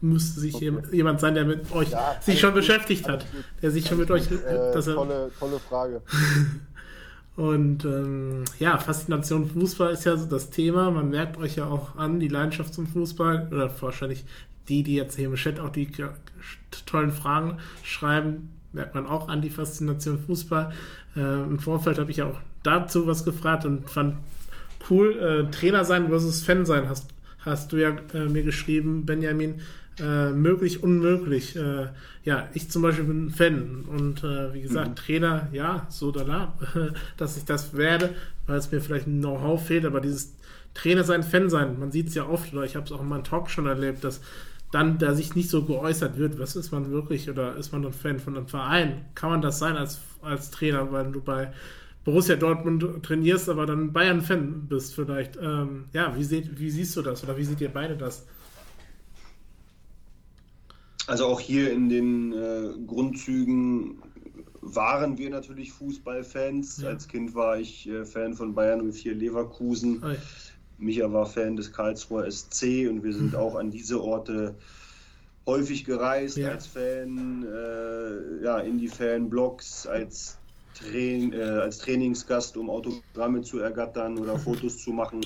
müsste 0.00 0.40
sich 0.40 0.54
okay. 0.54 0.72
jemand 0.92 1.20
sein, 1.20 1.34
der 1.34 1.44
mit 1.44 1.72
euch 1.72 1.90
ja, 1.90 2.16
sich 2.20 2.40
schon 2.40 2.50
gut, 2.50 2.60
beschäftigt 2.60 3.08
hat. 3.08 3.26
Der 3.62 3.70
sich 3.70 3.86
schon 3.86 3.98
mit 3.98 4.10
euch. 4.10 4.30
Äh, 4.30 4.72
tolle, 4.82 5.30
tolle 5.38 5.58
Frage. 5.58 6.02
Und 7.34 7.84
ähm, 7.84 8.44
ja, 8.58 8.76
Faszination 8.76 9.48
Fußball 9.48 9.92
ist 9.92 10.04
ja 10.04 10.16
so 10.16 10.26
das 10.26 10.50
Thema. 10.50 10.90
Man 10.90 11.10
merkt 11.10 11.38
euch 11.38 11.56
ja 11.56 11.66
auch 11.66 11.96
an, 11.96 12.20
die 12.20 12.28
Leidenschaft 12.28 12.74
zum 12.74 12.86
Fußball. 12.86 13.48
Oder 13.50 13.70
wahrscheinlich 13.80 14.24
die, 14.68 14.82
die 14.82 14.94
jetzt 14.94 15.16
hier 15.16 15.26
im 15.26 15.34
Chat 15.34 15.58
auch 15.58 15.70
die 15.70 15.88
tollen 16.86 17.10
Fragen 17.10 17.58
schreiben, 17.82 18.50
merkt 18.72 18.94
man 18.94 19.06
auch 19.06 19.28
an 19.28 19.42
die 19.42 19.50
Faszination 19.50 20.18
Fußball. 20.18 20.72
Äh, 21.16 21.20
Im 21.20 21.58
Vorfeld 21.58 21.98
habe 21.98 22.10
ich 22.10 22.18
ja 22.18 22.26
auch 22.26 22.40
dazu 22.62 23.06
was 23.06 23.24
gefragt 23.24 23.64
und 23.64 23.88
fand 23.90 24.16
cool, 24.90 25.18
äh, 25.18 25.50
Trainer 25.50 25.84
sein 25.84 26.08
versus 26.08 26.42
Fan 26.42 26.64
sein, 26.66 26.88
hast, 26.88 27.10
hast 27.40 27.72
du 27.72 27.76
ja 27.76 27.96
äh, 28.14 28.26
mir 28.26 28.42
geschrieben, 28.42 29.04
Benjamin. 29.06 29.60
Äh, 29.98 30.30
möglich, 30.30 30.82
unmöglich. 30.82 31.54
Äh, 31.56 31.88
ja, 32.24 32.48
ich 32.54 32.70
zum 32.70 32.82
Beispiel 32.82 33.04
bin 33.04 33.30
Fan 33.30 33.84
und 33.86 34.24
äh, 34.24 34.54
wie 34.54 34.62
gesagt, 34.62 34.88
mhm. 34.90 34.96
Trainer, 34.96 35.48
ja, 35.52 35.86
so 35.90 36.10
da 36.10 36.22
la, 36.22 36.54
dass 37.16 37.36
ich 37.36 37.44
das 37.44 37.76
werde, 37.76 38.14
weil 38.46 38.58
es 38.58 38.72
mir 38.72 38.80
vielleicht 38.80 39.06
ein 39.06 39.20
Know-how 39.20 39.62
fehlt, 39.62 39.84
aber 39.84 40.00
dieses 40.00 40.34
Trainer 40.74 41.04
sein, 41.04 41.22
Fan 41.22 41.50
sein, 41.50 41.78
man 41.78 41.92
sieht 41.92 42.08
es 42.08 42.14
ja 42.14 42.26
oft, 42.26 42.52
oder 42.54 42.64
ich 42.64 42.76
habe 42.76 42.86
es 42.86 42.92
auch 42.92 43.02
in 43.02 43.08
meinem 43.08 43.24
Talk 43.24 43.50
schon 43.50 43.66
erlebt, 43.66 44.02
dass 44.04 44.22
dann 44.70 44.96
da 44.98 45.14
sich 45.14 45.34
nicht 45.34 45.50
so 45.50 45.64
geäußert 45.64 46.16
wird, 46.16 46.38
was 46.38 46.56
ist 46.56 46.72
man 46.72 46.90
wirklich 46.90 47.28
oder 47.28 47.56
ist 47.56 47.72
man 47.72 47.84
ein 47.84 47.92
Fan 47.92 48.18
von 48.18 48.36
einem 48.36 48.48
Verein? 48.48 49.04
Kann 49.14 49.30
man 49.30 49.42
das 49.42 49.58
sein 49.58 49.76
als, 49.76 50.00
als 50.22 50.50
Trainer, 50.50 50.90
weil 50.90 51.12
du 51.12 51.20
bei 51.20 51.52
Borussia 52.04 52.36
Dortmund 52.36 53.02
trainierst, 53.02 53.50
aber 53.50 53.66
dann 53.66 53.92
Bayern-Fan 53.92 54.68
bist 54.68 54.94
vielleicht. 54.94 55.36
Ähm, 55.36 55.84
ja, 55.92 56.16
wie, 56.16 56.24
seht, 56.24 56.58
wie 56.58 56.70
siehst 56.70 56.96
du 56.96 57.02
das 57.02 57.22
oder 57.22 57.36
wie 57.36 57.44
seht 57.44 57.60
ihr 57.60 57.68
beide 57.68 57.96
das? 57.96 58.26
Also 61.12 61.26
auch 61.26 61.40
hier 61.40 61.70
in 61.70 61.90
den 61.90 62.32
äh, 62.32 62.70
Grundzügen 62.86 63.98
waren 64.62 65.18
wir 65.18 65.28
natürlich 65.28 65.70
Fußballfans. 65.70 66.80
Ja. 66.80 66.88
Als 66.88 67.06
Kind 67.06 67.34
war 67.34 67.58
ich 67.58 67.86
äh, 67.86 68.06
Fan 68.06 68.32
von 68.32 68.54
Bayern 68.54 68.90
04 68.90 69.14
Leverkusen. 69.14 70.02
Oi. 70.02 70.16
Micha 70.78 71.12
war 71.12 71.26
Fan 71.26 71.56
des 71.56 71.70
Karlsruher 71.70 72.30
SC 72.30 72.88
und 72.88 73.04
wir 73.04 73.12
sind 73.12 73.36
auch 73.36 73.56
an 73.56 73.70
diese 73.70 74.02
Orte 74.02 74.54
häufig 75.44 75.84
gereist 75.84 76.38
ja. 76.38 76.52
als 76.52 76.66
Fan, 76.66 77.44
äh, 77.46 78.42
ja, 78.42 78.60
in 78.60 78.78
die 78.78 78.88
Fanblogs, 78.88 79.86
als, 79.86 80.38
Train, 80.72 81.34
äh, 81.34 81.42
als 81.42 81.76
Trainingsgast, 81.76 82.56
um 82.56 82.70
Autogramme 82.70 83.42
zu 83.42 83.58
ergattern 83.58 84.18
oder 84.18 84.38
Fotos 84.38 84.78
zu 84.78 84.92
machen. 84.92 85.20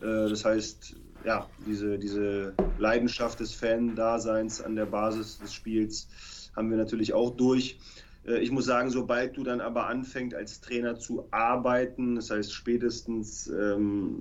Äh, 0.00 0.28
das 0.28 0.44
heißt, 0.44 0.94
ja, 1.24 1.48
diese, 1.66 1.98
diese 1.98 2.54
Leidenschaft 2.78 3.40
des 3.40 3.54
Fan-Daseins 3.54 4.60
an 4.60 4.76
der 4.76 4.86
Basis 4.86 5.38
des 5.38 5.54
Spiels 5.54 6.08
haben 6.54 6.70
wir 6.70 6.76
natürlich 6.76 7.12
auch 7.12 7.30
durch. 7.30 7.78
Äh, 8.26 8.38
ich 8.40 8.50
muss 8.50 8.66
sagen, 8.66 8.90
sobald 8.90 9.36
du 9.36 9.42
dann 9.42 9.60
aber 9.60 9.86
anfängst, 9.86 10.34
als 10.34 10.60
Trainer 10.60 10.98
zu 10.98 11.26
arbeiten, 11.30 12.16
das 12.16 12.30
heißt 12.30 12.52
spätestens, 12.52 13.48
ähm, 13.48 14.20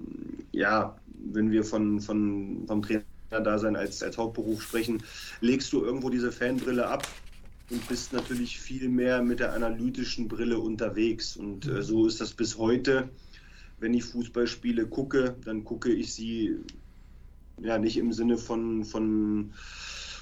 ja, 0.52 0.98
wenn 1.32 1.52
wir 1.52 1.64
von, 1.64 2.00
von, 2.00 2.66
vom 2.68 2.82
Trainerdasein 2.82 3.76
als, 3.76 4.02
als 4.04 4.18
Hauptberuf 4.18 4.62
sprechen, 4.62 5.04
legst 5.42 5.72
du 5.74 5.84
irgendwo 5.84 6.10
diese 6.10 6.32
Fanbrille 6.32 6.88
ab 6.88 7.08
und 7.70 7.88
bist 7.88 8.14
natürlich 8.14 8.60
viel 8.60 8.90
mehr 8.90 9.22
mit 9.22 9.40
der 9.40 9.54
analytischen 9.54 10.28
Brille 10.28 10.60
unterwegs. 10.60 11.38
Und 11.38 11.68
äh, 11.68 11.82
so 11.82 12.08
ist 12.08 12.22
das 12.22 12.34
bis 12.34 12.58
heute. 12.58 13.10
Wenn 13.80 13.94
ich 13.94 14.06
Fußballspiele 14.06 14.88
gucke, 14.88 15.36
dann 15.44 15.64
gucke 15.64 15.92
ich 15.92 16.14
sie 16.14 16.58
ja 17.62 17.78
nicht 17.78 17.98
im 17.98 18.14
Sinne 18.14 18.38
von, 18.38 18.84
von 18.84 19.54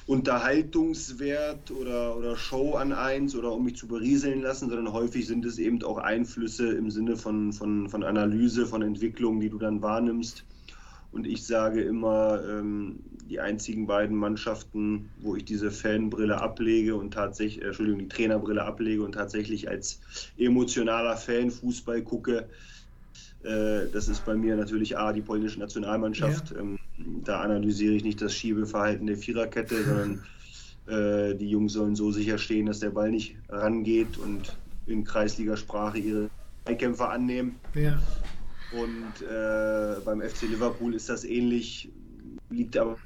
Unterhaltungswert 0.07 1.71
oder, 1.71 2.17
oder 2.17 2.35
Show 2.35 2.73
an 2.73 2.91
eins 2.91 3.35
oder 3.35 3.53
um 3.53 3.65
mich 3.65 3.77
zu 3.77 3.87
berieseln 3.87 4.41
lassen, 4.41 4.69
sondern 4.69 4.91
häufig 4.91 5.27
sind 5.27 5.45
es 5.45 5.57
eben 5.57 5.81
auch 5.83 5.97
Einflüsse 5.97 6.73
im 6.73 6.89
Sinne 6.89 7.15
von, 7.15 7.53
von, 7.53 7.87
von 7.87 8.03
Analyse, 8.03 8.65
von 8.65 8.81
Entwicklung, 8.81 9.39
die 9.39 9.49
du 9.49 9.57
dann 9.57 9.81
wahrnimmst. 9.81 10.45
Und 11.11 11.27
ich 11.27 11.45
sage 11.45 11.81
immer, 11.81 12.41
ähm, 12.47 12.99
die 13.29 13.39
einzigen 13.39 13.85
beiden 13.85 14.15
Mannschaften, 14.15 15.09
wo 15.21 15.35
ich 15.35 15.45
diese 15.45 15.69
Fanbrille 15.69 16.41
ablege 16.41 16.95
und 16.95 17.13
tatsächlich, 17.13 17.63
äh, 17.63 17.67
Entschuldigung, 17.67 17.99
die 17.99 18.07
Trainerbrille 18.07 18.63
ablege 18.63 19.03
und 19.03 19.13
tatsächlich 19.13 19.69
als 19.69 19.99
emotionaler 20.37 21.17
Fan 21.17 21.51
Fußball 21.51 22.01
gucke, 22.01 22.49
das 23.43 24.07
ist 24.07 24.25
bei 24.25 24.35
mir 24.35 24.55
natürlich 24.55 24.97
A, 24.97 25.13
die 25.13 25.21
polnische 25.21 25.59
Nationalmannschaft. 25.59 26.51
Ja. 26.51 26.59
Ähm, 26.59 26.79
da 27.23 27.41
analysiere 27.41 27.93
ich 27.93 28.03
nicht 28.03 28.21
das 28.21 28.33
Schiebeverhalten 28.33 29.07
der 29.07 29.17
Viererkette, 29.17 29.83
sondern 29.83 30.23
äh, 30.87 31.35
die 31.35 31.49
Jungs 31.49 31.73
sollen 31.73 31.95
so 31.95 32.11
sicher 32.11 32.37
stehen, 32.37 32.65
dass 32.65 32.79
der 32.79 32.91
Ball 32.91 33.11
nicht 33.11 33.35
rangeht 33.49 34.17
und 34.17 34.55
in 34.87 35.03
Kreisligasprache 35.03 35.97
ihre 35.97 36.29
Zweikämpfe 36.65 37.07
annehmen. 37.07 37.55
Ja. 37.73 38.01
Und 38.71 39.27
äh, 39.27 39.99
beim 40.05 40.21
FC 40.21 40.43
Liverpool 40.43 40.95
ist 40.95 41.09
das 41.09 41.23
ähnlich, 41.23 41.89
liegt 42.49 42.77
aber 42.77 42.97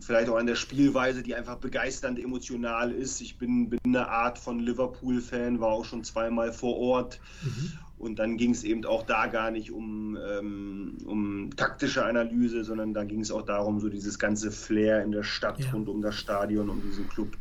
vielleicht 0.00 0.30
auch 0.30 0.36
an 0.36 0.46
der 0.46 0.54
Spielweise, 0.54 1.22
die 1.22 1.34
einfach 1.34 1.56
begeisternd 1.56 2.18
emotional 2.18 2.90
ist. 2.90 3.20
Ich 3.20 3.36
bin, 3.36 3.68
bin 3.68 3.78
eine 3.84 4.08
Art 4.08 4.38
von 4.38 4.60
Liverpool-Fan, 4.60 5.60
war 5.60 5.68
auch 5.68 5.84
schon 5.84 6.04
zweimal 6.04 6.52
vor 6.52 6.76
Ort. 6.78 7.20
Mhm. 7.42 7.72
Und 8.00 8.18
dann 8.18 8.38
ging 8.38 8.52
es 8.52 8.64
eben 8.64 8.86
auch 8.86 9.04
da 9.04 9.26
gar 9.26 9.50
nicht 9.50 9.70
um, 9.70 10.16
ähm, 10.16 10.96
um 11.04 11.50
taktische 11.54 12.02
Analyse, 12.02 12.64
sondern 12.64 12.94
da 12.94 13.04
ging 13.04 13.20
es 13.20 13.30
auch 13.30 13.42
darum, 13.42 13.78
so 13.78 13.90
dieses 13.90 14.18
ganze 14.18 14.50
Flair 14.50 15.04
in 15.04 15.12
der 15.12 15.22
Stadt 15.22 15.60
ja. 15.60 15.70
rund 15.70 15.86
um 15.86 16.00
das 16.00 16.14
Stadion, 16.14 16.70
um 16.70 16.80
diesen 16.80 17.06
Club 17.10 17.36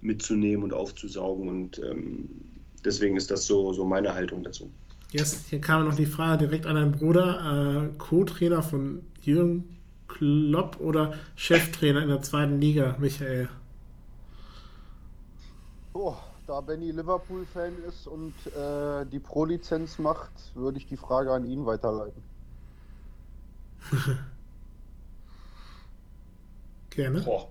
mitzunehmen 0.00 0.62
und 0.62 0.72
aufzusaugen. 0.72 1.48
Und 1.48 1.80
ähm, 1.80 2.28
deswegen 2.84 3.16
ist 3.16 3.32
das 3.32 3.46
so, 3.46 3.72
so 3.72 3.84
meine 3.84 4.14
Haltung 4.14 4.44
dazu. 4.44 4.70
Yes, 5.10 5.46
hier 5.50 5.60
kam 5.60 5.84
noch 5.84 5.96
die 5.96 6.06
Frage 6.06 6.46
direkt 6.46 6.66
an 6.66 6.76
deinen 6.76 6.92
Bruder, 6.92 7.90
äh, 7.90 7.98
Co-Trainer 7.98 8.62
von 8.62 9.02
Jürgen 9.22 9.64
Klopp 10.06 10.78
oder 10.78 11.14
Cheftrainer 11.34 12.02
in 12.02 12.08
der 12.08 12.22
zweiten 12.22 12.60
Liga, 12.60 12.96
Michael? 13.00 13.48
Oh, 15.92 16.14
da 16.48 16.60
Benny 16.62 16.90
Liverpool-Fan 16.90 17.84
ist 17.86 18.06
und 18.06 18.32
äh, 18.56 19.04
die 19.06 19.18
Pro-Lizenz 19.18 19.98
macht, 19.98 20.32
würde 20.54 20.78
ich 20.78 20.86
die 20.86 20.96
Frage 20.96 21.30
an 21.30 21.44
ihn 21.44 21.66
weiterleiten. 21.66 22.22
Gerne. 26.90 27.20
Boah. 27.20 27.50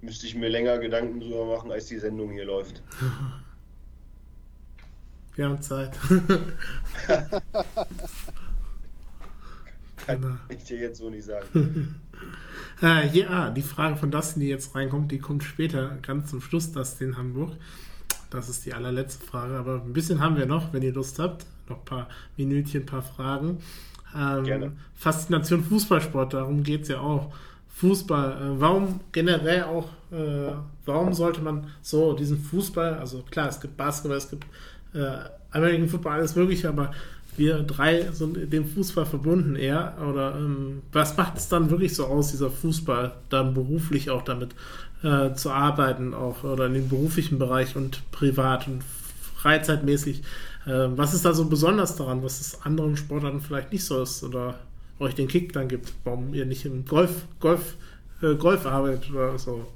Müsste 0.00 0.26
ich 0.26 0.34
mir 0.34 0.48
länger 0.48 0.78
Gedanken 0.78 1.20
drüber 1.20 1.44
machen, 1.44 1.70
als 1.70 1.84
die 1.86 1.98
Sendung 1.98 2.30
hier 2.30 2.46
läuft. 2.46 2.82
Wir 5.34 5.44
haben 5.44 5.60
Zeit. 5.60 5.92
Kann 10.06 10.20
genau. 10.20 10.34
ich 10.48 10.64
dir 10.64 10.78
jetzt 10.78 10.98
so 10.98 11.10
nicht 11.10 11.24
sagen. 11.24 11.96
äh, 12.82 13.08
ja, 13.08 13.50
die 13.50 13.62
Frage 13.62 13.96
von 13.96 14.10
Dustin, 14.10 14.40
die 14.40 14.48
jetzt 14.48 14.74
reinkommt, 14.74 15.10
die 15.10 15.18
kommt 15.18 15.44
später, 15.44 15.98
ganz 16.02 16.30
zum 16.30 16.40
Schluss, 16.40 16.72
Dustin 16.72 17.16
Hamburg. 17.16 17.52
Das 18.30 18.48
ist 18.48 18.64
die 18.66 18.74
allerletzte 18.74 19.24
Frage, 19.24 19.54
aber 19.56 19.82
ein 19.82 19.92
bisschen 19.92 20.20
haben 20.20 20.36
wir 20.36 20.46
noch, 20.46 20.72
wenn 20.72 20.82
ihr 20.82 20.92
Lust 20.92 21.18
habt. 21.18 21.46
Noch 21.68 21.78
ein 21.78 21.84
paar 21.84 22.08
Minütchen, 22.36 22.82
ein 22.82 22.86
paar 22.86 23.02
Fragen. 23.02 23.58
Ähm, 24.16 24.44
Gerne. 24.44 24.72
Faszination 24.94 25.64
Fußballsport, 25.64 26.34
darum 26.34 26.62
geht 26.62 26.82
es 26.82 26.88
ja 26.88 27.00
auch. 27.00 27.32
Fußball, 27.68 28.32
äh, 28.32 28.60
warum 28.60 29.00
generell 29.12 29.64
auch, 29.64 29.90
äh, 30.10 30.52
warum 30.86 31.12
sollte 31.12 31.42
man 31.42 31.66
so 31.82 32.14
diesen 32.14 32.38
Fußball, 32.38 32.94
also 32.94 33.22
klar, 33.30 33.48
es 33.48 33.60
gibt 33.60 33.76
Basketball, 33.76 34.16
es 34.16 34.30
gibt 34.30 34.46
äh, 34.94 35.28
American 35.50 35.88
Football, 35.88 36.12
alles 36.12 36.34
Mögliche, 36.34 36.68
aber 36.68 36.92
wir 37.38 37.62
drei 37.62 38.10
sind 38.12 38.52
dem 38.52 38.66
Fußball 38.66 39.06
verbunden 39.06 39.56
eher. 39.56 39.96
Oder 40.08 40.36
ähm, 40.36 40.82
was 40.92 41.16
macht 41.16 41.36
es 41.36 41.48
dann 41.48 41.70
wirklich 41.70 41.94
so 41.94 42.06
aus, 42.06 42.30
dieser 42.30 42.50
Fußball, 42.50 43.12
dann 43.28 43.54
beruflich 43.54 44.10
auch 44.10 44.22
damit 44.22 44.54
äh, 45.02 45.32
zu 45.34 45.50
arbeiten, 45.50 46.14
auch 46.14 46.44
oder 46.44 46.66
in 46.66 46.74
dem 46.74 46.88
beruflichen 46.88 47.38
Bereich 47.38 47.76
und 47.76 48.02
privat 48.10 48.66
und 48.66 48.82
freizeitmäßig? 49.36 50.22
Äh, 50.66 50.88
was 50.96 51.14
ist 51.14 51.24
da 51.24 51.34
so 51.34 51.46
besonders 51.46 51.96
daran, 51.96 52.22
was 52.22 52.40
es 52.40 52.62
anderen 52.62 52.96
Sportarten 52.96 53.40
vielleicht 53.40 53.72
nicht 53.72 53.84
so 53.84 54.02
ist 54.02 54.22
oder 54.24 54.54
euch 54.98 55.14
den 55.14 55.28
Kick 55.28 55.52
dann 55.52 55.68
gibt, 55.68 55.92
warum 56.04 56.34
ihr 56.34 56.46
nicht 56.46 56.64
im 56.64 56.84
Golf, 56.84 57.26
Golf, 57.40 57.76
äh, 58.22 58.34
Golf 58.34 58.66
arbeitet 58.66 59.10
oder 59.10 59.38
so? 59.38 59.66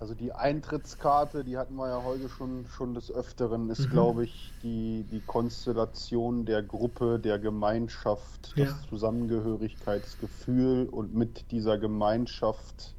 Also 0.00 0.14
die 0.14 0.32
Eintrittskarte, 0.32 1.42
die 1.42 1.58
hatten 1.58 1.74
wir 1.74 1.88
ja 1.88 2.04
heute 2.04 2.28
schon, 2.28 2.66
schon 2.68 2.94
des 2.94 3.10
Öfteren, 3.10 3.68
ist, 3.68 3.86
mhm. 3.86 3.90
glaube 3.90 4.22
ich, 4.24 4.52
die, 4.62 5.04
die 5.10 5.18
Konstellation 5.20 6.44
der 6.44 6.62
Gruppe, 6.62 7.18
der 7.18 7.40
Gemeinschaft, 7.40 8.52
ja. 8.54 8.66
das 8.66 8.80
Zusammengehörigkeitsgefühl 8.88 10.88
und 10.88 11.14
mit 11.14 11.50
dieser 11.50 11.78
Gemeinschaft 11.78 12.94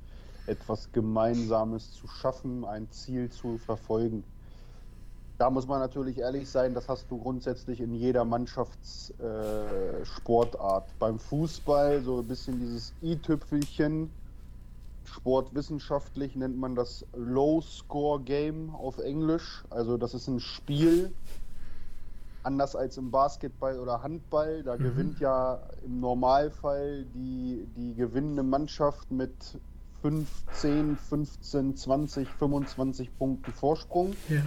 etwas 0.46 0.92
Gemeinsames 0.92 1.94
zu 1.94 2.06
schaffen, 2.08 2.66
ein 2.66 2.92
Ziel 2.92 3.30
zu 3.30 3.60
verfolgen. 3.60 4.26
Da 5.38 5.50
muss 5.50 5.68
man 5.68 5.80
natürlich 5.80 6.18
ehrlich 6.18 6.50
sein, 6.50 6.74
das 6.74 6.90
hast 6.90 7.10
du 7.10 7.18
grundsätzlich 7.18 7.80
in 7.80 7.94
jeder 7.94 8.26
Mannschaftssportart. 8.26 10.90
Äh, 10.90 10.94
Beim 11.00 11.18
Fußball 11.18 12.02
so 12.02 12.20
ein 12.20 12.28
bisschen 12.28 12.60
dieses 12.60 12.92
i-Tüpfelchen, 13.02 14.10
Sportwissenschaftlich 15.14 16.36
nennt 16.36 16.58
man 16.58 16.76
das 16.76 17.06
Low-Score-Game 17.14 18.76
auf 18.76 19.00
Englisch. 19.00 19.64
Also 19.70 19.98
das 19.98 20.14
ist 20.14 20.28
ein 20.28 20.40
Spiel, 20.40 21.14
anders 22.44 22.76
als 22.76 22.98
im 22.98 23.12
Basketball 23.12 23.80
oder 23.80 24.02
Handball. 24.02 24.64
Da 24.64 24.76
mhm. 24.76 24.84
gewinnt 24.84 25.20
ja 25.20 25.60
im 25.86 26.00
Normalfall 26.00 27.06
die, 27.14 27.68
die 27.76 27.96
gewinnende 27.96 28.44
Mannschaft 28.44 29.12
mit 29.12 29.34
5, 30.02 30.28
10, 30.54 30.98
15, 30.98 31.76
20, 31.76 32.30
25 32.30 33.18
Punkten 33.18 33.52
Vorsprung. 33.52 34.16
Ja 34.30 34.44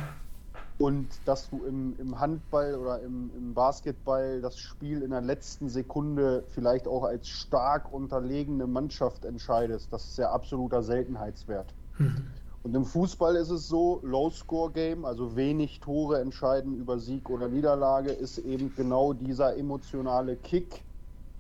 und 0.83 1.29
dass 1.29 1.49
du 1.49 1.63
im, 1.63 1.95
im 2.01 2.19
Handball 2.19 2.75
oder 2.75 3.01
im, 3.03 3.31
im, 3.37 3.55
Basketball 3.55 4.41
das 4.41 4.59
Spiel 4.59 5.03
in 5.03 5.11
der 5.11 5.21
letzten 5.21 5.69
Sekunde 5.69 6.45
vielleicht 6.49 6.89
auch 6.89 7.05
als 7.05 7.29
stark 7.29 7.93
unterlegene 7.93 8.67
Mannschaft 8.67 9.25
entscheidest, 9.25 9.93
das 9.93 10.09
ist 10.09 10.19
ja 10.19 10.33
absoluter 10.33 10.83
Seltenheitswert. 10.83 11.73
Mhm. 11.99 12.27
Und 12.65 12.75
im 12.75 12.85
Fußball 12.85 13.37
ist 13.37 13.51
es 13.51 13.69
so, 13.69 14.01
Low-Score-Game, 14.03 15.05
also 15.05 15.37
wenig 15.37 15.79
Tore 15.79 16.21
entscheiden 16.21 16.75
über 16.75 16.99
Sieg 16.99 17.31
oder 17.31 17.49
Niederlage, 17.49 18.11
ist 18.11 18.39
eben 18.39 18.75
genau 18.75 19.13
dieser 19.13 19.57
emotionale 19.57 20.37
Kick 20.37 20.85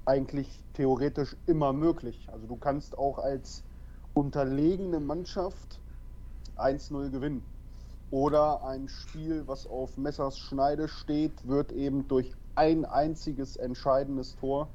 eigentlich 0.05 0.65
theoretisch 0.73 1.37
immer 1.47 1.73
möglich. 1.73 2.29
Also 2.31 2.47
du 2.47 2.55
kannst 2.55 2.97
auch 2.97 3.19
als 3.19 3.65
unterlegene 4.15 5.01
Mannschaft 5.01 5.81
1-0 6.55 7.11
gewinnen. 7.11 7.52
Oder 8.13 8.63
ein 8.63 8.89
Spiel, 8.89 9.43
was 9.47 9.67
auf 9.67 9.97
Messers 9.97 10.39
Schneide 10.39 10.87
steht, 10.87 11.49
wird 11.49 11.73
eben 11.73 12.07
durch 12.09 12.31
ein 12.55 12.85
einziges 12.85 13.57
entscheidendes 13.57 14.37
Tor 14.37 14.69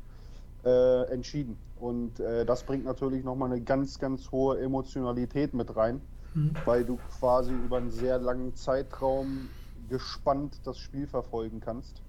äh, 0.66 1.04
entschieden. 1.12 1.56
Und 1.80 2.20
äh, 2.20 2.48
das 2.48 2.64
bringt 2.64 2.84
natürlich 2.84 3.24
nochmal 3.24 3.52
eine 3.52 3.62
ganz, 3.62 4.00
ganz 4.00 4.32
hohe 4.32 4.60
Emotionalität 4.60 5.54
mit 5.54 5.76
rein, 5.76 6.02
mhm. 6.34 6.56
weil 6.66 6.84
du 6.84 6.98
quasi 7.20 7.54
über 7.54 7.78
einen 7.78 7.92
sehr 7.92 8.18
langen 8.18 8.56
Zeitraum 8.56 9.50
gespannt 9.88 10.60
das 10.64 10.80
Spiel 10.80 11.06
verfolgen 11.06 11.60
kannst. 11.60 12.02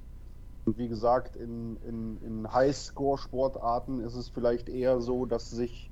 Und 0.65 0.79
wie 0.79 0.89
gesagt, 0.89 1.37
in, 1.37 1.77
in, 1.87 2.23
in 2.23 2.53
Highscore-Sportarten 2.53 4.01
ist 4.01 4.15
es 4.15 4.31
vielleicht 4.31 4.71
eher 4.71 5.03
so, 5.03 5.27
dass 5.27 5.51
sich 5.51 5.91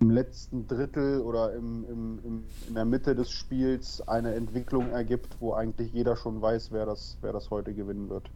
im 0.00 0.10
letzten 0.10 0.66
Drittel 0.66 1.20
oder 1.20 1.54
im, 1.54 1.84
im, 1.88 2.18
im, 2.24 2.44
in 2.68 2.74
der 2.74 2.84
Mitte 2.84 3.14
des 3.14 3.30
Spiels 3.30 4.06
eine 4.06 4.34
Entwicklung 4.34 4.90
ergibt, 4.90 5.36
wo 5.40 5.54
eigentlich 5.54 5.92
jeder 5.92 6.16
schon 6.16 6.42
weiß, 6.42 6.70
wer 6.72 6.84
das, 6.84 7.16
wer 7.22 7.32
das 7.32 7.50
heute 7.50 7.72
gewinnen 7.72 8.10
wird. 8.10 8.28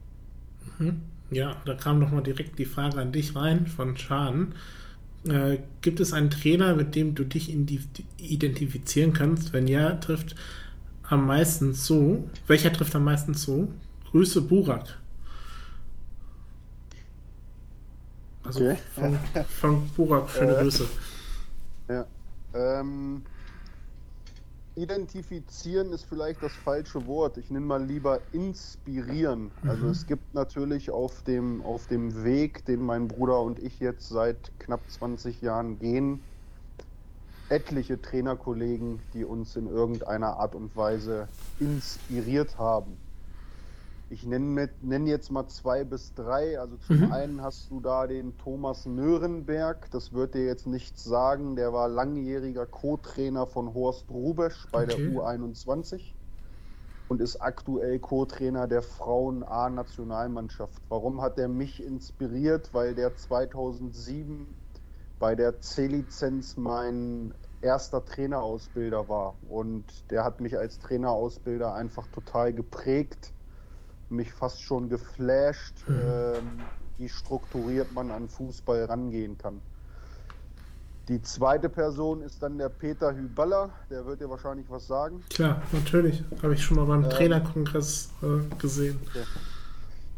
Mhm. 0.79 1.03
Ja, 1.31 1.57
da 1.65 1.75
kam 1.75 1.99
nochmal 1.99 2.23
direkt 2.23 2.59
die 2.59 2.65
Frage 2.65 2.99
an 2.99 3.13
dich 3.13 3.37
rein 3.37 3.67
von 3.67 3.97
Schaden. 3.97 4.55
Äh, 5.29 5.59
gibt 5.83 6.01
es 6.01 6.13
einen 6.13 6.31
Trainer, 6.31 6.75
mit 6.75 6.95
dem 6.95 7.15
du 7.15 7.25
dich 7.25 7.55
identifizieren 8.17 9.13
kannst? 9.13 9.53
Wenn 9.53 9.69
ja, 9.69 9.95
trifft 9.97 10.35
am 11.03 11.27
meisten 11.27 11.75
zu. 11.75 12.29
Welcher 12.47 12.73
trifft 12.73 12.97
am 12.97 13.05
meisten 13.05 13.35
zu? 13.35 13.69
Grüße 14.11 14.41
Burak. 14.43 14.99
Also 18.43 18.61
okay. 18.61 18.79
von, 18.95 19.19
von 19.45 19.89
Burak, 19.91 20.31
schöne 20.31 20.57
äh. 20.57 20.63
Grüße. 20.63 20.87
Ja. 21.91 22.07
Ähm, 22.55 23.23
identifizieren 24.77 25.93
ist 25.93 26.05
vielleicht 26.05 26.43
das 26.43 26.53
falsche 26.53 27.07
Wort. 27.07 27.37
Ich 27.37 27.51
nenne 27.51 27.67
mal 27.67 27.85
lieber 27.85 28.21
inspirieren. 28.33 29.51
Also 29.63 29.87
mhm. 29.87 29.91
es 29.91 30.07
gibt 30.07 30.35
natürlich 30.35 30.91
auf 30.91 31.23
dem, 31.25 31.63
auf 31.63 31.87
dem 31.89 32.23
Weg, 32.23 32.65
den 32.65 32.81
mein 32.81 33.09
Bruder 33.09 33.41
und 33.41 33.59
ich 33.59 33.81
jetzt 33.81 34.09
seit 34.09 34.53
knapp 34.61 34.89
20 34.89 35.43
Jahren 35.43 35.79
gehen, 35.79 36.23
etliche 37.49 38.01
Trainerkollegen, 38.01 39.01
die 39.13 39.25
uns 39.25 39.57
in 39.57 39.67
irgendeiner 39.67 40.37
Art 40.37 40.55
und 40.55 40.77
Weise 40.77 41.29
inspiriert 41.59 42.57
haben. 42.59 42.97
Ich 44.13 44.27
nenne, 44.27 44.69
nenn 44.83 45.07
jetzt 45.07 45.31
mal 45.31 45.47
zwei 45.47 45.85
bis 45.85 46.15
drei. 46.15 46.59
Also 46.59 46.77
zum 46.79 47.07
mhm. 47.07 47.13
einen 47.13 47.43
hast 47.43 47.71
du 47.71 47.81
da 47.81 48.09
den 48.09 48.37
Thomas 48.39 48.85
Nörenberg. 48.85 49.89
Das 49.93 50.13
wird 50.13 50.35
dir 50.35 50.45
jetzt 50.45 50.67
nichts 50.67 51.05
sagen. 51.05 51.55
Der 51.55 51.73
war 51.73 51.89
langjähriger 51.89 52.67
Co-Trainer 52.67 53.47
von 53.47 53.73
Horst 53.73 54.11
Rubesch 54.11 54.67
bei 54.73 54.83
okay. 54.83 54.97
der 54.97 55.13
U21 55.13 56.15
und 57.07 57.21
ist 57.21 57.41
aktuell 57.41 58.01
Co-Trainer 58.01 58.67
der 58.67 58.83
Frauen-A-Nationalmannschaft. 58.83 60.83
Warum 60.89 61.23
hat 61.23 61.39
er 61.39 61.47
mich 61.47 61.81
inspiriert? 61.81 62.71
Weil 62.73 62.97
der 62.97 63.15
2007 63.15 64.49
bei 65.21 65.37
der 65.37 65.61
C-Lizenz 65.61 66.57
mein 66.57 67.33
erster 67.63 68.05
Trainerausbilder 68.05 69.09
war. 69.09 69.37
Und 69.49 69.85
der 70.11 70.25
hat 70.25 70.41
mich 70.41 70.59
als 70.59 70.81
Trainerausbilder 70.81 71.75
einfach 71.75 72.09
total 72.09 72.53
geprägt 72.53 73.33
mich 74.11 74.33
fast 74.33 74.63
schon 74.63 74.89
geflasht, 74.89 75.75
mhm. 75.87 76.01
ähm, 76.05 76.61
wie 76.99 77.09
strukturiert 77.09 77.93
man 77.93 78.11
an 78.11 78.29
Fußball 78.29 78.85
rangehen 78.85 79.39
kann. 79.39 79.61
Die 81.09 81.21
zweite 81.23 81.69
Person 81.69 82.23
ist 82.23 82.41
dann 82.43 82.57
der 82.59 82.69
Peter 82.69 83.13
Hüballer, 83.13 83.71
der 83.91 84.07
wird 84.07 84.21
dir 84.21 84.31
wahrscheinlich 84.31 84.67
was 84.71 84.87
sagen. 84.87 85.25
Klar, 85.31 85.61
natürlich. 85.73 86.23
Habe 86.43 86.55
ich 86.55 86.63
schon 86.63 86.77
mal 86.77 86.85
beim 86.85 87.03
ähm, 87.03 87.11
Trainerkongress 87.11 88.11
äh, 88.23 88.55
gesehen. 88.57 89.01
Okay. 89.09 89.25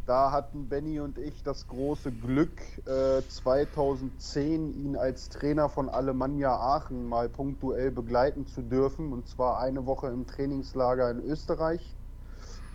Da 0.05 0.33
hatten 0.33 0.69
Benny 0.69 0.99
und 0.99 1.17
ich 1.17 1.43
das 1.45 1.67
große 1.69 2.11
Glück, 2.11 2.61
äh, 2.87 3.23
2010 3.27 4.75
ihn 4.85 4.97
als 4.97 5.29
Trainer 5.29 5.69
von 5.69 5.89
Alemannia 5.89 6.55
Aachen 6.55 7.09
mal 7.09 7.29
punktuell 7.29 7.93
begleiten 7.93 8.47
zu 8.47 8.63
dürfen. 8.63 9.13
Und 9.13 9.29
zwar 9.29 9.61
eine 9.61 9.87
Woche 9.87 10.09
im 10.09 10.27
Trainingslager 10.27 11.11
in 11.11 11.21
Österreich 11.21 11.95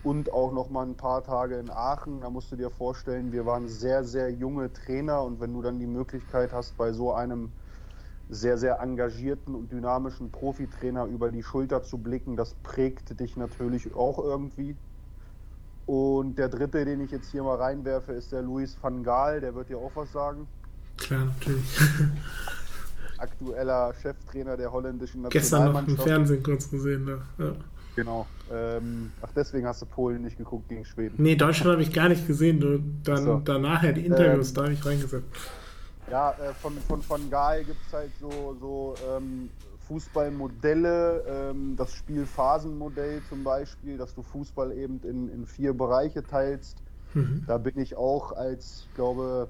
und 0.08 0.32
auch 0.32 0.54
noch 0.54 0.70
mal 0.70 0.86
ein 0.86 0.96
paar 0.96 1.22
Tage 1.22 1.58
in 1.58 1.70
Aachen. 1.70 2.22
Da 2.22 2.30
musst 2.30 2.50
du 2.50 2.56
dir 2.56 2.70
vorstellen, 2.70 3.34
wir 3.34 3.46
waren 3.46 3.68
sehr, 3.68 4.06
sehr 4.06 4.30
junge 4.32 4.72
Trainer. 4.72 5.22
Und 5.22 5.42
wenn 5.42 5.52
du 5.52 5.62
dann 5.62 5.80
die 5.80 5.86
Möglichkeit 5.86 6.54
hast, 6.54 6.78
bei 6.78 6.94
so 6.94 7.14
einem 7.14 7.52
sehr, 8.30 8.58
sehr 8.58 8.80
engagierten 8.80 9.54
und 9.54 9.70
dynamischen 9.70 10.32
Profitrainer 10.32 11.06
über 11.08 11.30
die 11.30 11.44
Schulter 11.44 11.84
zu 11.84 11.98
blicken, 11.98 12.38
das 12.38 12.54
prägt 12.64 13.20
dich 13.20 13.36
natürlich 13.36 13.94
auch 13.96 14.18
irgendwie. 14.20 14.78
Und 15.88 16.38
der 16.38 16.48
dritte, 16.48 16.86
den 16.86 17.02
ich 17.02 17.12
jetzt 17.12 17.30
hier 17.32 17.44
mal 17.44 17.58
reinwerfe, 17.58 18.14
ist 18.14 18.32
der 18.32 18.44
Luis 18.44 18.78
van 18.82 19.04
Gaal. 19.04 19.42
Der 19.42 19.56
wird 19.56 19.68
dir 19.68 19.78
auch 19.78 19.92
was 19.96 20.14
sagen. 20.14 20.48
Klar, 20.96 21.26
natürlich. 21.26 21.80
Aktueller 23.18 23.94
Cheftrainer 24.02 24.56
der 24.56 24.72
holländischen 24.72 25.24
Nationalmannschaft. 25.24 25.34
Gestern 25.34 25.74
noch 25.74 25.88
im 25.88 25.98
Fernsehen 25.98 26.44
kurz 26.44 26.70
gesehen. 26.70 27.04
Ne? 27.04 27.22
Ja. 27.40 27.52
Genau. 27.98 28.28
Ähm, 28.52 29.12
ach, 29.24 29.32
deswegen 29.36 29.66
hast 29.66 29.82
du 29.82 29.88
Polen 29.88 30.22
nicht 30.22 30.38
geguckt 30.38 30.70
gegen 30.70 30.86
Schweden. 30.86 31.16
Nee, 31.18 31.36
Deutschland 31.36 31.72
habe 31.72 31.82
ich 31.82 31.92
gar 31.92 32.10
nicht 32.10 32.28
gesehen. 32.28 32.60
Du, 32.60 32.80
dann 33.04 33.24
so. 33.24 33.42
danach 33.44 33.82
ja 33.82 33.92
die 33.92 34.06
Interviews, 34.06 34.50
ähm, 34.50 34.54
da 34.54 34.62
habe 34.62 34.74
ich 34.74 34.86
reingesetzt. 34.86 35.26
Ja, 36.12 36.32
äh, 36.34 36.54
von, 36.54 36.78
von 36.88 37.02
Van 37.10 37.28
Gaal 37.32 37.64
gibt 37.64 37.80
es 37.88 37.94
halt 37.94 38.12
so, 38.20 38.56
so 38.62 38.94
ähm, 39.10 39.50
Fußballmodelle, 39.88 41.24
ähm, 41.28 41.76
das 41.76 41.92
Spielphasenmodell 41.94 43.24
zum 43.30 43.44
Beispiel, 43.44 43.98
dass 43.98 44.14
du 44.14 44.22
Fußball 44.22 44.74
eben 44.74 45.02
in, 45.04 45.30
in 45.30 45.48
vier 45.48 45.74
Bereiche 45.74 46.24
teilst. 46.24 46.78
Mhm. 47.16 47.46
Da 47.48 47.58
bin 47.58 47.80
ich 47.80 47.98
auch 47.98 48.32
als, 48.32 48.86
ich 48.88 48.94
glaube, 48.94 49.50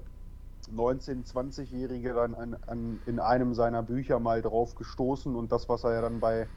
19-, 0.74 1.30
20-Jährige 1.30 2.14
dann 2.14 2.34
an, 2.34 2.56
an, 2.66 3.02
in 3.08 3.20
einem 3.20 3.54
seiner 3.54 3.84
Bücher 3.84 4.20
mal 4.20 4.42
drauf 4.42 4.76
gestoßen 4.76 5.36
und 5.36 5.52
das, 5.52 5.68
was 5.68 5.84
er 5.84 5.96
ja 5.96 6.02
dann 6.02 6.22
bei 6.22 6.48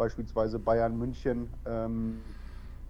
beispielsweise 0.00 0.58
Bayern 0.58 0.96
München 0.96 1.50
ähm, 1.66 2.22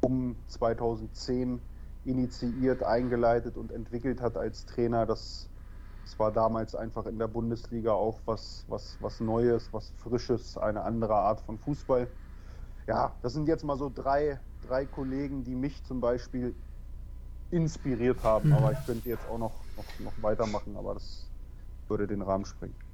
um 0.00 0.36
2010 0.46 1.60
initiiert, 2.04 2.84
eingeleitet 2.84 3.56
und 3.56 3.72
entwickelt 3.72 4.20
hat 4.20 4.36
als 4.36 4.64
Trainer, 4.64 5.06
das 5.06 5.50
es 6.04 6.18
war 6.18 6.32
damals 6.32 6.74
einfach 6.74 7.06
in 7.06 7.18
der 7.18 7.28
Bundesliga 7.28 7.92
auch 7.92 8.20
was, 8.26 8.64
was, 8.68 8.96
was 9.00 9.20
Neues, 9.20 9.72
was 9.72 9.90
Frisches, 9.90 10.56
eine 10.56 10.82
andere 10.82 11.14
Art 11.14 11.40
von 11.40 11.58
Fußball. 11.58 12.08
Ja, 12.86 13.16
das 13.22 13.32
sind 13.32 13.48
jetzt 13.48 13.64
mal 13.64 13.76
so 13.76 13.90
drei, 13.90 14.40
drei 14.60 14.86
Kollegen, 14.86 15.44
die 15.44 15.54
mich 15.54 15.84
zum 15.84 16.00
Beispiel 16.00 16.54
inspiriert 17.50 18.22
haben. 18.24 18.52
Aber 18.52 18.72
ich 18.72 18.84
könnte 18.84 19.08
jetzt 19.08 19.24
auch 19.26 19.38
noch, 19.38 19.66
noch, 19.76 19.98
noch 19.98 20.22
weitermachen, 20.22 20.76
aber 20.76 20.94
das 20.94 21.30
würde 21.88 22.06
den 22.06 22.22
Rahmen 22.22 22.44
sprengen. 22.44 22.89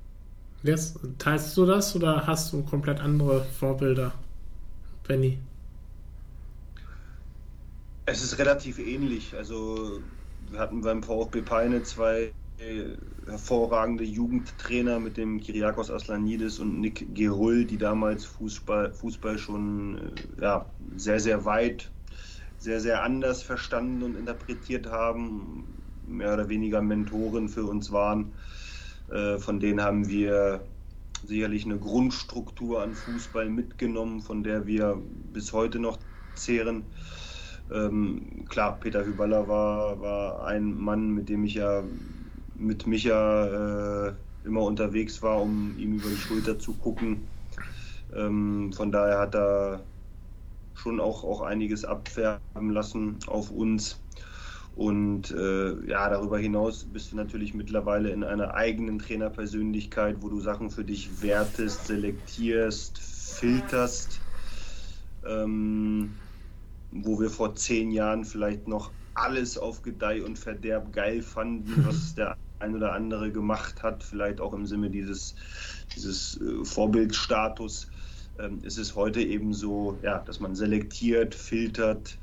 Yes. 0.63 0.99
Teilst 1.19 1.57
du 1.57 1.67
das 1.67 1.95
oder 1.95 2.27
hast 2.27 2.53
du 2.53 2.63
komplett 2.63 3.01
andere 3.01 3.45
Vorbilder, 3.45 4.13
Benny? 5.07 5.39
Es 8.07 8.23
ist 8.23 8.39
relativ 8.39 8.79
ähnlich. 8.79 9.35
Also 9.37 10.01
wir 10.51 10.59
hatten 10.59 10.81
beim 10.81 11.03
VfB 11.03 11.43
Peine 11.43 11.83
zwei 11.83 12.33
hervorragende 13.27 14.05
Jugendtrainer 14.05 14.99
mit 14.99 15.17
dem 15.17 15.41
Kyriakos 15.41 15.91
Aslanidis 15.91 16.59
und 16.59 16.81
Nick 16.81 17.15
Gerull, 17.15 17.65
die 17.67 17.77
damals 17.77 18.25
Fußball, 18.25 18.93
Fußball 18.93 19.39
schon 19.39 19.99
äh, 20.39 20.43
ja, 20.43 20.67
sehr, 20.97 21.21
sehr 21.21 21.45
weit, 21.45 21.91
sehr, 22.59 22.81
sehr 22.81 23.03
anders 23.03 23.43
verstanden 23.43 24.03
und 24.03 24.17
interpretiert 24.17 24.87
haben, 24.87 25.65
mehr 26.07 26.33
oder 26.35 26.49
weniger 26.49 26.81
Mentoren 26.81 27.49
für 27.49 27.65
uns 27.65 27.93
waren. 27.93 28.33
Äh, 29.11 29.39
von 29.39 29.61
denen 29.61 29.81
haben 29.81 30.09
wir 30.09 30.61
sicherlich 31.25 31.65
eine 31.65 31.79
Grundstruktur 31.79 32.83
an 32.83 32.95
Fußball 32.95 33.49
mitgenommen, 33.49 34.21
von 34.21 34.43
der 34.43 34.67
wir 34.67 35.01
bis 35.33 35.53
heute 35.53 35.79
noch 35.79 35.99
zehren. 36.35 36.85
Ähm, 37.73 38.45
klar, 38.49 38.79
Peter 38.81 39.05
Hüballer 39.05 39.49
war, 39.49 40.01
war 40.01 40.47
ein 40.47 40.75
Mann, 40.75 41.11
mit 41.11 41.29
dem 41.29 41.45
ich 41.45 41.55
ja 41.55 41.83
mit 42.55 42.87
Micha 42.87 44.09
äh, 44.09 44.13
immer 44.45 44.63
unterwegs 44.63 45.23
war, 45.23 45.43
um 45.43 45.77
ihm 45.79 45.97
über 45.97 46.09
die 46.09 46.17
Schulter 46.17 46.59
zu 46.59 46.75
gucken. 46.75 47.27
Ähm, 48.15 48.73
von 48.73 48.93
daher 48.93 49.19
hat 49.19 49.35
er 49.35 49.81
schon 50.75 51.01
auch, 51.01 51.25
auch 51.25 51.41
einiges 51.41 51.85
abfärben 51.85 52.71
lassen 52.71 53.17
auf 53.27 53.51
uns. 53.51 54.01
Und 54.77 55.31
äh, 55.31 55.89
ja, 55.89 56.11
darüber 56.11 56.39
hinaus 56.39 56.85
bist 56.85 57.11
du 57.11 57.17
natürlich 57.17 57.55
mittlerweile 57.55 58.11
in 58.11 58.23
einer 58.23 58.55
eigenen 58.55 58.99
Trainerpersönlichkeit, 58.99 60.17
wo 60.21 60.29
du 60.29 60.39
Sachen 60.41 60.71
für 60.71 60.85
dich 60.85 61.23
wertest, 61.23 61.87
selektierst, 61.87 62.99
filterst. 62.99 64.21
Ähm, 65.27 66.11
wo 66.91 67.19
wir 67.19 67.31
vor 67.31 67.55
zehn 67.55 67.91
Jahren 67.91 68.25
vielleicht 68.25 68.69
noch 68.69 68.93
alles 69.15 69.57
auf 69.57 69.83
Gedeih 69.83 70.23
und 70.23 70.39
Verderb 70.39 70.93
geil 70.93 71.23
fanden, 71.23 71.73
was 71.87 72.15
der 72.15 72.37
ein 72.59 72.75
oder 72.75 72.93
andere 72.93 73.33
gemacht 73.33 73.83
hat, 73.83 74.05
vielleicht 74.05 74.41
auch 74.41 74.53
im 74.53 74.67
Sinne 74.67 74.91
dieses, 74.91 75.35
dieses 75.95 76.41
äh, 76.41 76.65
Vorbildstatus, 76.65 77.89
ähm, 78.39 78.61
ist 78.63 78.79
es 78.79 78.95
heute 78.95 79.23
eben 79.23 79.53
so, 79.53 79.99
ja, 80.03 80.19
dass 80.19 80.41
man 80.41 80.55
selektiert, 80.55 81.35
filtert, 81.35 82.19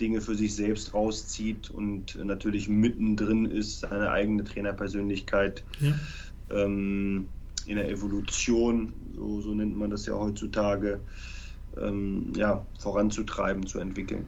Dinge 0.00 0.20
für 0.20 0.34
sich 0.34 0.54
selbst 0.54 0.94
rauszieht 0.94 1.70
und 1.70 2.16
natürlich 2.22 2.68
mittendrin 2.68 3.46
ist, 3.46 3.80
seine 3.80 4.10
eigene 4.10 4.44
Trainerpersönlichkeit 4.44 5.64
ja. 5.80 5.94
ähm, 6.50 7.28
in 7.66 7.76
der 7.76 7.88
Evolution, 7.88 8.92
so, 9.14 9.40
so, 9.40 9.54
nennt 9.54 9.76
man 9.76 9.90
das 9.90 10.06
ja 10.06 10.14
heutzutage, 10.14 11.00
ähm, 11.76 12.32
ja, 12.36 12.66
voranzutreiben, 12.78 13.66
zu 13.66 13.78
entwickeln. 13.78 14.26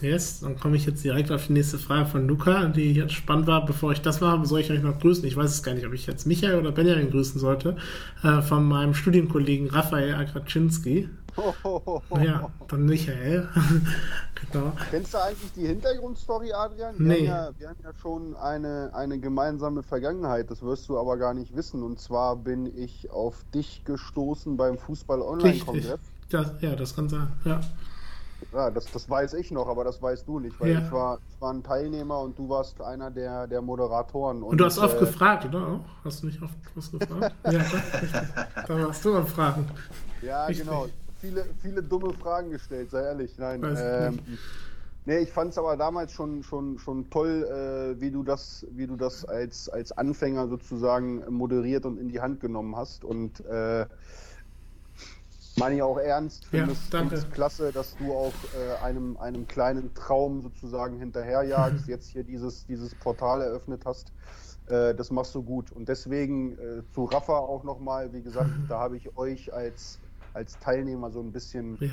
Yes, 0.00 0.40
dann 0.40 0.58
komme 0.58 0.76
ich 0.76 0.86
jetzt 0.86 1.02
direkt 1.02 1.30
auf 1.32 1.46
die 1.46 1.52
nächste 1.52 1.78
Frage 1.78 2.06
von 2.06 2.28
Luca, 2.28 2.66
die 2.66 2.92
jetzt 2.92 3.12
spannend 3.12 3.46
war. 3.46 3.64
Bevor 3.66 3.92
ich 3.92 4.00
das 4.00 4.20
mache, 4.20 4.46
soll 4.46 4.60
ich 4.60 4.70
euch 4.70 4.82
noch 4.82 4.98
grüßen. 4.98 5.24
Ich 5.24 5.36
weiß 5.36 5.50
es 5.50 5.62
gar 5.62 5.74
nicht, 5.74 5.86
ob 5.86 5.92
ich 5.92 6.06
jetzt 6.06 6.26
Michael 6.26 6.58
oder 6.58 6.72
Benjamin 6.72 7.10
grüßen 7.10 7.40
sollte. 7.40 7.76
Äh, 8.22 8.42
von 8.42 8.64
meinem 8.64 8.94
Studienkollegen 8.94 9.70
Raphael 9.70 10.14
Agraczynski. 10.14 11.08
Oh, 11.36 12.00
Ja, 12.20 12.50
dann 12.66 12.86
Michael. 12.86 13.48
genau. 14.52 14.72
Kennst 14.90 15.14
du 15.14 15.18
eigentlich 15.18 15.52
die 15.52 15.66
Hintergrundstory, 15.66 16.52
Adrian? 16.52 16.98
Wir, 16.98 17.06
nee. 17.06 17.28
haben, 17.28 17.54
ja, 17.54 17.58
wir 17.58 17.68
haben 17.68 17.78
ja 17.84 17.90
schon 18.00 18.36
eine, 18.36 18.90
eine 18.92 19.18
gemeinsame 19.18 19.82
Vergangenheit, 19.82 20.50
das 20.50 20.62
wirst 20.62 20.88
du 20.88 20.98
aber 20.98 21.16
gar 21.16 21.34
nicht 21.34 21.54
wissen. 21.54 21.82
Und 21.82 22.00
zwar 22.00 22.36
bin 22.36 22.66
ich 22.76 23.10
auf 23.10 23.44
dich 23.54 23.84
gestoßen 23.84 24.56
beim 24.56 24.78
Fußball-Online-Kongress. 24.78 26.00
Ja, 26.30 26.76
das 26.76 26.94
kann 26.94 27.08
sein, 27.08 27.28
ja. 27.44 27.60
Ja, 28.52 28.70
das, 28.70 28.86
das 28.90 29.08
weiß 29.10 29.34
ich 29.34 29.50
noch, 29.50 29.68
aber 29.68 29.84
das 29.84 30.00
weißt 30.00 30.26
du 30.26 30.40
nicht, 30.40 30.58
weil 30.58 30.72
ja. 30.72 30.80
ich, 30.80 30.90
war, 30.90 31.18
ich 31.28 31.40
war 31.40 31.52
ein 31.52 31.62
Teilnehmer 31.62 32.20
und 32.20 32.38
du 32.38 32.48
warst 32.48 32.80
einer 32.80 33.10
der, 33.10 33.46
der 33.46 33.60
Moderatoren. 33.60 34.38
Und, 34.42 34.50
und 34.50 34.58
du 34.58 34.64
hast 34.64 34.78
oft 34.78 34.96
äh, 34.96 35.00
gefragt, 35.00 35.44
oder 35.44 35.66
auch? 35.66 36.04
Hast 36.04 36.22
du 36.22 36.26
nicht 36.26 36.40
oft 36.40 36.54
was 36.74 36.90
gefragt? 36.90 37.34
ja. 37.50 37.64
Da 38.66 38.86
warst 38.86 39.04
du 39.04 39.14
am 39.16 39.26
Fragen. 39.26 39.66
Ja, 40.22 40.46
richtig. 40.46 40.66
genau. 40.66 40.86
Viele, 41.20 41.44
viele 41.60 41.82
dumme 41.82 42.14
Fragen 42.14 42.50
gestellt, 42.50 42.90
sei 42.90 43.02
ehrlich. 43.02 43.36
Nein. 43.38 43.60
Ähm, 43.76 44.18
nee, 45.04 45.18
ich 45.18 45.32
fand 45.32 45.50
es 45.50 45.58
aber 45.58 45.76
damals 45.76 46.12
schon, 46.12 46.42
schon, 46.42 46.78
schon 46.78 47.10
toll, 47.10 47.44
äh, 47.44 48.00
wie 48.00 48.10
du 48.10 48.22
das, 48.22 48.64
wie 48.70 48.86
du 48.86 48.96
das 48.96 49.26
als, 49.26 49.68
als 49.68 49.92
Anfänger 49.92 50.48
sozusagen 50.48 51.22
moderiert 51.28 51.84
und 51.84 51.98
in 51.98 52.08
die 52.08 52.20
Hand 52.20 52.40
genommen 52.40 52.76
hast. 52.76 53.04
Und 53.04 53.44
äh, 53.46 53.84
meine 55.58 55.76
ich 55.76 55.82
auch 55.82 55.98
ernst. 55.98 56.46
Finde 56.46 56.74
ja, 56.92 57.02
es 57.12 57.30
klasse, 57.30 57.72
dass 57.72 57.96
du 57.96 58.12
auch 58.12 58.32
äh, 58.54 58.84
einem, 58.84 59.16
einem 59.16 59.46
kleinen 59.46 59.92
Traum 59.94 60.42
sozusagen 60.42 60.98
hinterherjagst, 60.98 61.86
mhm. 61.86 61.90
jetzt 61.92 62.08
hier 62.08 62.24
dieses, 62.24 62.66
dieses 62.66 62.94
Portal 62.94 63.42
eröffnet 63.42 63.82
hast. 63.84 64.12
Äh, 64.68 64.94
das 64.94 65.10
machst 65.10 65.34
du 65.34 65.42
gut. 65.42 65.72
Und 65.72 65.88
deswegen 65.88 66.58
äh, 66.58 66.82
zu 66.92 67.04
Rafa 67.04 67.38
auch 67.38 67.64
nochmal, 67.64 68.12
wie 68.12 68.22
gesagt, 68.22 68.50
mhm. 68.50 68.66
da 68.68 68.78
habe 68.78 68.96
ich 68.96 69.16
euch 69.16 69.52
als, 69.52 69.98
als 70.34 70.58
Teilnehmer 70.58 71.10
so 71.10 71.20
ein 71.20 71.32
bisschen 71.32 71.76
ja. 71.80 71.90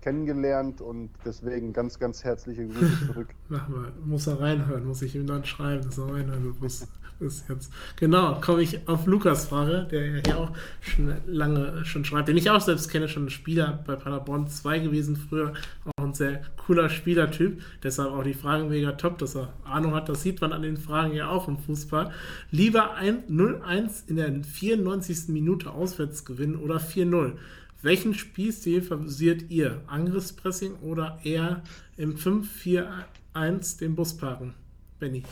kennengelernt 0.00 0.80
und 0.80 1.10
deswegen 1.24 1.72
ganz, 1.72 1.98
ganz 1.98 2.24
herzliche 2.24 2.66
Grüße 2.66 3.06
zurück. 3.06 3.34
Mach 3.48 3.68
mal, 3.68 3.92
muss 4.04 4.26
er 4.26 4.40
reinhören, 4.40 4.84
muss 4.84 5.02
ich 5.02 5.14
ihm 5.14 5.26
dann 5.26 5.44
schreiben, 5.44 5.82
dass 5.82 5.98
er 5.98 6.12
reinhören 6.12 6.56
muss. 6.60 6.86
Ist 7.22 7.48
jetzt. 7.48 7.72
Genau, 7.96 8.40
komme 8.40 8.62
ich 8.62 8.86
auf 8.88 9.06
Lukas 9.06 9.46
Frage, 9.46 9.86
der 9.90 10.20
ja 10.26 10.36
auch 10.36 10.50
schon 10.80 11.14
lange 11.26 11.84
schon 11.84 12.04
schreibt, 12.04 12.28
den 12.28 12.36
ich 12.36 12.50
auch 12.50 12.60
selbst 12.60 12.88
kenne, 12.88 13.08
schon 13.08 13.26
ein 13.26 13.30
Spieler 13.30 13.82
bei 13.86 13.96
Paderborn 13.96 14.48
2 14.48 14.80
gewesen, 14.80 15.16
früher 15.16 15.54
auch 15.84 16.04
ein 16.04 16.14
sehr 16.14 16.42
cooler 16.66 16.88
Spielertyp. 16.88 17.62
Deshalb 17.82 18.12
auch 18.12 18.22
die 18.22 18.34
Fragen 18.34 18.68
mega 18.68 18.92
top, 18.92 19.18
dass 19.18 19.36
er 19.36 19.52
Ahnung 19.64 19.94
hat. 19.94 20.08
Das 20.08 20.22
sieht 20.22 20.40
man 20.40 20.52
an 20.52 20.62
den 20.62 20.76
Fragen 20.76 21.14
ja 21.14 21.28
auch 21.28 21.48
im 21.48 21.58
Fußball. 21.58 22.12
Lieber 22.50 22.96
0-1 22.98 24.08
in 24.08 24.16
der 24.16 24.32
94. 24.44 25.28
Minute 25.28 25.70
auswärts 25.70 26.24
gewinnen 26.24 26.56
oder 26.56 26.76
4-0. 26.76 27.34
Welchen 27.82 28.14
Spielstil 28.14 28.80
favorisiert 28.80 29.50
ihr? 29.50 29.80
Angriffspressing 29.88 30.76
oder 30.82 31.18
eher 31.24 31.62
im 31.96 32.14
5-4-1 32.16 33.78
den 33.80 33.96
Bus 33.96 34.16
parken? 34.16 34.54
Benny. 35.00 35.24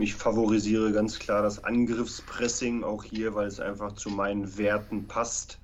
Ich 0.00 0.14
favorisiere 0.14 0.92
ganz 0.92 1.18
klar 1.18 1.42
das 1.42 1.64
Angriffspressing 1.64 2.84
auch 2.84 3.02
hier, 3.02 3.34
weil 3.34 3.48
es 3.48 3.58
einfach 3.58 3.92
zu 3.94 4.10
meinen 4.10 4.56
Werten 4.56 5.08
passt. 5.08 5.58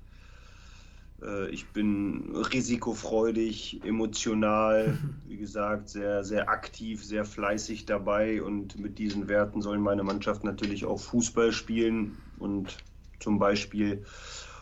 Äh, 1.21 1.49
ich 1.51 1.71
bin 1.71 2.35
risikofreudig, 2.35 3.81
emotional, 3.85 4.97
wie 5.25 5.37
gesagt, 5.37 5.87
sehr, 5.87 6.25
sehr 6.25 6.49
aktiv, 6.49 7.01
sehr 7.03 7.23
fleißig 7.23 7.85
dabei 7.85 8.43
und 8.43 8.77
mit 8.77 8.99
diesen 8.99 9.29
Werten 9.29 9.61
soll 9.61 9.77
meine 9.77 10.03
Mannschaft 10.03 10.43
natürlich 10.43 10.83
auch 10.83 10.99
Fußball 10.99 11.53
spielen 11.53 12.17
und 12.37 12.77
zum 13.21 13.39
Beispiel 13.39 14.03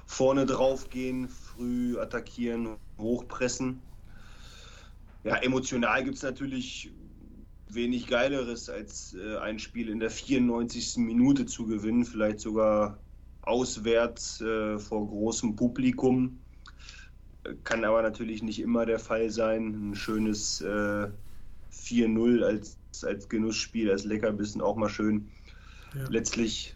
vorne 0.05 0.45
drauf 0.45 0.91
gehen, 0.91 1.27
früh 1.29 1.97
attackieren, 1.97 2.77
hochpressen. 2.99 3.81
Ja, 5.23 5.37
emotional 5.37 6.03
gibt 6.03 6.17
es 6.17 6.21
natürlich 6.21 6.91
wenig 7.75 8.07
Geileres, 8.07 8.69
als 8.69 9.15
äh, 9.15 9.37
ein 9.37 9.59
Spiel 9.59 9.89
in 9.89 9.99
der 9.99 10.09
94. 10.09 10.97
Minute 10.97 11.45
zu 11.45 11.65
gewinnen, 11.65 12.05
vielleicht 12.05 12.39
sogar 12.39 12.97
auswärts 13.41 14.41
äh, 14.41 14.79
vor 14.79 15.07
großem 15.07 15.55
Publikum. 15.55 16.39
Kann 17.63 17.83
aber 17.83 18.01
natürlich 18.01 18.41
nicht 18.41 18.61
immer 18.61 18.85
der 18.85 18.99
Fall 18.99 19.29
sein. 19.29 19.91
Ein 19.91 19.95
schönes 19.95 20.61
äh, 20.61 21.07
4-0 21.73 22.43
als, 22.43 22.77
als 23.03 23.27
Genussspiel, 23.27 23.91
als 23.91 24.05
Leckerbissen 24.05 24.61
auch 24.61 24.77
mal 24.77 24.89
schön. 24.89 25.27
Ja. 25.93 26.07
Letztlich, 26.09 26.75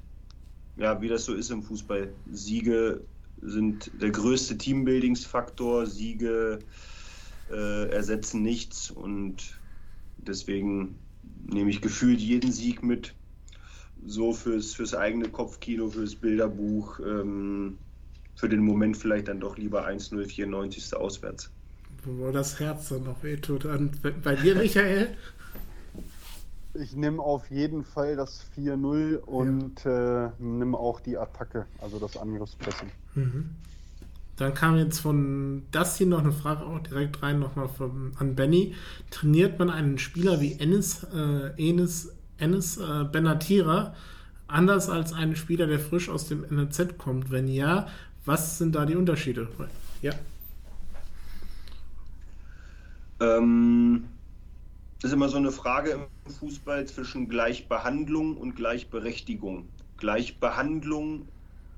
ja, 0.76 1.02
wie 1.02 1.07
das 1.07 1.26
so 1.26 1.34
ist 1.34 1.52
im 1.52 1.64
Fußball, 1.64 2.11
Siege 2.32 3.02
sind 3.41 3.91
der 4.02 4.11
größte 4.11 4.57
Teambuildingsfaktor. 4.57 5.86
Siege 5.86 6.60
äh, 7.49 7.90
ersetzen 7.90 8.41
nichts 8.41 8.91
und 8.91 9.57
Deswegen 10.28 10.95
nehme 11.45 11.70
ich 11.70 11.82
gefühlt 11.82 12.20
jeden 12.20 12.52
Sieg 12.52 12.84
mit. 12.84 13.14
So 14.06 14.34
fürs, 14.34 14.74
fürs 14.74 14.94
eigene 14.94 15.30
Kopfkino, 15.30 15.90
fürs 15.90 16.16
Bilderbuch. 16.16 16.99
Ähm, 16.99 17.78
für 18.36 18.48
den 18.48 18.62
Moment 18.62 18.95
vielleicht 18.98 19.28
dann 19.28 19.40
doch 19.40 19.58
lieber 19.58 19.88
1-0-94. 19.88 20.94
auswärts. 20.94 21.49
Wo 22.06 22.32
das 22.32 22.60
Herz 22.60 22.90
dann 22.90 23.04
noch 23.04 23.24
wehtut. 23.24 23.66
Und 23.66 24.02
bei 24.24 24.36
dir, 24.36 24.56
Michael? 24.56 25.18
Ich 26.76 26.95
nehme 26.95 27.22
auf 27.22 27.49
jeden 27.49 27.84
Fall 27.84 28.16
das 28.16 28.45
4-0 28.56 29.16
und 29.16 29.84
ja. 29.84 30.28
äh, 30.28 30.32
nehme 30.38 30.78
auch 30.78 30.99
die 30.99 31.18
Attacke, 31.18 31.66
also 31.80 31.98
das 31.98 32.16
Angriffspressen. 32.16 32.91
Mhm. 33.16 33.49
Dann 34.38 34.54
kam 34.54 34.78
jetzt 34.78 35.00
von 35.00 35.64
das 35.72 35.98
hier 35.98 36.08
noch 36.08 36.20
eine 36.20 36.32
Frage 36.32 36.64
auch 36.64 36.80
direkt 36.80 37.22
rein 37.24 37.40
nochmal 37.40 37.68
von, 37.68 38.14
an 38.18 38.36
Benny. 38.36 38.76
Trainiert 39.10 39.58
man 39.58 39.70
einen 39.70 39.98
Spieler 39.98 40.40
wie 40.40 40.54
Enes, 40.54 41.04
äh, 41.06 41.52
Enes, 41.58 42.16
Enes 42.38 42.78
äh, 42.78 43.04
Benatira 43.12 43.96
anders 44.48 44.90
als 44.90 45.12
einen 45.12 45.36
Spieler, 45.36 45.66
der 45.68 45.80
frisch 45.80 46.08
aus 46.08 46.28
dem 46.28 46.46
NZ 46.46 46.98
kommt? 47.00 47.32
Wenn 47.32 47.48
ja, 47.48 47.88
was 48.26 48.60
sind 48.60 48.76
da 48.76 48.86
die 48.86 48.96
Unterschiede? 48.96 49.48
Ja. 50.04 50.14
Ähm, 53.20 54.06
das 55.02 55.10
ist 55.10 55.14
immer 55.14 55.30
so 55.30 55.38
eine 55.38 55.52
Frage 55.52 55.92
im 55.92 56.34
Fußball 56.40 56.86
zwischen 56.86 57.28
Gleichbehandlung 57.28 58.38
und 58.38 58.56
Gleichberechtigung. 58.56 59.68
Gleichbehandlung, 59.98 61.28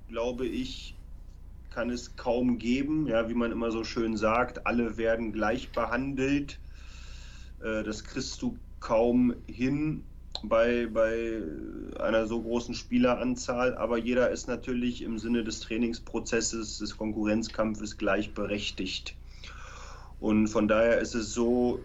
glaube 0.10 0.46
ich, 0.46 0.96
kann 1.70 1.90
es 1.90 2.16
kaum 2.16 2.58
geben. 2.58 3.08
Ja, 3.08 3.30
wie 3.30 3.34
man 3.34 3.52
immer 3.52 3.72
so 3.72 3.84
schön 3.84 4.18
sagt, 4.18 4.66
alle 4.66 4.98
werden 4.98 5.32
gleich 5.32 5.70
behandelt. 5.72 6.60
Äh, 7.62 7.84
das 7.84 8.04
kriegst 8.04 8.42
du 8.42 8.58
kaum 8.80 9.36
hin 9.48 10.04
bei, 10.44 10.88
bei 10.88 11.42
einer 12.00 12.28
so 12.28 12.42
großen 12.42 12.74
Spieleranzahl, 12.74 13.76
aber 13.76 13.98
jeder 13.98 14.30
ist 14.30 14.48
natürlich 14.48 15.02
im 15.02 15.20
Sinne 15.20 15.44
des 15.44 15.60
Trainingsprozesses, 15.62 16.78
des 16.78 16.98
Konkurrenzkampfes 16.98 17.98
gleichberechtigt. 17.98 19.16
Und 20.20 20.48
von 20.48 20.68
daher 20.68 21.00
ist 21.00 21.16
es 21.16 21.34
so, 21.34 21.80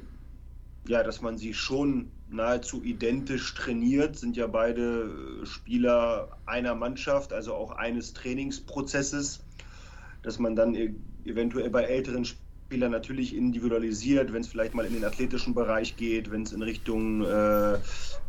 ja, 0.86 1.02
dass 1.02 1.22
man 1.22 1.38
sie 1.38 1.54
schon 1.54 2.10
nahezu 2.28 2.82
identisch 2.82 3.54
trainiert, 3.54 4.16
sind 4.16 4.36
ja 4.36 4.46
beide 4.46 5.44
Spieler 5.44 6.36
einer 6.46 6.74
Mannschaft, 6.74 7.32
also 7.32 7.54
auch 7.54 7.72
eines 7.72 8.12
Trainingsprozesses 8.12 9.43
dass 10.24 10.38
man 10.38 10.56
dann 10.56 10.74
e-, 10.74 10.94
eventuell 11.24 11.70
bei 11.70 11.84
älteren 11.84 12.24
Spielern 12.24 12.90
natürlich 12.90 13.36
individualisiert, 13.36 14.32
wenn 14.32 14.40
es 14.40 14.48
vielleicht 14.48 14.74
mal 14.74 14.86
in 14.86 14.94
den 14.94 15.04
athletischen 15.04 15.54
Bereich 15.54 15.96
geht, 15.96 16.30
wenn 16.32 16.42
es 16.42 16.52
in 16.52 16.62
Richtung 16.62 17.22
äh, 17.22 17.78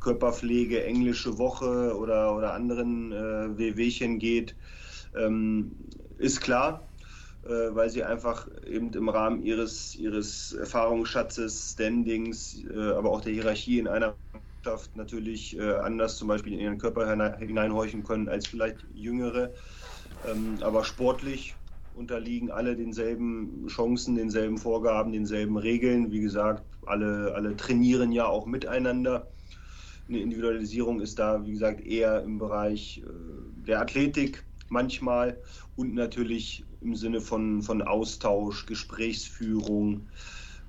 Körperpflege, 0.02 0.84
englische 0.84 1.38
Woche 1.40 1.98
oder, 1.98 2.36
oder 2.36 2.54
anderen 2.54 3.12
äh, 3.12 3.58
WWchen 3.58 4.20
geht, 4.20 4.56
ähm, 5.16 5.72
ist 6.18 6.42
klar, 6.42 6.88
äh, 7.44 7.50
weil 7.50 7.90
sie 7.90 8.04
einfach 8.04 8.48
eben 8.68 8.94
im 8.94 9.10
Rahmen 9.10 9.42
ihres, 9.42 9.96
ihres 9.96 10.54
Erfahrungsschatzes, 10.54 11.72
Standings, 11.74 12.64
äh, 12.70 12.92
aber 12.92 13.12
auch 13.12 13.22
der 13.22 13.34
Hierarchie 13.34 13.80
in 13.80 13.88
einer 13.88 14.16
Mannschaft 14.66 14.96
natürlich 14.96 15.58
äh, 15.58 15.76
anders 15.76 16.18
zum 16.18 16.28
Beispiel 16.28 16.54
in 16.54 16.60
ihren 16.60 16.78
Körper 16.78 17.08
hineinhorchen 17.38 18.04
können 18.04 18.28
als 18.28 18.48
vielleicht 18.48 18.86
Jüngere. 18.94 19.54
Ähm, 20.30 20.58
aber 20.62 20.84
sportlich 20.84 21.56
unterliegen 21.96 22.52
alle 22.52 22.76
denselben 22.76 23.66
Chancen, 23.68 24.16
denselben 24.16 24.58
Vorgaben, 24.58 25.12
denselben 25.12 25.58
Regeln. 25.58 26.12
Wie 26.12 26.22
gesagt, 26.22 26.64
alle, 26.86 27.34
alle 27.36 27.56
trainieren 27.56 28.12
ja 28.12 28.28
auch 28.28 28.46
miteinander. 28.46 29.28
Eine 30.08 30.20
Individualisierung 30.20 31.02
ist 31.02 31.18
da, 31.18 31.46
wie 31.46 31.54
gesagt, 31.54 31.82
eher 31.82 32.22
im 32.24 32.38
Bereich 32.38 33.02
äh, 33.04 33.66
der 33.68 33.82
Athletik 33.82 34.46
manchmal 34.70 35.38
und 35.76 35.94
natürlich 35.94 36.64
im 36.82 36.96
Sinne 36.96 37.22
von, 37.22 37.62
von 37.62 37.82
Austausch, 37.82 38.66
Gesprächsführung, 38.66 40.08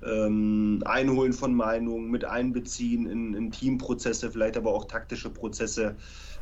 ähm, 0.03 0.81
Einholen 0.85 1.33
von 1.33 1.53
Meinungen, 1.53 2.09
mit 2.09 2.25
einbeziehen 2.25 3.07
in, 3.07 3.33
in 3.33 3.51
Teamprozesse, 3.51 4.31
vielleicht 4.31 4.57
aber 4.57 4.73
auch 4.73 4.85
taktische 4.85 5.29
Prozesse. 5.29 5.95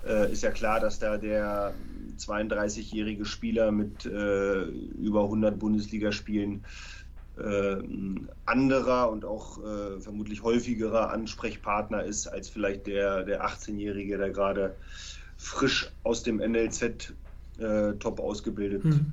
Äh, 0.06 0.32
ist 0.32 0.44
ja 0.44 0.52
klar, 0.52 0.80
dass 0.80 1.00
da 1.00 1.18
der 1.18 1.74
32-jährige 2.18 3.26
Spieler 3.26 3.72
mit 3.72 4.06
äh, 4.06 4.64
über 4.64 5.24
100 5.24 5.60
Bundesligaspielen 5.60 6.64
äh, 7.38 7.76
anderer 8.46 9.12
und 9.12 9.26
auch 9.26 9.60
äh, 9.64 10.00
vermutlich 10.00 10.44
häufigerer 10.44 11.12
Ansprechpartner 11.12 12.04
ist 12.04 12.28
als 12.28 12.50
vielleicht 12.50 12.88
der, 12.88 13.24
der 13.24 13.46
18-Jährige, 13.46 14.18
der 14.18 14.30
gerade 14.30 14.76
frisch 15.38 15.92
aus 16.04 16.24
dem 16.24 16.38
NLZ 16.38 17.14
äh, 17.58 17.94
top 18.00 18.20
ausgebildet 18.20 18.84
hm. 18.84 19.12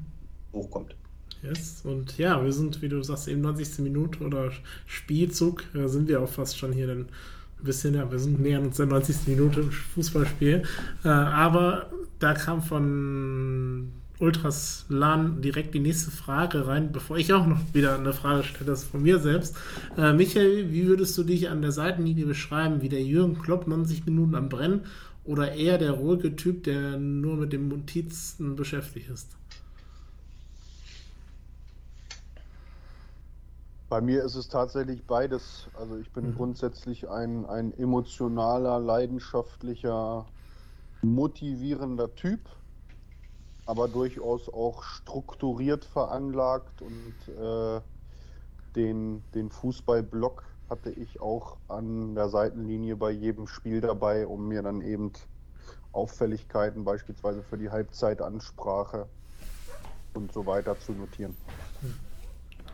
hochkommt. 0.52 0.94
Yes. 1.43 1.81
Und 1.85 2.16
ja, 2.19 2.43
wir 2.44 2.52
sind, 2.52 2.82
wie 2.82 2.89
du 2.89 3.02
sagst, 3.02 3.27
eben 3.27 3.40
90. 3.40 3.81
Minute 3.81 4.23
oder 4.23 4.52
Spielzug, 4.86 5.64
da 5.74 5.89
sind 5.89 6.06
wir 6.06 6.20
auch 6.23 6.28
fast 6.28 6.56
schon 6.56 6.73
hier 6.73 6.89
ein 6.89 7.09
bisschen, 7.62 7.94
ja, 7.94 8.10
wir 8.10 8.18
sind 8.18 8.40
näher 8.40 8.59
an 8.59 8.70
der 8.76 8.86
90. 8.86 9.28
Minute 9.28 9.60
im 9.60 9.70
Fußballspiel. 9.70 10.62
Äh, 11.05 11.09
aber 11.09 11.90
da 12.18 12.34
kam 12.34 12.62
von 12.62 13.93
Ultras 14.22 14.86
LAN 14.89 15.43
direkt 15.43 15.74
die 15.74 15.80
nächste 15.80 16.12
Frage 16.12 16.68
rein, 16.68 16.93
bevor 16.93 17.18
ich 17.18 17.32
auch 17.32 17.47
noch 17.47 17.59
wieder 17.72 17.98
eine 17.98 18.12
Frage 18.12 18.44
stelle, 18.44 18.66
das 18.66 18.84
ist 18.84 18.90
von 18.90 19.02
mir 19.02 19.18
selbst. 19.18 19.56
Äh, 19.97 20.12
Michael, 20.12 20.70
wie 20.70 20.86
würdest 20.86 21.18
du 21.18 21.24
dich 21.24 21.48
an 21.48 21.60
der 21.60 21.72
Seitenlinie 21.72 22.26
beschreiben, 22.26 22.82
wie 22.82 22.89
der 22.89 23.02
Jürgen 23.02 23.39
Klopp 23.39 23.66
90 23.66 24.06
Minuten 24.06 24.36
am 24.36 24.48
Brennen 24.48 24.82
oder 25.24 25.52
eher 25.52 25.76
der 25.78 25.93
ruhige 25.93 26.36
Typ, 26.36 26.62
der 26.64 26.98
nur 26.98 27.36
mit 27.36 27.52
den 27.52 27.68
Notizen 27.68 28.55
beschäftigt 28.55 29.10
ist? 29.10 29.36
Bei 33.93 34.01
mir 34.01 34.24
ist 34.24 34.36
es 34.36 34.48
tatsächlich 34.48 35.05
beides. 35.05 35.69
Also 35.78 35.98
ich 35.98 36.10
bin 36.12 36.31
mhm. 36.31 36.36
grundsätzlich 36.36 37.10
ein, 37.10 37.44
ein 37.44 37.77
emotionaler, 37.77 38.81
leidenschaftlicher, 38.81 40.24
motivierender 41.02 42.14
Typ, 42.14 42.40
aber 43.66 43.89
durchaus 43.89 44.48
auch 44.48 44.82
strukturiert 44.82 45.85
veranlagt 45.85 46.81
und 46.81 47.36
äh, 47.36 47.82
den, 48.77 49.23
den 49.35 49.51
Fußballblock 49.51 50.43
hatte 50.70 50.89
ich 50.89 51.20
auch 51.20 51.59
an 51.69 52.14
der 52.14 52.31
Seitenlinie 52.31 52.97
bei 52.97 53.10
jedem 53.10 53.47
Spiel 53.47 53.82
dabei, 53.82 54.27
um 54.27 54.48
mir 54.48 54.62
dann 54.62 54.81
eben 54.81 55.12
Auffälligkeiten 55.93 56.85
beispielsweise 56.85 57.43
für 57.43 57.59
die 57.59 57.69
Halbzeitansprache 57.69 59.06
und 60.14 60.32
so 60.32 60.47
weiter 60.47 60.81
zu 60.81 60.93
notieren. 60.93 61.36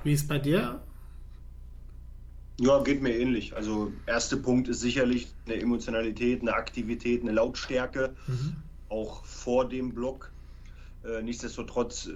Wie 0.04 0.12
ist 0.12 0.28
bei 0.28 0.38
dir? 0.38 0.80
Ja, 2.60 2.82
geht 2.82 3.02
mir 3.02 3.16
ähnlich. 3.16 3.54
Also 3.54 3.92
erster 4.06 4.36
Punkt 4.36 4.68
ist 4.68 4.80
sicherlich 4.80 5.28
eine 5.46 5.60
Emotionalität, 5.60 6.42
eine 6.42 6.54
Aktivität, 6.54 7.22
eine 7.22 7.32
Lautstärke, 7.32 8.16
mhm. 8.26 8.56
auch 8.88 9.24
vor 9.24 9.68
dem 9.68 9.94
Block. 9.94 10.32
Äh, 11.04 11.22
nichtsdestotrotz 11.22 12.06
äh, 12.06 12.12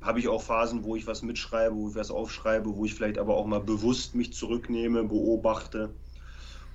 habe 0.00 0.20
ich 0.20 0.28
auch 0.28 0.42
Phasen, 0.42 0.84
wo 0.84 0.94
ich 0.94 1.08
was 1.08 1.22
mitschreibe, 1.22 1.74
wo 1.74 1.88
ich 1.88 1.94
was 1.96 2.12
aufschreibe, 2.12 2.76
wo 2.76 2.84
ich 2.84 2.94
vielleicht 2.94 3.18
aber 3.18 3.36
auch 3.36 3.46
mal 3.46 3.60
bewusst 3.60 4.14
mich 4.14 4.32
zurücknehme, 4.32 5.04
beobachte. 5.04 5.90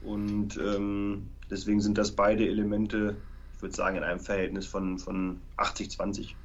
Und 0.02 0.58
ähm, 0.58 1.30
deswegen 1.50 1.80
sind 1.80 1.98
das 1.98 2.12
beide 2.12 2.48
Elemente, 2.48 3.16
ich 3.56 3.62
würde 3.62 3.76
sagen, 3.76 3.98
in 3.98 4.04
einem 4.04 4.20
Verhältnis 4.20 4.66
von, 4.66 5.00
von 5.00 5.40
80-20. 5.58 6.36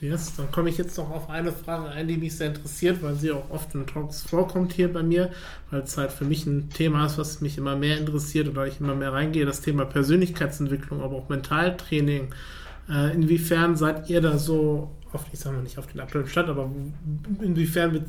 Yes, 0.00 0.36
dann 0.36 0.50
komme 0.50 0.68
ich 0.68 0.76
jetzt 0.76 0.98
noch 0.98 1.10
auf 1.10 1.30
eine 1.30 1.52
Frage 1.52 1.88
ein, 1.88 2.06
die 2.06 2.18
mich 2.18 2.36
sehr 2.36 2.48
interessiert, 2.48 3.02
weil 3.02 3.14
sie 3.14 3.32
auch 3.32 3.48
oft 3.50 3.74
in 3.74 3.86
Talks 3.86 4.20
vorkommt 4.20 4.74
hier 4.74 4.92
bei 4.92 5.02
mir, 5.02 5.30
weil 5.70 5.80
es 5.80 5.96
halt 5.96 6.12
für 6.12 6.26
mich 6.26 6.44
ein 6.44 6.68
Thema 6.68 7.06
ist, 7.06 7.16
was 7.16 7.40
mich 7.40 7.56
immer 7.56 7.76
mehr 7.76 7.96
interessiert 7.96 8.46
oder 8.46 8.66
ich 8.66 8.78
immer 8.78 8.94
mehr 8.94 9.14
reingehe, 9.14 9.46
das 9.46 9.62
Thema 9.62 9.86
Persönlichkeitsentwicklung, 9.86 11.00
aber 11.00 11.16
auch 11.16 11.30
Mentaltraining. 11.30 12.34
Äh, 12.90 13.14
inwiefern 13.14 13.76
seid 13.76 14.10
ihr 14.10 14.20
da 14.20 14.36
so 14.36 14.90
auf, 15.12 15.24
ich 15.32 15.38
sage 15.38 15.56
mal 15.56 15.62
nicht 15.62 15.78
auf 15.78 15.86
den 15.86 16.00
aktuellen 16.00 16.28
Stand, 16.28 16.50
aber 16.50 16.70
inwiefern 17.40 18.04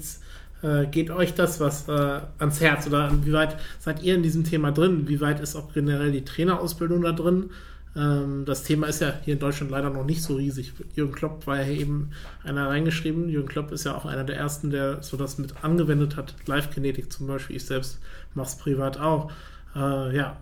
äh, 0.61 0.88
geht 0.88 1.09
euch 1.09 1.35
das 1.35 1.61
was 1.61 1.88
äh, 1.88 2.19
ans 2.38 2.59
Herz 2.59 2.85
oder 2.88 3.07
inwieweit 3.07 3.57
seid 3.80 4.03
ihr 4.03 4.15
in 4.15 4.23
diesem 4.23 4.43
Thema 4.43 4.72
drin? 4.72 5.07
Wie 5.07 5.22
weit 5.22 5.39
ist 5.39 5.55
auch 5.55 5.73
generell 5.73 6.11
die 6.11 6.26
Trainerausbildung 6.26 7.01
da 7.01 7.14
drin? 7.14 7.51
Ähm, 7.98 8.45
das 8.45 8.64
Thema 8.64 8.88
ist 8.88 9.02
ja 9.02 9.14
hier 9.24 9.34
in 9.34 9.40
Deutschland 9.40 9.72
leider 9.72 9.90
noch 9.90 10.06
nicht 10.06 10.22
so 10.22 10.36
riesig. 10.36 10.74
Jürgen 10.94 11.14
Klopp 11.14 11.48
war 11.48 11.61
ja 11.61 11.68
eben 11.68 12.11
einer 12.44 12.69
reingeschrieben. 12.69 13.28
Jürgen 13.28 13.48
Klopp 13.48 13.72
ist 13.72 13.86
ja 13.86 13.95
auch 13.95 14.06
einer 14.06 14.24
der 14.24 14.38
ersten, 14.38 14.69
der 14.69 15.02
so 15.02 15.18
das 15.18 15.38
mit 15.38 15.64
angewendet 15.64 16.15
hat. 16.15 16.36
Live-Kinetik 16.45 17.11
zum 17.11 17.28
Beispiel. 17.28 17.56
Ich 17.56 17.65
selbst 17.65 17.99
mache 18.36 18.48
es 18.48 18.56
privat 18.56 18.99
auch. 18.99 19.32
Äh, 19.76 20.15
ja, 20.15 20.38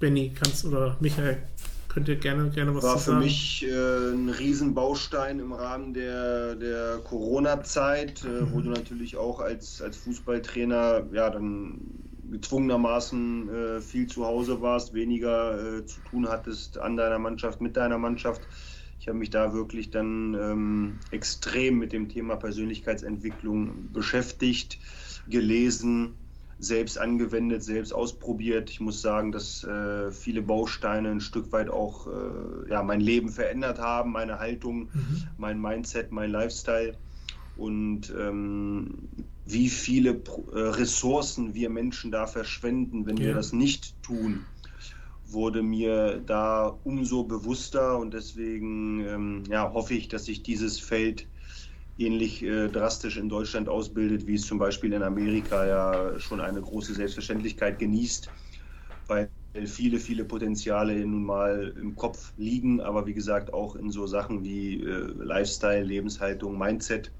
Benny, 0.00 0.32
kannst 0.34 0.64
oder 0.64 0.96
Michael, 1.00 1.38
könnt 1.88 2.08
ihr 2.08 2.16
gerne, 2.16 2.50
gerne 2.50 2.74
was 2.74 2.82
War 2.82 2.98
für 2.98 3.14
mich 3.14 3.64
äh, 3.64 4.12
ein 4.12 4.28
Riesenbaustein 4.28 5.38
im 5.38 5.52
Rahmen 5.52 5.94
der, 5.94 6.56
der 6.56 6.98
Corona-Zeit, 7.04 8.24
äh, 8.24 8.42
mhm. 8.42 8.52
wo 8.52 8.60
du 8.60 8.70
natürlich 8.70 9.16
auch 9.16 9.38
als, 9.38 9.80
als 9.80 9.96
Fußballtrainer 9.98 11.04
ja 11.12 11.30
dann 11.30 11.78
gezwungenermaßen 12.30 13.48
äh, 13.48 13.80
viel 13.80 14.06
zu 14.06 14.24
Hause 14.24 14.60
warst, 14.60 14.94
weniger 14.94 15.78
äh, 15.78 15.86
zu 15.86 16.00
tun 16.10 16.28
hattest 16.28 16.78
an 16.78 16.96
deiner 16.96 17.18
Mannschaft, 17.18 17.60
mit 17.60 17.76
deiner 17.76 17.98
Mannschaft. 17.98 18.42
Ich 19.00 19.08
habe 19.08 19.18
mich 19.18 19.30
da 19.30 19.52
wirklich 19.52 19.90
dann 19.90 20.34
ähm, 20.34 20.98
extrem 21.10 21.78
mit 21.78 21.92
dem 21.92 22.08
Thema 22.08 22.36
Persönlichkeitsentwicklung 22.36 23.92
beschäftigt, 23.92 24.78
gelesen, 25.28 26.14
selbst 26.58 26.98
angewendet, 26.98 27.62
selbst 27.62 27.92
ausprobiert. 27.92 28.70
Ich 28.70 28.80
muss 28.80 29.02
sagen, 29.02 29.32
dass 29.32 29.64
äh, 29.64 30.10
viele 30.10 30.42
Bausteine 30.42 31.10
ein 31.10 31.20
Stück 31.20 31.52
weit 31.52 31.68
auch 31.68 32.06
äh, 32.06 32.70
ja, 32.70 32.82
mein 32.82 33.00
Leben 33.00 33.28
verändert 33.28 33.78
haben, 33.78 34.12
meine 34.12 34.38
Haltung, 34.38 34.88
mhm. 34.92 35.24
mein 35.36 35.60
Mindset, 35.60 36.12
mein 36.12 36.30
Lifestyle. 36.30 36.96
Und 37.56 38.12
ähm, 38.18 39.08
wie 39.46 39.68
viele 39.68 40.10
äh, 40.10 40.58
Ressourcen 40.58 41.54
wir 41.54 41.68
Menschen 41.70 42.10
da 42.10 42.26
verschwenden, 42.26 43.06
wenn 43.06 43.16
ja. 43.16 43.26
wir 43.26 43.34
das 43.34 43.52
nicht 43.52 44.00
tun, 44.02 44.44
wurde 45.26 45.62
mir 45.62 46.22
da 46.26 46.78
umso 46.84 47.24
bewusster 47.24 47.98
und 47.98 48.14
deswegen 48.14 49.04
ähm, 49.06 49.42
ja, 49.48 49.72
hoffe 49.72 49.94
ich, 49.94 50.08
dass 50.08 50.26
sich 50.26 50.42
dieses 50.42 50.78
Feld 50.78 51.26
ähnlich 51.98 52.42
äh, 52.42 52.68
drastisch 52.68 53.16
in 53.16 53.28
Deutschland 53.28 53.68
ausbildet, 53.68 54.26
wie 54.26 54.34
es 54.34 54.46
zum 54.46 54.58
Beispiel 54.58 54.92
in 54.92 55.02
Amerika 55.02 55.66
ja 55.66 56.18
schon 56.18 56.40
eine 56.40 56.60
große 56.60 56.94
Selbstverständlichkeit 56.94 57.78
genießt, 57.78 58.30
weil 59.06 59.28
viele, 59.66 60.00
viele 60.00 60.24
Potenziale 60.24 60.94
nun 61.06 61.24
mal 61.24 61.72
im 61.80 61.94
Kopf 61.94 62.32
liegen, 62.36 62.80
aber 62.80 63.06
wie 63.06 63.14
gesagt 63.14 63.52
auch 63.52 63.76
in 63.76 63.90
so 63.90 64.06
Sachen 64.06 64.42
wie 64.42 64.82
äh, 64.82 65.12
Lifestyle, 65.18 65.84
Lebenshaltung, 65.84 66.58
Mindset 66.58 67.12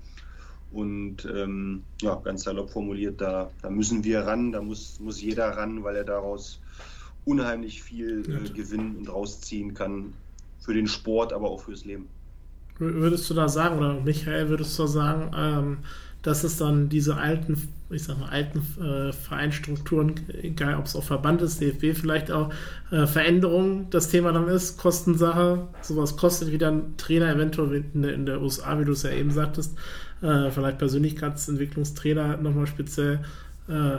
und 0.74 1.24
ähm, 1.34 1.82
ja, 2.02 2.16
ganz 2.16 2.42
salopp 2.44 2.70
formuliert, 2.70 3.20
da, 3.20 3.50
da 3.62 3.70
müssen 3.70 4.02
wir 4.04 4.20
ran, 4.20 4.52
da 4.52 4.60
muss, 4.60 4.98
muss 5.00 5.22
jeder 5.22 5.56
ran, 5.56 5.84
weil 5.84 5.96
er 5.96 6.04
daraus 6.04 6.60
unheimlich 7.24 7.82
viel 7.82 8.22
äh, 8.28 8.50
gewinnen 8.50 8.96
und 8.96 9.08
rausziehen 9.08 9.72
kann 9.74 10.12
für 10.60 10.74
den 10.74 10.86
Sport, 10.86 11.32
aber 11.32 11.50
auch 11.50 11.62
fürs 11.62 11.84
Leben. 11.84 12.08
Würdest 12.78 13.30
du 13.30 13.34
da 13.34 13.48
sagen, 13.48 13.78
oder 13.78 14.00
Michael, 14.00 14.48
würdest 14.48 14.78
du 14.78 14.86
sagen, 14.86 15.30
ähm, 15.36 15.78
dass 16.22 16.42
es 16.42 16.56
dann 16.56 16.88
diese 16.88 17.16
alten, 17.16 17.68
ich 17.90 18.04
sag 18.04 18.18
mal, 18.18 18.30
alten 18.30 18.60
äh, 18.82 19.12
Vereinsstrukturen, 19.12 20.14
egal 20.42 20.78
ob 20.78 20.86
es 20.86 20.96
auch 20.96 21.04
Verband 21.04 21.42
ist, 21.42 21.60
DFB 21.60 21.96
vielleicht 21.96 22.32
auch, 22.32 22.50
äh, 22.90 23.06
Veränderungen 23.06 23.88
das 23.90 24.08
Thema 24.08 24.32
dann 24.32 24.48
ist, 24.48 24.78
Kostensache, 24.78 25.68
sowas 25.82 26.16
kostet 26.16 26.50
wieder 26.50 26.70
ein 26.70 26.96
Trainer 26.96 27.30
eventuell 27.30 27.84
in 27.92 28.02
der, 28.02 28.14
in 28.14 28.26
der 28.26 28.40
USA, 28.40 28.80
wie 28.80 28.86
du 28.86 28.92
es 28.92 29.02
ja 29.02 29.10
eben 29.10 29.30
sagtest, 29.30 29.76
äh, 30.24 30.50
vielleicht 30.50 30.78
Persönlichkeitsentwicklungstrainer 30.78 32.38
nochmal 32.38 32.66
speziell, 32.66 33.24
äh, 33.68 33.98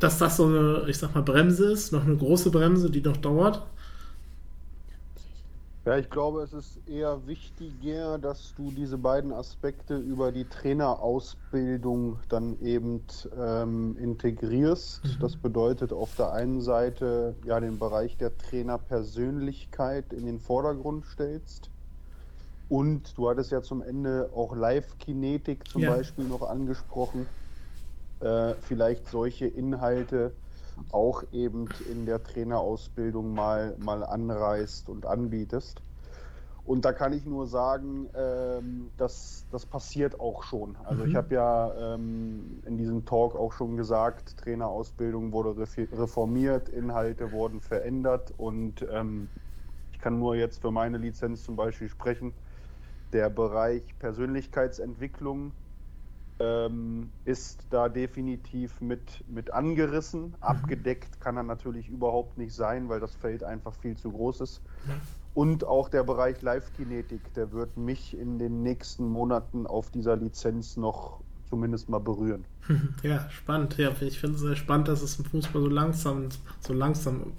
dass 0.00 0.18
das 0.18 0.36
so 0.36 0.46
eine, 0.46 0.84
ich 0.88 0.98
sag 0.98 1.14
mal, 1.14 1.22
Bremse 1.22 1.72
ist, 1.72 1.92
noch 1.92 2.04
eine 2.04 2.16
große 2.16 2.50
Bremse, 2.50 2.90
die 2.90 3.00
noch 3.00 3.16
dauert? 3.16 3.62
Ja, 5.86 5.96
ich 5.96 6.10
glaube, 6.10 6.42
es 6.42 6.52
ist 6.52 6.80
eher 6.88 7.24
wichtiger, 7.28 8.18
dass 8.18 8.54
du 8.56 8.72
diese 8.72 8.98
beiden 8.98 9.32
Aspekte 9.32 9.96
über 9.96 10.32
die 10.32 10.44
Trainerausbildung 10.44 12.18
dann 12.28 12.60
eben 12.60 13.02
ähm, 13.38 13.96
integrierst. 13.96 15.04
Mhm. 15.04 15.20
Das 15.20 15.36
bedeutet 15.36 15.92
auf 15.92 16.16
der 16.16 16.32
einen 16.32 16.60
Seite 16.60 17.36
ja 17.44 17.60
den 17.60 17.78
Bereich 17.78 18.16
der 18.16 18.36
Trainerpersönlichkeit 18.36 20.12
in 20.12 20.26
den 20.26 20.40
Vordergrund 20.40 21.04
stellst 21.06 21.70
und 22.68 23.16
du 23.16 23.28
hattest 23.28 23.52
ja 23.52 23.62
zum 23.62 23.82
Ende 23.82 24.30
auch 24.34 24.54
Live-Kinetik 24.54 25.68
zum 25.68 25.82
ja. 25.82 25.94
Beispiel 25.94 26.24
noch 26.24 26.42
angesprochen. 26.42 27.26
Äh, 28.20 28.54
vielleicht 28.62 29.08
solche 29.08 29.46
Inhalte 29.46 30.32
auch 30.90 31.22
eben 31.32 31.68
in 31.90 32.06
der 32.06 32.22
Trainerausbildung 32.22 33.32
mal, 33.34 33.76
mal 33.78 34.04
anreißt 34.04 34.88
und 34.88 35.06
anbietest. 35.06 35.80
Und 36.64 36.84
da 36.84 36.92
kann 36.92 37.12
ich 37.12 37.24
nur 37.24 37.46
sagen, 37.46 38.08
ähm, 38.16 38.90
dass 38.96 39.46
das 39.52 39.64
passiert 39.64 40.18
auch 40.18 40.42
schon. 40.42 40.76
Also 40.84 41.04
mhm. 41.04 41.10
ich 41.10 41.16
habe 41.16 41.34
ja 41.34 41.94
ähm, 41.94 42.60
in 42.66 42.76
diesem 42.76 43.04
Talk 43.04 43.36
auch 43.36 43.52
schon 43.52 43.76
gesagt, 43.76 44.36
Trainerausbildung 44.38 45.30
wurde 45.30 45.56
reformiert, 45.56 46.68
Inhalte 46.68 47.30
wurden 47.30 47.60
verändert 47.60 48.34
und 48.36 48.84
ähm, 48.90 49.28
ich 49.92 50.00
kann 50.00 50.18
nur 50.18 50.34
jetzt 50.34 50.60
für 50.60 50.72
meine 50.72 50.98
Lizenz 50.98 51.44
zum 51.44 51.54
Beispiel 51.54 51.88
sprechen 51.88 52.34
der 53.16 53.30
Bereich 53.30 53.98
Persönlichkeitsentwicklung 53.98 55.52
ähm, 56.38 57.10
ist 57.24 57.66
da 57.70 57.88
definitiv 57.88 58.82
mit, 58.82 59.24
mit 59.26 59.54
angerissen. 59.54 60.22
Mhm. 60.24 60.34
Abgedeckt 60.40 61.18
kann 61.18 61.38
er 61.38 61.42
natürlich 61.42 61.88
überhaupt 61.88 62.36
nicht 62.36 62.54
sein, 62.54 62.90
weil 62.90 63.00
das 63.00 63.14
Feld 63.14 63.42
einfach 63.42 63.72
viel 63.72 63.96
zu 63.96 64.12
groß 64.12 64.42
ist. 64.42 64.60
Und 65.32 65.64
auch 65.64 65.88
der 65.88 66.04
Bereich 66.04 66.42
Live-Kinetik, 66.42 67.32
der 67.32 67.52
wird 67.52 67.78
mich 67.78 68.14
in 68.18 68.38
den 68.38 68.62
nächsten 68.62 69.08
Monaten 69.08 69.66
auf 69.66 69.90
dieser 69.90 70.16
Lizenz 70.16 70.76
noch 70.76 71.22
zumindest 71.48 71.88
mal 71.88 72.00
berühren. 72.00 72.44
Ja, 73.02 73.28
spannend. 73.30 73.76
Ja, 73.78 73.90
ich 74.00 74.18
finde 74.18 74.36
es 74.36 74.42
sehr 74.42 74.56
spannend, 74.56 74.88
dass 74.88 75.02
es 75.02 75.18
im 75.18 75.24
Fußball 75.24 75.62
so 75.62 75.68
langsam, 75.68 76.28
so 76.60 76.72
langsam 76.72 77.32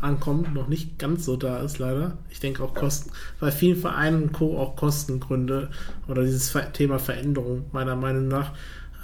ankommt, 0.00 0.52
noch 0.54 0.68
nicht 0.68 0.98
ganz 0.98 1.24
so 1.24 1.36
da 1.36 1.58
ist, 1.58 1.78
leider. 1.78 2.18
Ich 2.30 2.40
denke 2.40 2.62
auch 2.62 2.74
Kosten, 2.74 3.10
bei 3.38 3.52
vielen 3.52 3.76
Vereinen 3.76 4.32
Co. 4.32 4.58
auch 4.58 4.74
Kostengründe 4.76 5.70
oder 6.08 6.24
dieses 6.24 6.56
Thema 6.72 6.98
Veränderung, 6.98 7.66
meiner 7.72 7.94
Meinung 7.94 8.28
nach, 8.28 8.52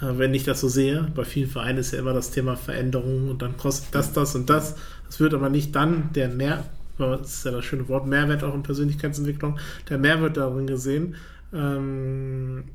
äh, 0.01 0.17
wenn 0.17 0.33
ich 0.33 0.43
das 0.43 0.59
so 0.59 0.67
sehe. 0.67 1.09
Bei 1.15 1.23
vielen 1.23 1.49
Vereinen 1.49 1.79
ist 1.79 1.91
ja 1.91 1.99
immer 1.99 2.13
das 2.13 2.31
Thema 2.31 2.55
Veränderung 2.55 3.29
und 3.29 3.41
dann 3.41 3.55
kostet 3.57 3.95
das, 3.95 4.11
das 4.11 4.35
und 4.35 4.49
das. 4.49 4.75
Es 5.07 5.19
wird 5.19 5.33
aber 5.33 5.49
nicht 5.49 5.75
dann 5.75 6.11
der 6.13 6.27
Mehr, 6.27 6.65
das 6.97 7.35
ist 7.35 7.45
ja 7.45 7.51
das 7.51 7.63
schöne 7.63 7.87
Wort, 7.87 8.05
Mehrwert 8.05 8.43
auch 8.43 8.53
in 8.53 8.63
Persönlichkeitsentwicklung, 8.63 9.57
der 9.89 9.97
Mehrwert 9.97 10.35
darin 10.35 10.67
gesehen. 10.67 11.15
Ähm, 11.53 12.65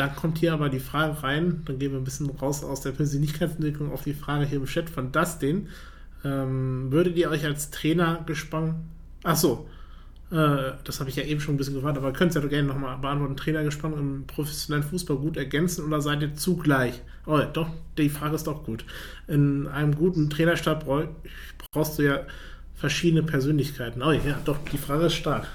dann 0.00 0.16
kommt 0.16 0.38
hier 0.38 0.54
aber 0.54 0.70
die 0.70 0.80
Frage 0.80 1.22
rein, 1.22 1.62
dann 1.66 1.78
gehen 1.78 1.92
wir 1.92 1.98
ein 1.98 2.04
bisschen 2.04 2.30
raus 2.30 2.64
aus 2.64 2.80
der 2.80 2.92
Persönlichkeitsentwicklung 2.92 3.92
auf 3.92 4.04
die 4.04 4.14
Frage 4.14 4.46
hier 4.46 4.58
im 4.58 4.64
Chat 4.64 4.88
von 4.88 5.12
Dustin. 5.12 5.68
Ähm, 6.24 6.90
würdet 6.90 7.16
ihr 7.18 7.30
euch 7.30 7.44
als 7.44 7.70
Trainer 7.70 8.22
gespannt? 8.24 8.76
Ach 9.24 9.36
so. 9.36 9.68
Äh, 10.30 10.72
das 10.84 11.00
habe 11.00 11.10
ich 11.10 11.16
ja 11.16 11.24
eben 11.24 11.40
schon 11.40 11.54
ein 11.54 11.58
bisschen 11.58 11.74
gefragt, 11.74 11.98
aber 11.98 12.14
könnt 12.14 12.32
ihr 12.32 12.36
ja 12.36 12.40
doch 12.40 12.48
gerne 12.48 12.68
nochmal 12.68 12.96
beantworten. 12.96 13.36
Trainer 13.36 13.62
gespannt 13.62 13.94
im 13.98 14.26
professionellen 14.26 14.84
Fußball 14.88 15.18
gut 15.18 15.36
ergänzen 15.36 15.84
oder 15.84 16.00
seid 16.00 16.22
ihr 16.22 16.34
zugleich? 16.34 17.02
Oh, 17.26 17.40
doch, 17.52 17.68
die 17.98 18.08
Frage 18.08 18.36
ist 18.36 18.46
doch 18.46 18.64
gut. 18.64 18.86
In 19.28 19.66
einem 19.66 19.94
guten 19.94 20.30
Trainerstab 20.30 20.86
brauchst 21.72 21.98
du 21.98 22.02
ja 22.04 22.20
verschiedene 22.74 23.22
Persönlichkeiten. 23.22 24.02
Oh 24.02 24.12
ja, 24.12 24.38
doch, 24.46 24.56
die 24.72 24.78
Frage 24.78 25.06
ist 25.06 25.14
stark. 25.14 25.46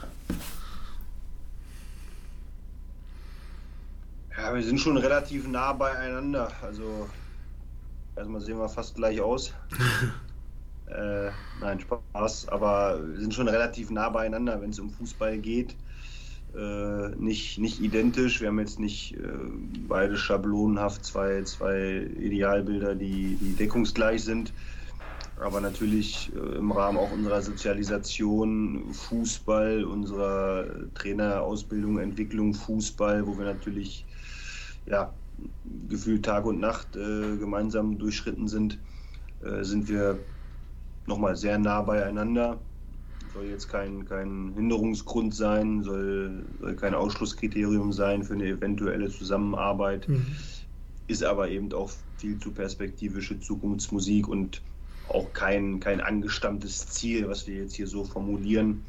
Ja, 4.38 4.54
wir 4.54 4.64
sind 4.64 4.80
schon 4.80 4.98
relativ 4.98 5.48
nah 5.48 5.72
beieinander. 5.72 6.52
Also 6.62 7.08
erstmal 8.18 8.42
sehen 8.42 8.58
wir 8.58 8.68
fast 8.68 8.96
gleich 8.96 9.22
aus. 9.22 9.54
äh, 10.88 11.30
nein, 11.62 11.80
Spaß. 11.80 12.50
Aber 12.50 13.00
wir 13.08 13.22
sind 13.22 13.34
schon 13.34 13.48
relativ 13.48 13.90
nah 13.92 14.10
beieinander, 14.10 14.62
wenn 14.62 14.72
es 14.72 14.80
um 14.80 14.90
Fußball 14.90 15.38
geht. 15.38 15.76
Äh, 16.54 17.10
nicht, 17.18 17.60
nicht 17.60 17.82
identisch. 17.82 18.42
Wir 18.42 18.50
haben 18.50 18.60
jetzt 18.60 18.80
nicht 18.80 19.16
äh, 19.18 19.28
beide 19.88 20.18
schablonenhaft 20.18 21.06
zwei, 21.06 21.42
zwei 21.44 22.08
Idealbilder, 22.18 22.96
die, 22.96 23.38
die 23.40 23.56
deckungsgleich 23.56 24.24
sind. 24.24 24.52
Aber 25.40 25.62
natürlich 25.62 26.32
äh, 26.36 26.58
im 26.58 26.72
Rahmen 26.72 26.98
auch 26.98 27.12
unserer 27.12 27.42
Sozialisation, 27.42 28.94
Fußball, 28.94 29.86
unserer 29.86 30.66
Trainerausbildung, 30.94 32.00
Entwicklung, 32.00 32.54
Fußball, 32.54 33.26
wo 33.28 33.38
wir 33.38 33.46
natürlich 33.46 34.05
ja, 34.86 35.14
gefühlt 35.90 36.26
Tag 36.26 36.46
und 36.46 36.60
Nacht 36.60 36.96
äh, 36.96 37.38
gemeinsam 37.38 37.98
durchschritten 37.98 38.48
sind, 38.48 38.80
äh, 39.44 39.64
sind 39.64 39.88
wir 39.88 40.20
nochmal 41.08 41.36
sehr 41.36 41.58
nah 41.58 41.82
beieinander. 41.82 42.60
Soll 43.34 43.46
jetzt 43.46 43.68
kein, 43.68 44.06
kein 44.06 44.54
Hinderungsgrund 44.56 45.36
sein, 45.36 45.84
soll, 45.84 46.46
soll 46.60 46.76
kein 46.76 46.94
Ausschlusskriterium 46.94 47.92
sein 47.92 48.24
für 48.24 48.34
eine 48.34 48.46
eventuelle 48.46 49.10
Zusammenarbeit, 49.10 50.08
mhm. 50.08 50.26
ist 51.08 51.24
aber 51.24 51.50
eben 51.50 51.72
auch 51.74 51.92
viel 52.18 52.40
zu 52.40 52.52
perspektivische 52.52 53.40
Zukunftsmusik 53.40 54.28
und 54.28 54.62
auch 55.10 55.34
kein, 55.34 55.80
kein 55.80 56.00
angestammtes 56.02 56.88
Ziel, 56.88 57.28
was 57.28 57.46
wir 57.46 57.56
jetzt 57.56 57.76
hier 57.76 57.88
so 57.88 58.06
formulieren. 58.06 58.84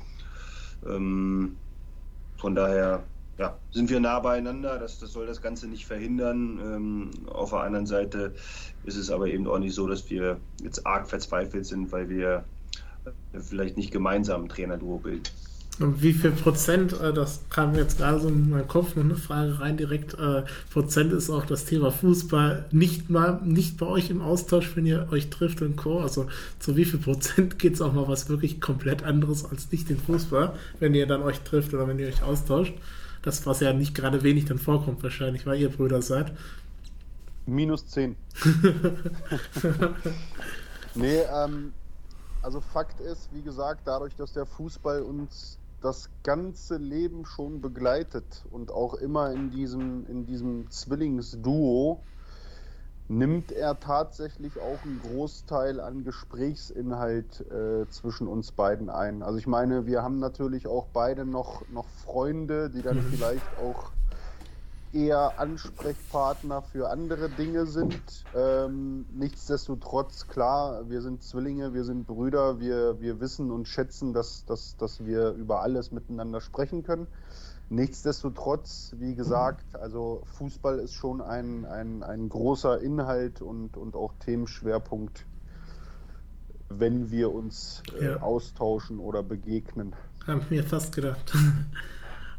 Ähm, 0.87 1.57
von 2.37 2.55
daher 2.55 3.03
ja, 3.39 3.57
sind 3.71 3.91
wir 3.91 4.01
nah 4.01 4.21
beieinander. 4.21 4.79
Das, 4.79 4.99
das 4.99 5.13
soll 5.13 5.27
das 5.27 5.43
Ganze 5.43 5.69
nicht 5.69 5.87
verhindern. 5.87 6.59
Ähm, 6.63 7.11
auf 7.29 7.51
der 7.51 7.61
anderen 7.61 7.87
Seite 7.87 8.35
ist 8.85 8.97
es 8.97 9.11
aber 9.11 9.27
eben 9.29 9.47
auch 9.47 9.59
nicht 9.59 9.75
so, 9.75 9.87
dass 9.87 10.09
wir 10.11 10.39
jetzt 10.63 10.87
arg 10.87 11.09
verzweifelt 11.09 11.67
sind, 11.67 11.93
weil 11.93 12.09
wir 12.09 12.45
vielleicht 13.41 13.77
nicht 13.77 13.93
gemeinsam 13.93 14.45
ein 14.45 14.49
Trainerduo 14.49 14.99
bilden. 14.99 15.25
Und 15.79 16.03
wie 16.03 16.15
viel 16.15 16.31
Prozent, 16.31 16.99
äh, 17.01 17.13
das 17.13 17.41
kam 17.51 17.75
jetzt 17.75 17.99
gerade 17.99 18.19
so 18.21 18.29
in 18.29 18.49
meinen 18.49 18.67
Kopf, 18.67 18.97
noch 18.97 19.05
eine 19.05 19.17
Frage 19.17 19.61
rein 19.61 19.77
direkt, 19.77 20.15
äh, 20.15 20.43
Prozent 20.73 21.13
ist 21.13 21.29
auch 21.29 21.45
das 21.45 21.67
Thema 21.67 21.91
Fußball 21.91 22.65
nicht 22.71 23.11
mal, 23.11 23.41
nicht 23.45 23.77
bei 23.77 23.85
euch 23.85 24.09
im 24.09 24.23
Austausch, 24.23 24.75
wenn 24.75 24.87
ihr 24.87 25.09
euch 25.11 25.29
trifft 25.29 25.61
und 25.61 25.77
Co. 25.77 26.01
Also 26.01 26.29
zu 26.61 26.77
wie 26.77 26.87
viel 26.87 26.99
Prozent 26.99 27.59
geht 27.59 27.75
es 27.75 27.83
auch 27.83 27.93
mal 27.93 28.09
was 28.09 28.31
wirklich 28.31 28.61
komplett 28.61 29.03
anderes 29.03 29.45
als 29.45 29.71
nicht 29.71 29.91
den 29.91 29.99
Fußball, 29.99 30.55
wenn 30.81 30.95
ihr 30.95 31.07
dann 31.07 31.23
euch 31.23 31.41
trifft 31.41 31.75
oder 31.75 31.87
wenn 31.87 31.99
ihr 31.99 32.09
euch 32.09 32.23
austauscht? 32.23 32.75
Das, 33.27 33.45
was 33.45 33.59
ja 33.59 33.73
nicht 33.73 33.93
gerade 33.93 34.23
wenig 34.23 34.45
dann 34.45 34.61
vorkommt, 34.61 35.03
wahrscheinlich, 35.03 35.47
weil 35.47 35.61
ihr 35.61 35.69
Brüder 35.69 36.01
seid. 36.01 36.33
Minus 37.45 37.85
10. 37.89 38.15
nee, 40.95 41.23
ähm, 41.35 41.73
also 42.41 42.61
Fakt 42.61 43.01
ist, 43.01 43.29
wie 43.33 43.43
gesagt, 43.43 43.81
dadurch, 43.85 44.15
dass 44.15 44.33
der 44.33 44.47
Fußball 44.47 45.03
uns 45.03 45.59
das 45.81 46.09
ganze 46.23 46.77
Leben 46.77 47.27
schon 47.27 47.61
begleitet 47.61 48.45
und 48.53 48.71
auch 48.71 48.95
immer 48.95 49.33
in 49.33 49.51
diesem, 49.51 50.07
in 50.09 50.25
diesem 50.25 50.71
Zwillingsduo, 50.71 52.01
nimmt 53.09 53.53
er 53.53 53.79
tatsächlich 53.79 54.59
auch 54.59 54.83
einen 54.85 55.01
Großteil 55.03 55.81
an 55.81 56.05
Gesprächsinhalt 56.05 57.45
äh, 57.51 57.89
zwischen 57.89 58.27
uns 58.27 58.53
beiden 58.53 58.91
ein. 58.91 59.23
Also 59.23 59.39
ich 59.39 59.47
meine, 59.47 59.87
wir 59.87 60.03
haben 60.03 60.19
natürlich 60.19 60.67
auch 60.67 60.87
beide 60.93 61.25
noch, 61.25 61.63
noch 61.71 61.87
Freunde, 62.05 62.71
die 62.71 62.83
dann 62.83 62.97
mhm. 62.97 63.11
vielleicht 63.11 63.47
auch 63.63 63.93
eher 64.93 65.39
Ansprechpartner 65.39 66.63
für 66.63 66.91
andere 66.91 67.29
Dinge 67.29 67.67
sind. 67.67 68.25
Ähm, 68.35 69.05
nichtsdestotrotz, 69.13 70.27
klar, 70.27 70.89
wir 70.89 71.03
sind 71.03 71.23
Zwillinge, 71.23 71.75
wir 71.75 71.85
sind 71.85 72.07
Brüder, 72.07 72.61
wir, 72.61 73.01
wir 73.01 73.21
wissen 73.21 73.51
und 73.51 73.69
schätzen, 73.69 74.15
dass, 74.15 74.45
dass, 74.47 74.77
dass 74.77 75.05
wir 75.05 75.33
über 75.33 75.61
alles 75.61 75.93
miteinander 75.93 76.41
sprechen 76.41 76.83
können. 76.83 77.07
Nichtsdestotrotz, 77.69 78.95
wie 78.99 79.15
gesagt, 79.17 79.75
also 79.75 80.23
Fußball 80.39 80.79
ist 80.79 80.95
schon 80.95 81.21
ein, 81.21 81.65
ein, 81.65 82.05
ein 82.05 82.29
großer 82.29 82.81
Inhalt 82.81 83.43
und, 83.43 83.77
und 83.77 83.97
auch 83.97 84.13
Themenschwerpunkt, 84.21 85.27
wenn 86.69 87.11
wir 87.11 87.33
uns 87.33 87.83
äh, 88.01 88.05
ja. 88.05 88.23
austauschen 88.23 89.01
oder 89.01 89.23
begegnen. 89.25 89.95
Haben 90.27 90.43
mir 90.51 90.63
fast 90.63 90.95
gedacht. 90.95 91.33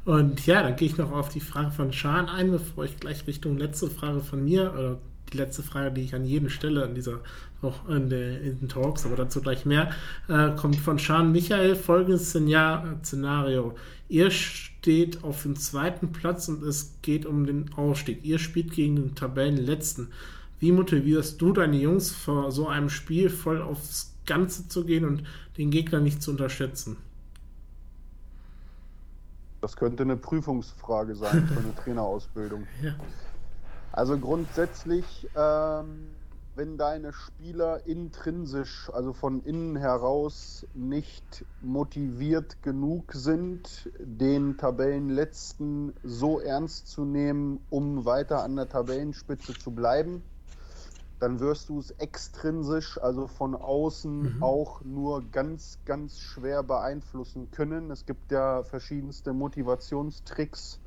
Und 0.05 0.45
ja, 0.45 0.63
dann 0.63 0.77
gehe 0.77 0.87
ich 0.87 0.97
noch 0.97 1.11
auf 1.11 1.27
die 1.27 1.41
Frage 1.41 1.71
von 1.71 1.91
Schan 1.91 2.29
ein, 2.29 2.49
bevor 2.49 2.85
ich 2.85 2.97
gleich 2.97 3.27
Richtung 3.27 3.57
letzte 3.57 3.89
Frage 3.89 4.21
von 4.21 4.41
mir, 4.41 4.73
oder 4.73 4.99
die 5.33 5.37
letzte 5.37 5.63
Frage, 5.63 5.91
die 5.91 6.01
ich 6.01 6.15
an 6.15 6.23
jeden 6.23 6.49
stelle 6.49 6.85
in 6.85 6.95
dieser 6.95 7.19
auch 7.61 7.89
in, 7.89 8.09
der, 8.09 8.41
in 8.41 8.59
den 8.59 8.69
Talks, 8.69 9.05
aber 9.05 9.15
dazu 9.15 9.41
gleich 9.41 9.65
mehr, 9.65 9.89
äh, 10.27 10.51
kommt 10.51 10.75
von 10.77 10.99
Schan 10.99 11.31
Michael. 11.31 11.75
Folgendes 11.75 12.29
Szenario. 12.29 13.75
Ihr 14.09 14.31
steht 14.31 15.23
auf 15.23 15.43
dem 15.43 15.55
zweiten 15.55 16.11
Platz 16.11 16.47
und 16.47 16.63
es 16.63 16.93
geht 17.01 17.25
um 17.25 17.45
den 17.45 17.73
Ausstieg. 17.73 18.23
Ihr 18.23 18.39
spielt 18.39 18.71
gegen 18.71 18.95
den 18.95 19.15
Tabellenletzten. 19.15 20.11
Wie 20.59 20.71
motivierst 20.71 21.41
du 21.41 21.53
deine 21.53 21.77
Jungs 21.77 22.11
vor 22.11 22.51
so 22.51 22.67
einem 22.67 22.89
Spiel 22.89 23.29
voll 23.29 23.61
aufs 23.61 24.13
Ganze 24.25 24.67
zu 24.67 24.85
gehen 24.85 25.05
und 25.05 25.23
den 25.57 25.71
Gegner 25.71 25.99
nicht 25.99 26.21
zu 26.21 26.31
unterschätzen? 26.31 26.97
Das 29.61 29.75
könnte 29.75 30.03
eine 30.03 30.17
Prüfungsfrage 30.17 31.15
sein 31.15 31.47
für 31.47 31.59
eine 31.59 31.75
Trainerausbildung. 31.83 32.67
Ja. 32.81 32.95
Also 33.91 34.17
grundsätzlich, 34.17 35.27
ähm, 35.35 36.07
wenn 36.57 36.75
deine 36.75 37.13
Spieler 37.13 37.85
intrinsisch, 37.85 38.89
also 38.91 39.13
von 39.13 39.43
innen 39.43 39.75
heraus, 39.75 40.65
nicht 40.73 41.45
motiviert 41.61 42.63
genug 42.63 43.13
sind, 43.13 43.91
den 43.99 44.57
Tabellenletzten 44.57 45.93
so 46.03 46.39
ernst 46.39 46.87
zu 46.87 47.05
nehmen, 47.05 47.59
um 47.69 48.05
weiter 48.05 48.43
an 48.43 48.55
der 48.55 48.67
Tabellenspitze 48.67 49.53
zu 49.53 49.69
bleiben, 49.69 50.23
dann 51.19 51.39
wirst 51.39 51.69
du 51.69 51.77
es 51.79 51.91
extrinsisch, 51.91 52.99
also 53.01 53.27
von 53.27 53.53
außen, 53.53 54.37
mhm. 54.37 54.43
auch 54.43 54.81
nur 54.81 55.29
ganz, 55.31 55.77
ganz 55.85 56.19
schwer 56.19 56.63
beeinflussen 56.63 57.51
können. 57.51 57.91
Es 57.91 58.07
gibt 58.07 58.31
ja 58.31 58.63
verschiedenste 58.63 59.33
Motivationstricks, 59.33 60.79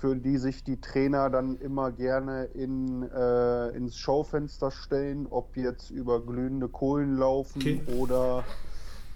für 0.00 0.14
die 0.14 0.38
sich 0.38 0.62
die 0.62 0.80
Trainer 0.80 1.28
dann 1.28 1.56
immer 1.56 1.90
gerne 1.90 2.44
in, 2.44 3.02
äh, 3.02 3.70
ins 3.70 3.98
Schaufenster 3.98 4.70
stellen, 4.70 5.26
ob 5.28 5.56
jetzt 5.56 5.90
über 5.90 6.24
glühende 6.24 6.68
Kohlen 6.68 7.16
laufen 7.16 7.60
okay. 7.60 7.82
oder 7.98 8.44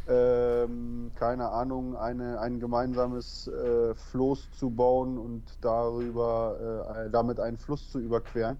ähm, 0.09 1.13
keine 1.15 1.51
Ahnung, 1.51 1.97
eine, 1.97 2.41
ein 2.41 2.59
gemeinsames 2.59 3.47
äh, 3.47 3.95
Floß 3.95 4.51
zu 4.59 4.71
bauen 4.71 5.19
und 5.19 5.45
darüber 5.61 7.05
äh, 7.07 7.11
damit 7.11 7.39
einen 7.39 7.59
Fluss 7.59 7.89
zu 7.91 8.01
überqueren. 8.01 8.57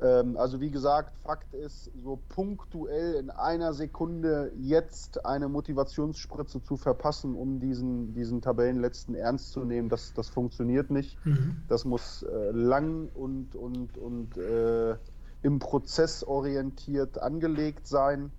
Ähm, 0.00 0.36
also 0.36 0.60
wie 0.60 0.70
gesagt, 0.70 1.16
Fakt 1.18 1.52
ist, 1.54 1.90
so 2.02 2.22
punktuell 2.28 3.14
in 3.14 3.30
einer 3.30 3.72
Sekunde 3.74 4.52
jetzt 4.56 5.24
eine 5.24 5.48
Motivationsspritze 5.48 6.62
zu 6.62 6.76
verpassen, 6.76 7.34
um 7.34 7.58
diesen, 7.58 8.14
diesen 8.14 8.40
Tabellenletzten 8.40 9.14
ernst 9.14 9.52
zu 9.52 9.64
nehmen, 9.64 9.88
das, 9.88 10.12
das 10.14 10.28
funktioniert 10.28 10.90
nicht. 10.90 11.24
Mhm. 11.24 11.62
Das 11.68 11.84
muss 11.84 12.22
äh, 12.22 12.50
lang 12.52 13.08
und, 13.14 13.54
und, 13.54 13.96
und 13.98 14.36
äh, 14.36 14.96
im 15.42 15.58
Prozess 15.58 16.24
orientiert 16.24 17.18
angelegt 17.18 17.86
sein, 17.86 18.32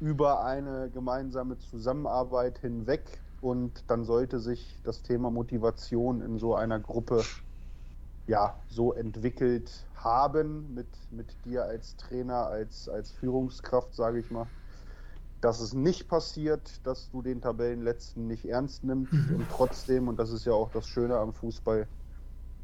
über 0.00 0.44
eine 0.44 0.90
gemeinsame 0.90 1.58
Zusammenarbeit 1.58 2.58
hinweg. 2.58 3.22
Und 3.40 3.90
dann 3.90 4.04
sollte 4.04 4.40
sich 4.40 4.80
das 4.82 5.02
Thema 5.02 5.30
Motivation 5.30 6.20
in 6.20 6.38
so 6.38 6.54
einer 6.54 6.80
Gruppe 6.80 7.22
ja, 8.26 8.56
so 8.68 8.92
entwickelt 8.92 9.86
haben 9.94 10.74
mit, 10.74 10.88
mit 11.10 11.44
dir 11.44 11.64
als 11.64 11.96
Trainer, 11.96 12.46
als, 12.46 12.88
als 12.88 13.12
Führungskraft, 13.12 13.94
sage 13.94 14.18
ich 14.18 14.30
mal, 14.30 14.46
dass 15.40 15.60
es 15.60 15.74
nicht 15.74 16.08
passiert, 16.08 16.84
dass 16.86 17.10
du 17.10 17.22
den 17.22 17.40
Tabellenletzten 17.40 18.26
nicht 18.26 18.46
ernst 18.46 18.84
nimmst 18.84 19.12
mhm. 19.12 19.36
und 19.36 19.46
trotzdem, 19.50 20.08
und 20.08 20.18
das 20.18 20.30
ist 20.30 20.44
ja 20.44 20.52
auch 20.52 20.70
das 20.70 20.86
Schöne 20.86 21.16
am 21.16 21.32
Fußball, 21.32 21.86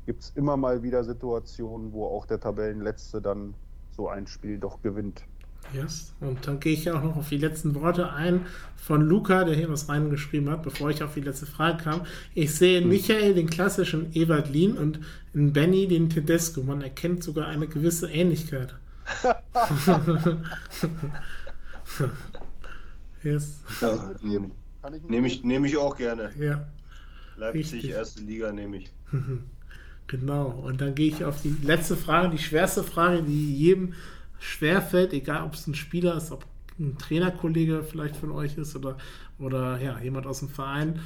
gibt 0.07 0.23
es 0.23 0.31
immer 0.31 0.57
mal 0.57 0.83
wieder 0.83 1.05
Situationen, 1.05 1.93
wo 1.93 2.07
auch 2.07 2.27
der 2.27 2.41
Tabellenletzte 2.41 3.23
dann 3.23 3.55
so 3.93 4.09
ein 4.09 4.27
Spiel 4.27 4.59
doch 4.59 4.83
gewinnt. 4.83 5.25
Yes. 5.75 6.13
Und 6.21 6.47
dann 6.47 6.61
gehe 6.61 6.73
ich 6.73 6.91
auch 6.91 7.03
noch 7.03 7.17
auf 7.17 7.29
die 7.29 7.39
letzten 7.39 7.75
Worte 7.75 8.13
ein 8.13 8.47
von 8.77 9.01
Luca, 9.01 9.45
der 9.45 9.55
hier 9.55 9.71
was 9.71 9.89
reingeschrieben 9.89 10.51
hat, 10.51 10.63
bevor 10.63 10.91
ich 10.91 11.03
auf 11.03 11.15
die 11.15 11.21
letzte 11.21 11.47
Frage 11.47 11.83
kam. 11.83 12.03
Ich 12.35 12.55
sehe 12.55 12.79
in 12.79 12.85
hm. 12.85 12.91
Michael 12.91 13.35
den 13.35 13.49
klassischen 13.49 14.15
Ewald 14.15 14.51
Lien 14.51 14.77
und 14.77 15.01
in 15.35 15.53
Benny 15.53 15.87
den 15.87 16.11
Tedesco. 16.11 16.63
Man 16.63 16.83
erkennt 16.83 17.23
sogar 17.23 17.47
eine 17.47 17.69
gewisse 17.69 18.11
Ähnlichkeit. 18.11 18.75
yes. 23.23 23.61
Ja, 23.81 24.15
nehme 24.23 24.51
nehm 25.09 25.25
ich, 25.25 25.45
nehm 25.45 25.65
ich 25.65 25.77
auch 25.77 25.97
gerne. 25.97 26.31
Ja. 26.39 26.67
Leipzig, 27.37 27.73
Richtig. 27.75 27.91
erste 27.91 28.21
Liga 28.23 28.53
nehme 28.53 28.79
ich. 28.79 28.91
Genau. 30.09 30.47
Und 30.49 30.81
dann 30.83 30.95
gehe 30.95 31.09
ich 31.09 31.25
auf 31.25 31.41
die 31.41 31.57
letzte 31.63 31.97
Frage, 31.97 32.29
die 32.31 32.43
schwerste 32.43 32.83
Frage, 32.83 33.23
die 33.23 33.57
jedem 33.57 33.95
schwerfällt, 34.43 35.13
egal 35.13 35.45
ob 35.45 35.55
es 35.55 35.67
ein 35.67 35.75
Spieler 35.75 36.17
ist, 36.17 36.33
ob 36.33 36.45
ein 36.79 36.99
Trainerkollege 36.99 37.85
vielleicht 37.85 38.17
von 38.17 38.33
euch 38.33 38.59
ist 38.59 38.75
oder, 38.75 38.97
oder 39.39 39.81
ja, 39.81 39.99
jemand 40.01 40.27
aus 40.27 40.41
dem 40.41 40.49
Verein. 40.49 41.01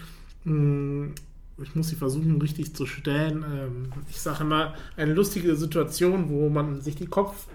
Hm, 0.44 1.14
ich 1.62 1.74
muss 1.74 1.88
sie 1.88 1.96
versuchen, 1.96 2.40
richtig 2.40 2.74
zu 2.74 2.86
stellen. 2.86 3.44
Ähm, 3.44 3.92
ich 4.08 4.20
sage 4.20 4.44
immer, 4.44 4.74
eine 4.96 5.12
lustige 5.14 5.56
Situation, 5.56 6.28
wo 6.28 6.48
man 6.48 6.80
sich 6.80 6.96
die, 6.96 7.06
Kopf, 7.06 7.46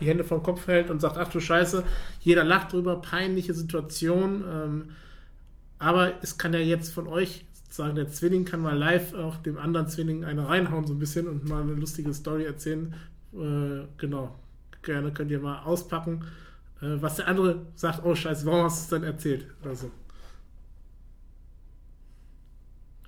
die 0.00 0.06
Hände 0.06 0.24
vom 0.24 0.42
Kopf 0.42 0.66
hält 0.66 0.90
und 0.90 1.00
sagt, 1.00 1.16
ach 1.16 1.28
du 1.28 1.40
Scheiße, 1.40 1.84
jeder 2.20 2.44
lacht 2.44 2.72
drüber, 2.72 3.00
peinliche 3.00 3.54
Situation. 3.54 4.44
Ähm, 4.48 4.84
aber 5.78 6.12
es 6.22 6.38
kann 6.38 6.52
ja 6.52 6.60
jetzt 6.60 6.92
von 6.92 7.06
euch 7.06 7.44
sagen, 7.68 7.96
der 7.96 8.08
Zwilling 8.08 8.44
kann 8.44 8.60
mal 8.60 8.76
live 8.76 9.14
auch 9.14 9.36
dem 9.36 9.58
anderen 9.58 9.88
Zwilling 9.88 10.24
eine 10.24 10.48
reinhauen, 10.48 10.86
so 10.86 10.94
ein 10.94 10.98
bisschen 10.98 11.28
und 11.28 11.48
mal 11.48 11.62
eine 11.62 11.72
lustige 11.72 12.14
Story 12.14 12.44
erzählen. 12.44 12.94
Äh, 13.34 13.86
genau, 13.98 14.34
gerne 14.86 15.12
könnt 15.12 15.30
ihr 15.30 15.40
mal 15.40 15.62
auspacken, 15.64 16.24
äh, 16.80 16.96
was 17.02 17.16
der 17.16 17.28
andere 17.28 17.66
sagt, 17.74 18.04
oh 18.04 18.14
Scheiße, 18.14 18.46
warum 18.46 18.64
hast 18.64 18.78
du 18.78 18.82
es 18.96 19.00
denn 19.00 19.12
erzählt? 19.12 19.46
Also. 19.62 19.90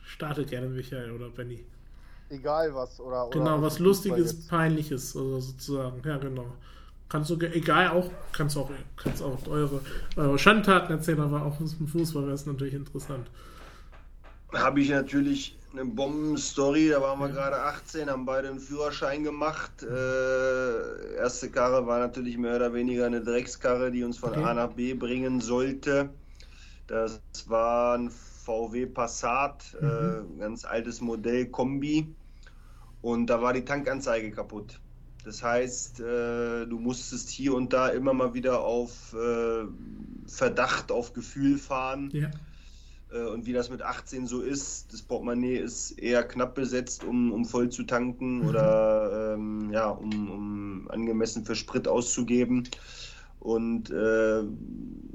Starte 0.05 0.45
gerne, 0.45 0.69
Michael 0.69 1.13
oder 1.13 1.31
Benny. 1.31 1.65
Egal 2.29 2.75
was, 2.75 3.01
oder? 3.01 3.29
Genau, 3.31 3.55
oder 3.55 3.63
was 3.63 3.79
Lustiges, 3.79 4.47
Peinliches, 4.47 5.17
oder 5.17 5.41
sozusagen. 5.41 6.03
Ja, 6.05 6.19
genau. 6.19 6.47
Kannst 7.09 7.31
du, 7.31 7.41
egal 7.41 7.89
auch, 7.89 8.11
kannst 8.33 8.57
auch, 8.59 8.71
kannst 8.97 9.23
auch 9.23 9.47
eure, 9.47 9.81
eure 10.17 10.39
Schandtaten 10.39 10.93
erzählen, 10.93 11.21
aber 11.21 11.43
auch 11.43 11.59
aus 11.59 11.79
dem 11.79 11.89
Fußball 11.89 12.25
wäre 12.25 12.35
es 12.35 12.45
natürlich 12.45 12.75
interessant. 12.75 13.31
Habe 14.53 14.81
ich 14.81 14.91
natürlich 14.91 15.58
eine 15.79 15.89
Bombenstory. 15.91 16.91
Da 16.91 17.01
waren 17.01 17.19
wir 17.21 17.29
gerade 17.29 17.57
18, 17.57 18.11
haben 18.11 18.25
beide 18.25 18.49
einen 18.49 18.61
Führerschein 18.61 19.25
gemacht. 19.25 19.83
Äh, 19.83 21.15
erste 21.17 21.51
Karre 21.51 21.87
war 21.87 21.99
natürlich 22.01 22.37
mehr 22.37 22.57
oder 22.57 22.73
weniger 22.75 23.07
eine 23.07 23.23
Dreckskarre, 23.23 23.91
die 23.91 24.03
uns 24.03 24.19
von 24.19 24.31
okay. 24.31 24.43
A 24.43 24.55
nach 24.55 24.73
B 24.73 24.95
bringen 24.95 25.41
sollte. 25.41 26.11
Das 26.87 27.21
war 27.47 27.97
ein 27.97 28.11
VW 28.11 28.87
Passat, 28.87 29.77
äh, 29.81 29.85
mhm. 29.85 30.37
äh, 30.37 30.41
ganz 30.41 30.65
altes 30.65 31.01
Modell 31.01 31.47
Kombi. 31.47 32.09
Und 33.01 33.29
da 33.29 33.41
war 33.41 33.53
die 33.53 33.65
Tankanzeige 33.65 34.31
kaputt. 34.31 34.81
Das 35.25 35.43
heißt, 35.43 36.01
äh, 36.01 36.67
du 36.67 36.79
musstest 36.79 37.29
hier 37.29 37.55
und 37.55 37.73
da 37.73 37.89
immer 37.89 38.15
mal 38.15 38.35
wieder 38.35 38.61
auf 38.61 39.15
äh, 39.15 39.67
Verdacht, 40.27 40.91
auf 40.91 41.13
Gefühl 41.13 41.59
fahren. 41.59 42.11
Ja. 42.13 42.31
Äh, 43.13 43.27
und 43.27 43.47
wie 43.47 43.53
das 43.53 43.71
mit 43.71 43.83
18 43.83 44.27
so 44.27 44.41
ist, 44.41 44.93
das 44.93 45.03
Portemonnaie 45.03 45.57
ist 45.57 45.93
eher 45.93 46.25
knapp 46.25 46.55
besetzt, 46.55 47.05
um, 47.05 47.33
um 47.33 47.45
voll 47.45 47.69
zu 47.71 47.85
tanken 47.85 48.41
mhm. 48.41 48.49
oder 48.49 49.35
ähm, 49.35 49.71
ja, 49.73 49.89
um, 49.89 50.31
um 50.31 50.91
angemessen 50.91 51.45
für 51.45 51.55
Sprit 51.55 51.89
auszugeben. 51.89 52.69
Und 53.41 53.91
äh, 53.91 54.43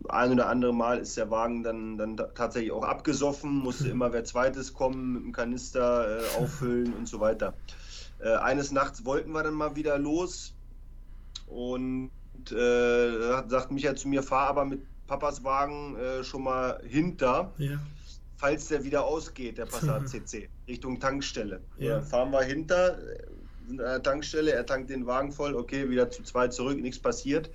ein 0.10 0.32
oder 0.32 0.48
andere 0.48 0.74
Mal 0.74 1.00
ist 1.00 1.18
der 1.18 1.30
Wagen 1.30 1.62
dann, 1.64 1.98
dann 1.98 2.16
tatsächlich 2.16 2.72
auch 2.72 2.84
abgesoffen, 2.84 3.52
musste 3.60 3.90
immer 3.90 4.14
wer 4.14 4.24
zweites 4.24 4.74
kommen, 4.74 5.14
mit 5.14 5.24
dem 5.24 5.32
Kanister 5.34 6.20
äh, 6.20 6.38
auffüllen 6.38 6.94
und 6.94 7.08
so 7.08 7.20
weiter. 7.20 7.54
Äh, 8.20 8.36
eines 8.36 8.72
Nachts 8.72 9.04
wollten 9.04 9.32
wir 9.34 9.44
dann 9.44 9.56
mal 9.56 9.76
wieder 9.76 10.00
los 10.00 10.54
und 11.48 12.12
äh, 12.50 13.50
sagt 13.50 13.72
Michael 13.72 13.96
zu 13.96 14.08
mir, 14.08 14.24
fahr 14.24 14.48
aber 14.48 14.66
mit 14.66 14.82
Papas 15.14 15.44
Wagen 15.44 15.96
äh, 15.96 16.24
schon 16.24 16.44
mal 16.44 16.82
hinter, 16.88 17.54
ja. 17.60 17.78
falls 18.36 18.70
der 18.70 18.84
wieder 18.84 19.06
ausgeht, 19.06 19.60
der 19.60 19.68
Passat 19.68 20.10
CC, 20.10 20.50
Richtung 20.68 21.00
Tankstelle. 21.00 21.62
Ja. 21.78 22.02
fahren 22.02 22.32
wir 22.32 22.42
hinter, 22.42 22.98
sind 23.68 23.80
an 23.80 23.86
der 23.86 24.02
Tankstelle, 24.02 24.52
er 24.52 24.66
tankt 24.66 24.90
den 24.90 25.06
Wagen 25.06 25.32
voll, 25.32 25.54
okay, 25.54 25.88
wieder 25.88 26.10
zu 26.10 26.24
zweit 26.24 26.52
zurück, 26.52 26.82
nichts 26.82 26.98
passiert. 26.98 27.52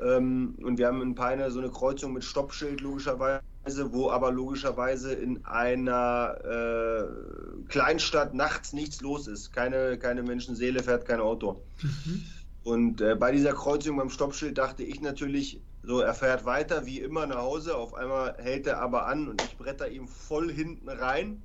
Ähm, 0.00 0.54
und 0.62 0.78
wir 0.78 0.86
haben 0.86 1.02
in 1.02 1.14
Peine 1.14 1.50
so 1.50 1.58
eine 1.58 1.68
Kreuzung 1.68 2.14
mit 2.14 2.24
Stoppschild, 2.24 2.80
logischerweise, 2.80 3.42
wo 3.90 4.10
aber 4.10 4.32
logischerweise 4.32 5.12
in 5.12 5.44
einer 5.44 6.38
äh, 6.42 7.68
Kleinstadt 7.68 8.32
nachts 8.32 8.72
nichts 8.72 9.02
los 9.02 9.28
ist. 9.28 9.52
Keine, 9.52 9.98
keine 9.98 10.22
Menschenseele 10.22 10.82
fährt 10.82 11.04
kein 11.04 11.20
Auto. 11.20 11.60
Mhm. 11.82 12.24
Und 12.64 13.02
äh, 13.02 13.14
bei 13.14 13.30
dieser 13.30 13.52
Kreuzung 13.52 13.98
beim 13.98 14.08
Stoppschild 14.08 14.56
dachte 14.56 14.84
ich 14.84 15.02
natürlich, 15.02 15.60
so, 15.82 16.00
er 16.00 16.14
fährt 16.14 16.44
weiter 16.44 16.84
wie 16.84 17.00
immer 17.00 17.26
nach 17.26 17.38
Hause. 17.38 17.76
Auf 17.76 17.94
einmal 17.94 18.36
hält 18.38 18.66
er 18.66 18.80
aber 18.80 19.06
an 19.06 19.28
und 19.28 19.42
ich 19.42 19.56
bretter 19.56 19.88
ihm 19.88 20.08
voll 20.08 20.52
hinten 20.52 20.88
rein. 20.88 21.42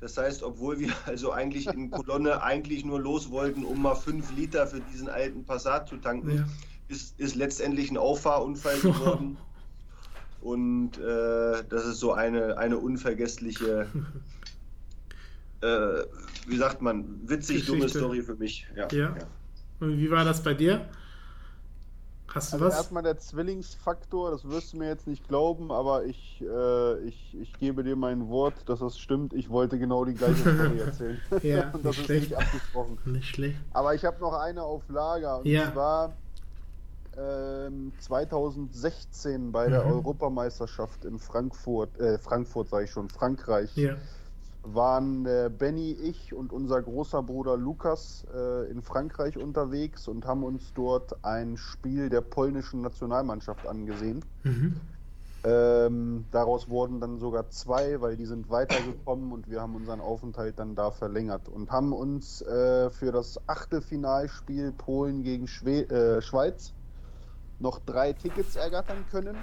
Das 0.00 0.16
heißt, 0.16 0.42
obwohl 0.42 0.78
wir 0.78 0.92
also 1.06 1.32
eigentlich 1.32 1.66
in 1.66 1.90
Kolonne 1.90 2.42
eigentlich 2.42 2.84
nur 2.84 3.00
los 3.00 3.30
wollten, 3.30 3.64
um 3.64 3.82
mal 3.82 3.94
fünf 3.94 4.34
Liter 4.36 4.66
für 4.66 4.80
diesen 4.80 5.08
alten 5.08 5.44
Passat 5.44 5.88
zu 5.88 5.96
tanken, 5.98 6.36
ja. 6.36 6.44
ist, 6.88 7.18
ist 7.20 7.34
letztendlich 7.34 7.90
ein 7.90 7.98
Auffahrunfall 7.98 8.80
geworden. 8.80 9.36
und 10.40 10.98
äh, 10.98 11.62
das 11.68 11.84
ist 11.84 12.00
so 12.00 12.12
eine, 12.12 12.56
eine 12.56 12.78
unvergessliche, 12.78 13.86
äh, 15.60 15.66
wie 16.46 16.56
sagt 16.56 16.80
man, 16.80 17.20
witzig 17.28 17.66
Geschichte. 17.66 17.72
dumme 17.72 17.88
Story 17.88 18.22
für 18.22 18.36
mich. 18.36 18.66
Ja. 18.74 18.88
ja. 18.92 19.16
ja. 19.16 19.26
Und 19.80 19.98
wie 19.98 20.10
war 20.10 20.24
das 20.24 20.42
bei 20.42 20.54
dir? 20.54 20.88
Hast 22.34 22.52
du 22.52 22.56
also 22.56 22.66
was? 22.66 22.74
Erstmal 22.74 23.02
der 23.04 23.18
Zwillingsfaktor, 23.18 24.32
das 24.32 24.48
wirst 24.48 24.72
du 24.72 24.78
mir 24.78 24.88
jetzt 24.88 25.06
nicht 25.06 25.28
glauben, 25.28 25.70
aber 25.70 26.04
ich, 26.04 26.42
äh, 26.42 26.98
ich, 27.06 27.36
ich 27.40 27.52
gebe 27.60 27.84
dir 27.84 27.94
mein 27.94 28.28
Wort, 28.28 28.54
dass 28.66 28.80
das 28.80 28.98
stimmt. 28.98 29.32
Ich 29.32 29.50
wollte 29.50 29.78
genau 29.78 30.04
die 30.04 30.14
gleiche 30.14 30.36
Story 30.54 30.78
erzählen. 30.80 31.20
ja, 31.42 31.70
und 31.72 31.84
das 31.84 31.96
ist 31.96 32.04
schlecht. 32.04 32.30
nicht 32.30 32.36
abgesprochen. 32.36 32.98
Nicht 33.04 33.28
schlecht. 33.28 33.56
Aber 33.72 33.94
ich 33.94 34.04
habe 34.04 34.20
noch 34.20 34.34
eine 34.34 34.62
auf 34.64 34.82
Lager. 34.88 35.38
Und 35.38 35.46
ja. 35.46 35.72
zwar 35.72 36.12
ähm, 37.16 37.92
2016 38.00 39.52
bei 39.52 39.68
der 39.68 39.84
mhm. 39.84 39.92
Europameisterschaft 39.92 41.04
in 41.04 41.20
Frankfurt, 41.20 41.98
äh, 42.00 42.18
Frankfurt 42.18 42.68
sage 42.68 42.84
ich 42.84 42.90
schon, 42.90 43.08
Frankreich. 43.08 43.70
Ja 43.76 43.94
waren 44.64 45.26
äh, 45.26 45.50
Benny, 45.56 45.92
ich 45.92 46.32
und 46.34 46.52
unser 46.52 46.82
großer 46.82 47.22
Bruder 47.22 47.56
Lukas 47.56 48.26
äh, 48.34 48.70
in 48.70 48.82
Frankreich 48.82 49.36
unterwegs 49.36 50.08
und 50.08 50.26
haben 50.26 50.42
uns 50.42 50.72
dort 50.74 51.24
ein 51.24 51.56
Spiel 51.56 52.08
der 52.08 52.22
polnischen 52.22 52.80
Nationalmannschaft 52.80 53.66
angesehen. 53.66 54.24
Mhm. 54.42 54.80
Ähm, 55.46 56.24
daraus 56.30 56.70
wurden 56.70 57.00
dann 57.00 57.18
sogar 57.18 57.50
zwei, 57.50 58.00
weil 58.00 58.16
die 58.16 58.24
sind 58.24 58.48
weitergekommen 58.48 59.30
und 59.30 59.50
wir 59.50 59.60
haben 59.60 59.76
unseren 59.76 60.00
Aufenthalt 60.00 60.58
dann 60.58 60.74
da 60.74 60.90
verlängert 60.90 61.50
und 61.50 61.70
haben 61.70 61.92
uns 61.92 62.40
äh, 62.40 62.88
für 62.88 63.12
das 63.12 63.38
Achtelfinalspiel 63.46 64.72
Polen 64.72 65.22
gegen 65.22 65.46
Schwe 65.46 65.82
äh, 65.90 66.22
Schweiz 66.22 66.72
noch 67.58 67.78
drei 67.78 68.14
Tickets 68.14 68.56
ergattern 68.56 69.04
können 69.10 69.36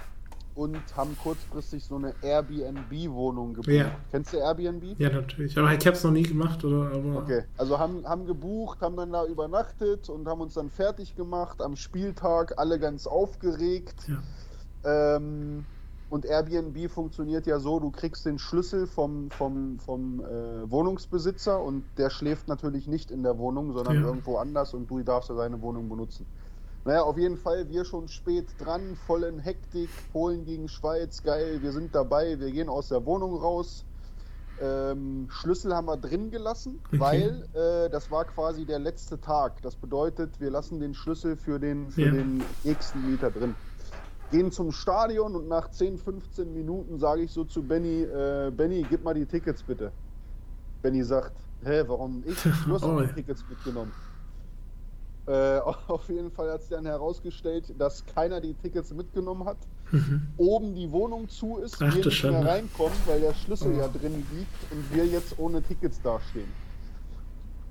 und 0.55 0.79
haben 0.95 1.17
kurzfristig 1.21 1.85
so 1.85 1.95
eine 1.95 2.13
Airbnb-Wohnung 2.21 3.53
gebucht. 3.53 3.71
Ja. 3.71 3.91
Kennst 4.11 4.33
du 4.33 4.37
Airbnb? 4.37 4.99
Ja, 4.99 5.09
natürlich. 5.09 5.57
Aber 5.57 5.73
ich 5.73 5.85
habe 5.85 5.95
es 5.95 6.03
noch 6.03 6.11
nie 6.11 6.23
gemacht, 6.23 6.63
oder? 6.63 6.91
Aber... 6.91 7.17
Okay, 7.17 7.43
also 7.57 7.79
haben, 7.79 8.05
haben 8.05 8.25
gebucht, 8.25 8.81
haben 8.81 8.97
dann 8.97 9.11
da 9.11 9.25
übernachtet 9.25 10.09
und 10.09 10.27
haben 10.27 10.41
uns 10.41 10.55
dann 10.55 10.69
fertig 10.69 11.15
gemacht 11.15 11.61
am 11.61 11.75
Spieltag, 11.75 12.57
alle 12.57 12.79
ganz 12.79 13.07
aufgeregt. 13.07 14.07
Ja. 14.07 15.15
Ähm, 15.15 15.65
und 16.09 16.25
Airbnb 16.25 16.91
funktioniert 16.91 17.47
ja 17.47 17.59
so, 17.59 17.79
du 17.79 17.89
kriegst 17.89 18.25
den 18.25 18.37
Schlüssel 18.37 18.85
vom, 18.85 19.31
vom, 19.31 19.79
vom 19.79 20.19
äh, 20.19 20.69
Wohnungsbesitzer 20.69 21.61
und 21.61 21.85
der 21.97 22.09
schläft 22.09 22.49
natürlich 22.49 22.87
nicht 22.87 23.11
in 23.11 23.23
der 23.23 23.37
Wohnung, 23.37 23.71
sondern 23.71 23.95
ja. 23.95 24.01
irgendwo 24.01 24.35
anders 24.35 24.73
und 24.73 24.91
du 24.91 25.01
darfst 25.03 25.29
ja 25.29 25.35
seine 25.35 25.61
Wohnung 25.61 25.87
benutzen. 25.87 26.25
Naja, 26.83 27.03
auf 27.03 27.17
jeden 27.17 27.37
Fall, 27.37 27.69
wir 27.69 27.85
schon 27.85 28.07
spät 28.07 28.47
dran, 28.57 28.95
voll 29.05 29.23
in 29.23 29.37
Hektik, 29.37 29.89
Polen 30.11 30.45
gegen 30.45 30.67
Schweiz, 30.67 31.21
geil, 31.21 31.61
wir 31.61 31.71
sind 31.71 31.93
dabei, 31.93 32.39
wir 32.39 32.51
gehen 32.51 32.69
aus 32.69 32.89
der 32.89 33.05
Wohnung 33.05 33.35
raus. 33.35 33.85
Ähm, 34.59 35.27
Schlüssel 35.29 35.75
haben 35.75 35.85
wir 35.85 35.97
drin 35.97 36.31
gelassen, 36.31 36.79
okay. 36.87 36.99
weil 36.99 37.47
äh, 37.53 37.89
das 37.89 38.09
war 38.09 38.25
quasi 38.25 38.65
der 38.65 38.79
letzte 38.79 39.19
Tag. 39.19 39.61
Das 39.61 39.75
bedeutet, 39.75 40.39
wir 40.39 40.51
lassen 40.51 40.79
den 40.79 40.93
Schlüssel 40.93 41.35
für 41.35 41.59
den, 41.59 41.89
für 41.91 42.05
ja. 42.05 42.11
den 42.11 42.43
nächsten 42.63 43.09
Mieter 43.09 43.31
drin. 43.31 43.55
Gehen 44.31 44.51
zum 44.51 44.71
Stadion 44.71 45.35
und 45.35 45.47
nach 45.47 45.69
10, 45.69 45.97
15 45.97 46.53
Minuten 46.53 46.99
sage 46.99 47.23
ich 47.23 47.31
so 47.31 47.43
zu 47.43 47.63
Benny, 47.63 48.03
äh, 48.03 48.51
Benny, 48.55 48.85
gib 48.89 49.03
mal 49.03 49.13
die 49.13 49.25
Tickets 49.25 49.61
bitte. 49.63 49.91
Benny 50.81 51.03
sagt, 51.03 51.33
hä, 51.63 51.83
warum 51.87 52.23
ich? 52.25 52.45
Hast 52.67 52.83
oh, 52.83 53.01
die 53.01 53.13
Tickets 53.13 53.43
mitgenommen. 53.49 53.91
Äh, 55.31 55.59
auf 55.87 56.09
jeden 56.09 56.29
Fall 56.31 56.51
hat 56.51 56.61
sich 56.61 56.71
dann 56.71 56.85
herausgestellt, 56.85 57.73
dass 57.77 58.05
keiner 58.05 58.41
die 58.41 58.53
Tickets 58.53 58.93
mitgenommen 58.93 59.45
hat. 59.45 59.57
Mhm. 59.91 60.27
Oben 60.37 60.75
die 60.75 60.91
Wohnung 60.91 61.29
zu 61.29 61.57
ist, 61.57 61.75
Ach, 61.81 61.95
wir 61.95 62.05
nicht 62.05 62.23
mehr 62.23 62.45
reinkommen, 62.45 62.97
weil 63.05 63.21
der 63.21 63.33
Schlüssel 63.33 63.73
oh. 63.75 63.79
ja 63.79 63.87
drin 63.87 64.25
liegt 64.33 64.71
und 64.71 64.93
wir 64.93 65.05
jetzt 65.05 65.39
ohne 65.39 65.61
Tickets 65.61 66.01
dastehen. 66.01 66.51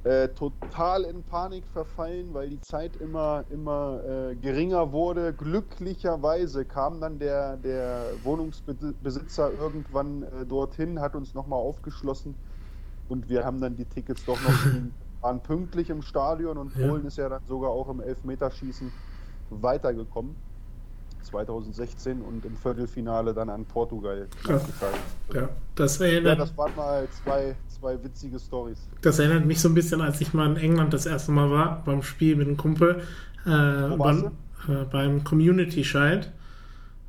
Äh, 0.05 0.29
total 0.29 1.05
in 1.05 1.23
Panik 1.23 1.65
verfallen, 1.75 2.33
weil 2.33 2.49
die 2.49 2.61
Zeit 2.63 2.97
immer, 2.97 3.45
immer 3.51 4.01
äh, 4.03 4.35
geringer 4.35 4.93
wurde. 4.93 5.35
Glücklicherweise 5.35 6.65
kam 6.65 7.03
dann 7.03 7.19
der, 7.19 7.59
der 7.59 8.05
Wohnungsbesitzer 8.25 9.53
irgendwann 9.53 10.23
äh, 10.23 10.47
dorthin, 10.47 11.01
hat 11.01 11.15
uns 11.15 11.35
nochmal 11.35 11.59
aufgeschlossen 11.59 12.35
und 13.11 13.29
wir 13.29 13.45
haben 13.45 13.61
dann 13.61 13.77
die 13.77 13.85
Tickets 13.85 14.25
doch 14.25 14.41
noch 14.41 14.55
waren 15.21 15.41
pünktlich 15.41 15.91
im 15.91 16.03
Stadion 16.03 16.57
und 16.57 16.75
Polen 16.75 17.03
ja. 17.03 17.09
ist 17.09 17.19
ja 17.19 17.29
dann 17.29 17.43
sogar 17.47 17.71
auch 17.71 17.89
im 17.89 18.01
Elfmeterschießen 18.01 18.91
weitergekommen. 19.51 20.35
2016 21.23 22.23
und 22.23 22.45
im 22.45 22.57
Viertelfinale 22.57 23.35
dann 23.35 23.51
an 23.51 23.65
Portugal 23.65 24.27
Krass. 24.43 24.63
Ja, 25.33 25.49
das 25.75 26.01
erinnert. 26.01 26.39
Ja, 26.39 26.45
das 26.45 26.57
waren 26.57 26.75
mal 26.77 27.09
zwei, 27.23 27.55
zwei 27.69 28.03
witzige 28.03 28.39
Stories. 28.39 28.79
Das 29.03 29.19
erinnert 29.19 29.47
mich 29.47 29.61
so 29.61 29.69
ein 29.69 29.75
bisschen, 29.75 30.01
als 30.01 30.21
ich 30.21 30.33
mal 30.35 30.51
in 30.51 30.57
England 30.57 30.93
das 30.93 31.07
erste 31.07 31.33
Mal 31.33 31.51
war, 31.51 31.83
beim 31.85 32.03
Spiel 32.03 32.37
mit 32.37 32.49
einem 32.49 32.57
Kumpel, 32.57 33.03
äh, 33.45 33.97
beim, 33.97 34.33
äh, 34.69 34.85
beim 34.91 35.23
Community 35.25 35.85
Shield 35.85 36.33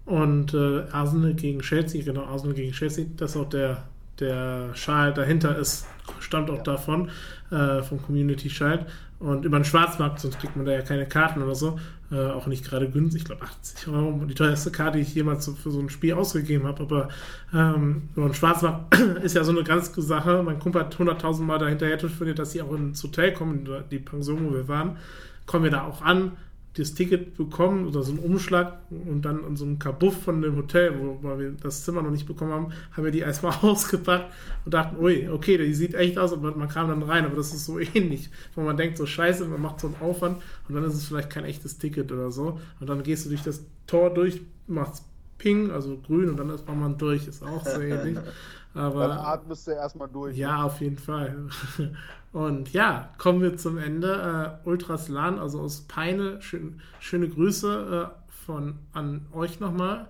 und 0.06 0.54
äh, 0.54 0.84
Arsenal 0.92 1.34
gegen 1.34 1.62
Chelsea, 1.62 2.04
genau, 2.04 2.26
Arsenal 2.26 2.56
gegen 2.56 2.74
Chelsea, 2.74 3.06
das 3.18 3.32
ist 3.32 3.38
auch 3.38 3.50
der 3.50 3.84
der 4.22 4.74
Schal 4.76 5.14
dahinter 5.14 5.58
ist, 5.58 5.86
stammt 6.20 6.50
auch 6.50 6.58
ja. 6.58 6.64
davon, 6.64 7.10
äh, 7.52 7.82
vom 7.82 8.02
Community 8.02 8.50
Child. 8.50 8.86
Und 9.20 9.46
über 9.46 9.60
den 9.60 9.66
Schwarzmarkt, 9.66 10.20
sonst 10.20 10.40
kriegt 10.40 10.56
man 10.56 10.66
da 10.66 10.72
ja 10.72 10.82
keine 10.82 11.06
Karten 11.08 11.44
oder 11.44 11.54
so. 11.54 11.80
Äh, 12.12 12.32
auch 12.32 12.48
nicht 12.48 12.66
gerade 12.66 12.90
günstig, 12.90 13.22
ich 13.22 13.26
glaube 13.26 13.44
80 13.44 13.88
Euro. 13.88 14.26
Die 14.28 14.34
teuerste 14.34 14.72
Karte, 14.72 14.98
die 14.98 15.04
ich 15.04 15.14
jemals 15.14 15.46
so 15.46 15.54
für 15.54 15.70
so 15.70 15.80
ein 15.80 15.90
Spiel 15.90 16.14
ausgegeben 16.14 16.66
habe. 16.66 16.82
Aber 16.82 17.10
ähm, 17.54 18.10
über 18.16 18.28
den 18.28 18.34
Schwarzmarkt 18.34 18.96
ist 19.24 19.36
ja 19.36 19.44
so 19.44 19.52
eine 19.52 19.64
ganz 19.64 19.94
Sache. 19.96 20.42
Mein 20.44 20.60
Kumpel 20.60 20.82
hat 20.82 20.96
100.000 20.96 21.42
Mal 21.44 21.60
dahinterher 21.60 21.98
telefoniert, 21.98 22.40
dass 22.40 22.52
sie 22.52 22.62
auch 22.62 22.74
ins 22.74 23.04
Hotel 23.04 23.32
kommen, 23.34 23.70
die 23.92 24.00
Pension, 24.00 24.50
wo 24.50 24.54
wir 24.54 24.68
waren. 24.68 24.98
Kommen 25.46 25.66
wir 25.66 25.72
da 25.72 25.84
auch 25.84 26.02
an 26.02 26.32
das 26.78 26.94
Ticket 26.94 27.36
bekommen 27.36 27.86
oder 27.88 28.02
so 28.02 28.12
einen 28.12 28.20
Umschlag 28.20 28.80
und 28.90 29.24
dann 29.24 29.46
in 29.46 29.58
so 29.58 29.66
einem 29.66 29.78
Kabuff 29.78 30.24
von 30.24 30.42
dem 30.42 30.56
Hotel, 30.56 30.98
wo, 30.98 31.20
wo 31.22 31.38
wir 31.38 31.52
das 31.52 31.84
Zimmer 31.84 32.02
noch 32.02 32.12
nicht 32.12 32.26
bekommen 32.26 32.54
haben, 32.54 32.68
haben 32.92 33.04
wir 33.04 33.12
die 33.12 33.20
erstmal 33.20 33.54
ausgepackt 33.62 34.32
und 34.64 34.74
dachten, 34.74 34.98
ui, 34.98 35.28
okay, 35.30 35.58
die 35.58 35.74
sieht 35.74 35.96
echt 35.96 36.18
aus, 36.18 36.32
aber 36.32 36.56
man 36.56 36.70
kam 36.70 36.88
dann 36.88 37.04
rein, 37.04 37.26
aber 37.26 37.36
das 37.36 37.54
ist 37.54 37.66
so 37.66 37.78
ähnlich, 37.94 38.30
wo 38.56 38.62
man 38.62 38.78
denkt, 38.78 38.98
so 38.98 39.06
scheiße, 39.06 39.46
man 39.46 39.62
macht 39.62 39.82
so 39.82 39.88
einen 39.88 39.98
Aufwand 40.00 40.42
und 40.70 40.76
dann 40.76 40.84
ist 40.86 40.94
es 40.94 41.06
vielleicht 41.06 41.30
kein 41.30 41.44
echtes 41.44 41.78
Ticket 41.78 42.12
oder 42.12 42.32
so 42.32 42.60
und 42.80 42.90
dann 42.90 43.04
gehst 43.04 43.26
du 43.26 43.30
durch 43.30 43.44
das 43.44 43.66
Tor 43.86 44.14
durch, 44.14 44.42
machst 44.68 45.04
Ping, 45.38 45.72
also 45.72 45.98
grün 45.98 46.30
und 46.30 46.38
dann 46.38 46.52
ist 46.52 46.68
man 46.68 46.98
durch, 46.98 47.28
ist 47.28 47.44
auch 47.44 47.66
so 47.66 47.82
ähnlich. 47.82 48.18
Aber, 48.74 49.08
dann 49.08 49.18
atmest 49.18 49.68
du 49.68 49.72
erstmal 49.72 50.08
durch. 50.08 50.38
Ja, 50.38 50.58
ne? 50.58 50.64
auf 50.64 50.80
jeden 50.82 50.98
Fall. 50.98 51.50
Und 52.34 52.72
ja, 52.72 53.10
kommen 53.18 53.42
wir 53.42 53.58
zum 53.58 53.78
Ende. 53.78 54.60
Äh, 54.64 54.68
Ultras 54.68 55.10
LAN, 55.10 55.40
also 55.40 55.60
aus 55.60 55.82
Peine, 55.82 56.42
schön, 56.42 56.80
schöne 57.00 57.28
Grüße 57.28 58.10
äh, 58.10 58.32
von 58.46 58.80
an 58.94 59.26
euch 59.34 59.60
nochmal. 59.60 60.08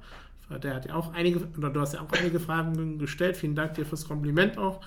Der 0.64 0.76
hat 0.76 0.86
ja 0.86 0.96
auch 0.96 1.14
einige, 1.14 1.48
oder 1.58 1.70
du 1.70 1.80
hast 1.80 1.94
ja 1.94 2.02
auch 2.02 2.12
einige 2.12 2.40
Fragen 2.40 3.00
gestellt. 3.00 3.38
Vielen 3.38 3.56
Dank 3.56 3.74
dir 3.76 3.86
fürs 3.86 4.08
Kompliment 4.08 4.58
auch. 4.58 4.82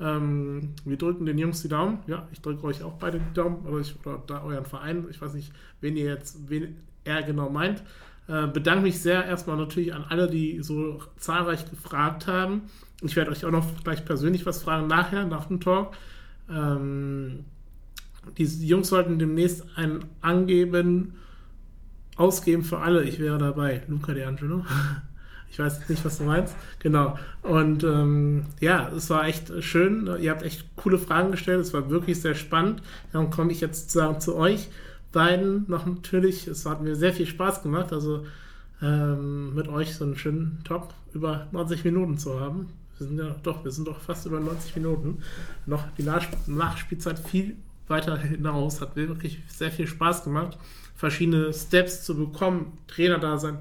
Ähm, 0.00 0.74
wir 0.84 0.96
drücken 0.96 1.26
den 1.26 1.38
Jungs 1.38 1.62
die 1.62 1.68
Daumen. 1.68 1.98
Ja, 2.06 2.26
ich 2.32 2.40
drücke 2.40 2.64
euch 2.64 2.82
auch 2.82 2.94
beide 2.94 3.20
die 3.20 3.34
Daumen, 3.34 3.66
oder, 3.66 3.80
ich, 3.80 3.94
oder 4.04 4.22
da 4.26 4.42
euren 4.42 4.64
Verein. 4.64 5.06
Ich 5.10 5.20
weiß 5.20 5.34
nicht, 5.34 5.52
wen 5.80 5.96
ihr 5.96 6.06
jetzt, 6.06 6.48
wen 6.48 6.78
er 7.04 7.22
genau 7.22 7.50
meint. 7.50 7.82
Äh, 8.26 8.46
bedanke 8.46 8.82
mich 8.82 9.00
sehr 9.00 9.24
erstmal 9.24 9.56
natürlich 9.56 9.92
an 9.92 10.04
alle, 10.08 10.28
die 10.28 10.62
so 10.62 11.00
zahlreich 11.16 11.68
gefragt 11.68 12.26
haben. 12.26 12.62
Ich 13.02 13.16
werde 13.16 13.30
euch 13.30 13.44
auch 13.44 13.50
noch 13.50 13.82
gleich 13.82 14.04
persönlich 14.04 14.46
was 14.46 14.62
fragen 14.62 14.86
nachher, 14.86 15.24
nach 15.26 15.46
dem 15.46 15.60
Talk. 15.60 15.94
Ähm, 16.50 17.44
die 18.36 18.44
Jungs 18.44 18.88
sollten 18.88 19.18
demnächst 19.18 19.64
ein 19.76 20.04
Angeben, 20.20 21.14
ausgeben 22.16 22.64
für 22.64 22.78
alle. 22.78 23.02
Ich 23.04 23.18
wäre 23.18 23.38
dabei. 23.38 23.82
Luca 23.88 24.12
D'Angelo. 24.12 24.64
Ich 25.52 25.58
weiß 25.58 25.88
nicht, 25.88 26.04
was 26.04 26.18
du 26.18 26.24
meinst. 26.24 26.54
Genau. 26.78 27.18
Und 27.42 27.82
ähm, 27.82 28.44
ja, 28.60 28.88
es 28.96 29.10
war 29.10 29.26
echt 29.26 29.52
schön. 29.64 30.08
Ihr 30.20 30.30
habt 30.30 30.42
echt 30.42 30.64
coole 30.76 30.96
Fragen 30.96 31.32
gestellt. 31.32 31.60
Es 31.60 31.74
war 31.74 31.90
wirklich 31.90 32.20
sehr 32.20 32.36
spannend. 32.36 32.82
Dann 33.12 33.30
komme 33.30 33.50
ich 33.50 33.60
jetzt 33.60 33.90
sozusagen 33.90 34.20
zu 34.20 34.36
euch 34.36 34.68
beiden 35.10 35.64
noch 35.66 35.86
natürlich. 35.86 36.46
Es 36.46 36.66
hat 36.66 36.82
mir 36.82 36.94
sehr 36.94 37.12
viel 37.12 37.26
Spaß 37.26 37.64
gemacht. 37.64 37.92
Also 37.92 38.26
ähm, 38.80 39.54
mit 39.54 39.66
euch 39.66 39.96
so 39.96 40.04
einen 40.04 40.16
schönen 40.16 40.60
Top 40.62 40.94
über 41.14 41.48
90 41.50 41.84
Minuten 41.84 42.16
zu 42.16 42.38
haben. 42.38 42.68
Wir 43.00 43.06
sind 43.06 43.18
ja 43.18 43.34
doch, 43.42 43.64
wir 43.64 43.70
sind 43.70 43.88
doch 43.88 43.98
fast 43.98 44.26
über 44.26 44.38
90 44.40 44.76
Minuten. 44.76 45.22
Noch 45.64 45.84
die 45.96 46.02
Nachspielzeit 46.02 47.18
viel 47.18 47.56
weiter 47.88 48.18
hinaus. 48.18 48.82
Hat 48.82 48.94
wirklich 48.94 49.38
sehr 49.48 49.70
viel 49.70 49.86
Spaß 49.86 50.22
gemacht, 50.24 50.58
verschiedene 50.94 51.52
Steps 51.54 52.04
zu 52.04 52.14
bekommen. 52.14 52.78
Trainer 52.88 53.18
da 53.18 53.38
sein, 53.38 53.60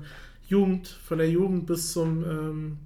Jugend, 0.50 0.90
von 0.90 1.20
der 1.20 1.30
Jugend 1.30 1.68
bis 1.68 1.94
zum, 1.94 2.24
ähm, 2.30 2.78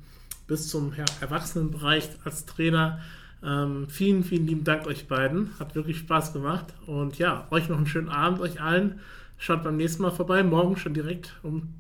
bis 0.46 0.70
zum 0.70 0.94
ja, 0.96 1.06
Erwachsenenbereich 1.22 2.08
als 2.24 2.46
Trainer. 2.46 3.00
Ähm, 3.42 3.88
vielen, 3.90 4.24
vielen 4.24 4.46
lieben 4.46 4.64
Dank 4.64 4.86
euch 4.86 5.08
beiden. 5.08 5.58
Hat 5.58 5.74
wirklich 5.74 5.98
Spaß 5.98 6.34
gemacht. 6.34 6.68
Und 6.86 7.18
ja, 7.18 7.48
euch 7.50 7.68
noch 7.68 7.78
einen 7.78 7.88
schönen 7.88 8.10
Abend, 8.10 8.40
euch 8.42 8.62
allen. 8.62 9.00
Schaut 9.40 9.64
beim 9.64 9.78
nächsten 9.78 10.04
Mal 10.04 10.12
vorbei. 10.12 10.44
Morgen 10.44 10.78
schon 10.78 10.94
direkt 10.94 11.34
um 11.42 11.74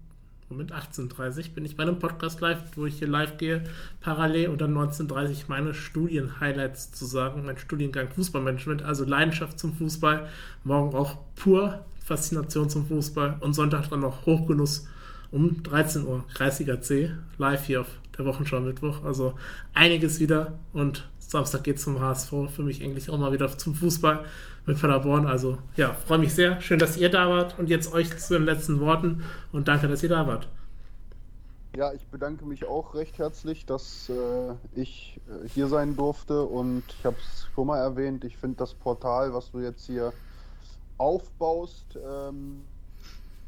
Moment, 0.54 0.72
18.30 0.72 1.54
bin 1.56 1.66
ich 1.66 1.76
bei 1.76 1.82
einem 1.82 1.98
Podcast 1.98 2.40
live, 2.40 2.60
wo 2.76 2.86
ich 2.86 3.00
hier 3.00 3.08
live 3.08 3.38
gehe, 3.38 3.64
parallel 4.02 4.50
und 4.50 4.62
dann 4.62 4.72
19.30 4.78 5.46
meine 5.48 5.74
Studien-Highlights 5.74 6.92
zu 6.92 7.06
sagen, 7.06 7.44
mein 7.44 7.58
Studiengang 7.58 8.10
Fußballmanagement, 8.12 8.84
also 8.84 9.04
Leidenschaft 9.04 9.58
zum 9.58 9.74
Fußball, 9.74 10.30
morgen 10.64 10.96
auch 10.96 11.18
pur 11.36 11.84
Faszination 12.06 12.70
zum 12.70 12.86
Fußball 12.86 13.38
und 13.40 13.54
Sonntag 13.54 13.90
dann 13.90 14.02
noch 14.02 14.28
Hochgenuss 14.28 14.88
um 15.32 15.64
13 15.64 16.06
Uhr, 16.06 16.24
Kreisiger 16.36 16.82
C, 16.82 17.12
live 17.40 17.66
hier 17.66 17.82
auf 17.82 17.88
der 18.16 18.26
Wochenschau 18.26 18.60
Mittwoch, 18.60 19.04
also 19.04 19.34
einiges 19.74 20.20
wieder 20.20 20.60
und 20.72 21.10
Samstag 21.18 21.64
geht 21.64 21.78
es 21.78 21.84
zum 21.84 22.00
HSV, 22.00 22.32
für 22.56 22.62
mich 22.62 22.84
eigentlich 22.84 23.10
auch 23.10 23.18
mal 23.18 23.34
wieder 23.34 23.58
zum 23.58 23.74
Fußball 23.74 24.24
mit 24.66 24.80
Paderborn. 24.80 25.26
Also 25.28 25.58
ja, 25.76 25.94
freue 25.94 26.20
mich 26.20 26.34
sehr. 26.34 26.62
Schön, 26.62 26.80
dass 26.80 26.98
ihr 26.98 27.10
da 27.10 27.30
wart 27.30 27.58
und 27.60 27.70
jetzt 27.70 27.94
euch 27.94 28.18
zu 28.18 28.34
den 28.34 28.46
letzten 28.46 28.80
Worten 28.80 29.24
und 29.52 29.68
danke, 29.68 29.88
dass 29.88 30.04
ihr 30.04 30.10
da 30.10 30.28
wart. 30.28 30.48
Ja, 31.76 31.92
ich 31.92 32.06
bedanke 32.06 32.46
mich 32.46 32.66
auch 32.66 32.94
recht 32.94 33.18
herzlich, 33.18 33.66
dass 33.66 34.08
äh, 34.10 34.54
ich 34.80 35.20
äh, 35.28 35.48
hier 35.50 35.68
sein 35.68 35.96
durfte 35.96 36.44
und 36.44 36.84
ich 36.88 37.04
habe 37.04 37.16
es 37.20 37.48
schon 37.56 37.66
mal 37.66 37.80
erwähnt, 37.80 38.24
ich 38.26 38.38
finde 38.38 38.58
das 38.58 38.76
Portal, 38.76 39.34
was 39.34 39.52
du 39.52 39.60
jetzt 39.60 39.88
hier 39.88 40.14
aufbaust, 41.00 41.98
ähm, 41.98 42.62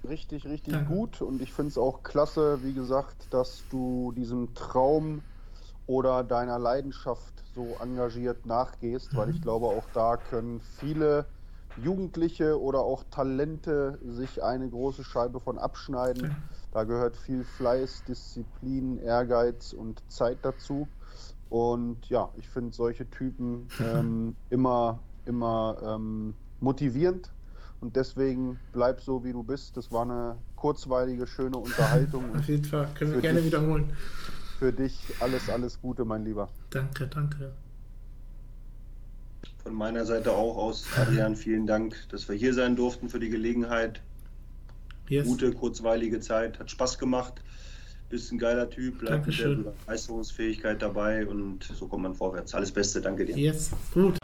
richtig, 0.09 0.45
richtig 0.45 0.73
danke. 0.73 0.91
gut 0.91 1.21
und 1.21 1.39
ich 1.39 1.53
finde 1.53 1.69
es 1.69 1.77
auch 1.77 2.01
klasse, 2.01 2.57
wie 2.63 2.73
gesagt, 2.73 3.27
dass 3.29 3.63
du 3.69 4.11
diesem 4.15 4.55
Traum 4.55 5.21
oder 5.87 6.23
deiner 6.23 6.59
Leidenschaft 6.59 7.43
so 7.53 7.75
engagiert 7.81 8.45
nachgehst, 8.45 9.13
mhm. 9.13 9.17
weil 9.17 9.29
ich 9.29 9.37
mhm. 9.37 9.43
glaube, 9.43 9.67
auch 9.67 9.85
da 9.93 10.17
können 10.17 10.61
viele 10.79 11.25
Jugendliche 11.77 12.59
oder 12.59 12.79
auch 12.79 13.03
Talente 13.11 13.99
sich 14.05 14.43
eine 14.43 14.69
große 14.69 15.03
Scheibe 15.03 15.39
von 15.39 15.57
abschneiden. 15.57 16.23
Ja. 16.23 16.35
Da 16.71 16.83
gehört 16.83 17.17
viel 17.17 17.43
Fleiß, 17.43 18.03
Disziplin, 18.07 18.97
Ehrgeiz 18.99 19.73
und 19.73 20.01
Zeit 20.09 20.37
dazu. 20.41 20.87
Und 21.49 22.09
ja, 22.09 22.29
ich 22.37 22.49
finde 22.49 22.73
solche 22.73 23.09
Typen 23.09 23.67
ähm, 23.79 24.35
immer, 24.49 24.99
immer 25.25 25.77
ähm, 25.83 26.33
motivierend. 26.59 27.31
Und 27.81 27.97
deswegen 27.97 28.57
bleib 28.71 29.01
so, 29.01 29.23
wie 29.23 29.33
du 29.33 29.43
bist. 29.43 29.75
Das 29.77 29.91
war 29.91 30.03
eine 30.03 30.37
kurzweilige, 30.55 31.27
schöne 31.27 31.57
Unterhaltung. 31.57 32.23
Auf 32.35 32.47
jeden 32.47 32.63
Fall, 32.63 32.87
können 32.97 33.13
wir 33.13 33.21
gerne 33.21 33.39
dich, 33.39 33.47
wiederholen 33.47 33.93
für 34.59 34.71
dich 34.73 34.97
alles, 35.19 35.49
alles 35.49 35.79
Gute, 35.81 36.05
mein 36.05 36.23
Lieber. 36.25 36.49
Danke, 36.69 37.07
danke. 37.07 37.51
Von 39.63 39.73
meiner 39.73 40.05
Seite 40.05 40.31
auch 40.31 40.57
aus, 40.57 40.85
Adrian, 40.97 41.35
vielen 41.35 41.65
Dank, 41.65 41.95
dass 42.09 42.29
wir 42.29 42.35
hier 42.35 42.53
sein 42.53 42.75
durften 42.75 43.09
für 43.09 43.19
die 43.19 43.29
Gelegenheit. 43.29 44.01
Yes. 45.07 45.25
Gute, 45.27 45.51
kurzweilige 45.51 46.19
Zeit, 46.19 46.59
hat 46.59 46.71
Spaß 46.71 46.97
gemacht. 46.97 47.41
Bist 48.09 48.31
ein 48.31 48.37
geiler 48.37 48.69
Typ, 48.69 48.99
bleibt 48.99 49.25
mit 49.25 49.39
der 49.39 49.73
Leistungsfähigkeit 49.87 50.81
dabei 50.81 51.25
und 51.25 51.63
so 51.63 51.87
kommt 51.87 52.03
man 52.03 52.13
vorwärts. 52.13 52.53
Alles 52.53 52.71
Beste, 52.71 53.01
danke 53.01 53.25
dir. 53.25 53.35
Yes, 53.35 53.71
gut. 53.93 54.17